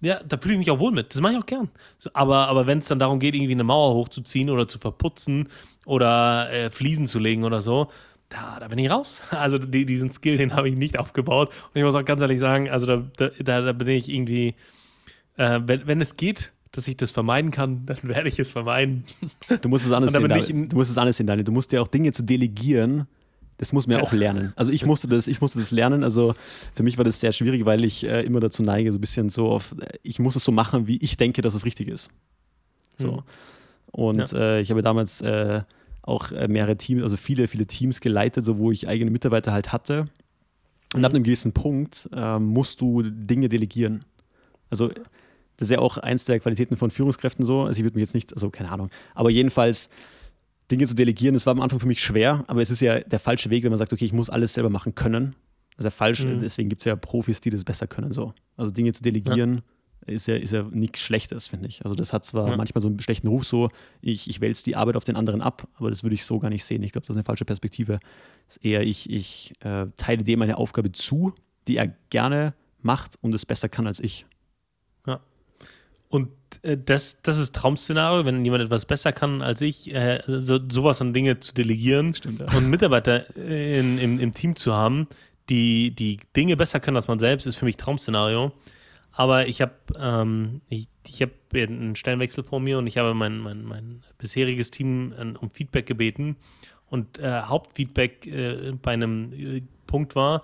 Ja, 0.00 0.20
da 0.22 0.38
fühle 0.38 0.54
ich 0.54 0.58
mich 0.58 0.70
auch 0.70 0.78
wohl 0.78 0.92
mit. 0.92 1.14
Das 1.14 1.20
mache 1.20 1.32
ich 1.32 1.38
auch 1.38 1.46
gern. 1.46 1.70
Aber, 2.12 2.46
aber 2.48 2.66
wenn 2.66 2.78
es 2.78 2.86
dann 2.86 3.00
darum 3.00 3.18
geht, 3.18 3.34
irgendwie 3.34 3.52
eine 3.52 3.64
Mauer 3.64 3.94
hochzuziehen 3.94 4.48
oder 4.48 4.68
zu 4.68 4.78
verputzen 4.78 5.48
oder 5.86 6.52
äh, 6.52 6.70
Fliesen 6.70 7.06
zu 7.06 7.18
legen 7.18 7.42
oder 7.42 7.60
so, 7.60 7.88
da, 8.28 8.60
da 8.60 8.68
bin 8.68 8.78
ich 8.78 8.90
raus. 8.90 9.22
Also 9.30 9.58
die, 9.58 9.86
diesen 9.86 10.10
Skill, 10.10 10.36
den 10.36 10.54
habe 10.54 10.68
ich 10.68 10.76
nicht 10.76 10.98
aufgebaut. 10.98 11.48
Und 11.48 11.76
ich 11.76 11.82
muss 11.82 11.96
auch 11.96 12.04
ganz 12.04 12.20
ehrlich 12.20 12.38
sagen, 12.38 12.70
also 12.70 12.86
da, 12.86 13.02
da, 13.16 13.60
da 13.60 13.72
bin 13.72 13.88
ich 13.88 14.08
irgendwie, 14.08 14.54
äh, 15.36 15.60
wenn, 15.64 15.86
wenn 15.88 16.00
es 16.00 16.16
geht, 16.16 16.52
dass 16.72 16.88
ich 16.88 16.96
das 16.96 17.10
vermeiden 17.10 17.50
kann, 17.50 17.84
dann 17.86 18.02
werde 18.02 18.28
ich 18.28 18.38
es 18.38 18.50
vermeiden. 18.50 19.04
Du 19.62 19.68
musst 19.68 19.86
es 19.86 19.92
anders 19.92 20.12
sehen, 20.12 20.28
Daniel. 20.28 20.68
Du 20.68 20.76
musst 20.76 20.90
es 20.90 20.98
anders 20.98 21.16
sehen, 21.16 21.26
Daniel. 21.26 21.44
Du 21.44 21.52
musst 21.52 21.72
ja 21.72 21.80
auch 21.80 21.88
Dinge 21.88 22.12
zu 22.12 22.22
delegieren. 22.22 23.06
Das 23.58 23.72
muss 23.72 23.88
man 23.88 23.98
ja 23.98 24.04
auch 24.04 24.12
lernen. 24.12 24.52
Also 24.54 24.70
ich 24.70 24.86
musste 24.86 25.08
das, 25.08 25.26
ich 25.26 25.40
musste 25.40 25.58
das 25.58 25.72
lernen. 25.72 26.04
Also 26.04 26.34
für 26.74 26.84
mich 26.84 26.96
war 26.96 27.04
das 27.04 27.18
sehr 27.18 27.32
schwierig, 27.32 27.64
weil 27.64 27.84
ich 27.84 28.06
äh, 28.06 28.22
immer 28.22 28.38
dazu 28.38 28.62
neige, 28.62 28.92
so 28.92 28.98
ein 28.98 29.00
bisschen 29.00 29.30
so 29.30 29.48
auf, 29.50 29.74
äh, 29.80 29.98
ich 30.04 30.20
muss 30.20 30.36
es 30.36 30.44
so 30.44 30.52
machen, 30.52 30.86
wie 30.86 30.98
ich 30.98 31.16
denke, 31.16 31.42
dass 31.42 31.54
es 31.54 31.64
richtig 31.64 31.88
ist. 31.88 32.08
So. 32.96 33.12
Mhm. 33.12 33.22
Und 33.90 34.32
ja. 34.32 34.38
äh, 34.38 34.60
ich 34.60 34.70
habe 34.70 34.80
damals 34.82 35.20
äh, 35.22 35.62
auch 36.02 36.30
äh, 36.30 36.46
mehrere 36.46 36.76
Teams, 36.76 37.02
also 37.02 37.16
viele, 37.16 37.48
viele 37.48 37.66
Teams 37.66 38.00
geleitet, 38.00 38.44
so 38.44 38.58
wo 38.58 38.70
ich 38.70 38.86
eigene 38.86 39.10
Mitarbeiter 39.10 39.52
halt 39.52 39.72
hatte. 39.72 40.04
Und 40.94 41.00
mhm. 41.00 41.04
ab 41.04 41.12
einem 41.12 41.24
gewissen 41.24 41.52
Punkt 41.52 42.08
äh, 42.14 42.38
musst 42.38 42.80
du 42.80 43.02
Dinge 43.02 43.48
delegieren. 43.48 44.04
Also 44.70 44.90
das 45.58 45.68
ist 45.68 45.72
ja 45.72 45.80
auch 45.80 45.98
eins 45.98 46.24
der 46.24 46.38
Qualitäten 46.40 46.76
von 46.76 46.90
Führungskräften 46.90 47.44
so. 47.44 47.62
Also 47.62 47.78
ich 47.80 47.84
würde 47.84 47.96
mir 47.96 48.02
jetzt 48.02 48.14
nicht, 48.14 48.32
also 48.32 48.48
keine 48.48 48.70
Ahnung. 48.70 48.88
Aber 49.14 49.28
jedenfalls, 49.28 49.90
Dinge 50.70 50.86
zu 50.86 50.94
delegieren, 50.94 51.34
das 51.34 51.46
war 51.46 51.52
am 51.52 51.60
Anfang 51.60 51.80
für 51.80 51.86
mich 51.86 52.00
schwer, 52.00 52.44
aber 52.46 52.62
es 52.62 52.70
ist 52.70 52.80
ja 52.80 53.00
der 53.00 53.18
falsche 53.18 53.50
Weg, 53.50 53.64
wenn 53.64 53.70
man 53.70 53.78
sagt, 53.78 53.92
okay, 53.92 54.04
ich 54.04 54.12
muss 54.12 54.30
alles 54.30 54.54
selber 54.54 54.70
machen 54.70 54.94
können. 54.94 55.34
Das 55.76 55.84
ist 55.84 55.84
ja 55.84 55.90
falsch, 55.90 56.24
mhm. 56.24 56.40
deswegen 56.40 56.68
gibt 56.68 56.80
es 56.80 56.84
ja 56.84 56.94
Profis, 56.94 57.40
die 57.40 57.50
das 57.50 57.64
besser 57.64 57.86
können. 57.86 58.12
So. 58.12 58.34
Also 58.56 58.70
Dinge 58.70 58.92
zu 58.92 59.02
delegieren 59.02 59.62
ja. 60.06 60.14
ist 60.14 60.28
ja, 60.28 60.36
ist 60.36 60.52
ja 60.52 60.62
nichts 60.70 61.00
Schlechtes, 61.00 61.48
finde 61.48 61.68
ich. 61.68 61.82
Also 61.84 61.94
das 61.94 62.12
hat 62.12 62.24
zwar 62.24 62.50
ja. 62.50 62.56
manchmal 62.56 62.82
so 62.82 62.88
einen 62.88 63.00
schlechten 63.00 63.26
Ruf, 63.26 63.44
so 63.44 63.68
ich, 64.00 64.28
ich 64.28 64.40
wälze 64.40 64.62
die 64.64 64.76
Arbeit 64.76 64.96
auf 64.96 65.04
den 65.04 65.16
anderen 65.16 65.40
ab, 65.40 65.66
aber 65.74 65.90
das 65.90 66.04
würde 66.04 66.14
ich 66.14 66.24
so 66.24 66.38
gar 66.38 66.50
nicht 66.50 66.64
sehen. 66.64 66.82
Ich 66.84 66.92
glaube, 66.92 67.06
das 67.06 67.14
ist 67.14 67.18
eine 67.18 67.24
falsche 67.24 67.44
Perspektive. 67.44 67.98
Das 68.46 68.58
ist 68.58 68.64
eher, 68.64 68.82
ich, 68.82 69.10
ich 69.10 69.54
äh, 69.60 69.86
teile 69.96 70.22
dem 70.22 70.42
eine 70.42 70.58
Aufgabe 70.58 70.92
zu, 70.92 71.32
die 71.66 71.78
er 71.78 71.88
gerne 72.10 72.54
macht 72.82 73.16
und 73.22 73.34
es 73.34 73.46
besser 73.46 73.68
kann 73.68 73.86
als 73.86 74.00
ich. 74.00 74.26
Und 76.08 76.30
äh, 76.62 76.76
das, 76.76 77.22
das 77.22 77.38
ist 77.38 77.54
Traum-Szenario, 77.54 78.24
wenn 78.24 78.44
jemand 78.44 78.64
etwas 78.64 78.86
besser 78.86 79.12
kann 79.12 79.42
als 79.42 79.60
ich, 79.60 79.94
äh, 79.94 80.22
so, 80.26 80.58
sowas 80.68 81.00
an 81.00 81.12
Dinge 81.12 81.40
zu 81.40 81.54
delegieren 81.54 82.14
Stimmt, 82.14 82.40
ja. 82.40 82.56
und 82.56 82.68
Mitarbeiter 82.68 83.34
in, 83.36 83.98
im, 83.98 84.18
im 84.18 84.32
Team 84.32 84.56
zu 84.56 84.74
haben, 84.74 85.06
die, 85.48 85.90
die 85.92 86.20
Dinge 86.36 86.56
besser 86.56 86.80
können 86.80 86.96
als 86.96 87.08
man 87.08 87.18
selbst, 87.18 87.46
ist 87.46 87.56
für 87.56 87.64
mich 87.64 87.76
Traum-Szenario. 87.76 88.52
Aber 89.12 89.48
ich 89.48 89.60
habe 89.60 89.72
ähm, 89.98 90.60
ich, 90.68 90.86
ich 91.06 91.22
hab 91.22 91.30
einen 91.52 91.96
Stellenwechsel 91.96 92.44
vor 92.44 92.60
mir 92.60 92.78
und 92.78 92.86
ich 92.86 92.98
habe 92.98 93.14
mein, 93.14 93.38
mein, 93.38 93.64
mein 93.64 94.04
bisheriges 94.18 94.70
Team 94.70 95.12
äh, 95.12 95.36
um 95.38 95.50
Feedback 95.50 95.86
gebeten. 95.86 96.36
Und 96.88 97.18
äh, 97.18 97.42
Hauptfeedback 97.42 98.26
äh, 98.26 98.72
bei 98.80 98.92
einem 98.92 99.32
äh, 99.32 99.62
Punkt 99.86 100.14
war, 100.14 100.42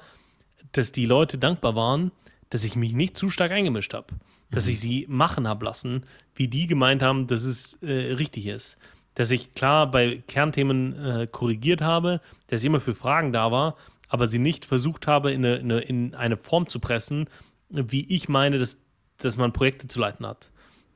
dass 0.73 0.93
die 0.93 1.07
Leute 1.07 1.39
dankbar 1.39 1.77
waren, 1.77 2.11
dass 2.51 2.65
ich 2.65 2.77
mich 2.77 2.93
nicht 2.93 3.17
zu 3.17 3.31
stark 3.31 3.53
eingemischt 3.53 3.95
habe. 3.95 4.09
Dass 4.55 4.69
ich 4.69 4.81
sie 4.81 5.07
machen 5.09 5.49
habe 5.49 5.65
lassen, 5.65 6.05
wie 6.35 6.49
die 6.49 6.67
gemeint 6.67 7.03
haben, 7.03 7.27
dass 7.27 7.43
es 7.43 7.75
äh, 7.83 8.13
richtig 8.15 8.47
ist. 8.47 8.79
Dass 9.15 9.31
ich 9.31 9.55
klar 9.55 9.91
bei 9.91 10.23
Kernthemen 10.27 10.99
äh, 11.05 11.27
korrigiert 11.31 11.81
habe, 11.81 12.21
dass 12.49 12.61
ich 12.61 12.67
immer 12.67 12.81
für 12.81 12.95
Fragen 12.95 13.33
da 13.33 13.51
war, 13.53 13.77
aber 14.09 14.27
sie 14.27 14.39
nicht 14.39 14.65
versucht 14.65 15.07
habe, 15.07 15.33
in 15.33 15.45
eine, 15.45 15.57
in 15.57 15.73
eine, 15.73 15.81
in 15.81 16.15
eine 16.15 16.37
Form 16.37 16.69
zu 16.69 16.79
pressen, 16.79 17.29
wie 17.69 18.07
ich 18.15 18.29
meine, 18.29 18.59
dass, 18.59 18.79
dass 19.19 19.37
man 19.37 19.53
Projekte 19.53 19.89
zu 19.89 19.99
leiten 19.99 20.27
hat. 20.27 20.51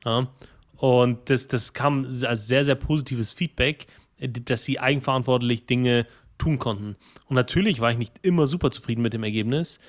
Ja? 0.05 0.27
Und 0.77 1.29
das, 1.29 1.47
das 1.47 1.73
kam 1.73 2.05
als 2.05 2.47
sehr, 2.47 2.63
sehr 2.63 2.75
positives 2.75 3.33
Feedback, 3.33 3.87
dass 4.19 4.63
sie 4.63 4.79
eigenverantwortlich 4.79 5.65
Dinge 5.65 6.05
tun 6.37 6.59
konnten. 6.59 6.95
Und 7.25 7.35
natürlich 7.35 7.81
war 7.81 7.91
ich 7.91 7.97
nicht 7.97 8.13
immer 8.21 8.47
super 8.47 8.71
zufrieden 8.71 9.01
mit 9.01 9.13
dem 9.13 9.23
Ergebnis. 9.23 9.79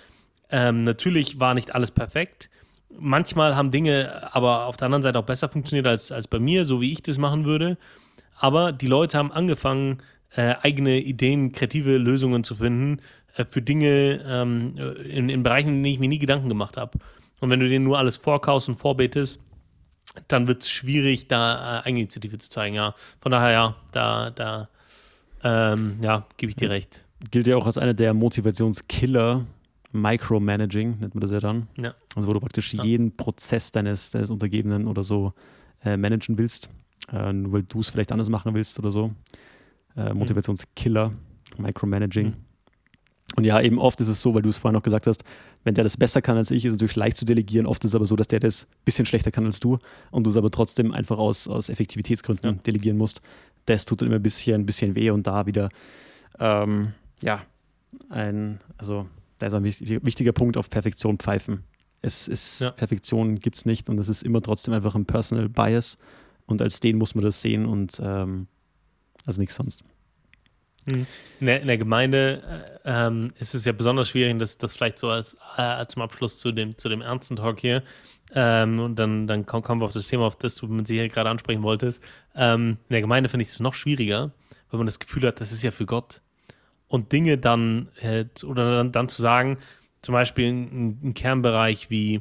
Ähm, 0.51 0.85
natürlich 0.85 1.39
war 1.39 1.55
nicht 1.55 1.75
alles 1.75 1.93
perfekt. 1.93 2.51
Manchmal 2.99 3.57
haben 3.57 3.71
Dinge 3.71 4.35
aber 4.35 4.67
auf 4.67 4.77
der 4.77 4.87
anderen 4.87 5.03
Seite 5.03 5.19
auch 5.19 5.25
besser 5.25 5.49
funktioniert 5.49 5.87
als, 5.87 6.13
als 6.13 6.29
bei 6.29 6.39
mir, 6.39 6.65
so 6.65 6.81
wie 6.81 6.93
ich 6.93 7.03
das 7.03 7.19
machen 7.19 7.45
würde. 7.45 7.79
Aber 8.37 8.73
die 8.73 8.87
Leute 8.87 9.19
haben 9.19 9.33
angefangen, 9.33 9.99
äh, 10.35 10.55
eigene 10.63 10.99
Ideen, 10.99 11.53
kreative 11.53 11.97
Lösungen 11.99 12.45
zu 12.45 12.55
finden 12.55 13.01
äh, 13.37 13.45
für 13.45 13.63
Dinge 13.63 14.21
ähm, 14.27 14.77
in, 15.05 15.29
in 15.29 15.43
Bereichen, 15.43 15.69
in 15.69 15.83
denen 15.83 15.95
ich 15.95 16.01
mir 16.01 16.09
nie 16.09 16.19
Gedanken 16.19 16.49
gemacht 16.49 16.77
habe. 16.77 16.99
Und 17.41 17.51
wenn 17.51 17.61
du 17.61 17.69
denen 17.69 17.85
nur 17.85 17.99
alles 17.99 18.17
vorkaust 18.17 18.69
und 18.69 18.77
vorbetest, 18.77 19.41
dann 20.29 20.47
wird 20.47 20.63
es 20.63 20.71
schwierig, 20.71 21.29
da 21.29 21.81
äh, 21.81 21.83
Eigeninitiative 21.87 22.39
zu 22.39 22.51
zeigen. 22.51 22.75
Ja, 22.75 22.95
von 23.21 23.33
daher, 23.33 23.51
ja, 23.51 23.77
da, 23.93 24.31
da 24.31 24.69
ähm, 25.43 25.99
ja, 26.03 26.27
gebe 26.37 26.51
ich 26.51 26.57
dir 26.57 26.71
recht. 26.71 27.05
Gilt 27.31 27.47
ja 27.47 27.57
auch 27.57 27.67
als 27.67 27.79
einer 27.79 27.95
der 27.95 28.15
Motivationskiller. 28.15 29.45
Micromanaging 29.93 30.99
nennt 31.01 31.15
man 31.15 31.21
das 31.21 31.31
ja 31.33 31.41
dann. 31.41 31.69
Ja. 31.83 31.95
Also 32.15 32.29
wo 32.29 32.33
du 32.33 32.41
praktisch 32.41 32.75
ja. 32.75 32.85
jeden 32.85 33.17
Prozess 33.17 33.71
deines, 33.73 34.11
deines 34.11 34.31
Untergebenen 34.31 34.87
oder 34.87 35.03
so 35.03 35.33
äh, 35.85 35.97
managen 35.97 36.39
willst, 36.39 36.71
äh, 37.13 37.33
nur 37.33 37.53
weil 37.53 37.63
du 37.65 37.81
es 37.81 37.91
vielleicht 37.91 38.13
anders 38.13 38.29
machen 38.29 38.55
willst 38.55 38.79
oder 38.79 38.91
so. 38.91 39.13
Äh, 39.97 40.13
mhm. 40.13 40.19
Motivationskiller, 40.19 41.13
Micromanaging. 41.59 42.29
Mhm. 42.29 42.35
Und 43.37 43.45
ja, 43.45 43.61
eben 43.61 43.79
oft 43.79 44.01
ist 44.01 44.09
es 44.09 44.21
so, 44.21 44.35
weil 44.35 44.43
du 44.43 44.49
es 44.49 44.59
vorhin 44.59 44.75
noch 44.75 44.83
gesagt 44.83 45.07
hast, 45.07 45.23
wenn 45.63 45.75
der 45.75 45.85
das 45.85 45.97
besser 45.97 46.21
kann 46.21 46.37
als 46.37 46.51
ich, 46.51 46.65
ist 46.65 46.73
es 46.73 46.79
natürlich 46.79 46.97
leicht 46.97 47.17
zu 47.17 47.25
delegieren. 47.25 47.67
Oft 47.67 47.85
ist 47.85 47.91
es 47.91 47.95
aber 47.95 48.07
so, 48.07 48.17
dass 48.17 48.27
der 48.27 48.41
das 48.41 48.65
ein 48.65 48.85
bisschen 48.85 49.07
schlechter 49.07 49.31
kann 49.31 49.45
als 49.45 49.61
du 49.61 49.79
und 50.11 50.25
du 50.25 50.31
es 50.31 50.37
aber 50.37 50.51
trotzdem 50.51 50.93
einfach 50.93 51.19
aus, 51.19 51.47
aus 51.47 51.69
Effektivitätsgründen 51.69 52.57
ja. 52.57 52.63
delegieren 52.63 52.97
musst. 52.97 53.21
Das 53.67 53.85
tut 53.85 54.01
dann 54.01 54.09
immer 54.09 54.17
ein 54.17 54.23
bisschen, 54.23 54.63
ein 54.63 54.67
bisschen 54.67 54.95
weh 54.95 55.11
und 55.11 55.27
da 55.27 55.47
wieder, 55.47 55.69
ähm, 56.39 56.93
ja, 57.23 57.43
ein, 58.09 58.59
also 58.79 59.07
da 59.41 59.47
ist 59.47 59.55
ein 59.55 59.65
wichtiger 59.65 60.33
Punkt 60.33 60.57
auf 60.57 60.71
Perfektion 60.71 61.19
pfeifen. 61.19 61.65
Es 62.03 62.29
ist, 62.29 62.61
ja. 62.61 62.71
Perfektion 62.71 63.39
gibt 63.39 63.57
es 63.57 63.67
nicht 63.67 63.89
und 63.89 63.99
es 63.99 64.09
ist 64.09 64.23
immer 64.23 64.41
trotzdem 64.41 64.75
einfach 64.75 64.95
ein 64.95 65.07
Personal 65.07 65.49
Bias 65.49 65.99
und 66.47 66.63
als 66.63 66.81
den 66.81 66.99
muss 66.99 67.15
man 67.15 67.25
das 67.25 67.41
sehen 67.41 67.67
und 67.67 68.01
ähm, 68.05 68.47
also 69.25 69.41
nichts 69.41 69.57
sonst. 69.57 69.83
Hm. 70.89 71.07
In 71.41 71.47
der, 71.47 71.61
in 71.63 71.67
der 71.67 71.79
Gemeinde 71.79 72.79
äh, 72.85 73.07
ähm, 73.07 73.33
ist 73.39 73.55
es 73.55 73.65
ja 73.65 73.73
besonders 73.73 74.11
schwierig, 74.11 74.39
das, 74.39 74.59
das 74.59 74.75
vielleicht 74.75 74.99
so 74.99 75.09
als 75.09 75.37
äh, 75.57 75.87
zum 75.87 76.03
Abschluss 76.03 76.39
zu 76.39 76.53
dem, 76.53 76.77
zu 76.77 76.89
dem 76.89 77.01
ernsten 77.01 77.37
Talk 77.37 77.61
hier. 77.61 77.83
Ähm, 78.35 78.79
und 78.79 78.97
dann, 78.97 79.27
dann 79.27 79.47
kommen 79.47 79.81
wir 79.81 79.87
auf 79.87 79.93
das 79.93 80.07
Thema, 80.07 80.25
auf 80.25 80.37
das 80.37 80.55
du 80.57 80.67
mit 80.69 80.87
Sicherheit 80.87 81.13
gerade 81.13 81.31
ansprechen 81.31 81.63
wolltest. 81.63 82.03
Ähm, 82.35 82.79
in 82.89 82.93
der 82.93 83.01
Gemeinde 83.01 83.29
finde 83.29 83.45
ich 83.45 83.51
es 83.51 83.61
noch 83.61 83.75
schwieriger, 83.75 84.33
weil 84.71 84.79
man 84.79 84.87
das 84.87 84.99
Gefühl 84.99 85.27
hat, 85.27 85.41
das 85.41 85.51
ist 85.53 85.63
ja 85.63 85.71
für 85.71 85.87
Gott. 85.87 86.21
Und 86.91 87.13
Dinge 87.13 87.39
dann, 87.39 87.89
äh, 88.03 88.27
oder 88.45 88.77
dann, 88.77 88.93
dann, 88.93 89.09
zu 89.09 89.23
sagen, 89.23 89.57
zum 90.03 90.13
Beispiel 90.13 90.49
ein, 90.49 91.15
Kernbereich 91.15 91.89
wie 91.89 92.21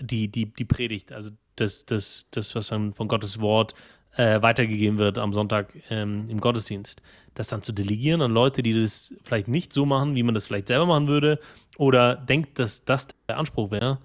die, 0.00 0.28
die, 0.28 0.46
die 0.46 0.64
Predigt, 0.64 1.12
also 1.12 1.30
das, 1.56 1.84
das, 1.84 2.28
das, 2.30 2.54
was 2.54 2.68
dann 2.68 2.94
von 2.94 3.08
Gottes 3.08 3.40
Wort 3.40 3.74
äh, 4.16 4.40
weitergegeben 4.40 4.98
wird 4.98 5.18
am 5.18 5.34
Sonntag 5.34 5.74
ähm, 5.90 6.28
im 6.30 6.40
Gottesdienst 6.40 7.02
das 7.34 7.48
dann 7.48 7.62
zu 7.62 7.72
delegieren 7.72 8.22
an 8.22 8.32
Leute, 8.32 8.62
die 8.62 8.80
das 8.80 9.14
vielleicht 9.22 9.48
nicht 9.48 9.72
so 9.72 9.84
machen, 9.84 10.14
wie 10.14 10.22
man 10.22 10.34
das 10.34 10.46
vielleicht 10.46 10.68
selber 10.68 10.86
machen 10.86 11.08
würde, 11.08 11.40
oder 11.76 12.16
denkt, 12.16 12.58
dass 12.58 12.84
das 12.84 13.08
der 13.28 13.38
Anspruch 13.38 13.70
wäre, 13.70 13.98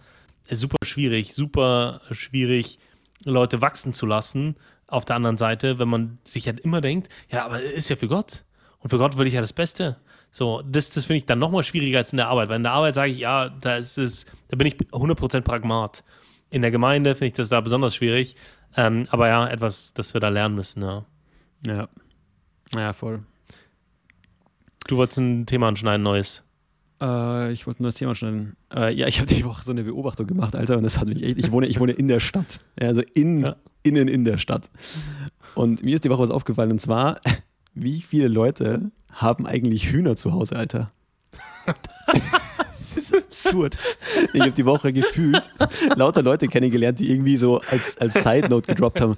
ist 0.48 0.62
super 0.62 0.84
schwierig, 0.84 1.34
super 1.34 2.02
schwierig, 2.12 2.80
Leute 3.24 3.62
wachsen 3.62 3.94
zu 3.94 4.06
lassen. 4.06 4.56
Auf 4.88 5.06
der 5.06 5.16
anderen 5.18 5.38
Seite, 5.38 5.78
wenn 5.78 5.88
man 5.88 6.18
sich 6.24 6.48
halt 6.48 6.60
immer 6.62 6.82
denkt, 6.82 7.10
ja, 7.30 7.46
aber 7.46 7.62
ist 7.62 7.90
ja 7.90 7.96
für 7.96 8.08
Gott. 8.08 8.44
Und 8.80 8.90
für 8.90 8.98
Gott 8.98 9.18
will 9.18 9.28
ich 9.28 9.34
ja 9.34 9.42
das 9.42 9.54
Beste. 9.54 9.98
So, 10.32 10.62
das, 10.62 10.90
das 10.92 11.06
finde 11.06 11.18
ich 11.18 11.26
dann 11.26 11.40
nochmal 11.40 11.64
schwieriger 11.64 11.98
als 11.98 12.14
in 12.14 12.18
der 12.18 12.28
Arbeit. 12.28 12.50
Weil 12.50 12.58
in 12.58 12.64
der 12.64 12.72
Arbeit 12.72 12.96
sage 12.96 13.12
ich, 13.12 13.18
ja, 13.18 13.50
da 13.50 13.78
ist 13.78 13.98
es, 13.98 14.26
da 14.48 14.58
bin 14.58 14.68
ich 14.68 14.76
100% 14.76 15.42
Pragmat. 15.42 16.04
In 16.50 16.62
der 16.62 16.72
Gemeinde 16.72 17.16
finde 17.16 17.28
ich 17.28 17.34
das 17.34 17.50
da 17.50 17.62
besonders 17.62 17.96
schwierig. 17.96 18.36
Ähm, 18.78 19.06
aber 19.10 19.28
ja, 19.28 19.48
etwas, 19.48 19.94
das 19.94 20.14
wir 20.14 20.22
da 20.22 20.30
lernen 20.30 20.56
müssen, 20.56 20.82
ja. 20.82 21.06
Ja. 21.66 21.90
Ja, 22.76 22.94
voll. 22.94 23.24
Du 24.88 24.98
wolltest 24.98 25.20
ein 25.20 25.46
Thema 25.46 25.68
anschneiden, 25.68 26.04
neues. 26.04 26.44
Äh, 27.02 27.52
ich 27.52 27.66
wollte 27.66 27.82
ein 27.82 27.84
neues 27.84 27.96
Thema 27.96 28.12
anschneiden. 28.12 28.56
Äh, 28.74 28.94
ja, 28.94 29.08
ich 29.08 29.20
habe 29.20 29.34
die 29.34 29.44
Woche 29.44 29.64
so 29.64 29.72
eine 29.72 29.84
Beobachtung 29.84 30.28
gemacht, 30.28 30.56
Alter, 30.56 30.78
und 30.78 30.84
das 30.84 31.00
hat 31.00 31.08
mich 31.08 31.24
echt. 31.24 31.40
Ich 31.40 31.52
wohne, 31.52 31.68
ich 31.68 31.80
wohne 31.80 31.94
in 31.94 32.08
der 32.08 32.20
Stadt. 32.20 32.60
Also 32.80 33.02
in, 33.14 33.42
ja. 33.42 33.56
innen 33.84 34.08
in 34.08 34.24
der 34.24 34.38
Stadt. 34.38 34.70
Und 35.56 35.84
mir 35.84 35.96
ist 35.96 36.06
die 36.06 36.10
Woche 36.10 36.22
was 36.22 36.32
aufgefallen, 36.32 36.72
und 36.72 36.82
zwar, 36.82 37.20
wie 37.82 38.02
viele 38.02 38.28
Leute 38.28 38.92
haben 39.12 39.46
eigentlich 39.46 39.92
Hühner 39.92 40.16
zu 40.16 40.34
Hause, 40.34 40.56
Alter? 40.56 40.92
das 42.58 42.98
ist 42.98 43.16
absurd. 43.16 43.78
Ich 44.34 44.42
habe 44.42 44.52
die 44.52 44.66
Woche 44.66 44.92
gefühlt 44.92 45.50
lauter 45.96 46.22
Leute 46.22 46.48
kennengelernt, 46.48 47.00
die 47.00 47.12
irgendwie 47.12 47.38
so 47.38 47.60
als, 47.70 47.98
als 47.98 48.24
Side 48.24 48.50
Note 48.50 48.68
gedroppt 48.68 49.02
haben. 49.02 49.16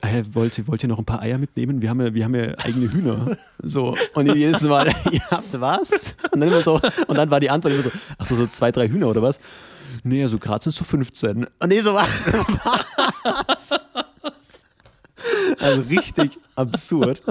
Äh, 0.00 0.22
wollt, 0.32 0.66
wollt 0.66 0.82
ihr 0.82 0.88
noch 0.88 0.98
ein 0.98 1.04
paar 1.04 1.22
Eier 1.22 1.38
mitnehmen? 1.38 1.82
Wir 1.82 1.90
haben 1.90 2.00
ja, 2.00 2.14
wir 2.14 2.24
haben 2.24 2.34
ja 2.34 2.54
eigene 2.58 2.90
Hühner. 2.92 3.36
So. 3.62 3.96
Und 4.14 4.34
jedes 4.34 4.62
Mal, 4.62 4.88
ihr 5.10 5.20
habt 5.30 5.60
was? 5.60 6.16
Und 6.32 6.40
dann, 6.40 6.48
immer 6.48 6.62
so, 6.62 6.80
und 7.06 7.16
dann 7.16 7.30
war 7.30 7.40
die 7.40 7.50
Antwort 7.50 7.74
immer 7.74 7.82
so, 7.82 7.90
ach 8.18 8.26
so, 8.26 8.34
so 8.34 8.46
zwei, 8.46 8.72
drei 8.72 8.88
Hühner 8.88 9.08
oder 9.08 9.22
was? 9.22 9.38
Nee, 10.02 10.22
also 10.22 10.38
gerade 10.38 10.64
sind 10.64 10.70
es 10.70 10.76
so 10.76 10.84
15. 10.84 11.44
Und 11.44 11.68
nee, 11.68 11.80
so 11.80 11.94
was? 13.46 13.78
Also 15.62 15.82
richtig 15.82 16.38
absurd. 16.56 17.22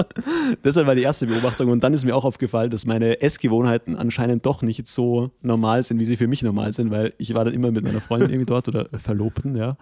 Das 0.64 0.76
war 0.76 0.96
die 0.96 1.02
erste 1.02 1.28
Beobachtung. 1.28 1.70
Und 1.70 1.84
dann 1.84 1.94
ist 1.94 2.06
mir 2.06 2.16
auch 2.16 2.24
aufgefallen, 2.24 2.72
dass 2.72 2.86
meine 2.86 3.22
Essgewohnheiten 3.22 3.96
anscheinend 3.96 4.46
doch 4.46 4.62
nicht 4.62 4.88
so 4.88 5.32
normal 5.42 5.84
sind, 5.84 6.00
wie 6.00 6.06
sie 6.06 6.18
für 6.18 6.28
mich 6.28 6.42
normal 6.42 6.74
sind, 6.74 6.92
weil 6.92 7.14
ich 7.18 7.34
war 7.34 7.46
dann 7.46 7.54
immer 7.54 7.72
mit 7.72 7.84
meiner 7.84 8.02
Freundin 8.02 8.30
irgendwie 8.30 8.48
dort 8.48 8.68
oder 8.68 8.88
Verlobten, 8.98 9.56
ja. 9.56 9.76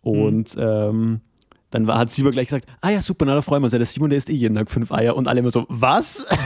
Und 0.00 0.56
mhm. 0.56 0.62
ähm, 0.62 1.20
dann 1.70 1.86
war, 1.86 1.98
hat 1.98 2.10
Simon 2.10 2.32
gleich 2.32 2.48
gesagt, 2.48 2.66
ah 2.80 2.90
ja, 2.90 3.00
super, 3.02 3.24
na, 3.26 3.34
da 3.34 3.42
freuen 3.42 3.62
wir 3.62 3.66
uns. 3.66 3.72
Ja, 3.72 3.78
der 3.78 3.86
Simon, 3.86 4.10
der 4.10 4.18
isst 4.18 4.30
eh 4.30 4.34
jeden 4.34 4.54
Tag 4.54 4.70
fünf 4.70 4.92
Eier. 4.92 5.16
Und 5.16 5.28
alle 5.28 5.40
immer 5.40 5.50
so, 5.50 5.66
was? 5.68 6.26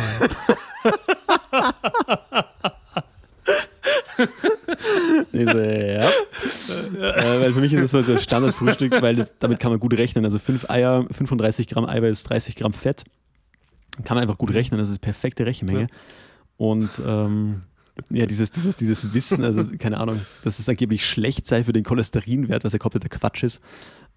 ich 5.32 5.44
so, 5.44 5.58
ja. 5.58 6.10
äh, 6.10 7.40
weil 7.40 7.52
für 7.52 7.60
mich 7.60 7.72
ist 7.72 7.92
das 7.92 8.06
so 8.06 8.12
ein 8.12 8.18
Standardfrühstück, 8.18 8.92
weil 9.00 9.16
das, 9.16 9.34
damit 9.38 9.60
kann 9.60 9.70
man 9.70 9.80
gut 9.80 9.96
rechnen. 9.96 10.24
Also 10.24 10.38
5 10.38 10.70
Eier, 10.70 11.04
35 11.10 11.68
Gramm 11.68 11.86
Eiweiß, 11.86 12.24
30 12.24 12.56
Gramm 12.56 12.72
Fett. 12.72 13.04
Kann 14.04 14.16
man 14.16 14.22
einfach 14.22 14.38
gut 14.38 14.52
rechnen. 14.52 14.78
Das 14.80 14.90
ist 14.90 15.00
perfekte 15.00 15.46
Rechenmenge. 15.46 15.82
Ja. 15.82 15.86
Und 16.56 17.00
ähm, 17.06 17.62
ja, 18.10 18.26
dieses, 18.26 18.50
dieses, 18.50 18.76
dieses 18.76 19.12
Wissen, 19.12 19.44
also 19.44 19.64
keine 19.78 19.98
Ahnung, 19.98 20.20
dass 20.42 20.58
es 20.58 20.68
angeblich 20.68 21.04
schlecht 21.04 21.46
sei 21.46 21.64
für 21.64 21.72
den 21.72 21.84
Cholesterinwert, 21.84 22.64
was 22.64 22.72
ja 22.72 22.78
kompletter 22.78 23.08
Quatsch 23.08 23.42
ist, 23.42 23.60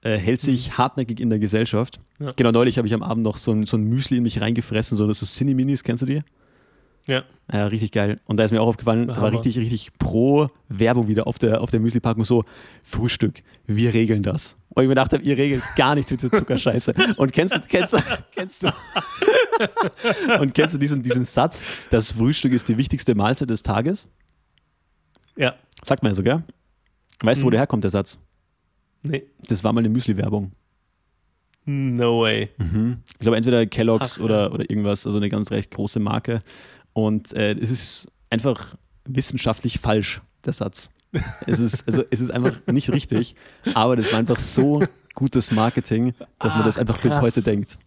äh, 0.02 0.18
hält 0.18 0.42
sich 0.42 0.70
mhm. 0.70 0.78
hartnäckig 0.78 1.20
in 1.20 1.30
der 1.30 1.40
Gesellschaft. 1.40 2.00
Ja. 2.20 2.32
Genau, 2.36 2.52
neulich 2.52 2.78
habe 2.78 2.88
ich 2.88 2.94
am 2.94 3.04
Abend 3.04 3.24
noch 3.24 3.38
so 3.38 3.52
ein, 3.52 3.66
so 3.66 3.78
ein 3.78 3.84
Müsli 3.84 4.18
in 4.18 4.24
mich 4.24 4.42
reingefressen, 4.42 4.98
so 4.98 5.12
so 5.12 5.26
Cine-Minis, 5.26 5.84
kennst 5.84 6.02
du 6.02 6.06
die? 6.06 6.22
Ja. 7.08 7.24
Ja, 7.52 7.68
richtig 7.68 7.92
geil. 7.92 8.20
Und 8.26 8.38
da 8.38 8.46
ist 8.46 8.52
mir 8.52 8.62
auch 8.62 8.68
aufgefallen, 8.68 9.08
da 9.08 9.22
war 9.22 9.32
richtig, 9.32 9.58
richtig 9.58 9.92
pro 10.00 10.50
Werbung 10.70 11.10
wieder 11.10 11.28
auf 11.28 11.38
der, 11.38 11.62
auf 11.62 11.70
der 11.70 11.82
Müsli-Packung 11.82 12.24
so: 12.24 12.46
Frühstück, 12.82 13.44
wir 13.68 13.94
regeln 13.94 14.24
das. 14.24 14.56
Und 14.70 14.84
ich 14.84 14.88
mir 14.88 14.96
gedacht 14.96 15.14
habe, 15.14 15.24
ihr 15.24 15.38
regelt 15.38 15.64
gar 15.76 15.94
nichts 15.96 16.12
mit 16.12 16.24
der 16.24 16.32
Zuckerscheiße. 16.32 16.94
Und 17.18 17.32
kennst 17.34 17.56
du, 17.56 17.60
kennst 17.60 17.94
du, 17.94 17.98
kennst 18.32 18.64
du, 18.64 18.68
und 20.40 20.54
kennst 20.54 20.74
du 20.74 20.78
diesen, 20.80 21.04
diesen 21.04 21.26
Satz, 21.26 21.64
das 21.90 22.14
Frühstück 22.14 22.54
ist 22.54 22.68
die 22.70 22.78
wichtigste 22.78 23.14
Mahlzeit 23.14 23.50
des 23.50 23.62
Tages? 23.62 24.08
Ja. 25.36 25.56
Sagt 25.84 26.02
man 26.02 26.12
ja 26.12 26.16
so, 26.16 26.24
gell? 26.24 26.44
Weißt 27.22 27.40
mhm. 27.40 27.44
du, 27.44 27.48
wo 27.48 27.50
der 27.52 27.60
herkommt, 27.60 27.84
der 27.84 27.92
Satz? 27.92 28.18
Nee. 29.04 29.24
Das 29.48 29.64
war 29.64 29.74
mal 29.74 29.80
eine 29.80 29.90
Müsli-Werbung. 29.90 30.54
No 31.66 32.22
way. 32.22 32.50
Mhm. 32.58 32.98
Ich 33.14 33.20
glaube, 33.20 33.38
entweder 33.38 33.66
Kellogg's 33.66 34.18
Ach, 34.18 34.24
oder, 34.24 34.54
oder 34.54 34.70
irgendwas, 34.70 35.06
also 35.06 35.18
eine 35.18 35.30
ganz 35.30 35.52
recht 35.52 35.72
große 35.72 36.00
Marke. 36.00 36.42
Und 36.94 37.34
äh, 37.34 37.54
es 37.54 37.72
ist 37.72 38.08
einfach 38.30 38.76
wissenschaftlich 39.06 39.80
falsch, 39.80 40.22
der 40.46 40.54
Satz. 40.54 40.90
Es 41.46 41.60
ist, 41.60 41.88
also, 41.88 42.04
es 42.10 42.22
ist 42.22 42.32
einfach 42.32 42.56
nicht 42.72 42.92
richtig, 42.92 43.36
aber 43.76 43.96
das 43.96 44.12
war 44.12 44.20
einfach 44.20 44.40
so 44.40 44.82
gutes 45.14 45.52
Marketing, 45.52 46.14
dass 46.40 46.56
man 46.56 46.66
das 46.66 46.78
einfach 46.80 47.00
bis 47.00 47.22
heute 47.22 47.42
denkt. 47.44 47.78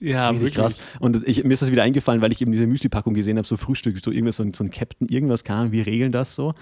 Ja, 0.00 0.28
Richtig 0.30 0.54
wirklich. 0.56 0.76
krass. 0.76 0.78
Und 1.00 1.26
ich, 1.28 1.42
mir 1.42 1.52
ist 1.52 1.62
das 1.62 1.72
wieder 1.72 1.82
eingefallen, 1.82 2.20
weil 2.20 2.30
ich 2.32 2.40
eben 2.40 2.52
diese 2.52 2.66
Müsli-Packung 2.68 3.14
gesehen 3.14 3.36
habe, 3.36 3.46
so 3.46 3.56
Frühstück, 3.56 3.98
so 4.04 4.12
irgendwas, 4.12 4.36
so 4.36 4.44
ein, 4.44 4.54
so 4.54 4.62
ein 4.62 4.70
Captain, 4.70 5.08
irgendwas, 5.08 5.42
keine 5.42 5.60
Ahnung, 5.60 5.72
wie 5.72 5.80
regeln 5.80 6.12
das 6.12 6.34
so? 6.36 6.54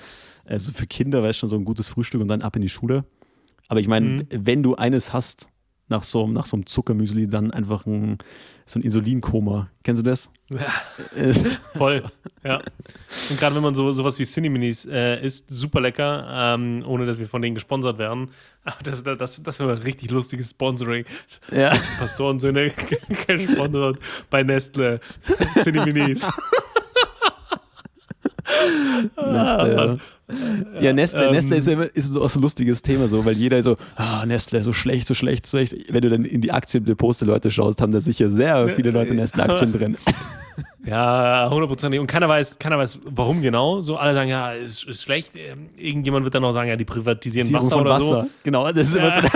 Also 0.46 0.72
für 0.72 0.86
Kinder, 0.86 1.22
weißt 1.22 1.38
du 1.38 1.40
schon, 1.40 1.48
so 1.50 1.56
ein 1.56 1.64
gutes 1.66 1.88
Frühstück 1.88 2.20
und 2.22 2.28
dann 2.28 2.40
ab 2.42 2.56
in 2.56 2.62
die 2.62 2.68
Schule. 2.70 3.04
Aber 3.68 3.80
ich 3.80 3.88
meine, 3.88 4.06
Mhm. 4.06 4.26
wenn 4.30 4.62
du 4.62 4.74
eines 4.76 5.12
hast, 5.12 5.48
nach 5.88 6.02
so, 6.02 6.26
nach 6.26 6.46
so 6.46 6.56
einem 6.56 6.66
Zuckermüsli, 6.66 7.28
dann 7.28 7.50
einfach 7.52 7.86
ein, 7.86 8.18
so 8.64 8.78
ein 8.78 8.82
Insulinkoma. 8.82 9.70
Kennst 9.84 10.00
du 10.00 10.02
das? 10.02 10.30
Ja, 10.50 10.66
Äh, 11.16 11.32
voll. 11.76 12.02
ja. 12.44 12.60
Und 13.30 13.38
gerade 13.38 13.54
wenn 13.54 13.62
man 13.62 13.74
so 13.74 13.92
sowas 13.92 14.18
wie 14.18 14.24
Cineminis 14.24 14.84
äh, 14.84 15.24
isst, 15.24 15.46
super 15.48 15.80
lecker, 15.80 16.26
ähm, 16.56 16.82
ohne 16.86 17.06
dass 17.06 17.20
wir 17.20 17.28
von 17.28 17.40
denen 17.42 17.54
gesponsert 17.54 17.98
werden. 17.98 18.30
Aber 18.64 18.82
das, 18.82 19.04
das, 19.04 19.42
das 19.42 19.58
wäre 19.60 19.68
mal 19.70 19.76
ein 19.76 19.82
richtig 19.82 20.10
lustiges 20.10 20.50
Sponsoring. 20.50 21.04
ja. 21.52 21.72
Pastorensöhne 21.98 22.72
gesponsert 23.28 24.00
bei 24.28 24.42
Nestle. 24.42 25.00
Cineminis. 25.62 26.26
Nestle, 29.16 29.98
ja. 30.74 30.80
ja, 30.80 30.92
Nestle, 30.92 31.26
ähm, 31.26 31.32
Nestle 31.32 31.56
ist, 31.56 31.66
ja 31.66 31.72
immer, 31.74 31.86
ist 31.94 32.08
so 32.08 32.22
ein 32.22 32.42
lustiges 32.42 32.82
Thema, 32.82 33.08
so, 33.08 33.24
weil 33.24 33.36
jeder 33.36 33.62
so, 33.62 33.76
ah, 33.96 34.24
Nestle, 34.26 34.62
so 34.62 34.72
schlecht, 34.72 35.08
so 35.08 35.14
schlecht, 35.14 35.46
so 35.46 35.56
schlecht. 35.56 35.74
Wenn 35.88 36.00
du 36.00 36.10
dann 36.10 36.24
in 36.24 36.40
die 36.40 36.52
Aktiendepots 36.52 37.18
der 37.18 37.28
Leute 37.28 37.50
schaust, 37.50 37.80
haben 37.80 37.92
da 37.92 38.00
sicher 38.00 38.30
sehr 38.30 38.68
viele 38.70 38.90
Leute 38.90 39.14
Nestle-Aktien 39.14 39.72
drin. 39.72 39.96
Ja, 40.86 41.48
hundertprozentig. 41.50 41.98
Und 41.98 42.06
keiner 42.06 42.28
weiß, 42.28 42.60
keiner 42.60 42.78
weiß, 42.78 43.00
warum 43.04 43.42
genau. 43.42 43.82
So 43.82 43.96
alle 43.96 44.14
sagen, 44.14 44.30
ja, 44.30 44.52
ist, 44.52 44.84
ist 44.84 45.02
schlecht. 45.02 45.32
Ähm, 45.34 45.68
Irgendjemand 45.76 46.24
wird 46.24 46.36
dann 46.36 46.44
auch 46.44 46.52
sagen, 46.52 46.68
ja, 46.68 46.76
die 46.76 46.84
privatisieren 46.84 47.52
Wasser 47.52 47.70
von 47.70 47.80
oder 47.80 47.90
Wasser. 47.90 48.22
so. 48.22 48.30
Genau, 48.44 48.70
das 48.70 48.88
ist 48.88 48.94
immer 48.94 49.10
so. 49.10 49.20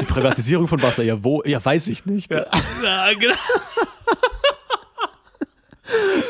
Die 0.00 0.04
Privatisierung 0.06 0.68
von 0.68 0.82
Wasser, 0.82 1.02
ja, 1.02 1.22
wo? 1.22 1.42
Ja, 1.44 1.62
weiß 1.62 1.88
ich 1.88 2.06
nicht. 2.06 2.32
Ja, 2.32 2.44
genau. 3.18 3.34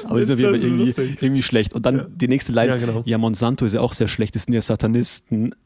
Aber 0.04 0.20
ist 0.20 0.28
Ist 0.28 0.38
so 0.38 0.42
irgendwie, 0.42 1.16
irgendwie 1.20 1.42
schlecht. 1.42 1.74
Und 1.74 1.84
dann 1.84 2.06
die 2.14 2.28
nächste 2.28 2.52
Line, 2.52 2.68
Ja, 2.68 2.76
ja, 2.76 2.86
genau. 3.02 3.18
Monsanto 3.18 3.66
ist 3.66 3.74
ja 3.74 3.80
auch 3.80 3.92
sehr 3.92 4.08
schlecht, 4.08 4.34
das 4.34 4.44
sind 4.44 4.54
ja 4.54 4.60
Satanisten. 4.60 5.54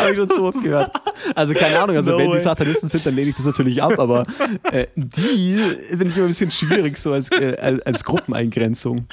Habe 0.00 0.12
ich 0.12 0.16
schon 0.18 0.28
so 0.28 0.44
oft 0.44 0.62
gehört. 0.62 0.90
Also 1.34 1.54
keine 1.54 1.78
Ahnung, 1.80 1.96
also 1.96 2.12
No 2.12 2.18
wenn 2.18 2.28
way. 2.30 2.36
die 2.36 2.42
Satanisten 2.42 2.88
sind, 2.88 3.04
dann 3.04 3.14
lehne 3.14 3.30
ich 3.30 3.36
das 3.36 3.46
natürlich 3.46 3.82
ab, 3.82 3.98
aber 3.98 4.26
äh, 4.70 4.86
die 4.94 5.56
finde 5.88 6.06
ich 6.06 6.16
immer 6.16 6.26
ein 6.26 6.28
bisschen 6.28 6.50
schwierig 6.50 6.96
so 6.96 7.12
als, 7.12 7.30
äh, 7.32 7.56
als, 7.58 7.80
als 7.82 8.04
Gruppeneingrenzung. 8.04 9.06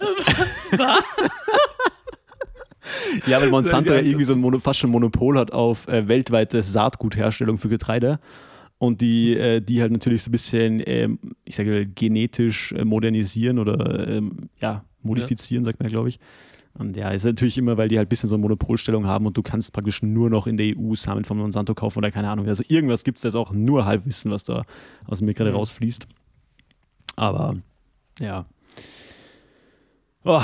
ja, 3.26 3.40
weil 3.40 3.50
Monsanto 3.50 3.92
ja 3.92 4.00
irgendwie 4.00 4.24
so 4.24 4.32
ein 4.32 4.40
Mono, 4.40 4.58
fast 4.58 4.80
schon 4.80 4.90
Monopol 4.90 5.38
hat 5.38 5.52
auf 5.52 5.88
äh, 5.88 6.08
weltweite 6.08 6.62
Saatgutherstellung 6.62 7.58
für 7.58 7.68
Getreide. 7.68 8.18
Und 8.78 9.00
die, 9.00 9.36
äh, 9.36 9.60
die 9.60 9.80
halt 9.82 9.90
natürlich 9.92 10.22
so 10.22 10.28
ein 10.28 10.32
bisschen, 10.32 10.82
ähm, 10.86 11.18
ich 11.44 11.56
sage 11.56 11.84
genetisch 11.86 12.72
äh, 12.72 12.84
modernisieren 12.84 13.58
oder 13.58 14.06
ähm, 14.08 14.48
ja, 14.60 14.84
modifizieren, 15.02 15.64
sagt 15.64 15.80
man, 15.80 15.88
glaube 15.88 16.08
ich. 16.10 16.20
Und 16.74 16.96
ja, 16.96 17.10
ist 17.10 17.24
natürlich 17.24 17.58
immer, 17.58 17.76
weil 17.76 17.88
die 17.88 17.98
halt 17.98 18.06
ein 18.06 18.08
bisschen 18.08 18.28
so 18.28 18.36
eine 18.36 18.42
Monopolstellung 18.42 19.04
haben 19.04 19.26
und 19.26 19.36
du 19.36 19.42
kannst 19.42 19.72
praktisch 19.72 20.00
nur 20.02 20.30
noch 20.30 20.46
in 20.46 20.56
der 20.56 20.76
EU 20.78 20.94
Samen 20.94 21.24
von 21.24 21.36
Monsanto 21.38 21.74
kaufen 21.74 21.98
oder 21.98 22.12
keine 22.12 22.30
Ahnung. 22.30 22.46
Also 22.46 22.62
irgendwas 22.68 23.02
gibt 23.02 23.18
es 23.18 23.22
das 23.22 23.34
auch 23.34 23.52
nur 23.52 23.84
Halbwissen, 23.84 24.30
was 24.30 24.44
da 24.44 24.62
aus 25.06 25.20
mir 25.22 25.34
gerade 25.34 25.50
Mhm. 25.50 25.56
rausfließt. 25.56 26.06
Aber 27.16 27.56
ja. 28.20 28.46
Oh, 30.24 30.42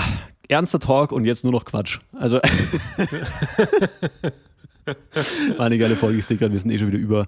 ernster 0.48 0.80
Talk 0.80 1.12
und 1.12 1.24
jetzt 1.24 1.44
nur 1.44 1.52
noch 1.52 1.64
Quatsch. 1.64 2.00
Also 2.14 2.38
war 5.56 5.66
eine 5.66 5.78
geile 5.78 5.96
Folge. 5.96 6.18
Ich 6.18 6.26
sehe 6.26 6.36
gerade, 6.36 6.52
wir 6.52 6.58
sind 6.58 6.70
eh 6.70 6.78
schon 6.78 6.88
wieder 6.88 6.98
über, 6.98 7.26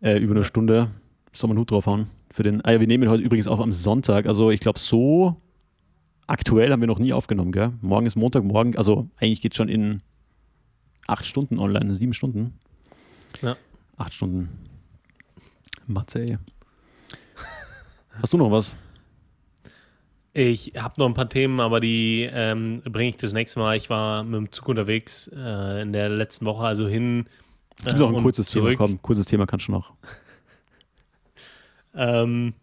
äh, 0.00 0.18
über 0.18 0.34
eine 0.34 0.44
Stunde. 0.44 0.90
Soll 1.32 1.48
man 1.48 1.56
einen 1.56 1.62
Hut 1.62 1.70
draufhauen? 1.70 2.08
Für 2.30 2.42
den, 2.42 2.64
ah 2.64 2.72
ja, 2.72 2.80
wir 2.80 2.86
nehmen 2.86 3.04
ihn 3.04 3.10
heute 3.10 3.22
übrigens 3.22 3.46
auf 3.46 3.60
am 3.60 3.72
Sonntag. 3.72 4.26
Also 4.26 4.50
ich 4.50 4.60
glaube, 4.60 4.78
so 4.78 5.36
aktuell 6.26 6.70
haben 6.70 6.80
wir 6.80 6.86
noch 6.86 6.98
nie 6.98 7.12
aufgenommen, 7.12 7.52
gell? 7.52 7.72
Morgen 7.80 8.06
ist 8.06 8.16
Montagmorgen, 8.16 8.76
also 8.76 9.08
eigentlich 9.16 9.40
geht 9.40 9.56
schon 9.56 9.68
in 9.68 9.98
acht 11.06 11.26
Stunden 11.26 11.58
online, 11.58 11.92
sieben 11.94 12.14
Stunden. 12.14 12.54
Ja. 13.42 13.56
Acht 13.96 14.14
Stunden. 14.14 14.48
Matze, 15.86 16.20
ey. 16.20 16.38
Hast 18.22 18.32
du 18.32 18.36
noch 18.36 18.50
was? 18.50 18.76
Ich 20.32 20.74
habe 20.76 20.94
noch 20.98 21.08
ein 21.08 21.14
paar 21.14 21.28
Themen, 21.28 21.58
aber 21.58 21.80
die 21.80 22.28
ähm, 22.32 22.82
bringe 22.84 23.10
ich 23.10 23.16
das 23.16 23.32
nächste 23.32 23.58
Mal. 23.58 23.76
Ich 23.76 23.90
war 23.90 24.22
mit 24.22 24.34
dem 24.34 24.52
Zug 24.52 24.68
unterwegs 24.68 25.28
äh, 25.34 25.82
in 25.82 25.92
der 25.92 26.08
letzten 26.08 26.46
Woche, 26.46 26.64
also 26.64 26.86
hin. 26.86 27.26
Es 27.80 27.86
gibt 27.86 27.98
noch 27.98 28.14
ein 28.14 28.22
kurzes 28.22 28.48
Thema, 28.48 28.66
zurück. 28.66 28.78
komm, 28.78 29.02
kurzes 29.02 29.26
Thema 29.26 29.46
kannst 29.46 29.68
du 29.68 29.72
noch. 29.72 29.92
Ähm, 31.92 32.54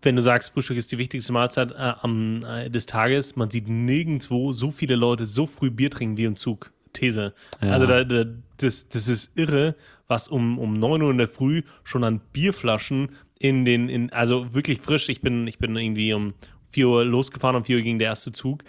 wenn 0.00 0.16
du 0.16 0.22
sagst, 0.22 0.54
Frühstück 0.54 0.78
ist 0.78 0.90
die 0.90 0.96
wichtigste 0.96 1.34
Mahlzeit 1.34 1.72
äh, 1.72 1.92
am, 2.00 2.42
äh, 2.44 2.70
des 2.70 2.86
Tages, 2.86 3.36
man 3.36 3.50
sieht 3.50 3.68
nirgendwo 3.68 4.54
so 4.54 4.70
viele 4.70 4.96
Leute 4.96 5.26
so 5.26 5.46
früh 5.46 5.70
Bier 5.70 5.90
trinken 5.90 6.16
wie 6.16 6.24
im 6.24 6.36
Zug. 6.36 6.72
These. 6.92 7.34
Ja. 7.62 7.70
Also 7.70 7.86
da, 7.86 8.04
da, 8.04 8.24
das, 8.56 8.88
das 8.88 9.06
ist 9.06 9.38
irre, 9.38 9.76
was 10.08 10.28
um, 10.28 10.58
um 10.58 10.78
9 10.78 11.02
Uhr 11.02 11.10
in 11.10 11.18
der 11.18 11.28
Früh 11.28 11.62
schon 11.84 12.04
an 12.04 12.20
Bierflaschen 12.32 13.10
in 13.38 13.64
den, 13.64 13.88
in, 13.88 14.12
also 14.12 14.54
wirklich 14.54 14.80
frisch. 14.80 15.08
Ich 15.08 15.20
bin, 15.20 15.46
ich 15.46 15.58
bin 15.58 15.76
irgendwie 15.76 16.12
um 16.12 16.34
4 16.64 16.88
Uhr 16.88 17.04
losgefahren, 17.04 17.56
um 17.56 17.64
4 17.64 17.76
Uhr 17.76 17.82
ging 17.82 17.98
der 17.98 18.08
erste 18.08 18.32
Zug. 18.32 18.64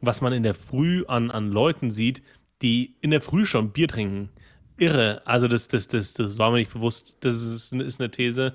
Was 0.00 0.20
man 0.20 0.32
in 0.32 0.42
der 0.42 0.54
Früh 0.54 1.04
an, 1.06 1.30
an 1.30 1.50
Leuten 1.50 1.90
sieht, 1.90 2.22
die 2.62 2.96
in 3.00 3.10
der 3.10 3.20
Früh 3.20 3.46
schon 3.46 3.70
Bier 3.70 3.88
trinken. 3.88 4.30
Irre. 4.78 5.22
Also 5.24 5.48
das, 5.48 5.68
das, 5.68 5.88
das, 5.88 6.14
das 6.14 6.38
war 6.38 6.50
mir 6.50 6.58
nicht 6.58 6.72
bewusst. 6.72 7.16
Das 7.20 7.42
ist, 7.42 7.72
ist 7.72 8.00
eine 8.00 8.10
These. 8.10 8.52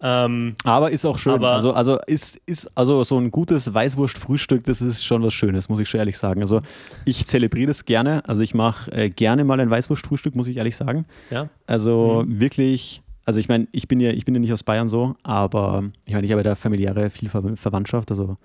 Ähm, 0.00 0.54
Aber 0.64 0.90
ist 0.90 1.04
auch 1.04 1.18
schön. 1.18 1.42
Also, 1.42 1.72
also 1.72 1.98
ist, 2.06 2.40
ist 2.46 2.70
also 2.76 3.02
so 3.02 3.18
ein 3.18 3.30
gutes 3.30 3.72
Weißwurst-Frühstück, 3.74 4.62
das 4.64 4.80
ist 4.80 5.04
schon 5.04 5.22
was 5.24 5.34
Schönes, 5.34 5.68
muss 5.68 5.80
ich 5.80 5.88
schon 5.88 5.98
ehrlich 5.98 6.18
sagen. 6.18 6.40
Also 6.40 6.60
ich 7.04 7.26
zelebriere 7.26 7.66
das 7.66 7.84
gerne. 7.84 8.22
Also 8.28 8.42
ich 8.42 8.54
mache 8.54 8.92
äh, 8.92 9.10
gerne 9.10 9.44
mal 9.44 9.58
ein 9.58 9.70
Weißwurst-Frühstück, 9.70 10.36
muss 10.36 10.46
ich 10.46 10.56
ehrlich 10.56 10.76
sagen. 10.76 11.06
ja. 11.30 11.48
Also 11.66 12.24
wirklich, 12.28 13.02
also 13.24 13.40
ich 13.40 13.48
meine, 13.48 13.66
ich 13.72 13.88
bin 13.88 13.98
ja, 13.98 14.10
ich 14.10 14.24
bin 14.24 14.34
ja 14.34 14.40
nicht 14.40 14.52
aus 14.52 14.62
Bayern 14.62 14.88
so, 14.88 15.16
aber 15.24 15.84
ich 16.06 16.14
meine, 16.14 16.26
ich 16.26 16.32
habe 16.32 16.44
da 16.44 16.54
familiäre 16.54 17.10
viel 17.10 17.28
Ver 17.28 17.56
Verwandtschaft, 17.56 18.10
also 18.10 18.36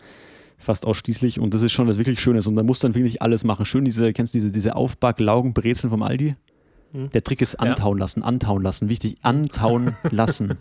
fast 0.64 0.86
ausschließlich 0.86 1.40
und 1.40 1.54
das 1.54 1.62
ist 1.62 1.72
schon 1.72 1.88
was 1.88 1.98
wirklich 1.98 2.20
Schönes 2.20 2.48
und 2.48 2.54
man 2.56 2.66
muss 2.66 2.80
dann 2.80 2.96
wirklich 2.96 3.22
alles 3.22 3.44
machen. 3.44 3.66
Schön 3.66 3.86
diese, 3.86 4.12
kennst 4.14 4.34
du 4.34 4.38
diese, 4.40 4.52
diese 4.52 4.76
Aufback-Laugenbrezeln 4.76 5.90
vom 5.92 6.02
Aldi? 6.02 6.36
Mhm. 6.92 7.10
Der 7.10 7.24
Trick 7.24 7.42
ist 7.42 7.54
Ja. 7.54 7.60
antauen 7.60 7.98
lassen, 7.98 8.24
antauen 8.24 8.62
lassen, 8.64 8.90
wichtig, 8.90 9.16
antauen 9.22 9.96
lassen. 10.12 10.58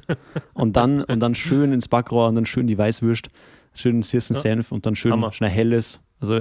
Und 0.55 0.76
dann, 0.76 1.03
und 1.05 1.20
dann 1.20 1.34
schön 1.34 1.72
ins 1.72 1.88
Backrohr 1.88 2.28
und 2.28 2.34
dann 2.34 2.46
schön 2.46 2.66
die 2.66 2.76
Weißwürst, 2.78 3.28
schön 3.74 4.03
Sirsen 4.03 4.34
Ja. 4.36 4.40
Senf 4.42 4.72
und 4.72 4.86
dann 4.86 4.96
schön 4.96 5.12
Hammer. 5.12 5.32
schnell 5.32 5.50
helles. 5.50 6.00
Also 6.20 6.40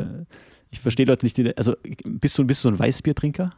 ich 0.69 0.79
verstehe 0.79 1.05
Leute 1.05 1.25
nicht, 1.25 1.37
die, 1.37 1.55
also 1.57 1.75
bist 2.05 2.37
du, 2.37 2.45
bist 2.45 2.63
du 2.63 2.69
ein 2.69 2.79
Weißbiertrinker? 2.79 3.49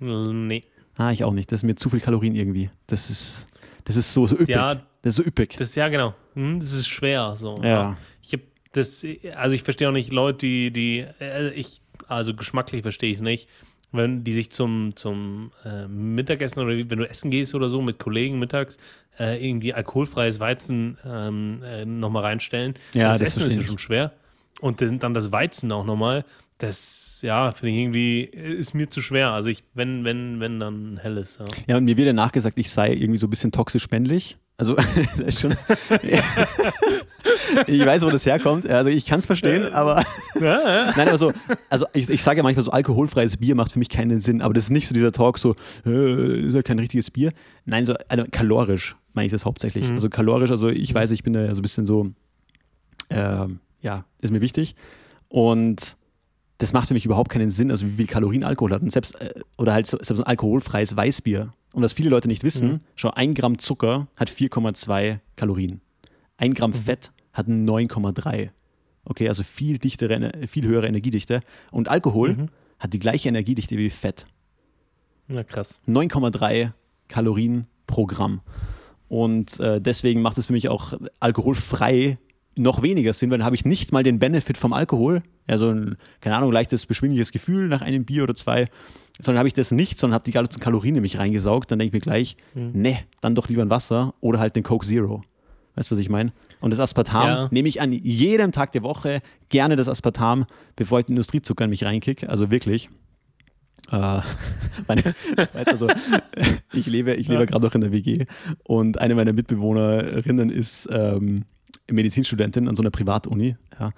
Nee. 0.00 0.62
Ah, 0.96 1.10
ich 1.12 1.24
auch 1.24 1.32
nicht. 1.32 1.50
Das 1.50 1.60
ist 1.60 1.64
mir 1.64 1.74
zu 1.74 1.88
viel 1.90 2.00
Kalorien 2.00 2.34
irgendwie. 2.34 2.70
Das 2.86 3.10
ist, 3.10 3.48
das 3.84 3.96
ist 3.96 4.12
so, 4.12 4.26
so 4.26 4.34
üppig. 4.36 4.50
Ja, 4.50 4.74
das 4.74 4.82
ist 5.10 5.16
so 5.16 5.22
üppig. 5.24 5.56
das 5.56 5.74
ja 5.74 5.88
genau. 5.88 6.14
Hm, 6.34 6.60
das 6.60 6.72
ist 6.72 6.88
schwer 6.88 7.34
so. 7.36 7.56
ja. 7.62 7.96
Ich 8.22 8.32
habe 8.32 8.42
das, 8.76 9.04
also 9.34 9.54
ich 9.54 9.62
verstehe 9.62 9.88
auch 9.88 9.92
nicht 9.92 10.12
Leute, 10.12 10.38
die, 10.38 10.70
die, 10.70 11.06
äh, 11.20 11.50
ich, 11.50 11.80
also 12.08 12.34
geschmacklich 12.34 12.82
verstehe 12.82 13.10
ich 13.10 13.18
es 13.18 13.22
nicht, 13.22 13.48
wenn 13.92 14.24
die 14.24 14.32
sich 14.32 14.50
zum, 14.50 14.96
zum 14.96 15.52
äh, 15.64 15.86
Mittagessen 15.86 16.60
oder 16.60 16.76
wenn 16.76 16.98
du 16.98 17.08
essen 17.08 17.30
gehst 17.30 17.54
oder 17.54 17.68
so 17.68 17.80
mit 17.80 17.98
Kollegen 17.98 18.38
mittags 18.38 18.78
äh, 19.18 19.48
irgendwie 19.48 19.72
alkoholfreies 19.72 20.40
Weizen 20.40 20.98
ähm, 21.04 21.62
äh, 21.64 21.84
nochmal 21.84 22.24
reinstellen. 22.24 22.74
Ja, 22.94 23.10
das, 23.10 23.20
das 23.20 23.36
Essen 23.36 23.46
ist 23.46 23.56
ja 23.56 23.62
schon 23.62 23.78
schwer. 23.78 24.12
Und 24.60 24.80
dann, 24.80 24.98
dann 24.98 25.14
das 25.14 25.30
Weizen 25.30 25.70
auch 25.72 25.84
nochmal. 25.84 26.24
Das, 26.58 27.18
ja, 27.22 27.50
finde 27.52 27.70
ich 27.70 27.78
irgendwie, 27.78 28.24
äh, 28.24 28.54
ist 28.54 28.74
mir 28.74 28.90
zu 28.90 29.02
schwer. 29.02 29.30
Also 29.30 29.48
ich, 29.48 29.62
wenn, 29.74 30.04
wenn, 30.04 30.40
wenn, 30.40 30.58
dann 30.58 30.98
helles. 31.00 31.38
Ja. 31.38 31.44
Ja, 31.68 31.76
und 31.76 31.84
mir 31.84 31.96
wird 31.96 32.06
ja 32.06 32.12
nachgesagt, 32.12 32.58
ich 32.58 32.70
sei 32.70 32.92
irgendwie 32.92 33.18
so 33.18 33.26
ein 33.26 33.30
bisschen 33.30 33.52
toxisch 33.52 33.90
männlich. 33.90 34.36
Also, 34.56 34.76
schon. 35.30 35.52
ich 37.66 37.84
weiß, 37.84 38.04
wo 38.06 38.10
das 38.10 38.24
herkommt. 38.24 38.68
Also, 38.68 38.90
ich 38.90 39.04
kann 39.06 39.18
es 39.18 39.26
verstehen, 39.26 39.72
aber. 39.72 40.04
Nein, 40.34 41.08
aber 41.08 41.18
so, 41.18 41.32
also 41.68 41.86
ich, 41.92 42.08
ich 42.08 42.22
sage 42.22 42.36
ja 42.38 42.42
manchmal 42.42 42.64
so, 42.64 42.70
alkoholfreies 42.70 43.36
Bier 43.36 43.56
macht 43.56 43.72
für 43.72 43.78
mich 43.80 43.88
keinen 43.88 44.20
Sinn, 44.20 44.42
aber 44.42 44.54
das 44.54 44.64
ist 44.64 44.70
nicht 44.70 44.86
so 44.86 44.94
dieser 44.94 45.12
Talk, 45.12 45.38
so, 45.38 45.56
äh, 45.84 46.46
ist 46.46 46.54
ja 46.54 46.62
kein 46.62 46.78
richtiges 46.78 47.10
Bier. 47.10 47.32
Nein, 47.64 47.84
so 47.84 47.94
also, 48.08 48.24
kalorisch 48.30 48.96
meine 49.14 49.26
ich 49.26 49.32
das 49.32 49.44
hauptsächlich. 49.46 49.88
Mhm. 49.88 49.94
Also 49.94 50.10
kalorisch, 50.10 50.50
also 50.50 50.68
ich 50.68 50.92
weiß, 50.92 51.12
ich 51.12 51.22
bin 51.22 51.32
da 51.32 51.42
ja 51.42 51.54
so 51.54 51.60
ein 51.60 51.62
bisschen 51.62 51.86
so, 51.86 52.10
ähm, 53.10 53.60
ja, 53.80 54.04
ist 54.20 54.30
mir 54.30 54.40
wichtig. 54.40 54.74
Und 55.28 55.96
das 56.58 56.72
macht 56.72 56.88
für 56.88 56.94
mich 56.94 57.06
überhaupt 57.06 57.30
keinen 57.30 57.50
Sinn, 57.50 57.70
also 57.70 57.86
wie 57.86 57.92
viel 57.92 58.06
Kalorien 58.06 58.44
Alkohol 58.44 58.72
hat. 58.72 58.82
Und 58.82 58.90
selbst, 58.90 59.20
äh, 59.20 59.32
oder 59.56 59.72
halt 59.72 59.86
so, 59.86 59.96
selbst 60.00 60.20
ein 60.20 60.26
alkoholfreies 60.26 60.96
Weißbier 60.96 61.52
Und 61.74 61.82
was 61.82 61.92
viele 61.92 62.08
Leute 62.08 62.28
nicht 62.28 62.44
wissen, 62.44 62.68
mhm. 62.68 62.80
schau, 62.94 63.10
ein 63.10 63.34
Gramm 63.34 63.58
Zucker 63.58 64.06
hat 64.14 64.30
4,2 64.30 65.18
Kalorien. 65.34 65.80
Ein 66.36 66.54
Gramm 66.54 66.70
mhm. 66.70 66.74
Fett 66.74 67.12
hat 67.32 67.48
9,3. 67.48 68.50
Okay, 69.04 69.28
also 69.28 69.42
viel 69.42 69.78
dichtere, 69.78 70.46
viel 70.46 70.64
höhere 70.66 70.86
Energiedichte. 70.86 71.40
Und 71.72 71.88
Alkohol 71.88 72.34
mhm. 72.34 72.48
hat 72.78 72.92
die 72.92 73.00
gleiche 73.00 73.28
Energiedichte 73.28 73.76
wie 73.76 73.90
Fett. 73.90 74.24
Na 75.26 75.42
krass. 75.42 75.80
9,3 75.88 76.70
Kalorien 77.08 77.66
pro 77.88 78.06
Gramm. 78.06 78.40
Und 79.08 79.58
äh, 79.58 79.80
deswegen 79.80 80.22
macht 80.22 80.38
es 80.38 80.46
für 80.46 80.52
mich 80.52 80.68
auch 80.68 80.94
alkoholfrei 81.18 82.18
noch 82.56 82.82
weniger 82.82 83.12
Sinn, 83.12 83.30
weil 83.30 83.38
dann 83.38 83.44
habe 83.44 83.56
ich 83.56 83.64
nicht 83.64 83.92
mal 83.92 84.02
den 84.02 84.18
Benefit 84.18 84.58
vom 84.58 84.72
Alkohol, 84.72 85.22
also 85.46 85.70
ein, 85.70 85.96
keine 86.20 86.36
Ahnung, 86.36 86.52
leichtes, 86.52 86.86
beschwingliches 86.86 87.32
Gefühl 87.32 87.68
nach 87.68 87.82
einem 87.82 88.04
Bier 88.04 88.22
oder 88.22 88.34
zwei, 88.34 88.66
sondern 89.20 89.38
habe 89.38 89.48
ich 89.48 89.54
das 89.54 89.70
nicht, 89.70 89.98
sondern 89.98 90.14
habe 90.14 90.24
die 90.24 90.32
ganzen 90.32 90.60
Kalorien 90.60 90.94
nämlich 90.94 91.18
reingesaugt, 91.18 91.70
dann 91.70 91.78
denke 91.78 91.96
ich 91.96 92.00
mir 92.00 92.10
gleich, 92.10 92.36
mhm. 92.54 92.72
ne, 92.74 92.98
dann 93.20 93.34
doch 93.34 93.48
lieber 93.48 93.62
ein 93.62 93.70
Wasser 93.70 94.14
oder 94.20 94.38
halt 94.38 94.56
den 94.56 94.62
Coke 94.62 94.86
Zero. 94.86 95.22
Weißt 95.76 95.90
du, 95.90 95.94
was 95.94 96.00
ich 96.00 96.08
meine? 96.08 96.32
Und 96.60 96.70
das 96.70 96.80
Aspartam 96.80 97.26
ja. 97.26 97.48
nehme 97.50 97.68
ich 97.68 97.80
an 97.80 97.92
jedem 97.92 98.52
Tag 98.52 98.72
der 98.72 98.82
Woche 98.82 99.22
gerne 99.48 99.76
das 99.76 99.88
Aspartam, 99.88 100.46
bevor 100.76 101.00
ich 101.00 101.06
den 101.06 101.16
Industriezucker 101.16 101.64
in 101.64 101.70
mich 101.70 101.84
reinkicke. 101.84 102.28
Also 102.28 102.50
wirklich. 102.50 102.88
Äh, 103.90 104.20
meine, 104.88 105.14
weißt 105.52 105.70
also, 105.70 105.88
ich 106.72 106.86
lebe, 106.86 107.14
ich 107.14 107.28
lebe 107.28 107.40
ja. 107.40 107.46
gerade 107.46 107.66
noch 107.66 107.74
in 107.74 107.80
der 107.80 107.92
WG 107.92 108.24
und 108.62 108.98
eine 109.00 109.14
meiner 109.14 109.32
Mitbewohnerinnen 109.32 110.48
ist 110.48 110.88
ähm, 110.92 111.44
Medizinstudentin 111.90 112.68
an 112.68 112.76
so 112.76 112.82
einer 112.82 112.90
Privatuni. 112.90 113.56
Ja. 113.78 113.90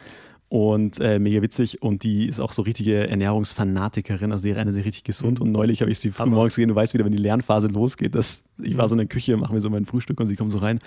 Und 0.48 1.00
äh, 1.00 1.18
mega 1.18 1.42
witzig 1.42 1.82
und 1.82 2.04
die 2.04 2.26
ist 2.26 2.38
auch 2.38 2.52
so 2.52 2.62
richtige 2.62 3.08
Ernährungsfanatikerin, 3.08 4.30
also 4.30 4.44
die 4.44 4.50
ernährt 4.50 4.74
sich 4.74 4.84
richtig 4.84 5.02
gesund. 5.02 5.40
Mhm. 5.40 5.46
Und 5.46 5.52
neulich 5.52 5.80
habe 5.80 5.90
ich 5.90 5.98
sie 5.98 6.12
früh 6.12 6.26
morgens 6.26 6.54
gesehen, 6.54 6.68
du 6.68 6.74
weißt 6.76 6.94
wieder, 6.94 7.04
wenn 7.04 7.12
die 7.12 7.18
Lernphase 7.18 7.66
losgeht, 7.66 8.14
dass 8.14 8.44
ich 8.62 8.76
war 8.76 8.88
so 8.88 8.94
in 8.94 8.98
der 8.98 9.08
Küche, 9.08 9.36
mache 9.36 9.52
mir 9.52 9.60
so 9.60 9.70
mein 9.70 9.86
Frühstück 9.86 10.20
und 10.20 10.28
sie 10.28 10.36
kommt 10.36 10.52
so 10.52 10.58
rein, 10.58 10.78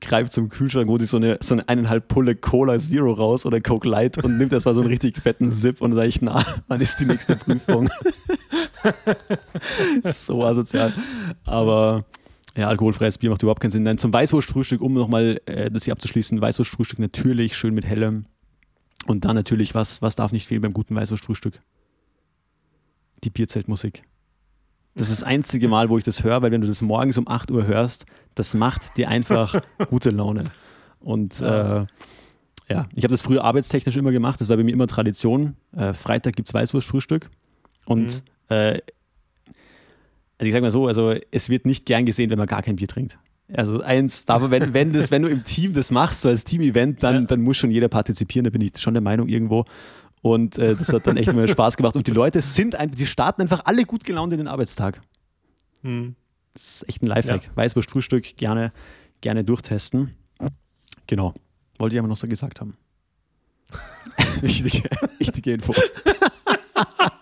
greift 0.00 0.32
zum 0.32 0.48
Kühlschrank, 0.48 0.88
holt 0.88 1.02
sich 1.02 1.10
so 1.10 1.18
eine, 1.18 1.38
so 1.40 1.54
eine 1.54 1.68
eineinhalb 1.68 2.08
Pulle 2.08 2.34
Cola 2.34 2.80
Zero 2.80 3.12
raus 3.12 3.46
oder 3.46 3.60
Coke 3.60 3.88
Light 3.88 4.22
und 4.24 4.38
nimmt 4.38 4.52
erstmal 4.52 4.74
so 4.74 4.80
einen 4.80 4.90
richtig 4.90 5.18
fetten 5.18 5.52
Sip 5.52 5.80
und 5.80 5.94
sage 5.94 6.08
ich, 6.08 6.20
na, 6.20 6.44
wann 6.66 6.80
ist 6.80 6.98
die 6.98 7.06
nächste 7.06 7.36
Prüfung? 7.36 7.88
so 10.04 10.44
asozial. 10.44 10.92
Aber 11.44 12.04
ja, 12.56 12.68
alkoholfreies 12.68 13.18
Bier 13.18 13.30
macht 13.30 13.42
überhaupt 13.42 13.60
keinen 13.60 13.70
Sinn. 13.70 13.82
Nein, 13.82 13.98
zum 13.98 14.12
Weißwurstfrühstück, 14.12 14.80
um 14.80 14.94
nochmal 14.94 15.40
äh, 15.46 15.70
das 15.70 15.84
hier 15.84 15.92
abzuschließen, 15.92 16.40
Weißwurstfrühstück 16.40 16.98
natürlich 16.98 17.56
schön 17.56 17.74
mit 17.74 17.84
hellem. 17.84 18.26
Und 19.06 19.24
dann 19.24 19.36
natürlich, 19.36 19.74
was, 19.74 20.02
was 20.02 20.16
darf 20.16 20.32
nicht 20.32 20.46
fehlen 20.46 20.62
beim 20.62 20.72
guten 20.72 20.94
Weißwurstfrühstück? 20.94 21.60
Die 23.24 23.30
Bierzeltmusik. 23.30 24.02
Das 24.94 25.10
ist 25.10 25.20
das 25.20 25.28
einzige 25.28 25.68
Mal, 25.68 25.90
wo 25.90 25.98
ich 25.98 26.04
das 26.04 26.24
höre, 26.24 26.40
weil 26.40 26.50
wenn 26.50 26.62
du 26.62 26.66
das 26.66 26.80
morgens 26.80 27.18
um 27.18 27.28
8 27.28 27.50
Uhr 27.50 27.66
hörst, 27.66 28.06
das 28.34 28.54
macht 28.54 28.96
dir 28.96 29.08
einfach 29.08 29.60
gute 29.90 30.10
Laune. 30.10 30.50
Und 30.98 31.40
ja, 31.40 31.82
äh, 31.82 31.86
ja. 32.70 32.86
ich 32.94 33.04
habe 33.04 33.12
das 33.12 33.20
früher 33.20 33.44
arbeitstechnisch 33.44 33.96
immer 33.96 34.12
gemacht, 34.12 34.40
das 34.40 34.48
war 34.48 34.56
bei 34.56 34.64
mir 34.64 34.72
immer 34.72 34.86
Tradition. 34.86 35.56
Äh, 35.76 35.92
Freitag 35.92 36.34
gibt 36.34 36.48
es 36.48 36.54
Weißwurstfrühstück. 36.54 37.28
Und 37.84 38.24
mhm. 38.48 38.54
äh, 38.54 38.80
also 40.38 40.48
ich 40.48 40.52
sage 40.52 40.62
mal 40.62 40.70
so, 40.70 40.86
also 40.86 41.14
es 41.30 41.48
wird 41.48 41.66
nicht 41.66 41.86
gern 41.86 42.04
gesehen, 42.04 42.30
wenn 42.30 42.38
man 42.38 42.46
gar 42.46 42.62
kein 42.62 42.76
Bier 42.76 42.88
trinkt. 42.88 43.18
Also 43.52 43.80
eins, 43.80 44.24
darf, 44.26 44.50
wenn, 44.50 44.74
wenn, 44.74 44.92
das, 44.92 45.10
wenn 45.10 45.22
du 45.22 45.28
im 45.28 45.44
Team 45.44 45.72
das 45.72 45.90
machst, 45.90 46.22
so 46.22 46.28
als 46.28 46.44
Team-Event, 46.44 47.02
dann, 47.02 47.14
ja. 47.14 47.20
dann 47.22 47.42
muss 47.42 47.56
schon 47.56 47.70
jeder 47.70 47.88
partizipieren, 47.88 48.44
da 48.44 48.50
bin 48.50 48.60
ich 48.60 48.72
schon 48.78 48.94
der 48.94 49.02
Meinung 49.02 49.28
irgendwo. 49.28 49.64
Und 50.20 50.58
äh, 50.58 50.74
das 50.74 50.92
hat 50.92 51.06
dann 51.06 51.16
echt 51.16 51.28
immer 51.28 51.46
Spaß 51.46 51.76
gemacht. 51.76 51.94
Und 51.94 52.06
die 52.06 52.12
Leute 52.12 52.42
sind 52.42 52.74
einfach, 52.74 52.96
die 52.96 53.06
starten 53.06 53.42
einfach 53.42 53.62
alle 53.64 53.84
gut 53.84 54.02
gelaunt 54.02 54.32
in 54.32 54.38
den 54.38 54.48
Arbeitstag. 54.48 55.00
Hm. 55.82 56.16
Das 56.54 56.62
ist 56.76 56.88
echt 56.88 57.02
ein 57.02 57.06
Lifehack. 57.06 57.44
Ja. 57.44 57.50
Weißwurst-Frühstück 57.54 58.36
gerne, 58.36 58.72
gerne 59.20 59.44
durchtesten. 59.44 60.16
Genau. 61.06 61.34
Wollte 61.78 61.94
ich 61.94 61.98
aber 62.00 62.08
noch 62.08 62.16
so 62.16 62.26
gesagt 62.26 62.60
haben. 62.60 62.74
wichtige, 64.40 64.88
wichtige 65.18 65.52
Info. 65.52 65.74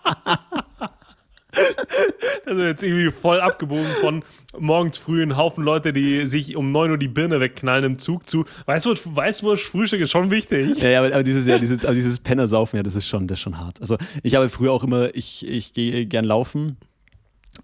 Also 2.45 2.61
jetzt 2.61 2.83
irgendwie 2.83 3.11
voll 3.11 3.41
abgebogen 3.41 3.85
von 4.01 4.23
morgens 4.57 4.97
früh 4.97 5.23
ein 5.23 5.35
Haufen 5.35 5.63
Leute, 5.63 5.93
die 5.93 6.27
sich 6.27 6.55
um 6.55 6.71
9 6.71 6.91
Uhr 6.91 6.97
die 6.97 7.07
Birne 7.07 7.39
wegknallen 7.39 7.83
im 7.83 7.99
Zug 7.99 8.29
zu. 8.29 8.45
Weißt 8.65 8.85
du, 8.85 9.55
Frühstück 9.55 10.01
ist 10.01 10.11
schon 10.11 10.29
wichtig. 10.29 10.81
Ja, 10.81 10.89
ja 10.89 10.99
aber, 10.99 11.13
aber 11.13 11.23
dieses, 11.23 11.47
ja, 11.47 11.57
dieses, 11.57 11.83
aber 11.83 11.95
dieses 11.95 12.19
Pennersaufen, 12.19 12.77
ja, 12.77 12.83
das 12.83 12.95
ist 12.95 13.07
schon, 13.07 13.27
das 13.27 13.39
ist 13.39 13.43
schon 13.43 13.57
hart. 13.57 13.81
Also 13.81 13.97
ich 14.21 14.35
habe 14.35 14.49
früher 14.49 14.71
auch 14.71 14.83
immer, 14.83 15.13
ich, 15.15 15.47
ich 15.47 15.73
gehe 15.73 16.05
gern 16.05 16.25
laufen. 16.25 16.77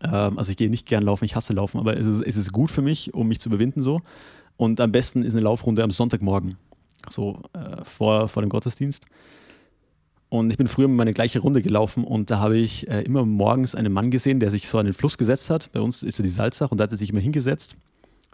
Ähm, 0.03 0.37
also 0.37 0.51
ich 0.51 0.57
gehe 0.57 0.69
nicht 0.69 0.87
gern 0.87 1.03
laufen, 1.03 1.25
ich 1.25 1.35
hasse 1.35 1.53
laufen, 1.53 1.79
aber 1.79 1.97
es 1.97 2.05
ist, 2.05 2.21
es 2.21 2.37
ist 2.37 2.51
gut 2.51 2.71
für 2.71 2.81
mich, 2.81 3.13
um 3.13 3.27
mich 3.27 3.39
zu 3.39 3.49
überwinden 3.49 3.81
so. 3.81 4.01
Und 4.57 4.79
am 4.79 4.91
besten 4.91 5.23
ist 5.23 5.33
eine 5.33 5.43
Laufrunde 5.43 5.83
am 5.83 5.91
Sonntagmorgen, 5.91 6.55
so 7.09 7.41
äh, 7.53 7.83
vor, 7.83 8.27
vor 8.27 8.41
dem 8.41 8.49
Gottesdienst. 8.49 9.05
Und 10.31 10.49
ich 10.49 10.57
bin 10.57 10.69
früher 10.69 10.87
meine 10.87 11.11
gleiche 11.11 11.39
Runde 11.39 11.61
gelaufen 11.61 12.05
und 12.05 12.31
da 12.31 12.39
habe 12.39 12.57
ich 12.57 12.89
äh, 12.89 13.01
immer 13.01 13.25
morgens 13.25 13.75
einen 13.75 13.91
Mann 13.91 14.11
gesehen, 14.11 14.39
der 14.39 14.49
sich 14.49 14.65
so 14.65 14.77
an 14.77 14.85
den 14.85 14.93
Fluss 14.93 15.17
gesetzt 15.17 15.49
hat. 15.49 15.69
Bei 15.73 15.81
uns 15.81 16.03
ist 16.03 16.19
ja 16.19 16.23
die 16.23 16.29
Salzach 16.29 16.71
und 16.71 16.77
da 16.77 16.85
hat 16.85 16.91
er 16.91 16.97
sich 16.97 17.09
immer 17.09 17.19
hingesetzt. 17.19 17.75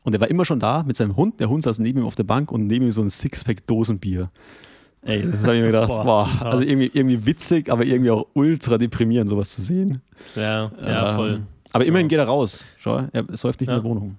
Und 0.04 0.14
er 0.14 0.22
war 0.22 0.30
immer 0.30 0.45
schon 0.45 0.60
da 0.60 0.84
mit 0.84 0.95
seinem 0.95 1.16
Hund. 1.16 1.39
Der 1.39 1.50
Hund 1.50 1.64
saß 1.64 1.80
neben 1.80 2.02
ihm 2.02 2.06
auf 2.06 2.14
der 2.14 2.24
Bank 2.24 2.52
und 2.52 2.68
neben 2.68 2.86
ihm 2.86 2.91
so 2.91 3.02
ein 3.02 3.10
Sixpack 3.10 3.66
Dosenbier. 3.66 4.30
Ey, 5.02 5.28
das 5.28 5.41
habe 5.41 5.56
ich 5.56 5.62
mir 5.62 5.72
gedacht, 5.72 5.88
boah, 5.91 6.04
boah, 6.04 6.45
also 6.45 6.64
irgendwie, 6.64 6.91
irgendwie 6.93 7.26
witzig, 7.26 7.72
aber 7.72 7.84
irgendwie 7.84 8.12
auch 8.12 8.28
ultra 8.34 8.78
deprimierend, 8.78 9.32
sowas 9.32 9.50
zu 9.50 9.64
sehen. 9.64 10.04
Ja, 10.36 10.72
ja, 10.80 11.10
ähm, 11.10 11.16
voll. 11.16 11.41
Aber 11.74 11.84
immerhin 11.84 12.06
ja. 12.06 12.10
geht 12.10 12.20
er 12.20 12.26
raus. 12.26 12.64
Schau, 12.78 13.08
er 13.12 13.26
säuft 13.36 13.60
nicht 13.60 13.70
ja. 13.70 13.78
in 13.78 13.82
der 13.82 13.89
Wohnung. 13.89 14.16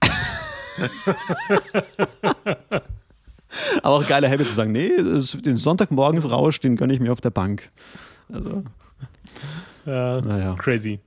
Aber 3.82 3.96
auch 3.96 4.06
geiler 4.06 4.30
Habit 4.30 4.48
zu 4.48 4.54
sagen, 4.54 4.72
nee, 4.72 4.90
den 4.96 5.56
Sonntagmorgens 5.56 6.30
Rausch, 6.30 6.60
den 6.60 6.76
gönne 6.76 6.92
ich 6.92 7.00
mir 7.00 7.12
auf 7.12 7.20
der 7.20 7.30
Bank. 7.30 7.70
Also. 8.32 8.64
Ja, 9.86 10.20
naja. 10.20 10.54
crazy. 10.54 11.00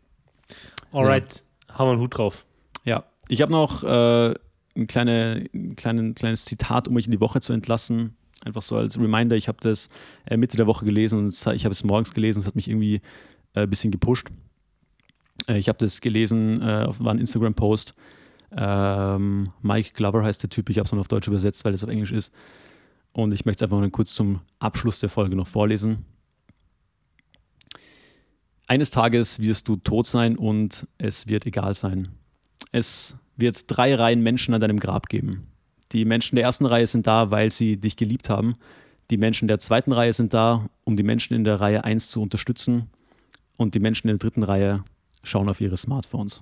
Alright, 0.91 1.45
ja. 1.67 1.75
haben 1.75 1.87
wir 1.87 1.91
einen 1.93 2.01
Hut 2.01 2.17
drauf. 2.17 2.45
Ja, 2.85 3.03
ich 3.27 3.41
habe 3.41 3.51
noch 3.51 3.83
äh, 3.83 4.33
ein, 4.75 4.87
kleine, 4.87 5.45
ein 5.53 5.75
kleine, 5.75 6.13
kleines 6.13 6.45
Zitat, 6.45 6.87
um 6.87 6.95
mich 6.95 7.05
in 7.05 7.11
die 7.11 7.21
Woche 7.21 7.39
zu 7.41 7.53
entlassen. 7.53 8.15
Einfach 8.43 8.61
so 8.61 8.75
als 8.75 8.99
Reminder, 8.99 9.35
ich 9.35 9.47
habe 9.47 9.59
das 9.61 9.89
äh, 10.25 10.35
Mitte 10.35 10.57
der 10.57 10.67
Woche 10.67 10.85
gelesen 10.85 11.19
und 11.19 11.29
ich 11.55 11.65
habe 11.65 11.71
es 11.71 11.83
morgens 11.83 12.13
gelesen 12.13 12.39
und 12.39 12.41
es 12.41 12.47
hat 12.47 12.55
mich 12.55 12.67
irgendwie 12.67 12.95
äh, 13.53 13.61
ein 13.61 13.69
bisschen 13.69 13.91
gepusht. 13.91 14.27
Äh, 15.47 15.57
ich 15.57 15.69
habe 15.69 15.77
das 15.77 16.01
gelesen, 16.01 16.61
äh, 16.61 16.87
war 16.99 17.13
ein 17.13 17.19
Instagram-Post 17.19 17.93
ähm, 18.55 19.49
Mike 19.61 19.91
Glover 19.93 20.23
heißt 20.23 20.43
der 20.43 20.49
Typ, 20.49 20.69
ich 20.69 20.77
habe 20.77 20.85
es 20.85 20.91
nur 20.91 21.01
auf 21.01 21.07
Deutsch 21.07 21.27
übersetzt, 21.27 21.63
weil 21.65 21.73
es 21.73 21.83
auf 21.83 21.89
Englisch 21.89 22.11
ist. 22.11 22.33
Und 23.11 23.31
ich 23.31 23.45
möchte 23.45 23.63
es 23.63 23.67
einfach 23.67 23.79
mal 23.79 23.89
kurz 23.89 24.13
zum 24.13 24.41
Abschluss 24.59 24.99
der 24.99 25.09
Folge 25.09 25.35
noch 25.35 25.47
vorlesen. 25.47 26.05
Eines 28.67 28.91
Tages 28.91 29.39
wirst 29.39 29.67
du 29.67 29.75
tot 29.75 30.07
sein 30.07 30.35
und 30.35 30.87
es 30.97 31.27
wird 31.27 31.45
egal 31.45 31.75
sein. 31.75 32.09
Es 32.71 33.17
wird 33.35 33.65
drei 33.67 33.93
Reihen 33.93 34.23
Menschen 34.23 34.53
an 34.53 34.61
deinem 34.61 34.79
Grab 34.79 35.09
geben. 35.09 35.47
Die 35.91 36.05
Menschen 36.05 36.35
der 36.37 36.45
ersten 36.45 36.65
Reihe 36.65 36.87
sind 36.87 37.05
da, 37.05 37.29
weil 37.29 37.51
sie 37.51 37.77
dich 37.77 37.97
geliebt 37.97 38.29
haben. 38.29 38.55
Die 39.11 39.17
Menschen 39.17 39.47
der 39.47 39.59
zweiten 39.59 39.91
Reihe 39.91 40.13
sind 40.13 40.33
da, 40.33 40.67
um 40.85 40.95
die 40.95 41.03
Menschen 41.03 41.35
in 41.35 41.43
der 41.43 41.59
Reihe 41.59 41.83
1 41.83 42.09
zu 42.09 42.21
unterstützen. 42.21 42.89
Und 43.57 43.75
die 43.75 43.79
Menschen 43.79 44.07
in 44.07 44.17
der 44.17 44.19
dritten 44.19 44.43
Reihe 44.43 44.83
schauen 45.21 45.49
auf 45.49 45.61
ihre 45.61 45.77
Smartphones. 45.77 46.41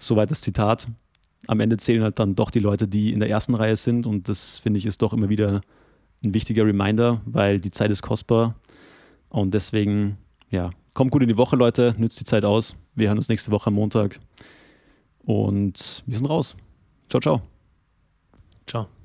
Soweit 0.00 0.30
das 0.30 0.40
Zitat. 0.40 0.88
Am 1.46 1.60
Ende 1.60 1.76
zählen 1.76 2.02
halt 2.02 2.18
dann 2.18 2.34
doch 2.34 2.50
die 2.50 2.58
Leute, 2.58 2.88
die 2.88 3.12
in 3.12 3.20
der 3.20 3.30
ersten 3.30 3.54
Reihe 3.54 3.76
sind. 3.76 4.06
Und 4.06 4.28
das 4.28 4.58
finde 4.58 4.78
ich 4.78 4.86
ist 4.86 5.02
doch 5.02 5.12
immer 5.12 5.28
wieder 5.28 5.60
ein 6.24 6.34
wichtiger 6.34 6.66
Reminder, 6.66 7.20
weil 7.26 7.60
die 7.60 7.70
Zeit 7.70 7.90
ist 7.90 8.02
kostbar. 8.02 8.56
Und 9.28 9.54
deswegen, 9.54 10.18
ja, 10.50 10.70
kommt 10.94 11.12
gut 11.12 11.22
in 11.22 11.28
die 11.28 11.36
Woche, 11.36 11.56
Leute. 11.56 11.94
Nützt 11.98 12.18
die 12.18 12.24
Zeit 12.24 12.44
aus. 12.44 12.74
Wir 12.94 13.08
hören 13.08 13.18
uns 13.18 13.28
nächste 13.28 13.50
Woche 13.52 13.68
am 13.68 13.74
Montag. 13.74 14.18
Und 15.24 16.02
wir 16.06 16.16
sind 16.16 16.26
raus. 16.26 16.56
Ciao, 17.08 17.20
ciao. 17.20 17.42
Ciao. 18.66 18.99